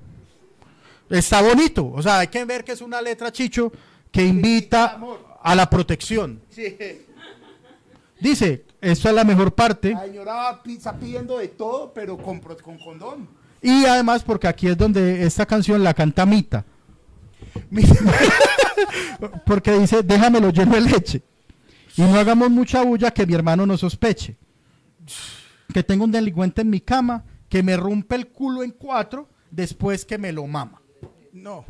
Está 1.10 1.42
bonito. 1.42 1.90
O 1.90 2.02
sea, 2.02 2.20
hay 2.20 2.28
que 2.28 2.44
ver 2.46 2.64
que 2.64 2.74
es 2.74 2.82
una 2.82 3.02
letra, 3.02 3.32
Chicho, 3.32 3.72
que 4.12 4.26
invita 4.26 5.00
a 5.42 5.56
la 5.56 5.70
protección. 5.70 6.42
Sí. 6.50 6.78
Dice, 8.20 8.66
esta 8.82 9.10
es 9.10 9.16
la 9.16 9.24
mejor 9.24 9.54
parte. 9.54 9.92
La 9.92 10.06
señora 10.06 10.62
está 10.66 10.98
pidiendo 10.98 11.38
de 11.38 11.48
todo, 11.50 11.94
pero 11.94 12.18
con, 12.18 12.40
con 12.40 12.78
condón. 12.78 13.28
Y 13.62 13.86
además 13.86 14.24
porque 14.24 14.48
aquí 14.48 14.68
es 14.68 14.78
donde 14.78 15.24
esta 15.24 15.46
canción 15.46 15.84
la 15.84 15.94
canta 15.94 16.26
Mita. 16.26 16.66
porque 19.46 19.74
dice, 19.74 20.02
déjamelo 20.04 20.50
lleno 20.52 20.76
de 20.76 20.82
leche. 20.82 21.24
Y 21.98 22.02
no 22.02 22.18
hagamos 22.18 22.50
mucha 22.50 22.82
bulla 22.84 23.12
que 23.12 23.26
mi 23.26 23.34
hermano 23.34 23.66
no 23.66 23.78
sospeche. 23.78 24.38
Que 25.74 25.84
tengo 25.84 26.06
un 26.06 26.12
delincuente 26.12 26.62
en 26.62 26.70
mi 26.70 26.80
cama 26.80 27.26
que 27.50 27.64
me 27.64 27.76
rompe 27.76 28.16
el 28.16 28.28
culo 28.28 28.64
en 28.64 28.72
cuatro 28.72 29.28
después 29.52 30.06
que 30.06 30.18
me 30.18 30.32
lo 30.32 30.48
mama. 30.48 30.82
No. 31.34 31.66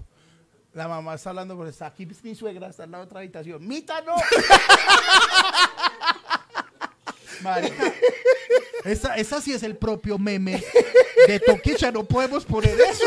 La 0.74 0.88
mamá 0.88 1.16
está 1.16 1.32
hablando, 1.32 1.58
pero 1.58 1.70
está 1.70 1.88
aquí 1.88 2.08
mi 2.24 2.36
suegra, 2.36 2.68
está 2.68 2.84
en 2.84 2.92
la 2.92 3.00
otra 3.00 3.20
habitación. 3.20 3.68
¡Mita, 3.68 4.02
no! 4.02 4.14
Marica, 7.42 7.94
esa, 8.86 9.16
esa 9.16 9.42
sí 9.42 9.54
es 9.54 9.64
el 9.64 9.76
propio 9.78 10.18
meme 10.18 10.64
de 11.28 11.40
Toquicha, 11.40 11.92
no 11.92 12.04
podemos 12.06 12.46
poner 12.46 12.78
eso. 12.80 13.06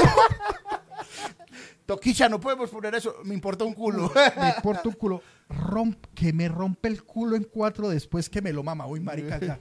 Toquicha, 1.87 2.29
no 2.29 2.41
podemos 2.41 2.71
poner 2.71 2.95
eso. 2.95 3.17
Me 3.25 3.35
importa 3.35 3.65
un 3.65 3.75
culo. 3.75 4.13
Me 4.41 4.49
importa 4.51 4.89
un 4.89 4.95
culo. 4.95 5.23
Romp- 5.51 6.07
que 6.15 6.33
me 6.33 6.49
rompe 6.49 6.89
el 6.89 7.03
culo 7.03 7.37
en 7.37 7.45
cuatro 7.45 7.89
después 7.89 8.31
que 8.31 8.41
me 8.41 8.53
lo 8.53 8.63
mama. 8.63 8.87
Uy, 8.87 9.01
marica. 9.01 9.39
ya. 9.41 9.59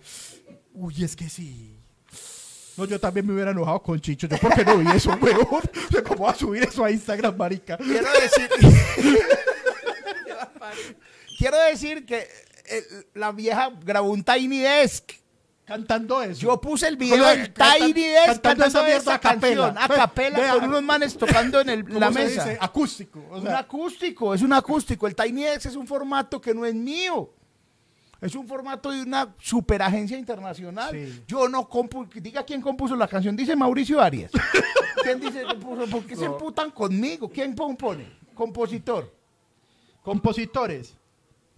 Uy, 0.74 1.04
es 1.04 1.16
que 1.16 1.28
sí. 1.30 1.76
No, 2.78 2.86
yo 2.86 3.00
también 3.00 3.26
me 3.28 3.34
hubiera 3.34 3.52
enojado 3.52 3.82
con 3.84 4.00
Chicho. 4.00 4.28
Yo, 4.28 4.38
¿por 4.38 4.54
qué 4.56 4.64
no 4.64 4.78
vi 4.78 4.88
eso, 4.96 5.10
weón? 5.22 5.46
¿Cómo 6.08 6.24
va 6.26 6.32
a 6.32 6.36
subir 6.36 6.64
eso 6.64 6.86
a 6.86 6.92
Instagram, 6.92 7.36
marica? 7.36 7.76
Quiero 7.78 8.08
decir. 8.14 8.50
Quiero 11.38 11.58
decir 11.66 12.06
que 12.06 12.28
la 13.14 13.32
vieja 13.32 13.72
grabó 13.84 14.10
un 14.12 14.24
Tiny 14.24 14.60
Desk. 14.60 15.12
Cantando 15.66 16.22
eso. 16.22 16.42
Yo 16.42 16.60
puse 16.60 16.88
el 16.88 16.98
video 16.98 17.18
¿Cómo 17.20 17.30
del 17.30 17.54
Tiny 17.54 17.94
Desk 17.94 18.42
cantando 18.42 18.66
esa 18.66 18.90
esa 18.90 19.14
a 19.16 19.20
capela. 19.20 19.68
canción. 19.74 19.78
A 19.78 19.88
capela 19.88 20.40
Vea, 20.40 20.54
con 20.56 20.64
unos 20.66 20.84
manes 20.84 21.18
tocando 21.18 21.62
en 21.62 21.70
el- 21.70 21.86
¿Cómo 21.86 22.00
la 22.00 22.10
mesa. 22.10 22.44
dice? 22.46 22.58
Acústico. 22.60 23.20
O 23.32 23.38
un 23.40 23.48
acústico, 23.48 24.34
es 24.34 24.42
un 24.42 24.52
acústico. 24.54 25.08
El 25.08 25.16
Tiny 25.16 25.44
Desk 25.44 25.68
es 25.68 25.76
un 25.76 25.88
formato 25.88 26.42
que 26.42 26.54
no 26.54 26.66
es 26.66 26.76
mío. 26.76 27.34
Es 28.20 28.36
un 28.36 28.48
formato 28.48 28.92
de 28.92 29.02
una 29.02 29.34
superagencia 29.40 30.18
internacional. 30.18 30.92
Sí. 30.92 31.24
Yo 31.28 31.48
no 31.48 31.68
compu 31.70 32.06
diga 32.14 32.44
quién 32.44 32.62
compuso 32.62 32.96
la 32.96 33.08
canción, 33.08 33.36
dice 33.36 33.56
Mauricio 33.56 34.02
Arias. 34.02 34.32
¿Quién 35.04 35.20
dice 35.20 35.44
compuso? 35.44 35.88
¿Por 35.88 36.06
qué 36.06 36.16
se 36.16 36.26
emputan 36.26 36.70
conmigo? 36.72 37.30
¿Quién 37.30 37.56
compone? 37.56 38.06
Compositor. 38.36 39.12
compositores. 40.04 40.96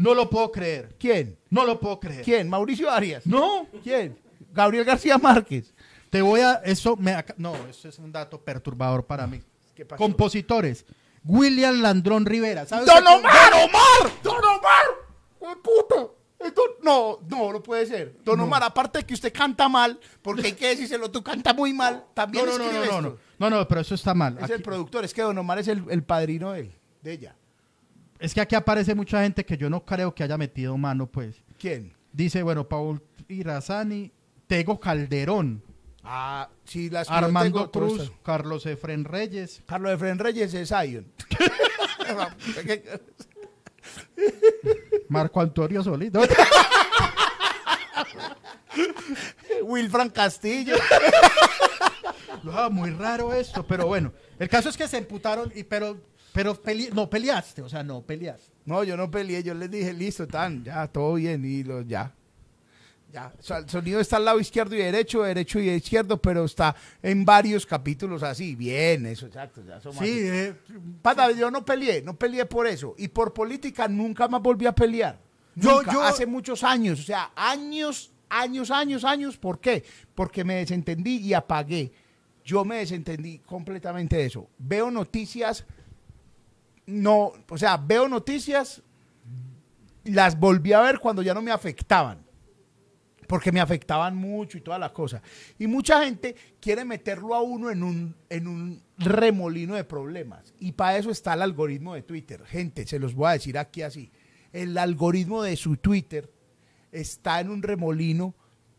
No 0.04 0.14
lo 0.14 0.30
puedo 0.30 0.52
creer. 0.52 0.96
¿Quién? 1.00 1.38
No 1.50 1.66
lo 1.66 1.80
puedo 1.80 2.00
creer. 2.00 2.24
¿Quién? 2.24 2.50
Mauricio 2.50 2.90
Arias. 2.92 3.26
No. 3.26 3.68
¿Quién? 3.84 4.18
Gabriel 4.52 4.84
García 4.86 5.18
Márquez. 5.18 5.74
Te 6.10 6.22
voy 6.22 6.42
a. 6.42 6.56
Eso 6.66 6.96
me. 6.98 7.16
No, 7.38 7.56
eso 7.70 7.88
es 7.88 7.98
un 8.00 8.12
dato 8.12 8.40
perturbador 8.42 9.06
para 9.06 9.26
mí. 9.28 9.42
¿Qué 9.74 9.86
pasó? 9.86 9.98
Compositores. 10.04 10.86
William 11.24 11.82
Landrón 11.82 12.26
Rivera. 12.26 12.66
¿Sabes 12.66 12.86
¡Don 12.86 12.98
Omar! 13.08 13.52
¡Don 13.52 13.70
Omar! 13.70 14.12
¡Don 14.22 14.36
Omar! 14.44 14.86
¡Oh, 15.40 15.56
puto! 15.64 16.18
Esto- 16.40 16.62
no, 16.82 17.20
no, 17.30 17.54
no 17.54 17.64
puede 17.64 17.86
ser. 17.86 18.18
Don 18.26 18.38
No. 18.38 18.44
Omar, 18.44 18.62
aparte 18.64 19.00
de 19.00 19.06
que 19.06 19.14
usted 19.14 19.32
canta 19.32 19.70
mal, 19.70 19.98
porque 20.22 20.48
hay 20.48 20.52
que 20.52 20.68
decírselo, 20.68 21.10
tú 21.10 21.24
canta 21.24 21.54
muy 21.54 21.72
mal, 21.72 22.04
también 22.14 22.46
No, 22.46 22.52
no, 22.52 22.58
no, 22.58 22.64
escribe 22.66 22.86
no, 22.88 22.92
no, 22.92 22.98
esto. 23.10 23.20
no. 23.40 23.50
No, 23.50 23.58
no, 23.60 23.68
pero 23.70 23.80
eso 23.80 23.96
está 23.96 24.14
mal. 24.14 24.38
Es 24.42 24.50
el 24.50 24.62
productor, 24.62 25.06
es 25.06 25.14
que 25.14 25.22
Don 25.22 25.38
Omar 25.38 25.60
es 25.60 25.70
el, 25.70 25.86
el 25.90 26.04
padrino 26.04 26.52
de, 26.52 26.60
él, 26.60 26.74
de 27.02 27.14
ella. 27.14 27.36
Es 28.20 28.34
que 28.34 28.42
aquí 28.42 28.56
aparece 28.56 28.96
mucha 28.96 29.24
gente 29.24 29.46
que 29.46 29.58
yo 29.58 29.70
no 29.70 29.86
creo 29.86 30.14
que 30.14 30.24
haya 30.24 30.38
metido 30.38 30.78
mano, 30.78 31.08
pues. 31.08 31.44
¿Quién? 31.58 31.94
Dice, 32.12 32.44
bueno, 32.44 32.68
Paul 32.68 33.02
Irazani, 33.28 34.12
Tego 34.48 34.80
Calderón, 34.80 35.64
Ah, 36.04 36.50
sí, 36.66 36.90
la 36.90 37.02
escribió 37.02 37.26
Armando 37.26 37.72
Cruz. 37.72 38.12
Carlos 38.24 38.66
Efren 38.66 39.06
Reyes. 39.06 39.62
Carlos 39.66 39.94
Efren 39.94 40.20
Reyes 40.20 40.54
es 40.54 40.68
Zion. 40.68 41.10
Marco 45.08 45.40
Antonio 45.40 45.82
Solís. 45.82 46.12
No, 46.12 46.24
Wilfran 49.64 50.10
Castillo. 50.10 50.76
Ah, 52.52 52.68
muy 52.70 52.92
raro 52.92 53.34
esto, 53.34 53.66
pero 53.66 53.88
bueno. 53.88 54.12
El 54.38 54.50
caso 54.50 54.68
es 54.68 54.76
que 54.76 54.90
se 54.90 54.98
emputaron, 54.98 55.54
y, 55.56 55.64
pero, 55.64 55.98
pero 56.34 56.54
pele- 56.62 56.90
no 56.94 57.10
peleaste, 57.10 57.62
o 57.62 57.70
sea, 57.70 57.84
no 57.84 58.02
peleaste. 58.02 58.52
No, 58.66 58.84
yo 58.84 58.98
no 58.98 59.10
peleé, 59.12 59.44
yo 59.44 59.54
les 59.54 59.70
dije, 59.72 59.94
listo, 59.94 60.28
tan, 60.28 60.64
ya, 60.64 60.88
todo 60.88 61.14
bien, 61.16 61.44
y 61.46 61.64
lo, 61.64 61.82
ya. 61.82 62.14
Ya, 63.12 63.32
o 63.40 63.44
sea, 63.44 63.58
el 63.60 63.70
sonido 63.70 64.00
está 64.00 64.16
al 64.18 64.26
lado 64.26 64.40
izquierdo 64.40 64.74
y 64.74 64.80
derecho, 64.80 65.22
derecho 65.22 65.60
y 65.60 65.70
izquierdo, 65.70 66.20
pero 66.20 66.46
está 66.46 66.76
en 67.04 67.24
varios 67.24 67.64
capítulos 67.64 68.24
así, 68.24 68.56
bien, 68.56 69.06
eso, 69.06 69.28
exacto, 69.28 69.62
ya 69.64 69.80
somos 69.80 70.00
Sí, 70.00 70.20
eh, 70.24 70.56
Pata, 71.04 71.30
yo 71.32 71.52
no 71.52 71.64
peleé, 71.64 72.02
no 72.02 72.16
peleé 72.18 72.46
por 72.48 72.66
eso, 72.66 72.96
y 72.98 73.08
por 73.10 73.32
política 73.32 73.88
nunca 73.88 74.28
más 74.28 74.42
volví 74.42 74.66
a 74.66 74.74
pelear. 74.74 75.20
Yo- 75.56 75.84
yo- 75.84 76.02
hace 76.02 76.26
muchos 76.26 76.64
años, 76.64 77.00
o 77.02 77.04
sea, 77.04 77.32
años, 77.36 78.12
años, 78.30 78.72
años, 78.72 79.04
años, 79.04 79.38
¿por 79.38 79.60
qué? 79.60 79.84
Porque 80.16 80.44
me 80.44 80.56
desentendí 80.56 81.18
y 81.18 81.36
apagué. 81.36 81.92
Yo 82.44 82.66
me 82.66 82.78
desentendí 82.78 83.38
completamente 83.46 84.16
de 84.18 84.26
eso. 84.26 84.50
Veo 84.58 84.90
noticias, 84.90 85.66
no, 86.86 87.34
o 87.50 87.58
sea, 87.58 87.78
veo 87.78 88.08
noticias, 88.08 88.82
las 90.04 90.40
volví 90.40 90.74
a 90.74 90.82
ver 90.82 91.00
cuando 91.00 91.22
ya 91.22 91.34
no 91.34 91.42
me 91.42 91.52
afectaban. 91.52 92.24
porque 93.28 93.52
me 93.52 93.62
afectaban 93.62 94.16
mucho 94.16 94.58
y 94.58 94.62
todas 94.62 94.80
las 94.80 94.92
cosas. 94.92 95.22
Y 95.58 95.66
mucha 95.66 96.04
gente 96.04 96.36
quiere 96.60 96.86
meterlo 96.86 97.34
a 97.34 97.42
uno 97.42 97.72
en 97.72 97.82
un, 97.82 98.16
en 98.30 98.48
un 98.48 98.84
remolino 98.98 99.76
de 99.76 99.84
problemas. 99.84 100.54
Y 100.60 100.74
para 100.74 100.98
eso 100.98 101.10
está 101.10 101.34
el 101.34 101.42
algoritmo 101.42 101.96
de 101.96 102.04
Twitter. 102.04 102.46
Gente, 102.46 102.86
se 102.86 103.00
los 103.00 103.16
voy 103.16 103.30
a 103.30 103.34
decir 103.34 103.58
aquí 103.58 103.82
así. 103.82 104.12
El 104.52 104.78
algoritmo 104.78 105.42
de 105.42 105.56
su 105.56 105.78
Twitter 105.78 106.30
está 106.92 107.40
en 107.40 107.50
un 107.50 107.64
remolino 107.64 108.36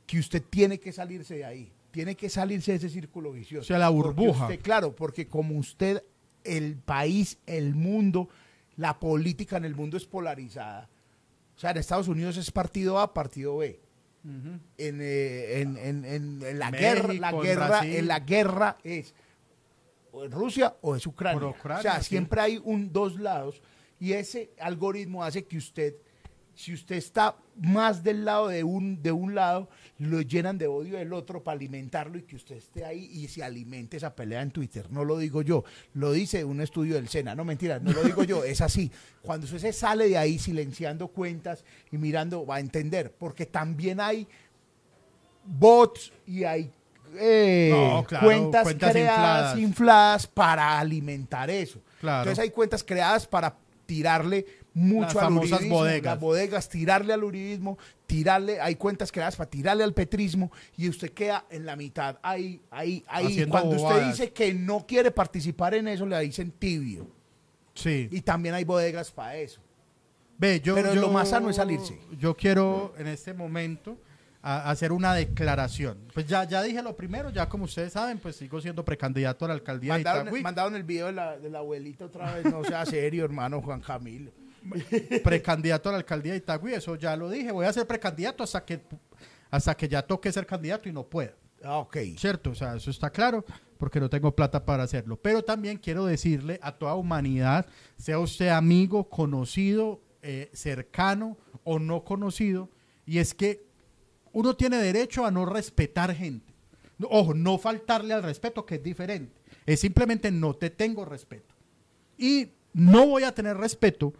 que 0.06 0.18
usted 0.18 0.42
tiene 0.48 0.78
que 0.78 0.92
salirse 0.92 1.34
de 1.34 1.44
ahí. 1.44 1.72
Tiene 1.90 2.14
que 2.14 2.28
salirse 2.28 2.72
de 2.72 2.78
ese 2.78 2.90
círculo 2.90 3.32
vicioso. 3.32 3.62
O 3.62 3.66
sea, 3.66 3.78
la 3.78 3.88
burbuja. 3.88 4.48
claro, 4.58 4.94
porque 4.94 5.26
como 5.26 5.56
usted, 5.58 6.04
el 6.44 6.76
país, 6.76 7.38
el 7.46 7.74
mundo, 7.74 8.28
la 8.76 8.98
política 8.98 9.56
en 9.56 9.64
el 9.64 9.74
mundo 9.74 9.96
es 9.96 10.06
polarizada. 10.06 10.88
O 11.56 11.58
sea, 11.58 11.70
en 11.70 11.78
Estados 11.78 12.08
Unidos 12.08 12.36
es 12.36 12.50
partido 12.50 12.98
A, 12.98 13.12
partido 13.12 13.58
B. 13.58 13.80
Eh, 14.78 15.60
en, 15.60 15.76
en, 16.04 16.58
la 16.58 16.70
guerra, 16.70 17.12
la 17.12 17.32
guerra, 17.32 17.86
en 17.86 18.08
la 18.08 18.20
guerra 18.20 18.78
es 18.82 19.14
o 20.12 20.24
en 20.24 20.30
Rusia 20.30 20.76
o 20.80 20.96
es 20.96 21.06
Ucrania. 21.06 21.48
o 21.48 21.82
sea, 21.82 22.02
siempre 22.02 22.40
hay 22.40 22.60
un 22.64 22.90
dos 22.90 23.18
lados 23.20 23.60
y 24.00 24.12
ese 24.12 24.52
algoritmo 24.58 25.22
hace 25.22 25.44
que 25.44 25.58
usted 25.58 25.94
si 26.54 26.72
usted 26.72 26.96
está 26.96 27.36
más 27.56 28.02
del 28.02 28.24
lado 28.24 28.48
de 28.48 28.64
un, 28.64 29.02
de 29.02 29.12
un 29.12 29.34
lado, 29.34 29.68
lo 29.98 30.20
llenan 30.20 30.58
de 30.58 30.66
odio 30.66 30.98
del 30.98 31.12
otro 31.12 31.42
para 31.42 31.56
alimentarlo 31.56 32.18
y 32.18 32.22
que 32.22 32.36
usted 32.36 32.56
esté 32.56 32.84
ahí 32.84 33.08
y 33.12 33.28
se 33.28 33.44
alimente 33.44 33.96
esa 33.96 34.14
pelea 34.14 34.42
en 34.42 34.50
Twitter. 34.50 34.90
No 34.90 35.04
lo 35.04 35.18
digo 35.18 35.42
yo, 35.42 35.64
lo 35.94 36.12
dice 36.12 36.44
un 36.44 36.60
estudio 36.60 36.96
del 36.96 37.08
SENA. 37.08 37.34
No, 37.34 37.44
mentira, 37.44 37.78
no 37.78 37.92
lo 37.92 38.02
digo 38.02 38.24
yo, 38.24 38.44
es 38.44 38.60
así. 38.60 38.90
Cuando 39.22 39.44
usted 39.46 39.58
se 39.58 39.72
sale 39.72 40.08
de 40.08 40.18
ahí 40.18 40.38
silenciando 40.38 41.08
cuentas 41.08 41.64
y 41.92 41.98
mirando, 41.98 42.44
va 42.44 42.56
a 42.56 42.60
entender, 42.60 43.14
porque 43.16 43.46
también 43.46 44.00
hay 44.00 44.26
bots 45.44 46.12
y 46.26 46.44
hay 46.44 46.72
eh, 47.16 48.04
cuentas, 48.20 48.74
creadas, 48.74 49.58
infladas. 49.58 50.26
para 50.26 50.78
alimentar 50.78 51.50
eso. 51.50 51.80
Entonces 52.02 52.38
hay 52.38 52.50
cuentas 52.50 52.82
creadas 52.82 53.26
para 53.26 53.56
tirarle 53.86 54.44
mucho 54.74 55.14
las 55.14 55.14
famosas 55.14 55.68
bodegas. 55.68 56.14
Las 56.14 56.20
bodegas, 56.20 56.68
tirarle 56.68 57.12
al 57.12 57.24
uribismo, 57.24 57.78
tirarle, 58.06 58.60
hay 58.60 58.74
cuentas 58.74 59.10
creadas 59.10 59.36
para 59.36 59.48
tirarle 59.48 59.84
al 59.84 59.94
petrismo 59.94 60.50
y 60.76 60.88
usted 60.88 61.12
queda 61.12 61.46
en 61.48 61.64
la 61.64 61.76
mitad. 61.76 62.18
Ahí, 62.22 62.60
ahí, 62.70 63.04
ahí. 63.06 63.46
Cuando 63.46 63.76
usted 63.76 64.06
dice 64.08 64.32
que 64.32 64.52
no 64.52 64.84
quiere 64.86 65.10
participar 65.10 65.74
en 65.74 65.88
eso, 65.88 66.04
le 66.04 66.18
dicen 66.20 66.50
tibio. 66.50 67.08
Sí. 67.74 68.08
Y 68.10 68.20
también 68.20 68.54
hay 68.54 68.64
bodegas 68.64 69.10
para 69.10 69.36
eso. 69.36 69.60
Ve, 70.36 70.60
yo, 70.60 70.74
Pero 70.74 70.94
lo 70.94 71.10
más 71.10 71.28
sano 71.30 71.48
es 71.48 71.56
salirse. 71.56 71.98
Yo 72.18 72.36
quiero 72.36 72.92
en 72.98 73.06
este 73.06 73.32
momento 73.32 73.96
hacer 74.42 74.92
una 74.92 75.14
declaración. 75.14 75.98
Pues 76.12 76.26
ya, 76.26 76.44
ya 76.44 76.62
dije 76.62 76.82
lo 76.82 76.94
primero, 76.94 77.30
ya 77.30 77.48
como 77.48 77.64
ustedes 77.64 77.92
saben, 77.92 78.18
pues 78.18 78.36
sigo 78.36 78.60
siendo 78.60 78.84
precandidato 78.84 79.44
a 79.44 79.48
la 79.48 79.54
alcaldía 79.54 79.94
mandaron, 79.94 80.24
de 80.24 80.30
Itagüí. 80.30 80.42
Mandaron 80.42 80.74
el 80.74 80.82
video 80.82 81.06
de 81.06 81.12
la, 81.12 81.38
de 81.38 81.48
la 81.48 81.60
abuelita 81.60 82.04
otra 82.04 82.34
vez, 82.34 82.44
no 82.44 82.62
sea 82.64 82.84
serio, 82.84 83.24
hermano 83.24 83.62
Juan 83.62 83.80
Camilo. 83.80 84.32
Precandidato 85.22 85.88
a 85.88 85.92
la 85.92 85.98
alcaldía 85.98 86.32
de 86.32 86.38
Itagüí, 86.38 86.74
eso 86.74 86.96
ya 86.96 87.16
lo 87.16 87.30
dije, 87.30 87.52
voy 87.52 87.66
a 87.66 87.72
ser 87.72 87.86
precandidato 87.86 88.42
hasta 88.42 88.64
que, 88.64 88.80
hasta 89.50 89.76
que 89.76 89.88
ya 89.88 90.02
toque 90.02 90.32
ser 90.32 90.46
candidato 90.46 90.88
y 90.88 90.92
no 90.92 91.04
pueda. 91.04 91.34
Ah, 91.62 91.78
ok. 91.78 91.96
Cierto, 92.18 92.50
o 92.50 92.54
sea, 92.54 92.76
eso 92.76 92.90
está 92.90 93.10
claro, 93.10 93.44
porque 93.78 93.98
no 93.98 94.10
tengo 94.10 94.34
plata 94.34 94.64
para 94.64 94.82
hacerlo. 94.82 95.16
Pero 95.16 95.42
también 95.42 95.78
quiero 95.78 96.04
decirle 96.04 96.58
a 96.62 96.72
toda 96.72 96.94
humanidad, 96.94 97.66
sea 97.96 98.18
usted 98.18 98.48
amigo, 98.48 99.08
conocido, 99.08 100.00
eh, 100.22 100.50
cercano 100.52 101.36
o 101.64 101.78
no 101.78 102.04
conocido, 102.04 102.70
y 103.06 103.18
es 103.18 103.34
que 103.34 103.66
uno 104.32 104.56
tiene 104.56 104.76
derecho 104.78 105.24
a 105.24 105.30
no 105.30 105.46
respetar 105.46 106.14
gente. 106.14 106.52
Ojo, 107.02 107.34
no 107.34 107.58
faltarle 107.58 108.14
al 108.14 108.22
respeto, 108.22 108.64
que 108.66 108.76
es 108.76 108.82
diferente. 108.82 109.32
Es 109.66 109.80
simplemente 109.80 110.30
no 110.30 110.54
te 110.54 110.70
tengo 110.70 111.04
respeto. 111.04 111.54
Y 112.18 112.50
no 112.72 113.06
voy 113.06 113.22
a 113.24 113.32
tener 113.32 113.56
respeto. 113.56 114.12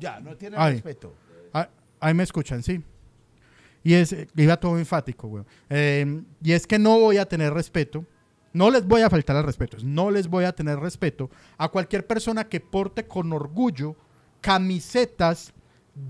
Ya, 0.00 0.20
no 0.20 0.36
tiene 0.36 0.56
respeto. 0.56 1.14
Ah, 1.52 1.68
ahí, 2.00 2.14
me 2.14 2.22
escuchan, 2.22 2.62
sí. 2.62 2.82
Y 3.82 3.94
es, 3.94 4.14
iba 4.36 4.58
todo 4.58 4.78
enfático, 4.78 5.28
güey. 5.28 5.44
Eh, 5.68 6.22
y 6.42 6.52
es 6.52 6.66
que 6.66 6.78
no 6.78 6.98
voy 6.98 7.18
a 7.18 7.26
tener 7.26 7.52
respeto. 7.52 8.04
No 8.52 8.70
les 8.70 8.84
voy 8.84 9.02
a 9.02 9.10
faltar 9.10 9.36
al 9.36 9.44
respeto. 9.44 9.76
No 9.84 10.10
les 10.10 10.28
voy 10.28 10.44
a 10.44 10.52
tener 10.52 10.78
respeto 10.78 11.30
a 11.56 11.68
cualquier 11.68 12.06
persona 12.06 12.48
que 12.48 12.60
porte 12.60 13.06
con 13.06 13.32
orgullo 13.32 13.96
camisetas, 14.40 15.52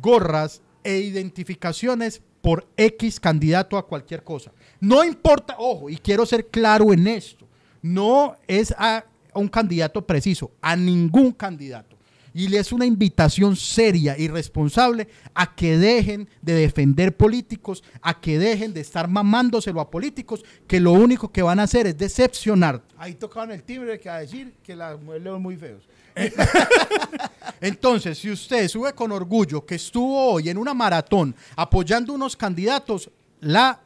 gorras 0.01 0.63
e 0.85 0.99
identificaciones 0.99 2.23
por 2.41 2.67
X 2.77 3.21
candidato 3.21 3.77
a 3.77 3.87
cualquier 3.87 4.25
cosa. 4.25 4.53
No 4.81 5.05
importa, 5.05 5.57
ojo, 5.59 5.91
y 5.91 5.97
quiero 5.99 6.25
ser 6.25 6.47
claro 6.47 6.93
en 6.93 7.07
esto, 7.07 7.47
no 7.83 8.37
es 8.47 8.75
a 8.79 9.05
un 9.35 9.49
candidato 9.49 10.07
preciso, 10.07 10.53
a 10.61 10.77
ningún 10.77 11.33
candidato 11.33 11.90
y 12.33 12.49
le 12.49 12.59
es 12.59 12.73
una 12.73 12.87
invitación 12.87 13.57
seria 13.57 14.17
y 14.19 14.29
responsable 14.29 15.09
a 15.35 15.55
que 15.55 15.79
dejen 15.79 16.29
de 16.43 16.55
defender 16.55 17.17
políticos, 17.17 17.83
a 18.03 18.21
que 18.21 18.39
dejen 18.39 18.73
de 18.73 18.81
estar 18.81 19.09
mamándoselo 19.09 19.81
a 19.81 19.91
políticos, 19.91 20.45
que 20.67 20.81
lo 20.81 20.93
único 20.93 21.31
que 21.31 21.43
van 21.43 21.61
a 21.61 21.65
hacer 21.65 21.87
es 21.87 21.99
decepcionar. 21.99 22.83
Ahí 22.97 23.15
tocaban 23.15 23.51
el 23.51 23.63
timbre 23.63 23.99
que 23.99 24.09
a 24.09 24.19
decir 24.19 24.55
que 24.63 24.77
las 24.77 25.01
mujeres 25.01 25.25
son 25.25 25.43
muy 25.43 25.57
feos. 25.57 25.83
Entonces, 27.61 28.19
si 28.19 28.31
usted 28.31 28.69
sube 28.69 28.93
con 28.95 29.13
orgullo 29.13 29.65
que 29.65 29.77
estuvo 29.77 30.33
hoy 30.33 30.49
en 30.49 30.59
una 30.59 30.75
maratón 30.75 31.35
apoyando 31.57 32.13
unos 32.13 32.37
candidatos, 32.37 33.11
la 33.41 33.81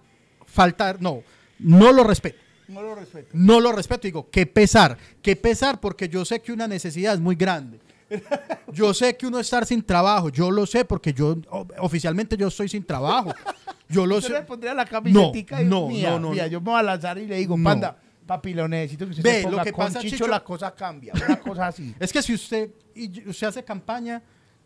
falta, 0.46 0.96
no, 0.98 1.22
no 1.58 1.92
lo 1.92 2.04
respeto. 2.04 2.38
No 2.68 2.82
lo 2.82 2.94
respeto. 2.94 3.28
No 3.34 3.60
lo 3.60 3.72
respeto. 3.72 4.02
Digo, 4.02 4.30
qué 4.30 4.46
pesar, 4.46 4.96
qué 5.20 5.36
pesar, 5.36 5.80
porque 5.80 6.08
yo 6.08 6.24
sé 6.24 6.40
que 6.40 6.52
una 6.52 6.66
necesidad 6.66 7.14
es 7.14 7.20
muy 7.20 7.36
grande. 7.36 7.78
Yo 8.72 8.92
sé 8.92 9.16
que 9.16 9.26
uno 9.26 9.38
estar 9.38 9.66
sin 9.66 9.82
trabajo, 9.82 10.28
yo 10.28 10.50
lo 10.50 10.66
sé 10.66 10.84
porque 10.84 11.12
yo 11.12 11.36
oficialmente 11.78 12.36
yo 12.36 12.48
estoy 12.48 12.68
sin 12.68 12.84
trabajo. 12.84 13.32
Yo 13.88 14.06
lo 14.06 14.20
sé. 14.20 14.32
le 14.32 14.42
pondría 14.42 14.74
la 14.74 14.86
camiseta 14.86 15.62
no, 15.62 15.90
y 15.90 16.02
no, 16.02 16.18
no, 16.18 16.34
yo 16.34 16.60
me 16.60 16.70
voy 16.70 16.80
a 16.80 16.82
lanzar 16.82 17.18
y 17.18 17.26
le 17.26 17.36
digo, 17.36 17.56
panda, 17.62 17.96
papi, 18.26 18.54
lo 18.54 18.66
necesito 18.66 19.04
que 19.04 19.12
usted 19.12 19.22
Ve, 19.22 19.50
lo 19.50 19.62
que 19.62 19.72
pasa, 19.72 20.00
Chicho, 20.00 20.26
la 20.26 20.42
cosa 20.42 20.74
cambia, 20.74 21.12
una 21.14 21.38
cosa 21.38 21.66
así. 21.68 21.94
Es 21.98 22.12
que 22.12 22.22
si 22.22 22.34
usted, 22.34 22.70
y 22.94 23.28
usted 23.28 23.46
hace 23.46 23.64
campaña, 23.64 24.22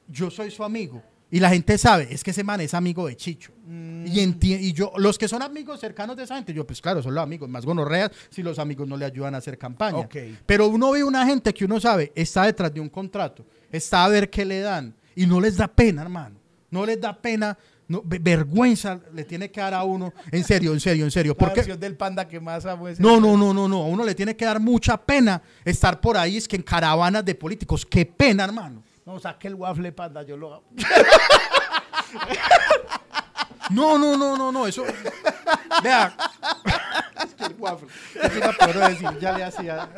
yo 0.06 0.30
soy 0.30 0.50
su 0.50 0.64
amigo. 0.64 1.02
Y 1.30 1.40
la 1.40 1.50
gente 1.50 1.76
sabe, 1.76 2.08
es 2.10 2.24
que 2.24 2.30
ese 2.30 2.42
man 2.42 2.60
es 2.60 2.72
amigo 2.72 3.06
de 3.06 3.16
Chicho. 3.16 3.52
Mm. 3.66 4.06
Y, 4.06 4.54
y 4.54 4.72
yo, 4.72 4.92
los 4.96 5.18
que 5.18 5.28
son 5.28 5.42
amigos 5.42 5.78
cercanos 5.78 6.16
de 6.16 6.24
esa 6.24 6.36
gente, 6.36 6.54
yo, 6.54 6.66
pues 6.66 6.80
claro, 6.80 7.02
son 7.02 7.14
los 7.14 7.22
amigos 7.22 7.48
más 7.48 7.66
gonorreas 7.66 8.10
si 8.30 8.42
los 8.42 8.58
amigos 8.58 8.88
no 8.88 8.96
le 8.96 9.04
ayudan 9.04 9.34
a 9.34 9.38
hacer 9.38 9.58
campaña. 9.58 10.08
Pero 10.46 10.68
uno 10.68 10.92
ve 10.92 11.04
una 11.04 11.26
gente 11.26 11.52
que 11.52 11.66
uno 11.66 11.78
sabe, 11.80 12.12
está 12.14 12.44
detrás 12.44 12.72
de 12.72 12.80
un 12.80 12.88
contrato, 12.88 13.44
está 13.70 14.04
a 14.04 14.08
ver 14.08 14.30
qué 14.30 14.44
le 14.44 14.60
dan. 14.60 14.94
Y 15.14 15.26
no 15.26 15.40
les 15.40 15.56
da 15.56 15.68
pena, 15.68 16.02
hermano. 16.02 16.36
No 16.70 16.86
les 16.86 17.00
da 17.00 17.16
pena. 17.20 17.58
No, 17.88 18.02
vergüenza 18.04 19.00
le 19.14 19.24
tiene 19.24 19.50
que 19.50 19.60
dar 19.60 19.72
a 19.72 19.82
uno. 19.82 20.12
En 20.30 20.44
serio, 20.44 20.74
en 20.74 20.80
serio, 20.80 21.04
en 21.04 21.10
serio. 21.10 21.34
Porque 21.34 21.62
del 21.76 21.96
panda 21.96 22.28
que 22.28 22.38
más 22.38 22.64
No, 22.98 23.18
no, 23.18 23.36
no, 23.36 23.52
no, 23.52 23.66
no. 23.66 23.82
A 23.82 23.86
uno 23.86 24.04
le 24.04 24.14
tiene 24.14 24.36
que 24.36 24.44
dar 24.44 24.60
mucha 24.60 24.96
pena 24.96 25.42
estar 25.64 26.00
por 26.00 26.16
ahí, 26.16 26.36
es 26.36 26.46
que 26.46 26.56
en 26.56 26.62
caravanas 26.62 27.24
de 27.24 27.34
políticos. 27.34 27.84
Qué 27.84 28.04
pena, 28.06 28.44
hermano. 28.44 28.82
No, 29.08 29.18
saque 29.18 29.48
el 29.48 29.54
waffle, 29.54 29.90
panda, 29.90 30.22
yo 30.22 30.36
lo 30.36 30.52
hago. 30.52 30.64
No, 33.70 33.96
no, 33.98 34.18
no, 34.18 34.36
no, 34.36 34.52
no, 34.52 34.66
eso. 34.66 34.84
Vea. 35.82 36.14
Es 37.24 37.34
que 37.34 37.44
el 37.44 37.54
waffle. 37.58 37.88
Eso 38.14 38.40
no 38.40 38.52
puedo 38.52 38.86
decir, 38.86 39.18
ya 39.18 39.32
le 39.32 39.44
hacía. 39.44 39.88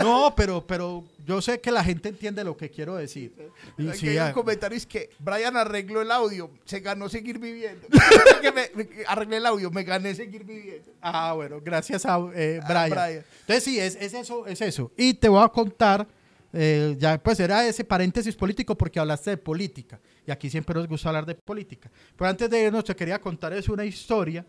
No, 0.00 0.34
pero, 0.36 0.66
pero 0.66 1.04
yo 1.24 1.40
sé 1.40 1.60
que 1.60 1.70
la 1.70 1.82
gente 1.82 2.08
entiende 2.08 2.44
lo 2.44 2.56
que 2.56 2.70
quiero 2.70 2.96
decir. 2.96 3.32
Y 3.78 4.08
hay 4.08 4.28
un 4.28 4.32
comentario 4.32 4.76
es 4.76 4.86
que 4.86 5.10
Brian 5.18 5.56
arregló 5.56 6.02
el 6.02 6.10
audio, 6.10 6.50
se 6.64 6.80
ganó 6.80 7.08
seguir 7.08 7.38
viviendo. 7.38 7.86
arreglé 9.06 9.36
el 9.38 9.46
audio, 9.46 9.70
me 9.70 9.82
gané 9.84 10.14
seguir 10.14 10.44
viviendo. 10.44 10.92
Ah, 11.00 11.32
bueno, 11.34 11.60
gracias 11.62 12.04
a 12.06 12.18
eh, 12.34 12.60
Brian. 12.66 13.24
Entonces 13.40 13.64
sí, 13.64 13.80
es, 13.80 13.96
eso, 13.96 14.46
es 14.46 14.60
eso. 14.60 14.90
Y 14.96 15.14
te 15.14 15.28
voy 15.28 15.42
a 15.42 15.48
contar, 15.48 16.06
eh, 16.52 16.94
ya 16.98 17.18
pues 17.18 17.40
era 17.40 17.66
ese 17.66 17.84
paréntesis 17.84 18.34
político 18.36 18.76
porque 18.76 19.00
hablaste 19.00 19.30
de 19.30 19.36
política. 19.36 19.98
Y 20.26 20.30
aquí 20.30 20.50
siempre 20.50 20.74
nos 20.74 20.88
gusta 20.88 21.08
hablar 21.08 21.26
de 21.26 21.34
política. 21.34 21.90
Pero 22.16 22.28
antes 22.28 22.48
de 22.50 22.62
irnos 22.62 22.84
te 22.84 22.94
quería 22.94 23.20
contar 23.20 23.52
es 23.52 23.68
una 23.68 23.84
historia 23.84 24.44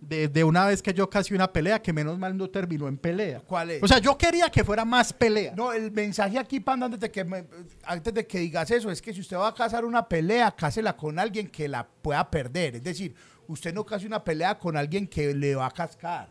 de, 0.00 0.44
una 0.44 0.66
vez 0.66 0.82
que 0.82 0.92
yo 0.92 1.08
casi 1.08 1.34
una 1.34 1.52
pelea, 1.52 1.80
que 1.80 1.92
menos 1.92 2.18
mal 2.18 2.36
no 2.36 2.48
terminó 2.48 2.86
en 2.86 2.96
pelea. 2.96 3.40
¿Cuál 3.40 3.72
es? 3.72 3.82
O 3.82 3.88
sea, 3.88 3.98
yo 3.98 4.16
quería 4.16 4.48
que 4.50 4.62
fuera 4.62 4.84
más 4.84 5.12
pelea. 5.12 5.54
No, 5.56 5.72
el 5.72 5.90
mensaje 5.90 6.38
aquí, 6.38 6.60
Panda, 6.60 6.86
antes 6.86 7.00
de 7.00 7.10
que, 7.10 7.46
antes 7.84 8.14
de 8.14 8.26
que 8.26 8.38
digas 8.38 8.70
eso, 8.70 8.90
es 8.90 9.02
que 9.02 9.12
si 9.12 9.20
usted 9.20 9.36
va 9.36 9.48
a 9.48 9.54
casar 9.54 9.84
una 9.84 10.06
pelea, 10.06 10.54
cásela 10.54 10.96
con 10.96 11.18
alguien 11.18 11.48
que 11.48 11.68
la 11.68 11.86
pueda 11.86 12.30
perder. 12.30 12.76
Es 12.76 12.84
decir, 12.84 13.14
usted 13.48 13.74
no 13.74 13.84
case 13.84 14.06
una 14.06 14.22
pelea 14.22 14.58
con 14.58 14.76
alguien 14.76 15.06
que 15.06 15.34
le 15.34 15.54
va 15.54 15.66
a 15.66 15.70
cascar. 15.70 16.28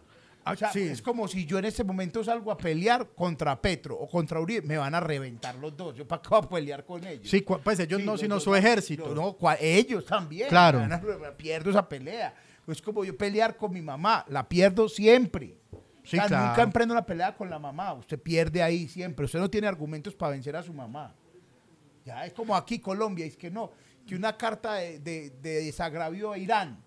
O 0.48 0.56
sea, 0.56 0.72
sí. 0.72 0.82
es 0.84 1.02
como 1.02 1.28
si 1.28 1.46
yo 1.48 1.58
en 1.58 1.66
este 1.66 1.84
momento 1.84 2.24
salgo 2.24 2.52
a 2.52 2.58
pelear 2.58 3.10
contra 3.16 3.60
Petro 3.60 3.98
o 3.98 4.08
contra 4.08 4.40
Uribe, 4.40 4.62
me 4.62 4.78
van 4.78 4.94
a 4.94 5.00
reventar 5.00 5.56
los 5.56 5.76
dos. 5.76 5.96
¿Yo 5.96 6.08
para 6.08 6.22
qué 6.22 6.30
voy 6.30 6.40
a 6.40 6.50
pelear 6.50 6.86
con 6.86 7.04
ellos? 7.04 7.28
Sí, 7.28 7.42
pues 7.42 7.80
ellos 7.80 8.00
Sí, 8.00 8.06
no, 8.06 8.16
sino 8.16 8.40
su 8.40 8.54
ejército. 8.54 9.16
No, 9.16 9.36
ellos 9.60 10.06
también. 10.06 10.50
Claro. 10.50 10.86
Me 10.86 11.28
a- 11.28 11.36
pierdo 11.36 11.72
esa 11.72 11.90
pelea. 11.90 12.36
Es 12.68 12.82
como 12.82 13.04
yo 13.06 13.16
pelear 13.16 13.56
con 13.58 13.72
mi 13.74 13.82
mamá, 13.82 14.26
la 14.28 14.48
pierdo 14.48 14.90
siempre. 14.90 15.58
Sí, 16.04 16.18
O 16.18 16.22
sea, 16.22 16.28
claro. 16.28 16.48
Nunca 16.48 16.64
emprendo 16.64 16.94
una 16.94 17.06
pelea 17.06 17.36
con 17.36 17.50
la 17.50 17.58
mamá. 17.60 17.94
Usted 17.94 18.20
pierde 18.20 18.62
ahí 18.62 18.88
siempre. 18.88 19.26
Usted 19.26 19.40
no 19.40 19.50
tiene 19.50 19.68
argumentos 19.68 20.16
para 20.16 20.32
vencer 20.32 20.56
a 20.56 20.62
su 20.64 20.74
mamá. 20.74 21.16
Ya 22.06 22.26
es 22.26 22.34
como 22.34 22.56
aquí 22.56 22.78
Colombia, 22.80 23.26
es 23.26 23.36
que 23.36 23.50
no, 23.50 23.72
que 24.06 24.16
una 24.16 24.38
carta 24.38 24.76
de, 24.76 25.00
de- 25.00 25.30
de 25.42 25.64
desagravio 25.66 26.32
a 26.32 26.38
Irán, 26.38 26.84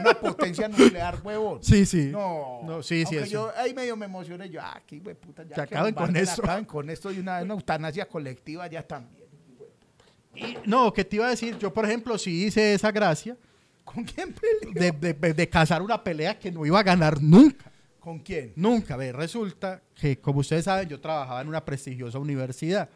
una 0.00 0.14
potencia 0.14 0.66
nuclear, 0.68 1.20
huevón. 1.22 1.62
Sí, 1.62 1.86
sí. 1.86 2.06
No, 2.10 2.62
No, 2.64 2.82
sí, 2.82 3.04
sí, 3.06 3.14
Aunque 3.16 3.18
eso. 3.18 3.32
yo 3.32 3.52
ahí 3.56 3.72
medio 3.74 3.96
me 3.96 4.06
emocioné, 4.06 4.48
yo, 4.50 4.60
ah, 4.60 4.82
qué 4.84 4.98
puta, 5.14 5.44
ya 5.44 5.54
Que 5.54 5.60
acaben 5.60 5.94
con 5.94 6.16
eso. 6.16 6.42
Acaben 6.42 6.64
con 6.64 6.90
esto 6.90 7.12
y 7.12 7.20
una, 7.20 7.42
una 7.42 7.54
eutanasia 7.54 8.08
colectiva 8.08 8.66
ya 8.66 8.82
también. 8.84 9.26
Y- 10.34 10.56
no, 10.66 10.92
que 10.92 11.04
te 11.04 11.16
iba 11.16 11.26
a 11.26 11.30
decir, 11.30 11.56
yo 11.58 11.72
por 11.72 11.84
ejemplo 11.84 12.18
sí 12.18 12.46
hice 12.46 12.74
esa 12.74 12.90
gracia 12.90 13.36
¿Con 13.86 14.04
quién 14.04 14.34
peleó? 14.34 14.74
de, 14.74 14.92
de, 14.92 15.14
de- 15.14 15.32
de 15.32 15.48
cazar 15.48 15.80
una 15.80 16.02
pelea 16.04 16.38
que 16.38 16.52
no 16.52 16.66
iba 16.66 16.78
a 16.78 16.82
ganar 16.82 17.22
nunca. 17.22 17.70
¿Con 18.00 18.18
quién? 18.18 18.52
Nunca, 18.56 18.96
ve, 18.96 19.10
resulta 19.12 19.80
que 19.94 20.18
como 20.20 20.40
ustedes 20.40 20.64
saben, 20.66 20.88
yo 20.88 21.00
trabajaba 21.00 21.40
en 21.40 21.48
una 21.48 21.64
prestigiosa 21.64 22.18
universidad 22.18 22.88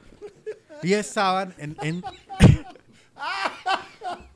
y 0.83 0.93
estaban 0.93 1.55
en, 1.59 1.75
en- 1.83 2.03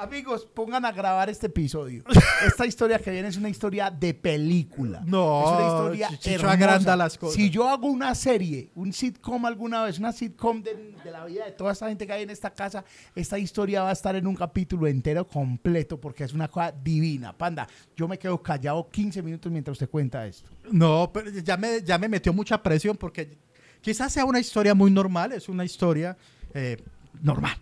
Amigos, 0.00 0.46
pongan 0.46 0.86
a 0.86 0.92
grabar 0.92 1.28
este 1.28 1.48
episodio. 1.48 2.04
Esta 2.46 2.64
historia 2.64 2.98
que 2.98 3.10
viene 3.10 3.28
es 3.28 3.36
una 3.36 3.50
historia 3.50 3.90
de 3.90 4.14
película. 4.14 5.02
No, 5.04 5.42
es 5.42 5.50
una 5.50 5.66
historia 5.66 6.18
Chicho 6.18 6.48
agranda 6.48 6.96
las 6.96 7.18
cosas. 7.18 7.34
Si 7.34 7.50
yo 7.50 7.68
hago 7.68 7.86
una 7.86 8.14
serie, 8.14 8.70
un 8.76 8.94
sitcom 8.94 9.44
alguna 9.44 9.82
vez, 9.82 9.98
una 9.98 10.10
sitcom 10.12 10.62
de, 10.62 10.94
de 11.04 11.10
la 11.10 11.26
vida 11.26 11.44
de 11.44 11.52
toda 11.52 11.72
esta 11.72 11.86
gente 11.88 12.06
que 12.06 12.14
hay 12.14 12.22
en 12.22 12.30
esta 12.30 12.48
casa, 12.48 12.82
esta 13.14 13.38
historia 13.38 13.82
va 13.82 13.90
a 13.90 13.92
estar 13.92 14.16
en 14.16 14.26
un 14.26 14.34
capítulo 14.34 14.86
entero 14.86 15.28
completo 15.28 16.00
porque 16.00 16.24
es 16.24 16.32
una 16.32 16.48
cosa 16.48 16.72
divina. 16.72 17.36
Panda, 17.36 17.68
yo 17.94 18.08
me 18.08 18.18
quedo 18.18 18.42
callado 18.42 18.88
15 18.88 19.22
minutos 19.22 19.52
mientras 19.52 19.74
usted 19.74 19.90
cuenta 19.90 20.26
esto. 20.26 20.48
No, 20.72 21.10
pero 21.12 21.28
ya 21.30 21.58
me, 21.58 21.82
ya 21.82 21.98
me 21.98 22.08
metió 22.08 22.32
mucha 22.32 22.62
presión 22.62 22.96
porque 22.96 23.36
quizás 23.82 24.10
sea 24.10 24.24
una 24.24 24.40
historia 24.40 24.74
muy 24.74 24.90
normal, 24.90 25.32
es 25.32 25.46
una 25.50 25.66
historia 25.66 26.16
eh, 26.54 26.78
normal. 27.20 27.58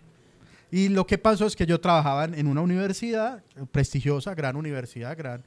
Y 0.71 0.89
lo 0.89 1.05
que 1.07 1.17
pasó 1.17 1.45
es 1.47 1.55
que 1.55 1.65
yo 1.65 1.79
trabajaba 1.79 2.25
en 2.25 2.47
una 2.47 2.61
universidad 2.61 3.43
eh, 3.55 3.65
prestigiosa, 3.71 4.35
gran 4.35 4.55
universidad, 4.55 5.17
gran, 5.17 5.43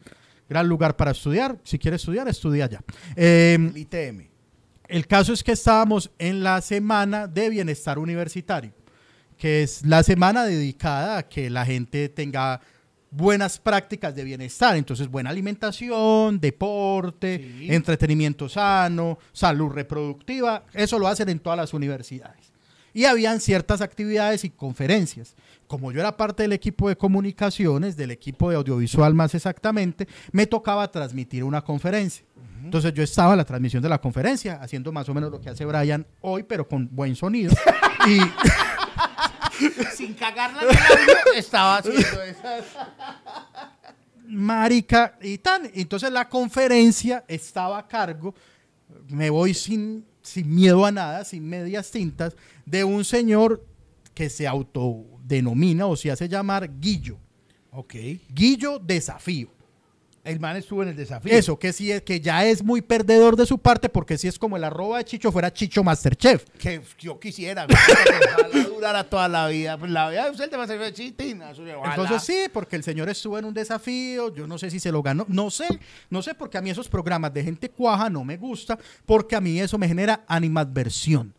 gran 0.49 0.67
lugar 0.69 0.97
para 0.97 1.13
estudiar. 1.13 1.59
Si 1.65 1.79
quieres 1.79 2.01
estudiar, 2.03 2.29
estudia 2.29 2.65
allá. 2.65 2.81
Eh, 3.17 3.73
ITM. 3.75 4.29
el 4.89 5.07
caso 5.07 5.33
es 5.33 5.43
que 5.43 5.53
estábamos 5.53 6.11
en 6.19 6.43
la 6.43 6.61
semana 6.61 7.27
de 7.27 7.49
bienestar 7.51 7.99
universitario, 7.99 8.73
que 9.39 9.63
es 9.63 9.85
la 9.87 10.03
semana 10.03 10.45
dedicada 10.45 11.19
a 11.19 11.29
que 11.29 11.49
la 11.51 11.65
gente 11.65 12.09
tenga 12.09 12.61
buenas 13.11 13.59
prácticas 13.59 14.15
de 14.15 14.25
bienestar, 14.25 14.75
entonces 14.77 15.07
buena 15.07 15.31
alimentación, 15.31 16.41
deporte, 16.41 17.39
Sí. 17.59 17.73
entretenimiento 17.73 18.49
sano, 18.49 19.19
salud 19.33 19.71
reproductiva, 19.71 20.65
eso 20.73 20.99
lo 20.99 21.07
hacen 21.07 21.29
en 21.29 21.39
todas 21.39 21.59
las 21.59 21.75
universidades. 21.75 22.42
Y 22.95 23.05
habían 23.05 23.41
ciertas 23.41 23.81
actividades 23.81 24.45
y 24.45 24.51
conferencias. 24.51 25.35
Como 25.67 25.93
yo 25.93 26.01
era 26.01 26.17
parte 26.17 26.43
del 26.43 26.53
equipo 26.53 26.89
de 26.89 26.97
comunicaciones, 26.97 27.97
del 27.97 28.11
equipo 28.11 28.51
de 28.51 28.57
audiovisual 28.57 29.15
más 29.15 29.35
exactamente, 29.35 30.07
me 30.31 30.47
tocaba 30.47 30.91
transmitir 30.91 31.45
una 31.45 31.63
conferencia. 31.63 32.25
Entonces 32.65 32.95
yo 32.95 33.03
estaba 33.03 33.33
en 33.33 33.39
la 33.39 33.45
transmisión 33.45 33.83
de 33.83 33.89
la 33.89 34.01
conferencia, 34.01 34.59
haciendo 34.63 34.93
más 34.93 35.09
o 35.09 35.15
menos 35.15 35.31
lo 35.31 35.41
que 35.41 35.51
hace 35.51 35.65
Brian 35.65 36.07
hoy, 36.21 36.45
pero 36.45 36.69
con 36.69 36.89
buen 36.95 37.17
sonido. 37.17 37.53
y 38.07 38.21
Sin 39.95 40.15
cagarla 40.15 40.63
en 40.63 40.69
el 40.69 40.77
audio, 40.77 41.33
estaba 41.35 41.79
haciendo 41.79 42.23
esas. 42.23 42.65
marica 44.27 45.17
y 45.21 45.39
tan. 45.39 45.71
Entonces 45.75 46.13
la 46.13 46.29
conferencia 46.29 47.25
estaba 47.27 47.79
a 47.79 47.89
cargo, 47.89 48.35
me 49.09 49.29
voy 49.31 49.55
sin, 49.55 50.05
sin 50.23 50.55
miedo 50.55 50.85
a 50.85 50.93
nada, 50.93 51.25
sin 51.25 51.49
medias 51.49 51.91
tintas, 51.91 52.37
de 52.65 52.85
un 52.85 53.05
señor 53.05 53.65
que 54.15 54.31
se 54.31 54.47
autodenomina 54.47 55.87
o 55.87 55.97
se 55.97 56.11
hace 56.11 56.29
llamar 56.29 56.71
Guillo. 56.81 57.19
Ok. 57.71 57.95
Guillo 58.29 58.79
Desafío. 58.79 59.49
El 60.25 60.39
man 60.39 60.57
estuvo 60.57 60.85
en 60.85 60.91
el 60.91 60.97
desafío. 60.97 61.33
Eso, 61.33 61.59
que 61.59 61.73
sí 61.73 61.91
es 61.91 62.03
que 62.03 62.21
ya 62.21 62.45
es 62.47 62.63
muy 62.63 62.81
perdedor 62.81 63.35
de 63.35 63.45
su 63.45 63.59
parte, 63.59 63.89
porque 63.89 64.17
si 64.17 64.29
es 64.29 64.39
como 64.39 64.57
el 64.57 64.63
arroba 64.63 64.99
de 64.99 65.05
Chicho 65.05 65.33
fuera 65.33 65.53
Chicho 65.53 65.83
Masterchef. 65.83 66.45
que 66.59 66.81
yo 67.01 67.19
quisiera 67.19 67.67
que 67.67 67.75
ojalá 67.75 68.49
durara 68.69 69.03
toda 69.11 69.27
la 69.29 69.49
vida. 69.49 69.77
Pues 69.77 69.91
la 69.91 70.09
vida 70.11 70.27
de 70.27 70.31
usted 70.31 70.49
te 70.49 70.57
va 70.57 70.63
a 70.63 70.67
le- 71.65 71.75
ojalá. 71.75 71.95
Entonces 71.95 72.23
sí, 72.23 72.45
porque 72.53 72.77
el 72.77 72.85
señor 72.85 73.09
estuvo 73.09 73.37
en 73.37 73.47
un 73.47 73.53
desafío, 73.55 74.33
yo 74.33 74.47
no 74.47 74.59
sé 74.59 74.71
si 74.71 74.79
se 74.79 74.93
lo 74.93 75.03
ganó, 75.03 75.25
no 75.29 75.51
sé, 75.51 75.67
no 76.09 76.23
sé, 76.23 76.35
porque 76.35 76.57
a 76.57 76.63
mí 76.63 76.71
esos 76.71 76.89
programas 76.89 77.35
de 77.35 77.43
gente 77.43 77.69
cuaja 77.69 78.09
no 78.09 78.23
me 78.25 78.37
gusta, 78.37 78.79
porque 79.05 79.35
a 79.35 79.41
mí 79.41 79.59
eso 79.59 79.77
me 79.77 79.89
genera 79.89 80.23
animadversión. 80.29 81.35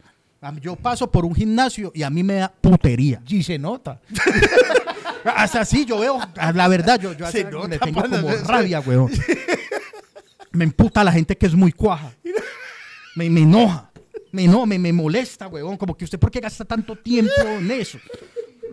Yo 0.61 0.75
paso 0.75 1.09
por 1.09 1.23
un 1.23 1.33
gimnasio 1.33 1.89
y 1.95 2.03
a 2.03 2.09
mí 2.09 2.21
me 2.21 2.33
da 2.33 2.51
putería. 2.51 3.21
Y 3.29 3.43
se 3.43 3.57
nota. 3.57 4.01
Hasta 5.25 5.61
así 5.61 5.85
yo 5.85 5.99
veo, 5.99 6.19
la 6.53 6.67
verdad, 6.67 6.99
yo, 6.99 7.13
yo 7.13 7.67
le 7.67 7.79
tengo 7.79 8.01
como 8.01 8.29
eso- 8.31 8.45
rabia, 8.45 8.79
weón. 8.81 9.11
Me 10.51 10.65
emputa 10.65 11.03
la 11.03 11.11
gente 11.11 11.35
que 11.37 11.45
es 11.47 11.53
muy 11.55 11.71
cuaja. 11.71 12.11
Me, 13.15 13.29
me 13.29 13.41
enoja. 13.41 13.91
Me, 14.31 14.47
no, 14.47 14.65
me, 14.65 14.77
me 14.79 14.91
molesta, 14.93 15.47
weón. 15.47 15.77
Como 15.77 15.95
que 15.95 16.05
usted, 16.05 16.19
¿por 16.19 16.29
qué 16.31 16.39
gasta 16.39 16.65
tanto 16.65 16.95
tiempo 16.95 17.31
en 17.41 17.69
eso? 17.71 17.97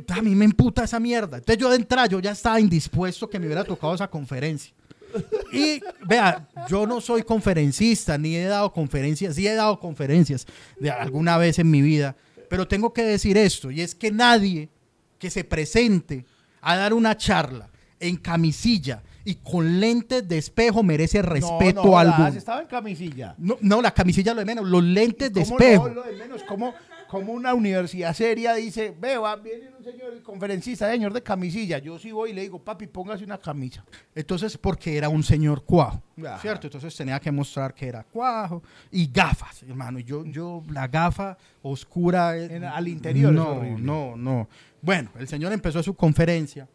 A 0.09 0.21
mí 0.23 0.35
me 0.35 0.45
emputa 0.45 0.85
esa 0.85 0.99
mierda. 0.99 1.39
Entonces 1.39 1.61
yo 1.61 1.71
de 1.71 1.77
entrada, 1.77 2.07
yo 2.07 2.21
ya 2.21 2.33
estaba 2.33 2.59
indispuesto 2.61 3.29
que 3.29 3.39
me 3.39 3.47
hubiera 3.47 3.65
tocado 3.65 3.95
esa 3.95 4.09
conferencia. 4.09 4.73
Y 5.53 5.81
vea, 6.07 6.49
yo 6.69 6.87
no 6.87 7.01
soy 7.01 7.23
conferencista, 7.23 8.17
ni 8.17 8.37
he 8.37 8.45
dado 8.45 8.73
conferencias, 8.73 9.35
sí 9.35 9.47
he 9.47 9.55
dado 9.55 9.79
conferencias 9.81 10.47
de 10.79 10.91
alguna 10.91 11.37
vez 11.37 11.59
en 11.59 11.69
mi 11.69 11.83
vida, 11.83 12.15
pero 12.49 12.69
tengo 12.69 12.93
que 12.93 13.03
decir 13.03 13.37
esto, 13.37 13.73
y 13.73 13.81
es 13.81 13.95
que 13.97 14.13
nadie 14.13 14.69
que 15.19 15.29
se 15.29 15.43
presente 15.43 16.25
a 16.63 16.77
dar 16.77 16.93
una 16.95 17.17
charla 17.17 17.69
en 17.99 18.17
camisilla 18.17 19.03
y 19.25 19.35
con 19.37 19.81
lentes 19.81 20.27
de 20.27 20.39
espejo 20.39 20.83
merece 20.83 21.21
respeto 21.23 21.83
no, 21.85 21.91
no, 21.91 21.99
alguno. 21.99 22.17
jodas, 22.19 22.37
Estaba 22.37 22.63
en 22.63 22.67
camisilla. 22.69 23.35
No, 23.39 23.59
no, 23.61 23.83
la 23.83 23.93
camisilla 23.93 24.33
lo 24.33 24.41
de 24.41 24.47
menos, 24.47 24.67
los 24.67 24.83
lentes 24.83 25.33
de 25.33 25.43
¿Cómo 25.45 25.59
espejo. 25.59 25.89
no, 25.89 25.95
lo 25.97 26.03
de 26.03 26.17
menos? 26.17 26.43
¿Cómo, 26.45 26.75
cómo 27.11 27.33
una 27.33 27.53
universidad 27.55 28.15
seria 28.15 28.55
dice, 28.55 28.95
ve, 28.99 29.19
va, 29.19 29.35
viene 29.37 29.69
un 29.77 29.83
señor 29.85 30.23
conferencista, 30.23 30.89
señor 30.91 31.13
de 31.13 31.23
camisilla. 31.23 31.79
Yo 31.79 31.99
sí 31.99 32.13
voy 32.13 32.31
y 32.31 32.33
le 32.35 32.43
digo, 32.43 32.63
papi, 32.63 32.87
póngase 32.87 33.25
una 33.25 33.37
camisa. 33.39 33.85
Entonces, 34.15 34.57
porque 34.57 34.97
era 34.97 35.09
un 35.09 35.23
señor 35.25 35.65
cuajo, 35.65 36.01
Ajá. 36.25 36.39
¿cierto? 36.39 36.69
Entonces 36.69 36.95
tenía 36.97 37.19
que 37.19 37.33
mostrar 37.33 37.75
que 37.75 37.89
era 37.89 38.05
cuajo 38.05 38.63
y 38.93 39.11
gafas, 39.13 39.63
hermano. 39.65 39.99
Y 39.99 40.05
yo, 40.05 40.25
yo, 40.25 40.63
la 40.71 40.87
gafa 40.87 41.37
oscura. 41.63 42.39
eh, 42.39 42.47
En- 42.57 42.65
al 42.65 42.87
interior 42.87 43.33
No, 43.33 43.63
no, 43.79 44.17
no. 44.17 44.49
Bueno, 44.81 45.11
el 45.19 45.27
señor 45.27 45.53
empezó 45.53 45.83
su 45.83 45.95
conferencia. 45.95 46.69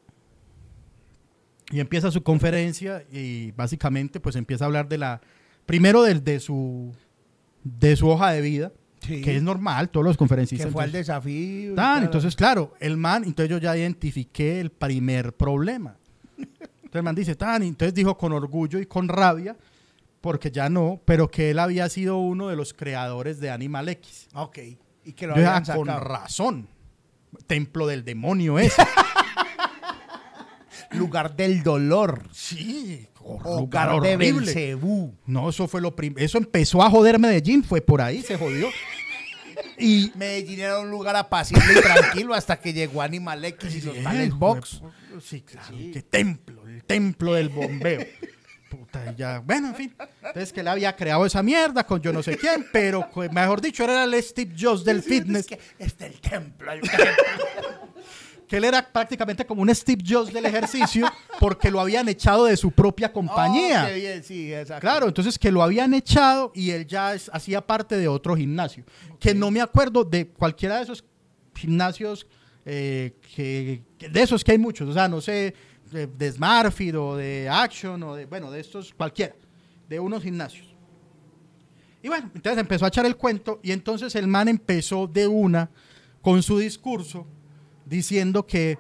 Y 1.71 1.79
empieza 1.79 2.11
su 2.11 2.21
conferencia 2.21 3.03
y 3.11 3.51
básicamente 3.51 4.19
pues 4.19 4.35
empieza 4.35 4.65
a 4.65 4.67
hablar 4.67 4.87
de 4.87 4.97
la, 4.99 5.21
primero 5.65 6.03
del- 6.03 6.23
de, 6.23 6.39
su, 6.39 6.91
de 7.63 7.95
su 7.95 8.07
hoja 8.07 8.31
de 8.31 8.41
vida, 8.41 8.71
Sí. 9.05 9.21
que 9.21 9.35
es 9.37 9.43
normal, 9.43 9.89
todos 9.89 10.05
los 10.05 10.17
conferencistas. 10.17 10.67
Que 10.67 10.71
fue 10.73 10.83
entonces- 10.85 11.07
desafío. 11.07 11.73
y 11.73 11.75
Tan, 11.75 11.95
tal. 11.95 12.03
entonces, 12.05 12.35
claro, 12.35 12.73
el 12.79 12.97
man, 12.97 13.23
entonces 13.23 13.49
yo 13.49 13.57
ya 13.57 13.75
identifiqué 13.77 14.59
el 14.59 14.71
primer 14.71 15.33
problema. 15.33 15.95
Entonces 16.37 16.91
el 16.93 17.03
man 17.03 17.15
dice, 17.15 17.35
tan, 17.35 17.63
y 17.63 17.67
entonces 17.67 17.93
dijo 17.93 18.17
con 18.17 18.31
orgullo 18.33 18.79
y 18.79 18.85
con 18.85 19.07
rabia, 19.07 19.55
porque 20.21 20.49
ya 20.49 20.69
no, 20.69 20.99
pero 21.05 21.29
que 21.29 21.51
él 21.51 21.59
había 21.59 21.87
sido 21.89 22.17
uno 22.17 22.47
de 22.47 22.55
los 22.55 22.73
creadores 22.73 23.39
de 23.39 23.51
Animal 23.51 23.89
X. 23.89 24.27
Ok. 24.33 24.57
Y 25.05 25.13
que 25.13 25.27
lo 25.27 25.35
Yo 25.35 25.47
habían 25.47 25.63
"Ah, 25.69 25.75
con 25.75 25.87
razón. 25.87 26.67
Templo 27.47 27.85
del 27.85 28.03
demonio 28.05 28.57
ese. 28.59 28.81
Lugar 30.91 31.35
del 31.35 31.63
dolor. 31.63 32.23
sí, 32.31 33.07
Hogar 33.27 33.59
lugar 33.59 34.01
de 34.01 34.15
horrible. 34.15 34.45
Belcebú. 34.45 35.15
No, 35.25 35.49
eso 35.49 35.67
fue 35.67 35.81
lo 35.81 35.95
primero. 35.95 36.23
Eso 36.23 36.37
empezó 36.37 36.83
a 36.83 36.89
joder 36.91 37.17
Medellín, 37.17 37.63
fue 37.63 37.81
por 37.81 38.01
ahí, 38.01 38.21
se 38.21 38.37
jodió. 38.37 38.69
Y 39.77 40.11
Medellín 40.15 40.59
era 40.59 40.79
un 40.79 40.89
lugar 40.91 41.15
apacible 41.15 41.65
y 41.75 41.81
tranquilo 41.81 42.33
hasta 42.33 42.59
que 42.59 42.71
llegó 42.71 43.01
Animal 43.01 43.43
X 43.45 43.75
y 43.75 43.81
los 43.81 44.01
tales 44.03 44.33
box. 44.33 44.81
de 45.11 45.21
Sí, 45.21 45.41
claro. 45.41 45.75
Qué 45.91 46.01
templo, 46.03 46.67
el 46.67 46.83
templo 46.83 47.33
del 47.33 47.49
bombeo. 47.49 48.05
Puta, 48.69 49.13
ya. 49.15 49.39
Bueno, 49.39 49.69
en 49.69 49.75
fin. 49.75 49.95
Entonces 50.21 50.53
que 50.53 50.59
él 50.59 50.67
había 50.67 50.95
creado 50.95 51.25
esa 51.25 51.41
mierda 51.41 51.85
con 51.85 52.01
yo 52.01 52.11
no 52.13 52.21
sé 52.21 52.37
quién, 52.37 52.67
pero 52.71 53.09
mejor 53.31 53.61
dicho, 53.61 53.83
era 53.83 54.03
el 54.03 54.21
Steve 54.21 54.53
Jobs 54.59 54.83
del 54.83 55.01
fitness. 55.01 55.41
Es 55.41 55.47
que 55.47 55.59
este 55.79 56.05
es 56.07 56.13
el 56.13 56.21
templo. 56.21 56.71
el 56.71 56.81
templo. 56.81 57.05
Que 58.47 58.57
él 58.57 58.63
era 58.65 58.87
prácticamente 58.91 59.45
como 59.45 59.61
un 59.61 59.73
Steve 59.73 60.03
Jobs 60.07 60.31
del 60.33 60.45
ejercicio 60.45 61.07
porque 61.39 61.71
lo 61.71 61.79
habían 61.79 62.07
echado 62.09 62.45
de 62.45 62.55
su 62.57 62.71
propia 62.71 63.11
compañía. 63.11 63.83
Oh, 63.85 63.87
qué 63.87 63.95
bien, 63.95 64.23
sí, 64.23 64.53
exacto. 64.53 64.81
Claro, 64.81 65.07
entonces 65.07 65.37
que 65.39 65.51
lo 65.51 65.63
habían 65.63 65.93
echado 65.93 66.51
y 66.53 66.71
él 66.71 66.85
ya 66.85 67.13
es- 67.13 67.29
hacía 67.33 67.65
parte 67.65 67.97
de 67.97 68.07
otro 68.07 68.35
gimnasio. 68.35 68.83
Que 69.19 69.33
no 69.33 69.49
me 69.51 69.61
acuerdo 69.61 70.03
de 70.03 70.27
cualquiera 70.27 70.77
de 70.77 70.83
esos 70.83 71.03
gimnasios, 71.55 72.27
eh, 72.65 73.15
que, 73.35 73.83
que- 73.97 74.09
de 74.09 74.21
esos 74.21 74.43
que 74.43 74.51
hay 74.51 74.57
muchos, 74.57 74.89
o 74.89 74.93
sea, 74.93 75.07
no 75.07 75.21
sé, 75.21 75.53
de, 75.91 76.07
de 76.07 76.31
Smartfit 76.31 76.95
o 76.95 77.15
de 77.15 77.47
Action 77.49 78.01
o 78.03 78.15
de, 78.15 78.25
bueno, 78.25 78.51
de 78.51 78.59
estos 78.59 78.93
cualquiera, 78.93 79.35
de 79.87 79.99
unos 79.99 80.23
gimnasios. 80.23 80.73
Y 82.01 82.07
bueno, 82.07 82.29
entonces 82.35 82.59
empezó 82.59 82.85
a 82.85 82.89
echar 82.89 83.05
el 83.05 83.15
cuento 83.15 83.59
y 83.63 83.71
entonces 83.71 84.13
el 84.15 84.27
man 84.27 84.47
empezó 84.47 85.07
de 85.07 85.27
una 85.27 85.69
con 86.21 86.43
su 86.43 86.59
discurso 86.59 87.25
diciendo 87.85 88.45
que, 88.45 88.77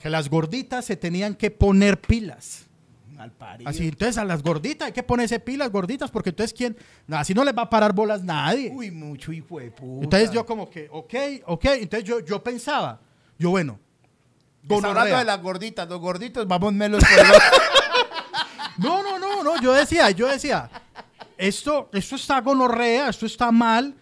que 0.00 0.10
las 0.10 0.28
gorditas 0.28 0.84
se 0.84 0.96
tenían 0.96 1.34
que 1.34 1.50
poner 1.50 2.00
pilas. 2.00 2.66
Parido. 3.38 3.68
Así, 3.68 3.88
entonces 3.88 4.16
a 4.16 4.24
las 4.24 4.42
gorditas 4.42 4.86
hay 4.86 4.92
que 4.92 5.02
ponerse 5.02 5.38
pilas 5.38 5.70
gorditas 5.70 6.10
porque 6.10 6.30
entonces 6.30 6.54
quién, 6.56 6.74
así 7.10 7.34
no 7.34 7.44
les 7.44 7.54
va 7.54 7.62
a 7.62 7.68
parar 7.70 7.92
bolas 7.92 8.24
nadie. 8.24 8.72
Uy, 8.74 8.90
mucho 8.90 9.30
hijo 9.30 9.60
de 9.60 9.70
puta. 9.70 10.04
entonces 10.04 10.30
yo 10.30 10.46
como 10.46 10.70
que, 10.70 10.88
ok, 10.90 11.14
ok, 11.44 11.64
entonces 11.66 12.08
yo, 12.08 12.20
yo 12.20 12.42
pensaba, 12.42 12.98
yo 13.38 13.50
bueno, 13.50 13.78
gonorrea. 14.62 15.18
de 15.18 15.24
las 15.26 15.42
gorditas, 15.42 15.86
los 15.86 16.00
gorditos, 16.00 16.48
vamos 16.48 16.72
melos 16.72 17.04
No, 18.78 19.02
no, 19.02 19.18
no, 19.18 19.42
no, 19.42 19.60
yo 19.60 19.74
decía, 19.74 20.10
yo 20.12 20.26
decía, 20.26 20.70
esto, 21.36 21.90
esto 21.92 22.16
está 22.16 22.40
gonorrea, 22.40 23.10
esto 23.10 23.26
está 23.26 23.52
mal, 23.52 23.94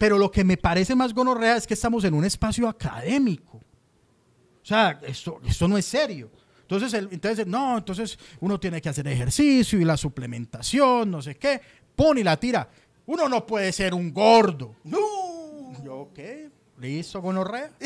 pero 0.00 0.16
lo 0.16 0.30
que 0.30 0.44
me 0.44 0.56
parece 0.56 0.94
más 0.94 1.12
gonorrea 1.12 1.58
es 1.58 1.66
que 1.66 1.74
estamos 1.74 2.02
en 2.04 2.14
un 2.14 2.24
espacio 2.24 2.66
académico. 2.66 3.58
O 3.58 4.64
sea, 4.64 4.98
esto, 5.02 5.42
esto 5.46 5.68
no 5.68 5.76
es 5.76 5.84
serio. 5.84 6.30
Entonces, 6.62 6.94
el- 6.94 7.08
entonces, 7.12 7.46
no, 7.46 7.76
entonces 7.76 8.18
uno 8.40 8.58
tiene 8.58 8.80
que 8.80 8.88
hacer 8.88 9.06
ejercicio 9.06 9.78
y 9.78 9.84
la 9.84 9.98
suplementación, 9.98 11.10
no 11.10 11.20
sé 11.20 11.36
qué, 11.36 11.60
pone 11.94 12.22
y 12.22 12.24
la 12.24 12.38
tira. 12.38 12.66
Uno 13.04 13.28
no 13.28 13.44
puede 13.44 13.72
ser 13.72 13.92
un 13.92 14.10
gordo. 14.10 14.74
¡No! 14.84 15.84
Yo, 15.84 16.08
¿qué? 16.14 16.48
Listo, 16.78 17.20
gonorrea. 17.20 17.70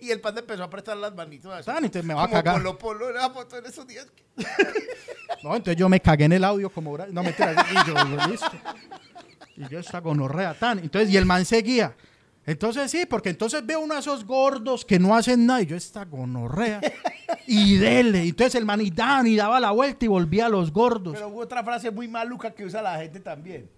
Y 0.00 0.10
el 0.10 0.20
pan 0.20 0.36
empezó 0.36 0.64
a 0.64 0.68
prestar 0.68 0.96
las 0.98 1.14
manitos 1.14 1.52
así. 1.52 1.64
Tan, 1.66 1.76
entonces 1.84 2.04
me 2.04 2.12
va 2.14 2.24
a 2.24 2.28
cagar. 2.28 2.56
Polo 2.56 2.76
Polo 2.76 3.06
foto 3.32 3.58
en 3.58 3.66
esos 3.66 3.86
días. 3.86 4.06
No, 5.42 5.54
entonces 5.54 5.76
yo 5.76 5.90
me 5.90 6.00
cagué 6.00 6.24
en 6.24 6.32
el 6.32 6.44
audio 6.44 6.70
como... 6.70 6.96
No, 6.96 7.22
mentira. 7.22 7.54
Y 7.70 7.86
yo, 7.86 7.94
listo. 8.28 8.50
Y 9.56 9.68
yo 9.68 9.78
esta 9.78 10.00
gonorrea 10.00 10.54
tan. 10.54 10.78
Entonces, 10.80 11.10
y 11.10 11.16
el 11.16 11.26
man 11.26 11.44
seguía. 11.44 11.94
Entonces 12.46 12.90
sí, 12.90 13.06
porque 13.06 13.30
entonces 13.30 13.64
veo 13.64 13.80
uno 13.80 13.94
de 13.94 14.00
esos 14.00 14.24
gordos 14.26 14.84
que 14.84 14.98
no 14.98 15.16
hacen 15.16 15.46
nada 15.46 15.62
y 15.62 15.66
yo 15.66 15.76
esta 15.76 16.04
gonorrea. 16.04 16.80
Y 17.46 17.76
dele. 17.76 18.22
Entonces 18.24 18.54
el 18.56 18.64
man 18.66 18.80
y 18.82 18.90
dan 18.90 19.26
y 19.26 19.36
daba 19.36 19.58
la 19.60 19.70
vuelta 19.70 20.04
y 20.04 20.08
volvía 20.08 20.46
a 20.46 20.48
los 20.50 20.70
gordos. 20.72 21.14
Pero 21.14 21.28
hubo 21.28 21.40
otra 21.40 21.64
frase 21.64 21.90
muy 21.90 22.06
maluca 22.08 22.50
que 22.50 22.64
usa 22.66 22.82
la 22.82 22.98
gente 22.98 23.20
también. 23.20 23.70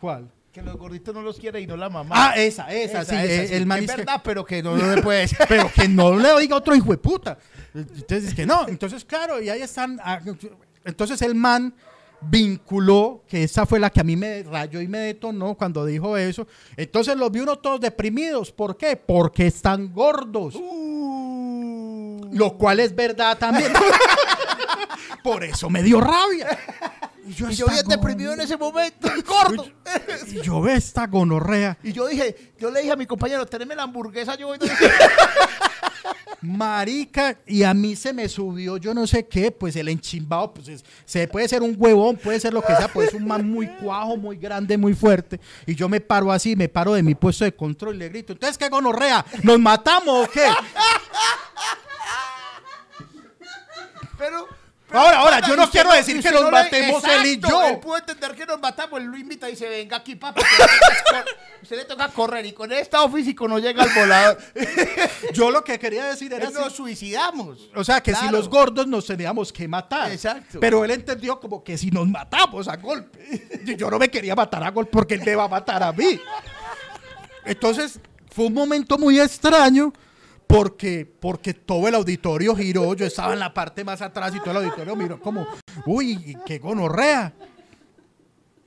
¿Cuál? 0.00 0.30
Que 0.50 0.62
los 0.62 0.76
gorditos 0.76 1.14
no 1.14 1.20
los 1.22 1.38
quiere 1.38 1.60
y 1.60 1.66
no 1.66 1.76
la 1.76 1.90
mamá. 1.90 2.14
Ah, 2.16 2.32
esa, 2.36 2.72
esa, 2.72 3.04
sí. 3.04 3.14
eh, 3.14 3.48
El 3.56 3.66
man 3.66 3.80
es 3.84 3.90
que- 3.90 3.96
verdad, 3.98 4.20
pero 4.24 4.44
que 4.44 4.62
no, 4.62 4.76
no 4.76 4.94
le 4.96 5.02
puede 5.02 5.20
decir. 5.20 5.38
pero 5.48 5.70
que 5.74 5.86
no 5.86 6.16
le 6.18 6.40
diga 6.40 6.56
otro 6.56 6.74
hijo 6.74 6.90
de 6.92 6.98
puta. 6.98 7.36
Entonces 7.74 8.30
es 8.30 8.34
que 8.34 8.46
no. 8.46 8.66
Entonces, 8.66 9.04
claro, 9.04 9.40
y 9.42 9.48
ahí 9.50 9.60
están. 9.62 10.00
ah, 10.02 10.20
Entonces 10.84 11.20
el 11.22 11.34
man 11.34 11.74
vinculó, 12.22 13.24
que 13.28 13.44
esa 13.44 13.66
fue 13.66 13.80
la 13.80 13.90
que 13.90 14.00
a 14.00 14.04
mí 14.04 14.16
me 14.16 14.42
rayó 14.42 14.80
y 14.80 14.88
me 14.88 14.98
detonó 14.98 15.54
cuando 15.54 15.84
dijo 15.84 16.16
eso. 16.16 16.46
Entonces 16.76 17.16
los 17.16 17.30
vi 17.30 17.40
uno 17.40 17.56
todos 17.56 17.80
deprimidos. 17.80 18.52
¿Por 18.52 18.76
qué? 18.76 18.96
Porque 18.96 19.46
están 19.46 19.92
gordos. 19.92 20.54
Uh. 20.56 22.28
Lo 22.32 22.56
cual 22.56 22.80
es 22.80 22.94
verdad 22.94 23.38
también. 23.38 23.72
Por 25.22 25.44
eso 25.44 25.68
me 25.68 25.82
dio 25.82 26.00
rabia. 26.00 26.58
Y 27.26 27.34
yo, 27.34 27.50
Y 27.50 27.54
yo 27.54 27.66
bien 27.66 27.86
deprimido 27.86 28.32
en 28.32 28.40
ese 28.40 28.56
momento, 28.56 29.08
gordo. 29.26 29.66
Y 30.26 30.40
yo 30.40 30.60
ve 30.60 30.74
esta 30.74 31.06
gonorrea. 31.06 31.76
Y 31.82 31.92
yo 31.92 32.06
dije, 32.06 32.54
yo 32.58 32.70
le 32.70 32.80
dije 32.80 32.92
a 32.92 32.96
mi 32.96 33.06
compañero, 33.06 33.46
teneme 33.46 33.74
la 33.74 33.82
hamburguesa, 33.84 34.36
yo 34.36 34.48
voy 34.48 34.58
Marica, 36.42 37.36
y 37.46 37.62
a 37.64 37.74
mí 37.74 37.94
se 37.96 38.12
me 38.12 38.28
subió, 38.28 38.76
yo 38.78 38.94
no 38.94 39.06
sé 39.06 39.26
qué, 39.26 39.50
pues 39.50 39.76
el 39.76 39.88
enchimbado, 39.88 40.54
pues 40.54 40.68
es- 40.68 40.84
se 41.04 41.28
puede 41.28 41.48
ser 41.48 41.62
un 41.62 41.74
huevón, 41.78 42.16
puede 42.16 42.40
ser 42.40 42.52
lo 42.54 42.62
que 42.62 42.74
sea, 42.74 42.88
pues 42.88 43.08
es 43.08 43.14
un 43.14 43.26
man 43.26 43.48
muy 43.48 43.66
cuajo, 43.66 44.16
muy 44.16 44.36
grande, 44.36 44.78
muy 44.78 44.94
fuerte. 44.94 45.38
Y 45.66 45.74
yo 45.74 45.88
me 45.88 46.00
paro 46.00 46.32
así, 46.32 46.56
me 46.56 46.68
paro 46.68 46.94
de 46.94 47.02
mi 47.02 47.14
puesto 47.14 47.44
de 47.44 47.52
control 47.54 47.96
y 47.96 47.98
le 47.98 48.08
grito, 48.08 48.32
entonces 48.32 48.56
qué 48.56 48.68
gonorrea, 48.68 49.24
¿nos 49.42 49.58
matamos 49.60 50.26
o 50.26 50.30
qué? 50.30 50.46
Pero. 54.18 54.59
Ahora, 54.92 55.18
ahora, 55.18 55.40
yo 55.46 55.56
no 55.56 55.70
quiero 55.70 55.92
decir 55.92 56.20
que 56.20 56.30
nos 56.30 56.50
matemos 56.50 57.02
él 57.04 57.26
y 57.26 57.40
yo. 57.40 57.66
Él 57.66 57.78
puede 57.78 58.00
entender 58.00 58.34
que 58.34 58.46
nos 58.46 58.60
matamos, 58.60 59.00
él 59.00 59.06
lo 59.06 59.16
invita 59.16 59.48
y 59.48 59.52
dice, 59.52 59.68
venga 59.68 59.98
aquí, 59.98 60.16
papi. 60.16 60.40
que 60.42 61.62
usted 61.62 61.76
le 61.78 61.84
toca 61.84 62.08
correr 62.08 62.44
y 62.46 62.52
con 62.52 62.70
el 62.72 62.78
estado 62.78 63.08
físico 63.10 63.46
no 63.46 63.58
llega 63.58 63.82
al 63.82 63.90
volador. 63.94 64.38
Yo 65.32 65.50
lo 65.50 65.62
que 65.62 65.78
quería 65.78 66.06
decir 66.06 66.32
era 66.32 66.50
nos 66.50 66.72
suicidamos. 66.72 67.70
o 67.74 67.84
sea, 67.84 68.02
que 68.02 68.14
si 68.14 68.28
los 68.30 68.48
gordos 68.48 68.86
nos 68.86 69.06
teníamos 69.06 69.52
que 69.52 69.68
matar. 69.68 70.10
Exacto. 70.10 70.58
Pero 70.60 70.84
él 70.84 70.90
entendió 70.90 71.38
como 71.38 71.62
que 71.62 71.78
si 71.78 71.90
nos 71.90 72.08
matamos 72.08 72.68
a 72.68 72.76
golpe. 72.76 73.48
Yo 73.76 73.90
no 73.90 73.98
me 73.98 74.10
quería 74.10 74.34
matar 74.34 74.62
a 74.64 74.70
golpe 74.70 74.90
porque 74.92 75.14
él 75.14 75.22
me 75.24 75.34
va 75.36 75.44
a 75.44 75.48
matar 75.48 75.82
a 75.82 75.92
mí. 75.92 76.20
Entonces, 77.44 78.00
fue 78.30 78.46
un 78.46 78.54
momento 78.54 78.98
muy 78.98 79.20
extraño 79.20 79.92
porque, 80.50 81.06
porque 81.20 81.54
todo 81.54 81.86
el 81.86 81.94
auditorio 81.94 82.56
giró. 82.56 82.94
Yo 82.94 83.06
estaba 83.06 83.32
en 83.32 83.38
la 83.38 83.54
parte 83.54 83.84
más 83.84 84.02
atrás 84.02 84.34
y 84.34 84.40
todo 84.40 84.50
el 84.50 84.56
auditorio 84.64 84.96
miró 84.96 85.20
como, 85.20 85.46
uy, 85.86 86.36
qué 86.44 86.58
gonorrea. 86.58 87.32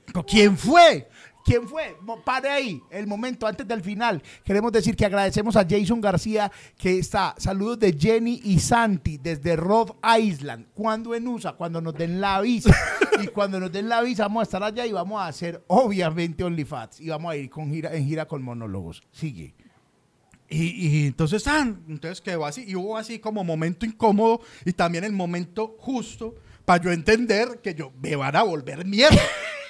¿Pero 0.06 0.24
¿Quién 0.24 0.56
fue? 0.56 1.08
¿Quién 1.44 1.68
fue? 1.68 1.94
Pare 2.24 2.48
ahí, 2.48 2.82
el 2.90 3.06
momento 3.06 3.46
antes 3.46 3.68
del 3.68 3.82
final. 3.82 4.22
Queremos 4.44 4.72
decir 4.72 4.96
que 4.96 5.04
agradecemos 5.04 5.56
a 5.56 5.66
Jason 5.68 6.00
García, 6.00 6.50
que 6.78 6.98
está. 6.98 7.34
Saludos 7.36 7.78
de 7.80 7.92
Jenny 7.92 8.40
y 8.44 8.60
Santi 8.60 9.18
desde 9.18 9.54
Rhode 9.54 9.92
Island. 10.18 10.68
¿Cuándo 10.72 11.14
en 11.14 11.28
USA? 11.28 11.52
Cuando 11.52 11.82
nos 11.82 11.92
den 11.92 12.18
la 12.18 12.40
visa. 12.40 12.74
y 13.22 13.26
cuando 13.26 13.60
nos 13.60 13.70
den 13.70 13.90
la 13.90 14.00
visa, 14.00 14.22
vamos 14.22 14.40
a 14.40 14.44
estar 14.44 14.62
allá 14.62 14.86
y 14.86 14.92
vamos 14.92 15.20
a 15.20 15.26
hacer, 15.26 15.62
obviamente, 15.66 16.44
OnlyFans. 16.44 17.00
Y 17.00 17.10
vamos 17.10 17.30
a 17.30 17.36
ir 17.36 17.50
con 17.50 17.70
gira, 17.70 17.94
en 17.94 18.06
gira 18.06 18.26
con 18.26 18.42
monólogos. 18.42 19.02
Sigue. 19.12 19.54
Y, 20.48 21.06
entonces, 21.06 21.42
tan, 21.42 21.82
entonces 21.88 22.20
quedó 22.20 22.46
así. 22.46 22.64
Y 22.66 22.76
hubo 22.76 22.96
así 22.96 23.18
como 23.18 23.42
momento 23.44 23.86
incómodo 23.86 24.40
y 24.64 24.72
también 24.72 25.04
el 25.04 25.12
momento 25.12 25.76
justo 25.78 26.34
para 26.64 26.82
yo 26.82 26.92
entender 26.92 27.60
que 27.62 27.74
yo 27.74 27.92
me 28.00 28.16
van 28.16 28.36
a 28.36 28.42
volver 28.42 28.84
mierda. 28.84 29.20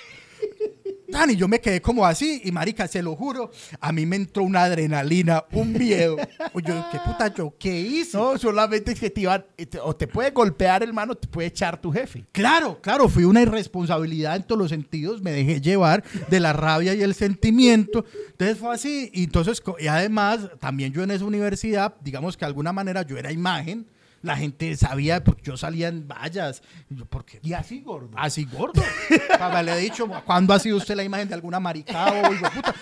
Tan, 1.11 1.31
y 1.31 1.37
yo 1.37 1.49
me 1.49 1.61
quedé 1.61 1.81
como 1.83 2.05
así, 2.07 2.41
y 2.45 2.51
marica, 2.53 2.89
se 2.89 3.03
lo 3.03 3.15
juro, 3.17 3.51
a 3.81 3.93
mí 3.93 4.07
me 4.07 4.17
entró 4.17 4.43
una 4.43 4.65
adrenalina, 4.65 5.45
un 5.53 5.73
miedo. 5.73 6.17
O 6.53 6.61
yo, 6.61 6.85
¿qué 6.91 6.99
puta 7.05 7.33
yo 7.35 7.55
qué 7.59 7.81
hice? 7.81 8.17
No, 8.17 8.37
solamente 8.39 8.93
es 8.93 9.01
que 9.01 9.11
te 9.11 9.21
iban, 9.23 9.45
te- 9.71 9.79
o 9.81 9.95
te 9.95 10.07
puede 10.07 10.31
golpear, 10.31 10.83
hermano, 10.83 11.13
o 11.13 11.17
te 11.17 11.29
puede 11.29 11.49
echar 11.49 11.81
tu 11.81 11.93
jefe. 11.93 12.25
Claro, 12.33 12.81
claro, 12.81 13.09
fui 13.09 13.25
una 13.25 13.43
irresponsabilidad 13.43 14.37
en 14.37 14.43
todos 14.45 14.59
los 14.59 14.71
sentidos, 14.71 15.21
me 15.23 15.33
dejé 15.33 15.61
llevar 15.61 16.03
de 16.31 16.41
la 16.41 16.53
rabia 16.53 16.95
y 16.95 17.03
el 17.03 17.15
sentimiento. 17.15 18.05
Entonces 18.31 18.59
fue 18.59 18.75
así, 18.75 19.11
y 19.13 19.25
entonces, 19.25 19.63
y 19.79 19.87
además, 19.87 20.49
también 20.61 20.93
yo 20.93 21.03
en 21.03 21.11
esa 21.11 21.25
universidad, 21.25 21.95
digamos 22.03 22.37
que 22.37 22.41
de 22.45 22.49
alguna 22.49 22.73
manera 22.73 23.03
yo 23.03 23.17
era 23.19 23.31
imagen, 23.33 23.87
la 24.25 24.37
gente 24.37 24.75
sabía, 24.77 25.23
porque 25.23 25.43
yo 25.43 25.57
salía 25.57 25.89
en 25.89 26.09
vallas, 26.09 26.63
y 26.91 26.97
yo, 26.97 27.05
¿por 27.05 27.25
qué? 27.25 27.41
Y 27.43 27.53
así, 27.53 27.81
gordo. 27.81 28.11
Así 28.17 28.45
gordo. 28.47 28.83
Le 29.65 29.73
he 29.73 29.79
dicho, 29.79 30.09
¿cuándo 30.25 30.55
ha 30.55 30.59
sido 30.59 30.79
usted 30.79 30.95
la 30.97 31.05
imagen 31.05 31.29
de 31.29 31.35
alguna 31.35 31.61
maricada 31.61 32.29
o 32.29 32.33
hijo 32.33 32.45
de 32.45 32.51
puta? 32.51 32.75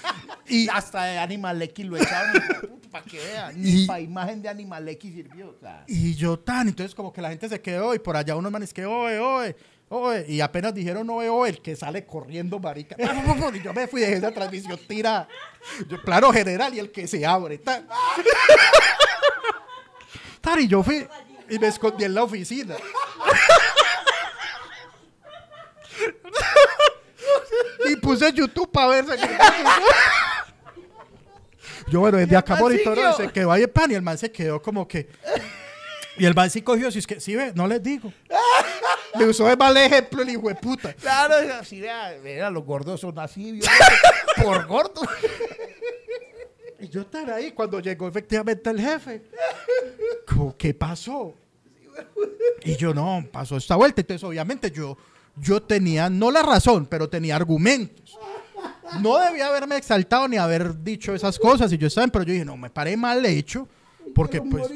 Y, 0.47 0.69
hasta 0.69 1.05
de 1.05 1.19
Animal 1.19 1.60
X 1.62 1.85
lo 1.86 1.97
echaron 1.97 2.43
para 2.90 3.05
que 3.05 3.19
vean. 3.19 3.56
Y- 3.59 3.73
Ni 3.74 3.86
para 3.86 4.01
imagen 4.01 4.40
de 4.43 4.48
Animal 4.48 4.89
X 4.89 5.12
sirvió. 5.12 5.51
o 5.51 5.56
sea. 5.59 5.85
y 5.89 6.14
yo 6.14 6.39
tan, 6.39 6.69
entonces 6.69 6.94
como 6.94 7.12
que 7.12 7.20
la 7.20 7.31
gente 7.31 7.48
se 7.48 7.60
quedó 7.60 7.94
y 7.94 7.98
por 7.98 8.16
allá 8.16 8.36
unos 8.36 8.52
manes 8.52 8.73
que, 8.73 8.85
oye, 8.86 9.19
oye, 9.19 9.56
oye, 9.89 10.24
y 10.28 10.40
apenas 10.40 10.73
dijeron, 10.74 11.09
oye, 11.10 11.28
oye, 11.28 11.51
el 11.52 11.60
que 11.62 11.74
sale 11.74 12.05
corriendo, 12.06 12.59
marica. 12.60 12.97
Y 13.55 13.60
yo 13.62 13.73
me 13.74 13.86
fui 13.89 14.01
de 14.02 14.12
esa 14.12 14.31
transmisión 14.31 14.78
tira. 14.86 15.27
Yo, 15.89 16.01
plano 16.02 16.32
general 16.32 16.73
y 16.74 16.78
el 16.78 16.90
que 16.93 17.06
se 17.09 17.27
abre. 17.27 17.59
Tan, 17.59 17.86
y 20.60 20.69
yo 20.69 20.82
fui 20.82 21.06
y 21.53 21.59
me 21.59 21.69
escondí 21.69 22.05
en 22.05 22.15
la 22.15 22.23
oficina. 22.23 22.77
y 27.91 27.97
puse 27.97 28.33
YouTube 28.33 28.73
para 28.73 28.87
ver. 28.87 29.05
Yo, 31.89 32.01
bueno, 32.01 32.16
desde 32.16 32.37
acá 32.37 32.57
monitoreo, 32.57 33.12
se 33.15 33.29
quedó 33.29 33.53
ahí 33.53 33.62
el 33.62 33.70
pan 33.70 33.91
y 33.91 33.95
el 33.95 34.03
man 34.03 34.16
se 34.16 34.33
quedó 34.33 34.62
como 34.62 34.89
que. 34.89 35.11
Y 36.16 36.24
el 36.24 36.35
man 36.35 36.49
sí 36.49 36.62
cogió, 36.62 36.91
si 36.91 37.01
es 37.01 37.07
que, 37.07 37.20
sí 37.20 37.37
ve, 37.37 37.53
no 37.55 37.66
les 37.66 37.83
digo. 37.83 38.11
Me 39.19 39.27
usó 39.27 39.47
de 39.47 39.57
mal 39.57 39.77
ejemplo 39.77 40.23
el 40.23 40.31
hijo 40.31 40.49
de 40.49 40.55
puta. 40.55 40.95
Claro, 40.95 41.35
así, 41.61 41.83
vea, 41.83 42.16
vea, 42.23 42.49
los 42.49 42.65
gordos 42.65 42.99
son 42.99 43.19
así, 43.19 43.53
vio, 43.53 43.65
por 44.43 44.66
gordos. 44.66 45.07
yo 46.91 47.03
estar 47.03 47.31
ahí 47.31 47.53
cuando 47.53 47.79
llegó 47.79 48.09
efectivamente 48.09 48.70
el 48.70 48.81
jefe. 48.81 49.23
como, 50.27 50.57
¿Qué 50.57 50.73
pasó? 50.73 51.35
Y 52.64 52.77
yo, 52.77 52.94
no, 52.94 53.27
pasó 53.32 53.56
esta 53.56 53.74
vuelta. 53.74 54.02
Entonces, 54.02 54.23
obviamente, 54.23 54.70
yo, 54.70 54.97
yo 55.36 55.60
tenía, 55.62 56.09
no 56.09 56.31
la 56.31 56.43
razón, 56.43 56.86
pero 56.86 57.09
tenía 57.09 57.35
argumentos. 57.35 58.16
No 59.01 59.19
debía 59.19 59.48
haberme 59.48 59.77
exaltado 59.77 60.28
ni 60.28 60.36
haber 60.36 60.82
dicho 60.82 61.14
esas 61.14 61.39
cosas. 61.39 61.73
Y 61.73 61.78
yo 61.78 61.89
estaba, 61.89 62.06
pero 62.09 62.24
yo 62.24 62.32
dije, 62.32 62.44
no, 62.44 62.56
me 62.56 62.70
paré 62.70 62.97
mal 62.97 63.24
hecho. 63.27 63.66
Porque, 64.14 64.40
pues, 64.43 64.69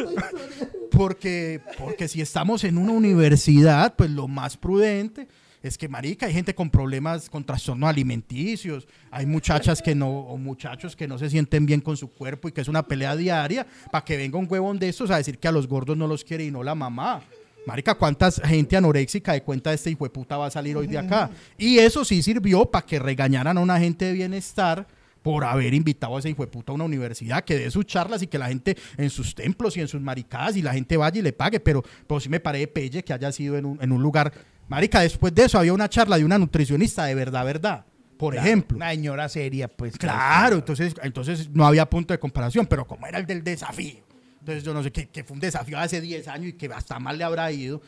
porque, 0.90 1.60
porque 1.78 2.08
si 2.08 2.22
estamos 2.22 2.64
en 2.64 2.78
una 2.78 2.92
universidad, 2.92 3.94
pues 3.94 4.10
lo 4.10 4.28
más 4.28 4.56
prudente 4.56 5.28
es 5.68 5.78
que, 5.78 5.88
marica, 5.88 6.26
hay 6.26 6.32
gente 6.32 6.54
con 6.54 6.70
problemas, 6.70 7.28
con 7.28 7.44
trastornos 7.44 7.88
alimenticios, 7.88 8.86
hay 9.10 9.26
muchachas 9.26 9.82
que 9.82 9.94
no, 9.94 10.08
o 10.08 10.36
muchachos 10.36 10.96
que 10.96 11.08
no 11.08 11.18
se 11.18 11.30
sienten 11.30 11.66
bien 11.66 11.80
con 11.80 11.96
su 11.96 12.08
cuerpo 12.08 12.48
y 12.48 12.52
que 12.52 12.60
es 12.60 12.68
una 12.68 12.86
pelea 12.86 13.16
diaria, 13.16 13.66
para 13.90 14.04
que 14.04 14.16
venga 14.16 14.38
un 14.38 14.46
huevón 14.48 14.78
de 14.78 14.88
estos 14.88 15.10
a 15.10 15.16
decir 15.16 15.38
que 15.38 15.48
a 15.48 15.52
los 15.52 15.66
gordos 15.66 15.96
no 15.96 16.06
los 16.06 16.24
quiere 16.24 16.44
y 16.44 16.50
no 16.50 16.62
la 16.62 16.74
mamá. 16.74 17.22
Marica, 17.66 17.96
¿cuántas 17.96 18.40
gente 18.42 18.76
anoréxica 18.76 19.32
de 19.32 19.42
cuenta 19.42 19.70
de 19.70 19.76
este 19.76 19.90
hijo 19.90 20.04
de 20.04 20.10
puta 20.10 20.36
va 20.36 20.46
a 20.46 20.50
salir 20.50 20.76
hoy 20.76 20.86
de 20.86 20.98
acá? 20.98 21.30
Y 21.58 21.78
eso 21.78 22.04
sí 22.04 22.22
sirvió 22.22 22.64
para 22.64 22.86
que 22.86 23.00
regañaran 23.00 23.58
a 23.58 23.60
una 23.60 23.80
gente 23.80 24.04
de 24.04 24.12
bienestar 24.12 24.86
por 25.26 25.42
haber 25.42 25.74
invitado 25.74 26.14
a 26.14 26.20
ese 26.20 26.30
hijo 26.30 26.44
de 26.44 26.46
puta 26.46 26.70
a 26.70 26.76
una 26.76 26.84
universidad, 26.84 27.42
que 27.42 27.58
dé 27.58 27.68
sus 27.72 27.84
charlas 27.84 28.22
y 28.22 28.28
que 28.28 28.38
la 28.38 28.46
gente 28.46 28.76
en 28.96 29.10
sus 29.10 29.34
templos 29.34 29.76
y 29.76 29.80
en 29.80 29.88
sus 29.88 30.00
maricadas 30.00 30.56
y 30.56 30.62
la 30.62 30.72
gente 30.72 30.96
vaya 30.96 31.18
y 31.18 31.22
le 31.22 31.32
pague, 31.32 31.58
pero, 31.58 31.82
pero 32.06 32.20
sí 32.20 32.28
me 32.28 32.38
parece 32.38 32.68
pelle 32.68 33.02
que 33.02 33.12
haya 33.12 33.32
sido 33.32 33.58
en 33.58 33.64
un, 33.64 33.82
en 33.82 33.90
un 33.90 34.00
lugar. 34.00 34.32
Marica, 34.68 35.00
después 35.00 35.34
de 35.34 35.44
eso 35.44 35.58
había 35.58 35.72
una 35.72 35.88
charla 35.88 36.16
de 36.18 36.24
una 36.24 36.38
nutricionista 36.38 37.04
de 37.04 37.14
verdad, 37.14 37.44
verdad. 37.44 37.84
Por 38.16 38.32
Claro, 38.32 38.46
ejemplo. 38.46 38.76
Una 38.78 38.90
señora 38.90 39.28
seria, 39.28 39.68
pues. 39.68 39.96
Claro, 39.98 40.56
entonces, 40.56 40.94
entonces 41.02 41.50
no 41.50 41.66
había 41.66 41.84
punto 41.88 42.14
de 42.14 42.18
comparación, 42.18 42.66
pero 42.66 42.86
como 42.86 43.06
era 43.06 43.18
el 43.18 43.26
del 43.26 43.44
desafío. 43.44 44.05
Entonces 44.46 44.62
yo 44.62 44.72
no 44.72 44.80
sé, 44.80 44.92
que, 44.92 45.08
que 45.08 45.24
fue 45.24 45.34
un 45.34 45.40
desafío 45.40 45.76
hace 45.76 46.00
10 46.00 46.28
años 46.28 46.50
y 46.50 46.52
que 46.52 46.66
hasta 46.66 47.00
mal 47.00 47.18
le 47.18 47.24
habrá 47.24 47.50
ido. 47.50 47.82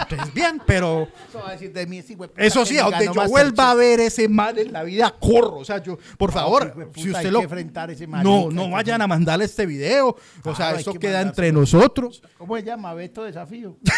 Entonces 0.00 0.34
bien, 0.34 0.60
pero 0.66 1.08
Eso 1.30 1.38
va 1.38 1.48
a 1.48 1.52
decir 1.52 1.72
de 1.72 1.86
mí, 1.86 2.04
eso 2.36 2.66
sí, 2.66 2.74
me 2.74 2.80
a 2.80 2.84
donde 2.84 3.06
yo 3.06 3.26
vuelva 3.26 3.70
a 3.70 3.74
ver 3.74 4.00
ese 4.00 4.28
mal 4.28 4.58
en 4.58 4.70
la 4.70 4.82
vida, 4.82 5.16
corro. 5.18 5.56
O 5.56 5.64
sea, 5.64 5.82
yo, 5.82 5.98
por 6.18 6.28
No, 6.28 6.34
favor, 6.34 6.74
puta, 6.74 7.00
si 7.00 7.10
usted 7.10 7.30
lo... 7.30 7.40
enfrentar 7.40 7.90
ese 7.90 8.06
No, 8.06 8.50
no 8.50 8.68
vayan 8.68 9.00
a 9.00 9.06
mandarle 9.06 9.46
este 9.46 9.64
video. 9.64 10.14
O 10.44 10.54
sea, 10.54 10.76
que 10.76 10.98
queda 10.98 11.22
entre 11.22 11.50
nosotros. 11.50 12.22
¿Cómo 12.36 12.54
se 12.56 12.64
llama? 12.64 12.92
Beto 12.92 13.24
Desafío. 13.24 13.78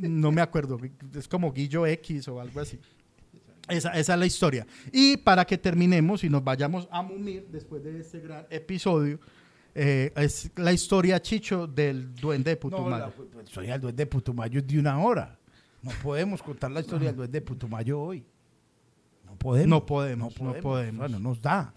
No 0.00 0.32
me 0.32 0.42
acuerdo. 0.42 0.78
Es 1.16 1.28
como 1.28 1.52
Guillo 1.52 1.86
X 1.86 2.28
o 2.28 2.40
algo 2.40 2.60
así. 2.60 2.78
Esa, 3.68 3.90
esa 3.92 4.14
es 4.14 4.18
la 4.18 4.26
historia. 4.26 4.66
Y 4.92 5.16
para 5.16 5.44
que 5.44 5.56
terminemos 5.56 6.24
y 6.24 6.28
nos 6.28 6.44
vayamos 6.44 6.88
a 6.90 7.02
mumir 7.02 7.46
después 7.50 7.82
de 7.82 8.00
este 8.00 8.20
gran 8.20 8.46
episodio, 8.50 9.18
eh, 9.74 10.12
es 10.16 10.50
la 10.56 10.72
historia, 10.72 11.20
Chicho, 11.20 11.66
del 11.66 12.14
duende 12.14 12.50
de 12.50 12.56
No, 12.56 12.60
Putumayo. 12.60 12.96
la, 12.98 13.12
la 13.36 13.42
historia 13.42 13.72
del 13.72 13.80
duende 13.80 14.02
de 14.02 14.06
Putumayo 14.06 14.58
es 14.60 14.66
de 14.66 14.78
una 14.78 14.98
hora. 15.00 15.38
No 15.82 15.90
podemos 16.02 16.42
contar 16.42 16.70
la 16.70 16.80
historia 16.80 17.08
del 17.08 17.16
duende 17.16 17.40
de 17.40 17.44
Putumayo 17.44 18.00
hoy. 18.00 18.24
No 19.26 19.36
podemos. 19.36 19.68
No 19.68 19.86
podemos, 19.86 20.40
no 20.40 20.54
podemos. 20.54 20.98
Bueno, 21.00 21.18
nos 21.18 21.40
da. 21.42 21.74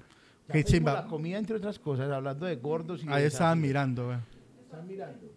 Chimba. 0.64 0.94
La 0.94 1.06
comida, 1.08 1.38
entre 1.38 1.58
otras 1.58 1.78
cosas, 1.78 2.10
hablando 2.10 2.46
de 2.46 2.56
gordos 2.56 3.04
y 3.04 3.10
Ahí 3.10 3.24
de 3.24 3.28
estaban 3.28 3.60
mirando. 3.60 4.14
eh. 4.14 4.18
¿Están 4.64 4.88
mirando? 4.88 5.28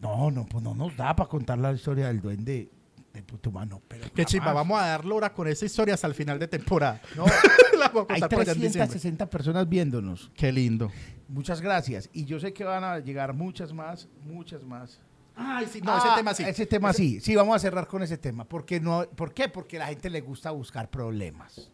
No, 0.00 0.30
no, 0.30 0.46
pues 0.46 0.62
no 0.64 0.74
nos 0.74 0.96
da 0.96 1.14
para 1.14 1.28
contar 1.28 1.58
la 1.58 1.72
historia 1.72 2.06
del 2.08 2.20
duende 2.22 2.70
de 3.12 3.22
Putumayo. 3.22 3.80
Pero 3.86 4.06
Qué 4.14 4.24
chimba, 4.24 4.52
vamos 4.52 4.80
a 4.80 4.86
dar 4.86 5.04
lora 5.04 5.32
con 5.32 5.46
esa 5.48 5.66
historia 5.66 5.94
hasta 5.94 6.06
el 6.06 6.14
final 6.14 6.38
de 6.38 6.48
temporada. 6.48 7.00
No, 7.16 7.24
La 7.78 7.88
voy 7.88 8.06
a 8.08 8.14
hay 8.14 8.20
contar 8.20 8.30
por 8.30 8.40
allá 8.40 8.52
en 8.52 8.58
diciembre. 8.60 8.78
360 8.86 9.28
personas 9.30 9.68
viéndonos. 9.68 10.30
Qué 10.34 10.50
lindo. 10.52 10.90
Muchas 11.28 11.60
gracias. 11.60 12.10
Y 12.12 12.24
yo 12.24 12.38
sé 12.38 12.52
que 12.52 12.64
van 12.64 12.84
a 12.84 12.98
llegar 12.98 13.32
muchas 13.34 13.72
más, 13.72 14.08
muchas 14.24 14.62
más. 14.62 15.00
Ay, 15.36 15.66
sí, 15.70 15.80
no, 15.80 15.92
Ah, 15.92 15.98
ese 15.98 16.16
tema 16.16 16.34
sí. 16.34 16.42
Ese 16.44 16.66
tema 16.66 16.92
sí. 16.92 17.20
Sí, 17.20 17.34
vamos 17.34 17.56
a 17.56 17.58
cerrar 17.58 17.86
con 17.86 18.02
ese 18.02 18.18
tema. 18.18 18.44
Porque 18.44 18.80
no, 18.80 19.04
¿Por 19.08 19.34
qué? 19.34 19.48
Porque 19.48 19.76
a 19.76 19.80
la 19.80 19.86
gente 19.86 20.10
le 20.10 20.20
gusta 20.20 20.50
buscar 20.50 20.90
problemas. 20.90 21.70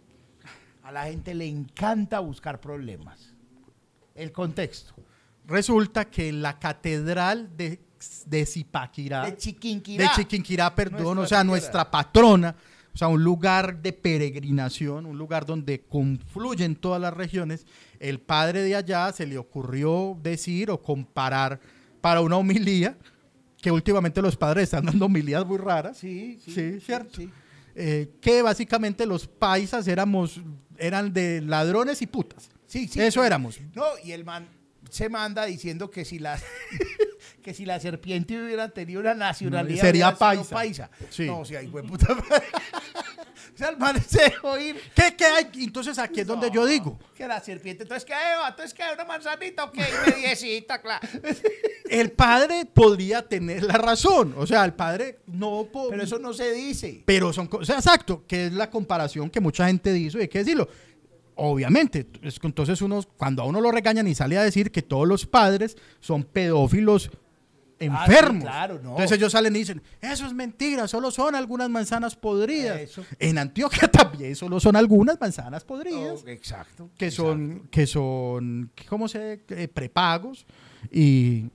A 0.82 0.93
la 0.93 1.05
gente 1.05 1.35
le 1.35 1.47
encanta 1.47 2.20
buscar 2.20 2.60
problemas. 2.60 3.35
El 4.14 4.32
contexto. 4.32 4.94
Resulta 5.47 6.06
que 6.06 6.32
la 6.32 6.59
catedral 6.59 7.56
de, 7.56 7.81
de 8.27 8.47
Zipaquirá, 8.47 9.24
De 9.24 9.32
de 9.32 9.36
Chiquinquirá. 9.36 10.12
Chiquinquirá, 10.14 10.74
perdón, 10.74 11.16
Nuestra 11.16 11.22
o 11.22 11.27
sea, 11.27 11.44
nuestra 11.44 11.90
patrona, 11.90 12.55
o 12.92 12.98
sea, 12.98 13.08
un 13.08 13.22
lugar 13.22 13.82
de 13.82 13.92
peregrinación, 13.92 15.06
un 15.06 15.16
lugar 15.18 15.46
donde 15.46 15.80
confluyen 15.82 16.74
todas 16.76 17.00
las 17.00 17.14
regiones, 17.14 17.66
el 17.98 18.18
padre 18.20 18.62
de 18.62 18.74
allá 18.76 19.12
se 19.12 19.26
le 19.26 19.38
ocurrió 19.38 20.18
decir 20.22 20.70
o 20.70 20.82
comparar 20.82 21.60
para 22.00 22.20
una 22.20 22.36
homilía, 22.36 22.96
que 23.60 23.70
últimamente 23.70 24.22
los 24.22 24.36
padres 24.36 24.64
están 24.64 24.86
dando 24.86 25.04
homilías 25.06 25.46
muy 25.46 25.58
raras, 25.58 25.98
Sí, 25.98 26.38
sí. 26.44 26.52
Sí, 26.52 26.80
cierto. 26.80 27.20
sí. 27.20 27.30
eh, 27.74 28.10
que 28.20 28.42
básicamente 28.42 29.04
los 29.06 29.26
paisas 29.28 29.86
éramos, 29.86 30.40
eran 30.78 31.12
de 31.12 31.40
ladrones 31.42 32.00
y 32.02 32.06
putas. 32.06 32.50
Sí, 32.66 32.88
sí. 32.88 33.00
Eso 33.00 33.22
éramos. 33.24 33.60
No, 33.74 33.84
y 34.02 34.12
el 34.12 34.24
man 34.24 34.48
se 34.88 35.08
manda 35.08 35.44
diciendo 35.44 35.90
que 35.90 36.04
si 36.04 36.18
la 36.18 36.38
que 37.40 37.54
si 37.54 37.64
la 37.64 37.80
serpiente 37.80 38.40
hubiera 38.42 38.68
tenido 38.68 39.00
una 39.00 39.14
nacionalidad 39.14 39.80
Sería 39.80 40.08
hubiera 40.10 40.32
sido 40.42 40.44
paisa. 40.50 40.90
Sí. 41.08 41.26
No, 41.26 41.44
si 41.44 41.56
hay 41.56 41.66
puta. 41.68 42.06
o 43.54 43.56
sea, 43.58 43.68
el 43.70 43.78
man 43.78 44.00
se 44.06 44.22
dejó 44.22 44.58
ir. 44.58 44.76
¿Qué, 44.94 45.14
qué 45.16 45.24
hay? 45.24 45.46
Entonces 45.64 45.98
aquí 45.98 46.20
es 46.20 46.26
donde 46.26 46.50
yo 46.50 46.66
digo, 46.66 46.98
Que 47.16 47.26
la 47.26 47.40
serpiente, 47.40 47.82
entonces 47.84 48.04
que 48.04 48.12
Eva, 48.12 48.48
entonces 48.48 48.74
que 48.74 48.82
una 48.92 49.04
manzanita, 49.04 49.64
ok, 49.64 49.78
mediecita, 50.06 50.80
claro. 50.80 51.06
el 51.90 52.12
padre 52.12 52.66
podría 52.66 53.26
tener 53.26 53.62
la 53.64 53.74
razón. 53.74 54.34
O 54.36 54.46
sea, 54.46 54.64
el 54.64 54.74
padre 54.74 55.20
no... 55.26 55.66
Pero 55.90 56.02
eso 56.02 56.18
no 56.18 56.32
se 56.32 56.52
dice. 56.52 57.02
Pero 57.04 57.32
son... 57.32 57.46
co- 57.46 57.58
O 57.58 57.64
sea, 57.64 57.76
exacto, 57.76 58.24
que 58.26 58.46
es 58.46 58.52
la 58.52 58.70
comparación 58.70 59.30
que 59.30 59.40
mucha 59.40 59.66
gente 59.66 59.92
dice 59.92 60.18
y 60.18 60.22
hay 60.22 60.28
que 60.28 60.38
decirlo. 60.38 60.68
Obviamente, 61.42 62.06
entonces 62.42 62.82
uno, 62.82 63.02
cuando 63.16 63.42
a 63.42 63.46
uno 63.46 63.62
lo 63.62 63.70
regañan 63.70 64.06
y 64.06 64.14
sale 64.14 64.36
a 64.36 64.42
decir 64.42 64.70
que 64.70 64.82
todos 64.82 65.08
los 65.08 65.24
padres 65.24 65.74
son 65.98 66.22
pedófilos 66.22 67.10
enfermos. 67.81 68.44
Ah, 68.44 68.51
claro, 68.51 68.81
no. 68.82 68.90
Entonces 68.90 69.19
ellos 69.19 69.32
salen 69.32 69.57
y 69.57 69.61
dicen, 69.61 69.82
eso 70.01 70.27
es 70.27 70.32
mentira, 70.32 70.86
solo 70.86 71.11
son 71.11 71.35
algunas 71.35 71.69
manzanas 71.69 72.15
podridas. 72.15 72.81
Eso. 72.81 73.05
En 73.19 73.39
Antioquia 73.39 73.89
también 73.93 74.36
solo 74.36 74.61
son 74.61 74.77
algunas 74.77 75.20
manzanas 75.20 75.65
podridas. 75.65 76.23
Oh, 76.24 76.28
exacto. 76.28 76.90
que 76.97 77.07
exacto. 77.07 77.31
son, 77.31 77.69
que 77.70 77.86
son, 77.86 78.70
¿cómo 78.89 79.09
se 79.09 79.40
eh, 79.48 79.69
prepagos 79.69 80.47
y 80.93 81.51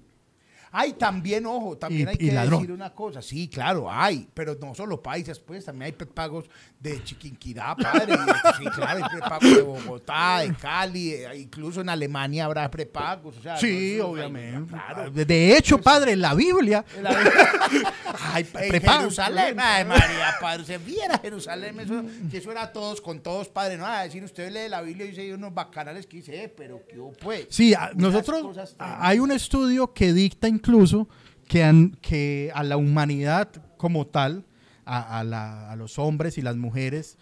Ay, 0.78 0.92
también, 0.94 1.46
ojo, 1.46 1.78
también 1.78 2.08
Y- 2.08 2.12
hay 2.12 2.18
que 2.18 2.32
decir 2.32 2.72
una 2.74 2.94
cosa. 2.94 3.22
Sí, 3.22 3.48
claro, 3.48 3.90
hay, 3.90 4.28
pero 4.34 4.58
no 4.60 4.76
solo 4.76 5.02
países, 5.02 5.40
pues, 5.40 5.64
también 5.64 5.86
hay 5.86 5.92
prepagos 5.94 6.46
de 6.80 7.02
Chiquinquirá, 7.04 7.76
padre. 7.78 8.14
y- 8.14 8.58
sí, 8.58 8.66
claro, 8.76 9.04
hay 9.06 9.10
prepagos 9.10 9.56
de 9.56 9.62
Bogotá, 9.62 10.40
de 10.40 10.54
Cali, 10.56 11.12
de- 11.12 11.38
incluso 11.38 11.80
en 11.80 11.88
Alemania 11.90 12.44
habrá 12.46 12.70
prepagos. 12.70 13.38
O 13.38 13.42
sea, 13.42 13.56
sí, 13.56 13.96
no, 14.00 14.08
obviamente. 14.08 14.70
Claro. 14.74 15.10
De- 15.12 15.24
De 15.26 15.58
hecho, 15.58 15.80
padre, 15.80 16.12
en 16.12 16.22
la 16.22 16.34
Biblia 16.34 16.84
En 16.98 17.06
hay 17.08 18.44
en 18.44 18.70
prepagos. 18.70 19.00
Jerusalén, 19.02 19.58
ay 19.60 19.86
María, 19.86 20.36
padre, 20.42 20.62
usted 20.64 20.82
viera 20.86 21.18
Jerusalén, 21.20 21.80
eso, 21.80 22.04
que 22.30 22.38
eso 22.38 22.52
era 22.52 22.72
todos 22.74 23.00
con 23.02 23.22
todos, 23.22 23.48
padre, 23.50 23.78
no, 23.78 23.86
a 23.86 24.04
decir, 24.04 24.24
usted 24.24 24.52
lee 24.52 24.70
la 24.70 24.82
Biblia 24.82 25.06
y 25.06 25.10
dice 25.10 25.34
unos 25.34 25.54
bacanales 25.54 26.06
que 26.06 26.18
dice, 26.18 26.44
eh, 26.44 26.50
pero 26.50 26.82
qué 26.88 27.00
hubo, 27.00 27.14
pues. 27.14 27.48
Sí, 27.50 27.74
a- 27.74 27.92
nosotros 27.96 28.58
hay 28.78 29.20
un 29.20 29.32
estudio 29.32 29.94
que 29.94 30.14
dicta 30.14 30.48
incluso 30.66 31.08
que, 31.48 32.52
a 32.54 32.64
la 32.64 32.78
humanidad 32.78 33.50
como 33.78 34.08
tal, 34.08 34.46
a, 34.86 35.76
los 35.78 36.00
hombres 36.00 36.38
y 36.38 36.42
las 36.42 36.56
mujeres, 36.56 37.18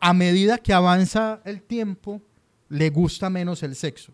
a 0.00 0.14
medida 0.14 0.58
que 0.58 0.72
avanza 0.72 1.40
el 1.44 1.62
tiempo, 1.62 2.22
le 2.68 2.90
gusta 2.90 3.30
menos 3.30 3.62
el 3.62 3.74
sexo. 3.74 4.12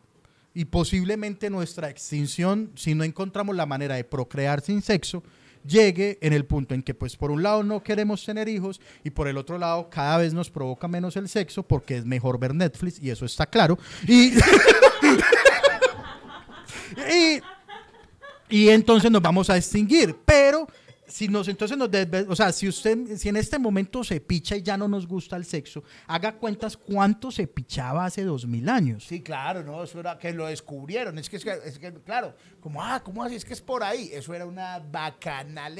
Y 0.54 0.64
posiblemente 0.64 1.50
nuestra 1.50 1.90
extinción, 1.90 2.72
si 2.74 2.94
no 2.94 3.04
encontramos 3.04 3.54
la 3.54 3.66
manera 3.66 3.96
de 3.96 4.04
procrear 4.04 4.62
sin 4.62 4.82
sexo, 4.82 5.22
llegue 5.64 6.18
en 6.22 6.32
el 6.32 6.46
punto 6.46 6.74
en 6.74 6.82
que, 6.82 6.94
pues, 6.94 7.16
por 7.16 7.30
un 7.30 7.42
lado 7.42 7.62
no 7.62 7.82
queremos 7.82 8.24
tener 8.24 8.48
hijos 8.48 8.80
y 9.04 9.10
por 9.10 9.28
el 9.28 9.36
otro 9.36 9.58
lado 9.58 9.90
cada 9.90 10.16
vez 10.16 10.32
nos 10.32 10.50
provoca 10.50 10.88
menos 10.88 11.16
el 11.16 11.28
sexo 11.28 11.62
porque 11.62 11.98
es 11.98 12.06
mejor 12.06 12.38
ver 12.38 12.54
Netflix 12.54 12.98
y 13.00 13.10
eso 13.10 13.26
está 13.26 13.46
claro. 13.46 13.78
Y, 14.08 14.32
y 18.50 18.68
entonces 18.68 19.10
nos 19.10 19.22
vamos 19.22 19.48
a 19.50 19.56
extinguir. 19.56 20.16
Pero 20.24 20.66
si 21.06 21.28
nos 21.28 21.48
entonces 21.48 21.76
nos 21.76 21.88
o 22.28 22.36
sea, 22.36 22.52
si 22.52 22.68
usted 22.68 23.16
si 23.16 23.28
en 23.28 23.36
este 23.36 23.58
momento 23.58 24.04
se 24.04 24.20
picha 24.20 24.56
y 24.56 24.62
ya 24.62 24.76
no 24.76 24.88
nos 24.88 25.06
gusta 25.06 25.36
el 25.36 25.44
sexo, 25.44 25.82
haga 26.06 26.32
cuentas 26.32 26.76
cuánto 26.76 27.30
se 27.30 27.46
pichaba 27.46 28.04
hace 28.04 28.24
dos 28.24 28.46
mil 28.46 28.68
años. 28.68 29.04
Sí, 29.04 29.20
claro, 29.20 29.62
no, 29.62 29.82
eso 29.82 30.00
era 30.00 30.18
que 30.18 30.32
lo 30.32 30.46
descubrieron. 30.46 31.18
Es 31.18 31.28
que, 31.28 31.36
es 31.36 31.44
que, 31.44 31.58
es 31.64 31.78
que, 31.78 31.92
claro, 31.94 32.34
como, 32.60 32.82
ah, 32.82 33.02
¿cómo 33.02 33.22
así? 33.22 33.34
Es 33.34 33.44
que 33.44 33.54
es 33.54 33.60
por 33.60 33.82
ahí. 33.82 34.10
Eso 34.12 34.34
era 34.34 34.46
una 34.46 34.78
bacanal, 34.78 35.78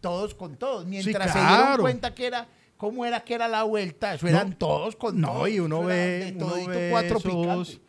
todos 0.00 0.34
con 0.34 0.56
todos. 0.56 0.86
Mientras 0.86 1.32
se 1.32 1.38
claro. 1.38 1.56
dieron 1.56 1.80
cuenta 1.80 2.14
que 2.14 2.26
era 2.26 2.48
cómo 2.76 3.04
era 3.04 3.20
que 3.22 3.34
era 3.34 3.46
la 3.46 3.64
vuelta, 3.64 4.14
eso 4.14 4.26
eran 4.26 4.50
No. 4.50 4.56
todos 4.56 4.96
con 4.96 5.20
No, 5.20 5.46
y 5.46 5.60
uno 5.60 5.84
ve, 5.84 6.34
uno 6.34 6.66
ve 6.66 6.88
cuatro 6.90 7.18
esos 7.18 7.80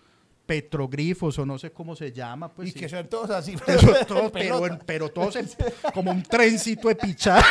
picantes. 0.51 0.63
petrogrifos 0.69 1.39
o 1.39 1.45
no 1.45 1.57
sé 1.57 1.71
cómo 1.71 1.95
se 1.95 2.11
llama, 2.11 2.49
pues 2.53 2.69
y 2.69 2.71
sí. 2.71 2.79
que 2.79 2.89
son 2.89 3.07
todos 3.07 3.29
así. 3.31 3.55
Pero, 4.85 5.09
todos 5.09 5.35
en- 5.35 5.49
como 5.93 6.11
un 6.11 6.23
trencito 6.23 6.87
de 6.87 6.95
pichar. 6.95 7.43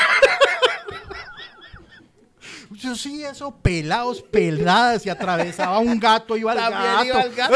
Yo 2.72 2.94
sí, 2.94 3.24
eso, 3.24 3.54
pelados, 3.56 4.22
peladas, 4.22 5.04
y 5.04 5.10
atravesaba 5.10 5.78
un 5.80 5.98
gato, 5.98 6.36
iba 6.36 6.52
al 6.52 6.58
También 6.58 6.82
gato. 6.92 7.04
iba 7.06 7.22
el 7.22 7.34
gato. 7.34 7.54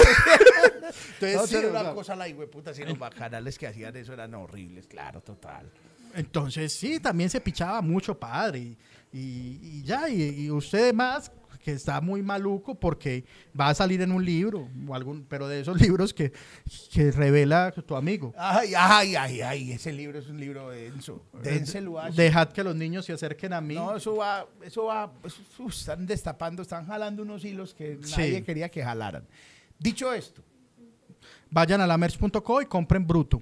Entonces, 1.21 1.37
No, 1.37 1.47
sí, 1.47 1.57
era 1.57 1.67
o 1.69 1.71
una 1.71 1.81
sea, 1.83 1.95
cosa 1.95 2.17
la 2.17 2.27
puta, 2.51 2.75
si 2.75 2.83
los 2.85 2.99
bacanales 2.99 3.57
que 3.57 3.67
hacían 3.69 3.97
eso 3.97 4.13
eran 4.13 4.35
horribles, 4.35 4.87
claro, 4.89 5.21
total. 5.21 5.71
Entonces, 6.15 6.73
sí, 6.75 6.99
también 7.01 7.31
se 7.31 7.41
pichaba 7.41 7.81
mucho, 7.81 8.19
padre. 8.19 8.59
Y, 8.59 8.77
y- 9.13 9.61
y 9.63 9.83
ya, 9.85 10.09
y, 10.09 10.21
y 10.47 10.51
usted 10.51 10.93
más, 10.93 11.31
que 11.65 11.73
está 11.73 12.01
muy 12.03 12.23
maluco 12.23 12.75
porque 12.75 13.25
va 13.59 13.71
a 13.71 13.75
salir 13.75 14.03
en 14.03 14.13
un 14.13 14.23
libro, 14.25 14.69
o 14.87 14.95
algún, 14.95 15.25
pero 15.25 15.49
de 15.49 15.61
esos 15.61 15.81
libros 15.81 16.13
que, 16.13 16.31
que 16.93 17.11
revela 17.11 17.73
tu 17.73 17.97
amigo. 17.97 18.35
Ay, 18.37 18.75
ay, 18.77 19.17
ay, 19.17 19.41
ay, 19.41 19.73
ese 19.73 19.93
libro 19.93 20.19
es 20.19 20.29
un 20.29 20.39
libro 20.39 20.69
denso. 20.71 21.25
Dénselo 21.43 21.99
a 21.99 22.11
Dejad 22.11 22.51
que 22.53 22.63
los 22.63 22.77
niños 22.77 23.07
se 23.07 23.15
acerquen 23.15 23.55
a 23.55 23.61
mí. 23.63 23.75
No, 23.77 23.97
eso 23.97 24.15
va, 24.17 24.47
eso 24.63 24.85
va, 24.85 25.11
eso- 25.25 25.41
uf, 25.65 25.73
están 25.75 26.07
destapando, 26.07 26.61
están 26.63 26.87
jalando 26.87 27.23
unos 27.23 27.45
hilos 27.45 27.73
que 27.75 27.99
Sí. 28.03 28.15
nadie 28.19 28.43
quería 28.45 28.69
que 28.69 28.83
jalaran. 28.85 29.27
Dicho 29.79 30.13
esto, 30.13 30.43
Vayan 31.51 31.81
a 31.81 31.87
lamerch.co 31.87 32.61
y 32.63 32.67
compren 32.67 33.07
bruto. 33.07 33.41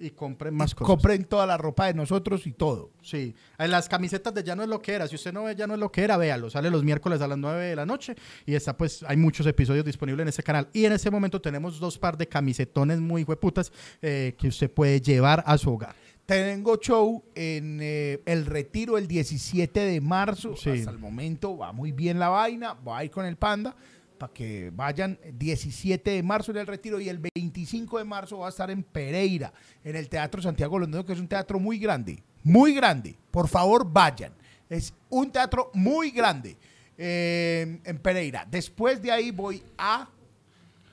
Y 0.00 0.10
compren 0.10 0.54
más 0.54 0.74
cosas. 0.74 0.86
compren 0.86 1.24
toda 1.24 1.46
la 1.46 1.56
ropa 1.56 1.86
de 1.86 1.94
nosotros 1.94 2.46
y 2.46 2.52
todo. 2.52 2.90
Sí, 3.02 3.34
las 3.58 3.88
camisetas 3.88 4.32
de 4.32 4.44
Ya 4.44 4.54
no 4.54 4.62
es 4.62 4.68
lo 4.68 4.80
que 4.80 4.92
era. 4.92 5.08
Si 5.08 5.16
usted 5.16 5.32
no 5.32 5.44
ve 5.44 5.56
Ya 5.56 5.66
no 5.66 5.74
es 5.74 5.80
lo 5.80 5.90
que 5.90 6.02
era, 6.02 6.16
véalo. 6.16 6.50
Sale 6.50 6.70
los 6.70 6.84
miércoles 6.84 7.20
a 7.20 7.26
las 7.26 7.38
9 7.38 7.64
de 7.64 7.76
la 7.76 7.84
noche 7.84 8.14
y 8.46 8.54
está 8.54 8.76
pues 8.76 9.02
hay 9.02 9.16
muchos 9.16 9.46
episodios 9.46 9.84
disponibles 9.84 10.22
en 10.22 10.28
ese 10.28 10.42
canal. 10.42 10.68
Y 10.72 10.84
en 10.84 10.92
ese 10.92 11.10
momento 11.10 11.40
tenemos 11.40 11.80
dos 11.80 11.98
par 11.98 12.16
de 12.16 12.28
camisetones 12.28 13.00
muy 13.00 13.24
hueputas 13.24 13.72
eh, 14.00 14.34
que 14.38 14.48
usted 14.48 14.70
puede 14.70 15.00
llevar 15.00 15.42
a 15.46 15.58
su 15.58 15.72
hogar. 15.72 15.94
Tengo 16.26 16.76
show 16.76 17.24
en 17.34 17.78
eh, 17.80 18.20
El 18.26 18.44
Retiro 18.44 18.98
el 18.98 19.08
17 19.08 19.80
de 19.80 20.00
marzo. 20.00 20.54
Sí. 20.56 20.70
Hasta 20.70 20.90
el 20.90 20.98
momento 20.98 21.56
va 21.56 21.72
muy 21.72 21.90
bien 21.92 22.18
la 22.18 22.28
vaina. 22.28 22.74
Voy 22.74 23.00
a 23.00 23.04
ir 23.04 23.10
con 23.10 23.24
el 23.24 23.36
Panda 23.36 23.74
para 24.18 24.32
que 24.32 24.70
vayan 24.74 25.18
17 25.32 26.10
de 26.10 26.22
marzo 26.22 26.50
en 26.50 26.58
El 26.58 26.66
Retiro 26.66 27.00
y 27.00 27.08
el 27.08 27.18
25 27.18 27.98
de 27.98 28.04
marzo 28.04 28.38
va 28.38 28.46
a 28.46 28.50
estar 28.50 28.70
en 28.70 28.82
Pereira, 28.82 29.52
en 29.84 29.96
el 29.96 30.08
Teatro 30.08 30.42
Santiago 30.42 30.78
Londoño, 30.78 31.06
que 31.06 31.12
es 31.12 31.20
un 31.20 31.28
teatro 31.28 31.58
muy 31.58 31.78
grande. 31.78 32.22
Muy 32.42 32.74
grande. 32.74 33.16
Por 33.30 33.48
favor, 33.48 33.90
vayan. 33.90 34.32
Es 34.68 34.92
un 35.08 35.30
teatro 35.30 35.70
muy 35.74 36.10
grande 36.10 36.56
eh, 36.96 37.80
en 37.84 37.98
Pereira. 37.98 38.46
Después 38.50 39.00
de 39.00 39.12
ahí 39.12 39.30
voy 39.30 39.62
a 39.78 40.08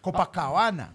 Copacabana, 0.02 0.94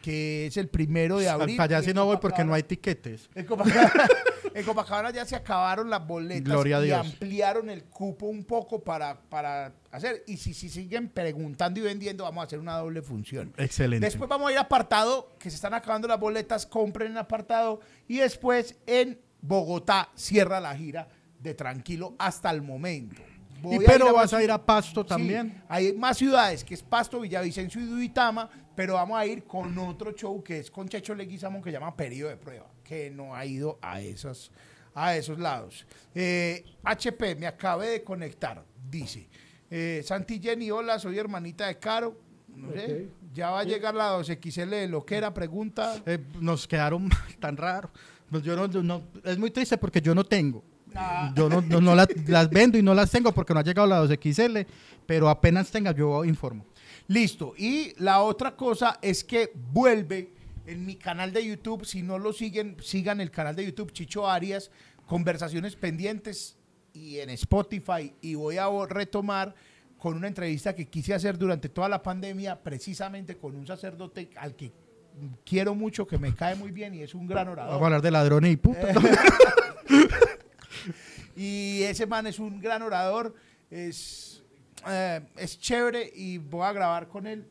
que 0.00 0.46
es 0.46 0.56
el 0.56 0.68
primero 0.68 1.18
de 1.18 1.28
abril. 1.28 1.56
Para 1.56 1.78
allá 1.78 1.86
sí 1.86 1.92
no 1.92 2.04
voy 2.04 2.18
porque 2.18 2.44
no 2.44 2.54
hay 2.54 2.62
tiquetes. 2.62 3.28
en 3.34 3.44
Copacabana, 3.44 4.06
en 4.56 4.64
Copacabana 4.64 5.10
ya 5.10 5.26
se 5.26 5.36
acabaron 5.36 5.90
las 5.90 6.06
boletas 6.06 6.44
Gloria 6.44 6.78
a 6.78 6.80
y 6.80 6.84
Dios. 6.86 6.98
ampliaron 6.98 7.68
el 7.68 7.84
cupo 7.84 8.24
un 8.24 8.42
poco 8.44 8.82
para, 8.82 9.20
para 9.20 9.74
hacer. 9.90 10.24
Y 10.26 10.38
si, 10.38 10.54
si 10.54 10.70
siguen 10.70 11.10
preguntando 11.10 11.78
y 11.78 11.82
vendiendo, 11.82 12.24
vamos 12.24 12.40
a 12.42 12.46
hacer 12.46 12.58
una 12.58 12.78
doble 12.78 13.02
función. 13.02 13.52
Excelente. 13.58 14.06
Después 14.06 14.30
vamos 14.30 14.48
a 14.48 14.52
ir 14.52 14.58
a 14.58 14.62
apartado, 14.62 15.34
que 15.38 15.50
se 15.50 15.56
están 15.56 15.74
acabando 15.74 16.08
las 16.08 16.18
boletas, 16.18 16.64
compren 16.64 17.12
en 17.12 17.18
apartado. 17.18 17.80
Y 18.08 18.16
después 18.18 18.76
en 18.86 19.20
Bogotá 19.42 20.08
cierra 20.14 20.58
la 20.58 20.74
gira 20.74 21.06
de 21.38 21.52
Tranquilo 21.52 22.14
hasta 22.18 22.50
el 22.50 22.62
momento. 22.62 23.20
Voy 23.66 23.76
y 23.84 23.86
pero 23.86 24.08
a 24.08 24.12
vas 24.12 24.32
a 24.32 24.42
ir 24.42 24.50
a 24.50 24.64
Pasto 24.64 25.02
Sí, 25.02 25.08
también. 25.08 25.62
hay 25.68 25.92
más 25.92 26.16
ciudades, 26.18 26.62
que 26.64 26.74
es 26.74 26.82
Pasto, 26.82 27.20
Villavicencio 27.20 27.80
y 27.80 27.84
Duitama, 27.86 28.48
pero 28.74 28.94
vamos 28.94 29.18
a 29.18 29.26
ir 29.26 29.44
con 29.44 29.76
otro 29.78 30.12
show 30.12 30.42
que 30.42 30.58
es 30.60 30.70
con 30.70 30.88
Checho 30.88 31.14
Leguizamón 31.14 31.62
que 31.62 31.70
se 31.70 31.74
llama 31.78 31.96
Periodo 31.96 32.30
de 32.30 32.36
Prueba, 32.36 32.66
que 32.84 33.10
no 33.10 33.34
ha 33.34 33.44
ido 33.44 33.78
a 33.82 34.00
esos, 34.00 34.50
a 34.94 35.16
esos 35.16 35.38
lados. 35.38 35.86
Eh, 36.14 36.64
HP, 36.84 37.34
me 37.36 37.46
acabé 37.46 37.88
de 37.88 38.04
conectar, 38.04 38.64
dice. 38.90 39.28
Eh, 39.70 40.02
Santi 40.04 40.38
Jenny, 40.40 40.70
hola, 40.70 40.98
soy 40.98 41.18
hermanita 41.18 41.66
de 41.66 41.78
Caro. 41.78 42.20
No 42.54 42.72
sé, 42.72 43.08
ya 43.34 43.50
va 43.50 43.60
a 43.60 43.64
llegar 43.64 43.94
la 43.94 44.16
2XL 44.18 44.70
de 44.70 44.88
lo 44.88 45.04
que 45.04 45.16
era, 45.16 45.34
pregunta. 45.34 46.00
Eh, 46.06 46.18
nos 46.40 46.66
quedaron 46.66 47.10
tan 47.40 47.56
raros. 47.56 47.90
Pues 48.30 48.42
yo 48.42 48.56
no, 48.56 48.66
no- 48.82 49.02
es 49.24 49.36
muy 49.38 49.50
triste 49.50 49.76
porque 49.78 50.00
yo 50.00 50.14
no 50.14 50.24
tengo. 50.24 50.64
Ah. 50.96 51.32
Yo 51.36 51.48
no, 51.48 51.60
no- 51.62 51.80
no 51.80 51.94
las, 51.94 52.08
las 52.26 52.48
vendo 52.50 52.78
y 52.78 52.82
no 52.82 52.94
las 52.94 53.10
tengo 53.10 53.32
porque 53.32 53.52
no 53.54 53.60
ha 53.60 53.64
llegado 53.64 53.86
la 53.88 54.02
2XL, 54.04 54.66
pero 55.06 55.28
apenas 55.28 55.70
tenga 55.70 55.92
yo 55.92 56.24
informo. 56.24 56.64
Listo. 57.08 57.54
Y 57.56 57.92
la 58.02 58.20
otra 58.20 58.56
cosa 58.56 58.98
es 59.02 59.22
que 59.24 59.52
vuelve 59.72 60.32
en 60.66 60.84
mi 60.84 60.96
canal 60.96 61.32
de 61.32 61.46
YouTube. 61.46 61.84
Si 61.84 62.02
no 62.02 62.18
lo 62.18 62.32
siguen, 62.32 62.76
sigan 62.82 63.20
el 63.20 63.30
canal 63.30 63.54
de 63.54 63.64
YouTube 63.66 63.92
Chicho 63.92 64.28
Arias, 64.28 64.70
conversaciones 65.06 65.76
pendientes 65.76 66.56
y 66.92 67.18
en 67.18 67.30
Spotify. 67.30 68.12
Y 68.20 68.34
voy 68.34 68.56
a 68.58 68.66
retomar 68.88 69.54
con 69.98 70.16
una 70.16 70.26
entrevista 70.28 70.74
que 70.74 70.86
quise 70.88 71.14
hacer 71.14 71.38
durante 71.38 71.68
toda 71.68 71.88
la 71.88 72.02
pandemia, 72.02 72.60
precisamente 72.62 73.36
con 73.36 73.54
un 73.54 73.66
sacerdote 73.66 74.30
al 74.36 74.54
que 74.56 74.72
quiero 75.44 75.74
mucho, 75.74 76.06
que 76.06 76.18
me 76.18 76.34
cae 76.34 76.54
muy 76.56 76.70
bien 76.72 76.94
y 76.94 77.02
es 77.02 77.14
un 77.14 77.26
gran 77.26 77.46
Vamos 77.46 77.58
a 77.58 77.62
orador. 77.64 77.84
hablar 77.84 78.02
de 78.02 78.10
ladrones 78.10 78.52
y 78.52 78.56
putas. 78.56 78.94
Y 81.36 81.82
ese 81.82 82.06
man 82.06 82.26
es 82.26 82.38
un 82.38 82.60
gran 82.60 82.82
orador, 82.82 83.34
es, 83.70 84.42
eh, 84.88 85.20
es 85.36 85.58
chévere 85.58 86.10
y 86.14 86.38
voy 86.38 86.64
a 86.66 86.72
grabar 86.72 87.08
con 87.08 87.26
él. 87.26 87.46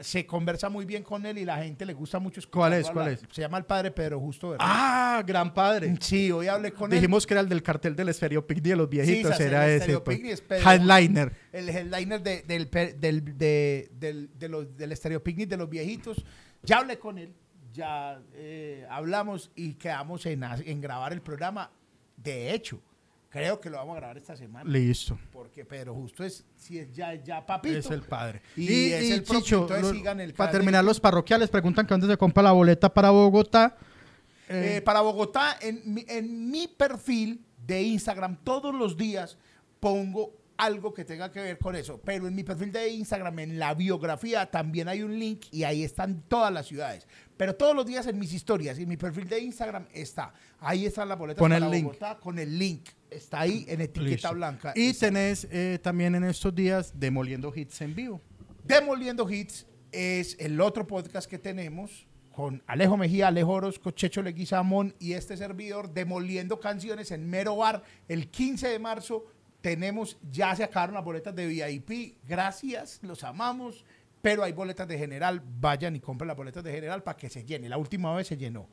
Se 0.00 0.24
conversa 0.24 0.68
muy 0.68 0.84
bien 0.84 1.02
con 1.02 1.26
él 1.26 1.38
y 1.38 1.44
la 1.44 1.60
gente 1.60 1.84
le 1.84 1.92
gusta 1.92 2.20
mucho 2.20 2.40
¿Cuál 2.52 2.74
es? 2.74 2.88
¿Cuál 2.88 3.08
es? 3.08 3.20
Se 3.32 3.40
llama 3.40 3.58
el 3.58 3.64
padre 3.64 3.90
Pedro 3.90 4.20
Justo 4.20 4.50
Bernal. 4.50 4.68
ah, 4.70 5.24
gran 5.26 5.52
padre. 5.52 5.92
Sí, 6.00 6.30
hoy 6.30 6.46
hablé 6.46 6.70
con 6.72 6.92
él. 6.92 7.00
Dijimos 7.00 7.26
que 7.26 7.34
era 7.34 7.40
el 7.40 7.48
del 7.48 7.64
cartel 7.64 7.96
del 7.96 8.14
Stereo 8.14 8.46
Picnic 8.46 8.66
de 8.66 8.76
los 8.76 8.88
viejitos, 8.88 9.36
Sí, 9.36 9.42
era 9.42 9.66
el 9.68 9.82
ese. 9.82 9.98
Pues. 9.98 10.20
Es 10.22 10.40
Pedro. 10.40 10.70
Headliner. 10.70 11.32
El 11.50 11.68
headliner 11.68 12.22
de- 12.22 12.42
del, 12.42 12.70
del, 13.00 13.36
de, 13.36 13.90
del, 13.92 14.30
de 14.38 14.48
los, 14.48 14.76
del 14.76 14.96
Stereo 14.96 15.20
Picnic 15.20 15.48
de 15.48 15.56
los 15.56 15.68
viejitos. 15.68 16.24
Ya 16.62 16.78
hablé 16.78 17.00
con 17.00 17.18
él, 17.18 17.34
ya 17.72 18.20
eh, 18.34 18.86
hablamos 18.88 19.50
y 19.56 19.74
quedamos 19.74 20.24
en, 20.26 20.44
en 20.44 20.80
grabar 20.80 21.12
el 21.12 21.22
programa. 21.22 21.72
De 22.22 22.52
hecho, 22.52 22.80
creo 23.30 23.60
que 23.60 23.70
lo 23.70 23.76
vamos 23.76 23.94
a 23.96 24.00
grabar 24.00 24.16
esta 24.18 24.36
semana. 24.36 24.68
Listo. 24.68 25.18
Porque 25.32 25.64
Pedro 25.64 25.94
Justo 25.94 26.24
es, 26.24 26.44
si 26.56 26.78
es 26.78 26.92
ya, 26.94 27.14
ya 27.14 27.44
papito. 27.46 27.78
Es 27.78 27.90
el 27.90 28.02
padre. 28.02 28.42
Y 28.56 28.90
es 28.92 29.10
el 29.10 29.22
propio, 29.22 29.66
lo- 29.68 29.90
sigan 29.92 30.20
el 30.20 30.34
para 30.34 30.50
terminar, 30.50 30.84
los 30.84 30.98
parroquiales 31.00 31.48
preguntan 31.48 31.86
que 31.86 31.94
dónde 31.94 32.06
se 32.08 32.16
compra 32.16 32.42
la 32.42 32.52
boleta 32.52 32.92
para 32.92 33.10
Bogotá. 33.10 33.76
Eh, 34.48 34.80
para 34.84 35.00
Bogotá, 35.02 35.58
en 35.60 35.82
mi, 35.94 36.04
en 36.08 36.50
mi 36.50 36.66
perfil 36.68 37.44
de 37.66 37.82
Instagram, 37.82 38.38
todos 38.44 38.74
los 38.74 38.96
días 38.96 39.36
pongo 39.78 40.32
algo 40.56 40.92
que 40.92 41.04
tenga 41.04 41.30
que 41.30 41.40
ver 41.40 41.58
con 41.58 41.76
eso. 41.76 42.00
Pero 42.04 42.26
en 42.26 42.34
mi 42.34 42.42
perfil 42.42 42.72
de 42.72 42.88
Instagram, 42.88 43.38
en 43.40 43.58
la 43.58 43.74
biografía, 43.74 44.50
también 44.50 44.88
hay 44.88 45.02
un 45.02 45.16
link 45.18 45.44
y 45.52 45.62
ahí 45.64 45.84
están 45.84 46.22
todas 46.28 46.52
las 46.52 46.66
ciudades. 46.66 47.06
Pero 47.38 47.54
todos 47.54 47.74
los 47.74 47.86
días 47.86 48.06
en 48.08 48.18
mis 48.18 48.34
historias, 48.34 48.78
en 48.78 48.88
mi 48.88 48.96
perfil 48.98 49.28
de 49.28 49.38
Instagram 49.40 49.86
está. 49.94 50.34
Ahí 50.60 50.84
están 50.84 51.08
las 51.08 51.16
boletas 51.16 51.38
Con 51.38 51.52
para 51.52 51.64
el 51.64 51.70
link. 51.72 51.84
Bogotá 51.84 52.18
con 52.18 52.38
el 52.38 52.58
link. 52.58 52.88
Está 53.10 53.40
ahí 53.40 53.64
en 53.68 53.80
etiqueta 53.80 54.10
Listo. 54.10 54.34
blanca. 54.34 54.72
Y 54.76 54.88
Está. 54.88 55.06
tenés 55.06 55.46
eh, 55.50 55.78
también 55.82 56.14
en 56.16 56.24
estos 56.24 56.54
días 56.54 56.92
Demoliendo 56.94 57.50
Hits 57.54 57.80
en 57.80 57.94
vivo. 57.94 58.20
Demoliendo 58.64 59.30
Hits 59.30 59.66
es 59.92 60.36
el 60.40 60.60
otro 60.60 60.86
podcast 60.86 61.30
que 61.30 61.38
tenemos 61.38 62.06
con 62.32 62.62
Alejo 62.66 62.96
Mejía, 62.96 63.28
Alejo 63.28 63.52
Orozco, 63.52 63.92
Checho 63.92 64.20
Leguizamón 64.22 64.94
y 64.98 65.12
este 65.14 65.36
servidor, 65.36 65.92
Demoliendo 65.94 66.60
Canciones 66.60 67.10
en 67.12 67.28
Mero 67.30 67.56
Bar. 67.56 67.82
El 68.08 68.28
15 68.30 68.68
de 68.68 68.78
marzo 68.78 69.24
tenemos, 69.60 70.18
ya 70.30 70.54
se 70.54 70.64
acabaron 70.64 70.94
las 70.94 71.04
boletas 71.04 71.34
de 71.34 71.46
VIP. 71.46 72.16
Gracias, 72.28 72.98
los 73.02 73.24
amamos. 73.24 73.84
Pero 74.22 74.42
hay 74.42 74.52
boletas 74.52 74.88
de 74.88 74.98
general. 74.98 75.42
Vayan 75.60 75.96
y 75.96 76.00
compren 76.00 76.28
las 76.28 76.36
boletas 76.36 76.64
de 76.64 76.72
general 76.72 77.02
para 77.02 77.16
que 77.16 77.30
se 77.30 77.44
llene. 77.44 77.68
La 77.68 77.78
última 77.78 78.14
vez 78.14 78.26
se 78.26 78.36
llenó. 78.36 78.68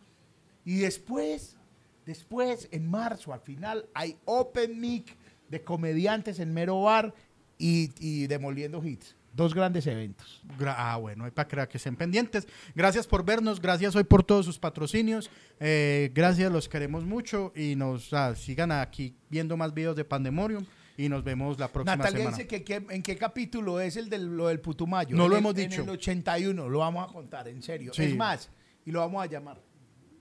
Y 0.63 0.77
después, 0.77 1.57
después, 2.05 2.67
en 2.71 2.89
marzo, 2.89 3.33
al 3.33 3.41
final, 3.41 3.87
hay 3.93 4.17
Open 4.25 4.79
Mic 4.79 5.15
de 5.49 5.63
comediantes 5.63 6.39
en 6.39 6.53
Mero 6.53 6.81
Bar 6.81 7.13
y, 7.57 8.27
Demoliendo 8.27 8.83
Hits. 8.83 9.15
Dos 9.33 9.53
grandes 9.53 9.85
eventos. 9.85 10.41
Ah, 10.65 10.97
bueno, 10.97 11.29
para 11.33 11.67
que 11.67 11.77
estén 11.77 11.97
pendientes. 11.97 12.47
Gracias 12.73 13.05
por 13.05 13.25
vernos, 13.25 13.61
gracias 13.61 13.93
hoy 13.95 14.05
por 14.05 14.23
todos 14.23 14.45
sus 14.45 14.57
patrocinios. 14.57 15.29
Eh, 15.59 16.09
gracias, 16.13 16.49
los 16.51 16.69
queremos 16.69 17.03
mucho 17.03 17.51
y 17.53 17.75
nos 17.75 18.13
ah, 18.13 18.33
sigan 18.35 18.71
aquí 18.71 19.13
viendo 19.29 19.57
más 19.57 19.73
videos 19.73 19.97
de 19.97 20.05
Pandemorium 20.05 20.65
y 20.97 21.09
nos 21.09 21.23
vemos 21.23 21.59
la 21.59 21.67
próxima 21.71 21.95
Natalia 21.97 22.17
semana. 22.19 22.37
dice 22.37 22.47
que, 22.47 22.63
que- 22.63 22.85
en 22.89 23.03
qué 23.03 23.17
capítulo 23.17 23.79
es 23.81 23.95
el 23.97 24.09
de 24.09 24.17
lo 24.19 24.47
del 24.47 24.59
Putumayo. 24.59 25.15
No 25.15 25.23
En 25.25 25.29
lo 25.29 25.35
el- 25.35 25.39
hemos 25.39 25.55
dicho. 25.55 25.81
En 25.81 25.89
el 25.89 25.95
81, 25.95 26.69
lo 26.69 26.79
vamos 26.79 27.09
a 27.09 27.11
contar, 27.11 27.47
en 27.47 27.61
serio. 27.61 27.93
Sí. 27.93 28.03
Es 28.03 28.15
más, 28.15 28.49
y 28.85 28.91
lo 28.91 28.99
vamos 28.99 29.21
a 29.23 29.25
llamar 29.25 29.61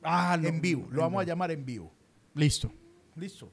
Ah, 0.02 0.36
no, 0.40 0.48
en 0.48 0.60
vivo. 0.60 0.86
Lo 0.90 1.00
vamos 1.02 1.22
a 1.22 1.24
llamar 1.24 1.50
en 1.50 1.64
vivo. 1.64 1.92
Listo. 2.34 2.70
Listo. 3.16 3.50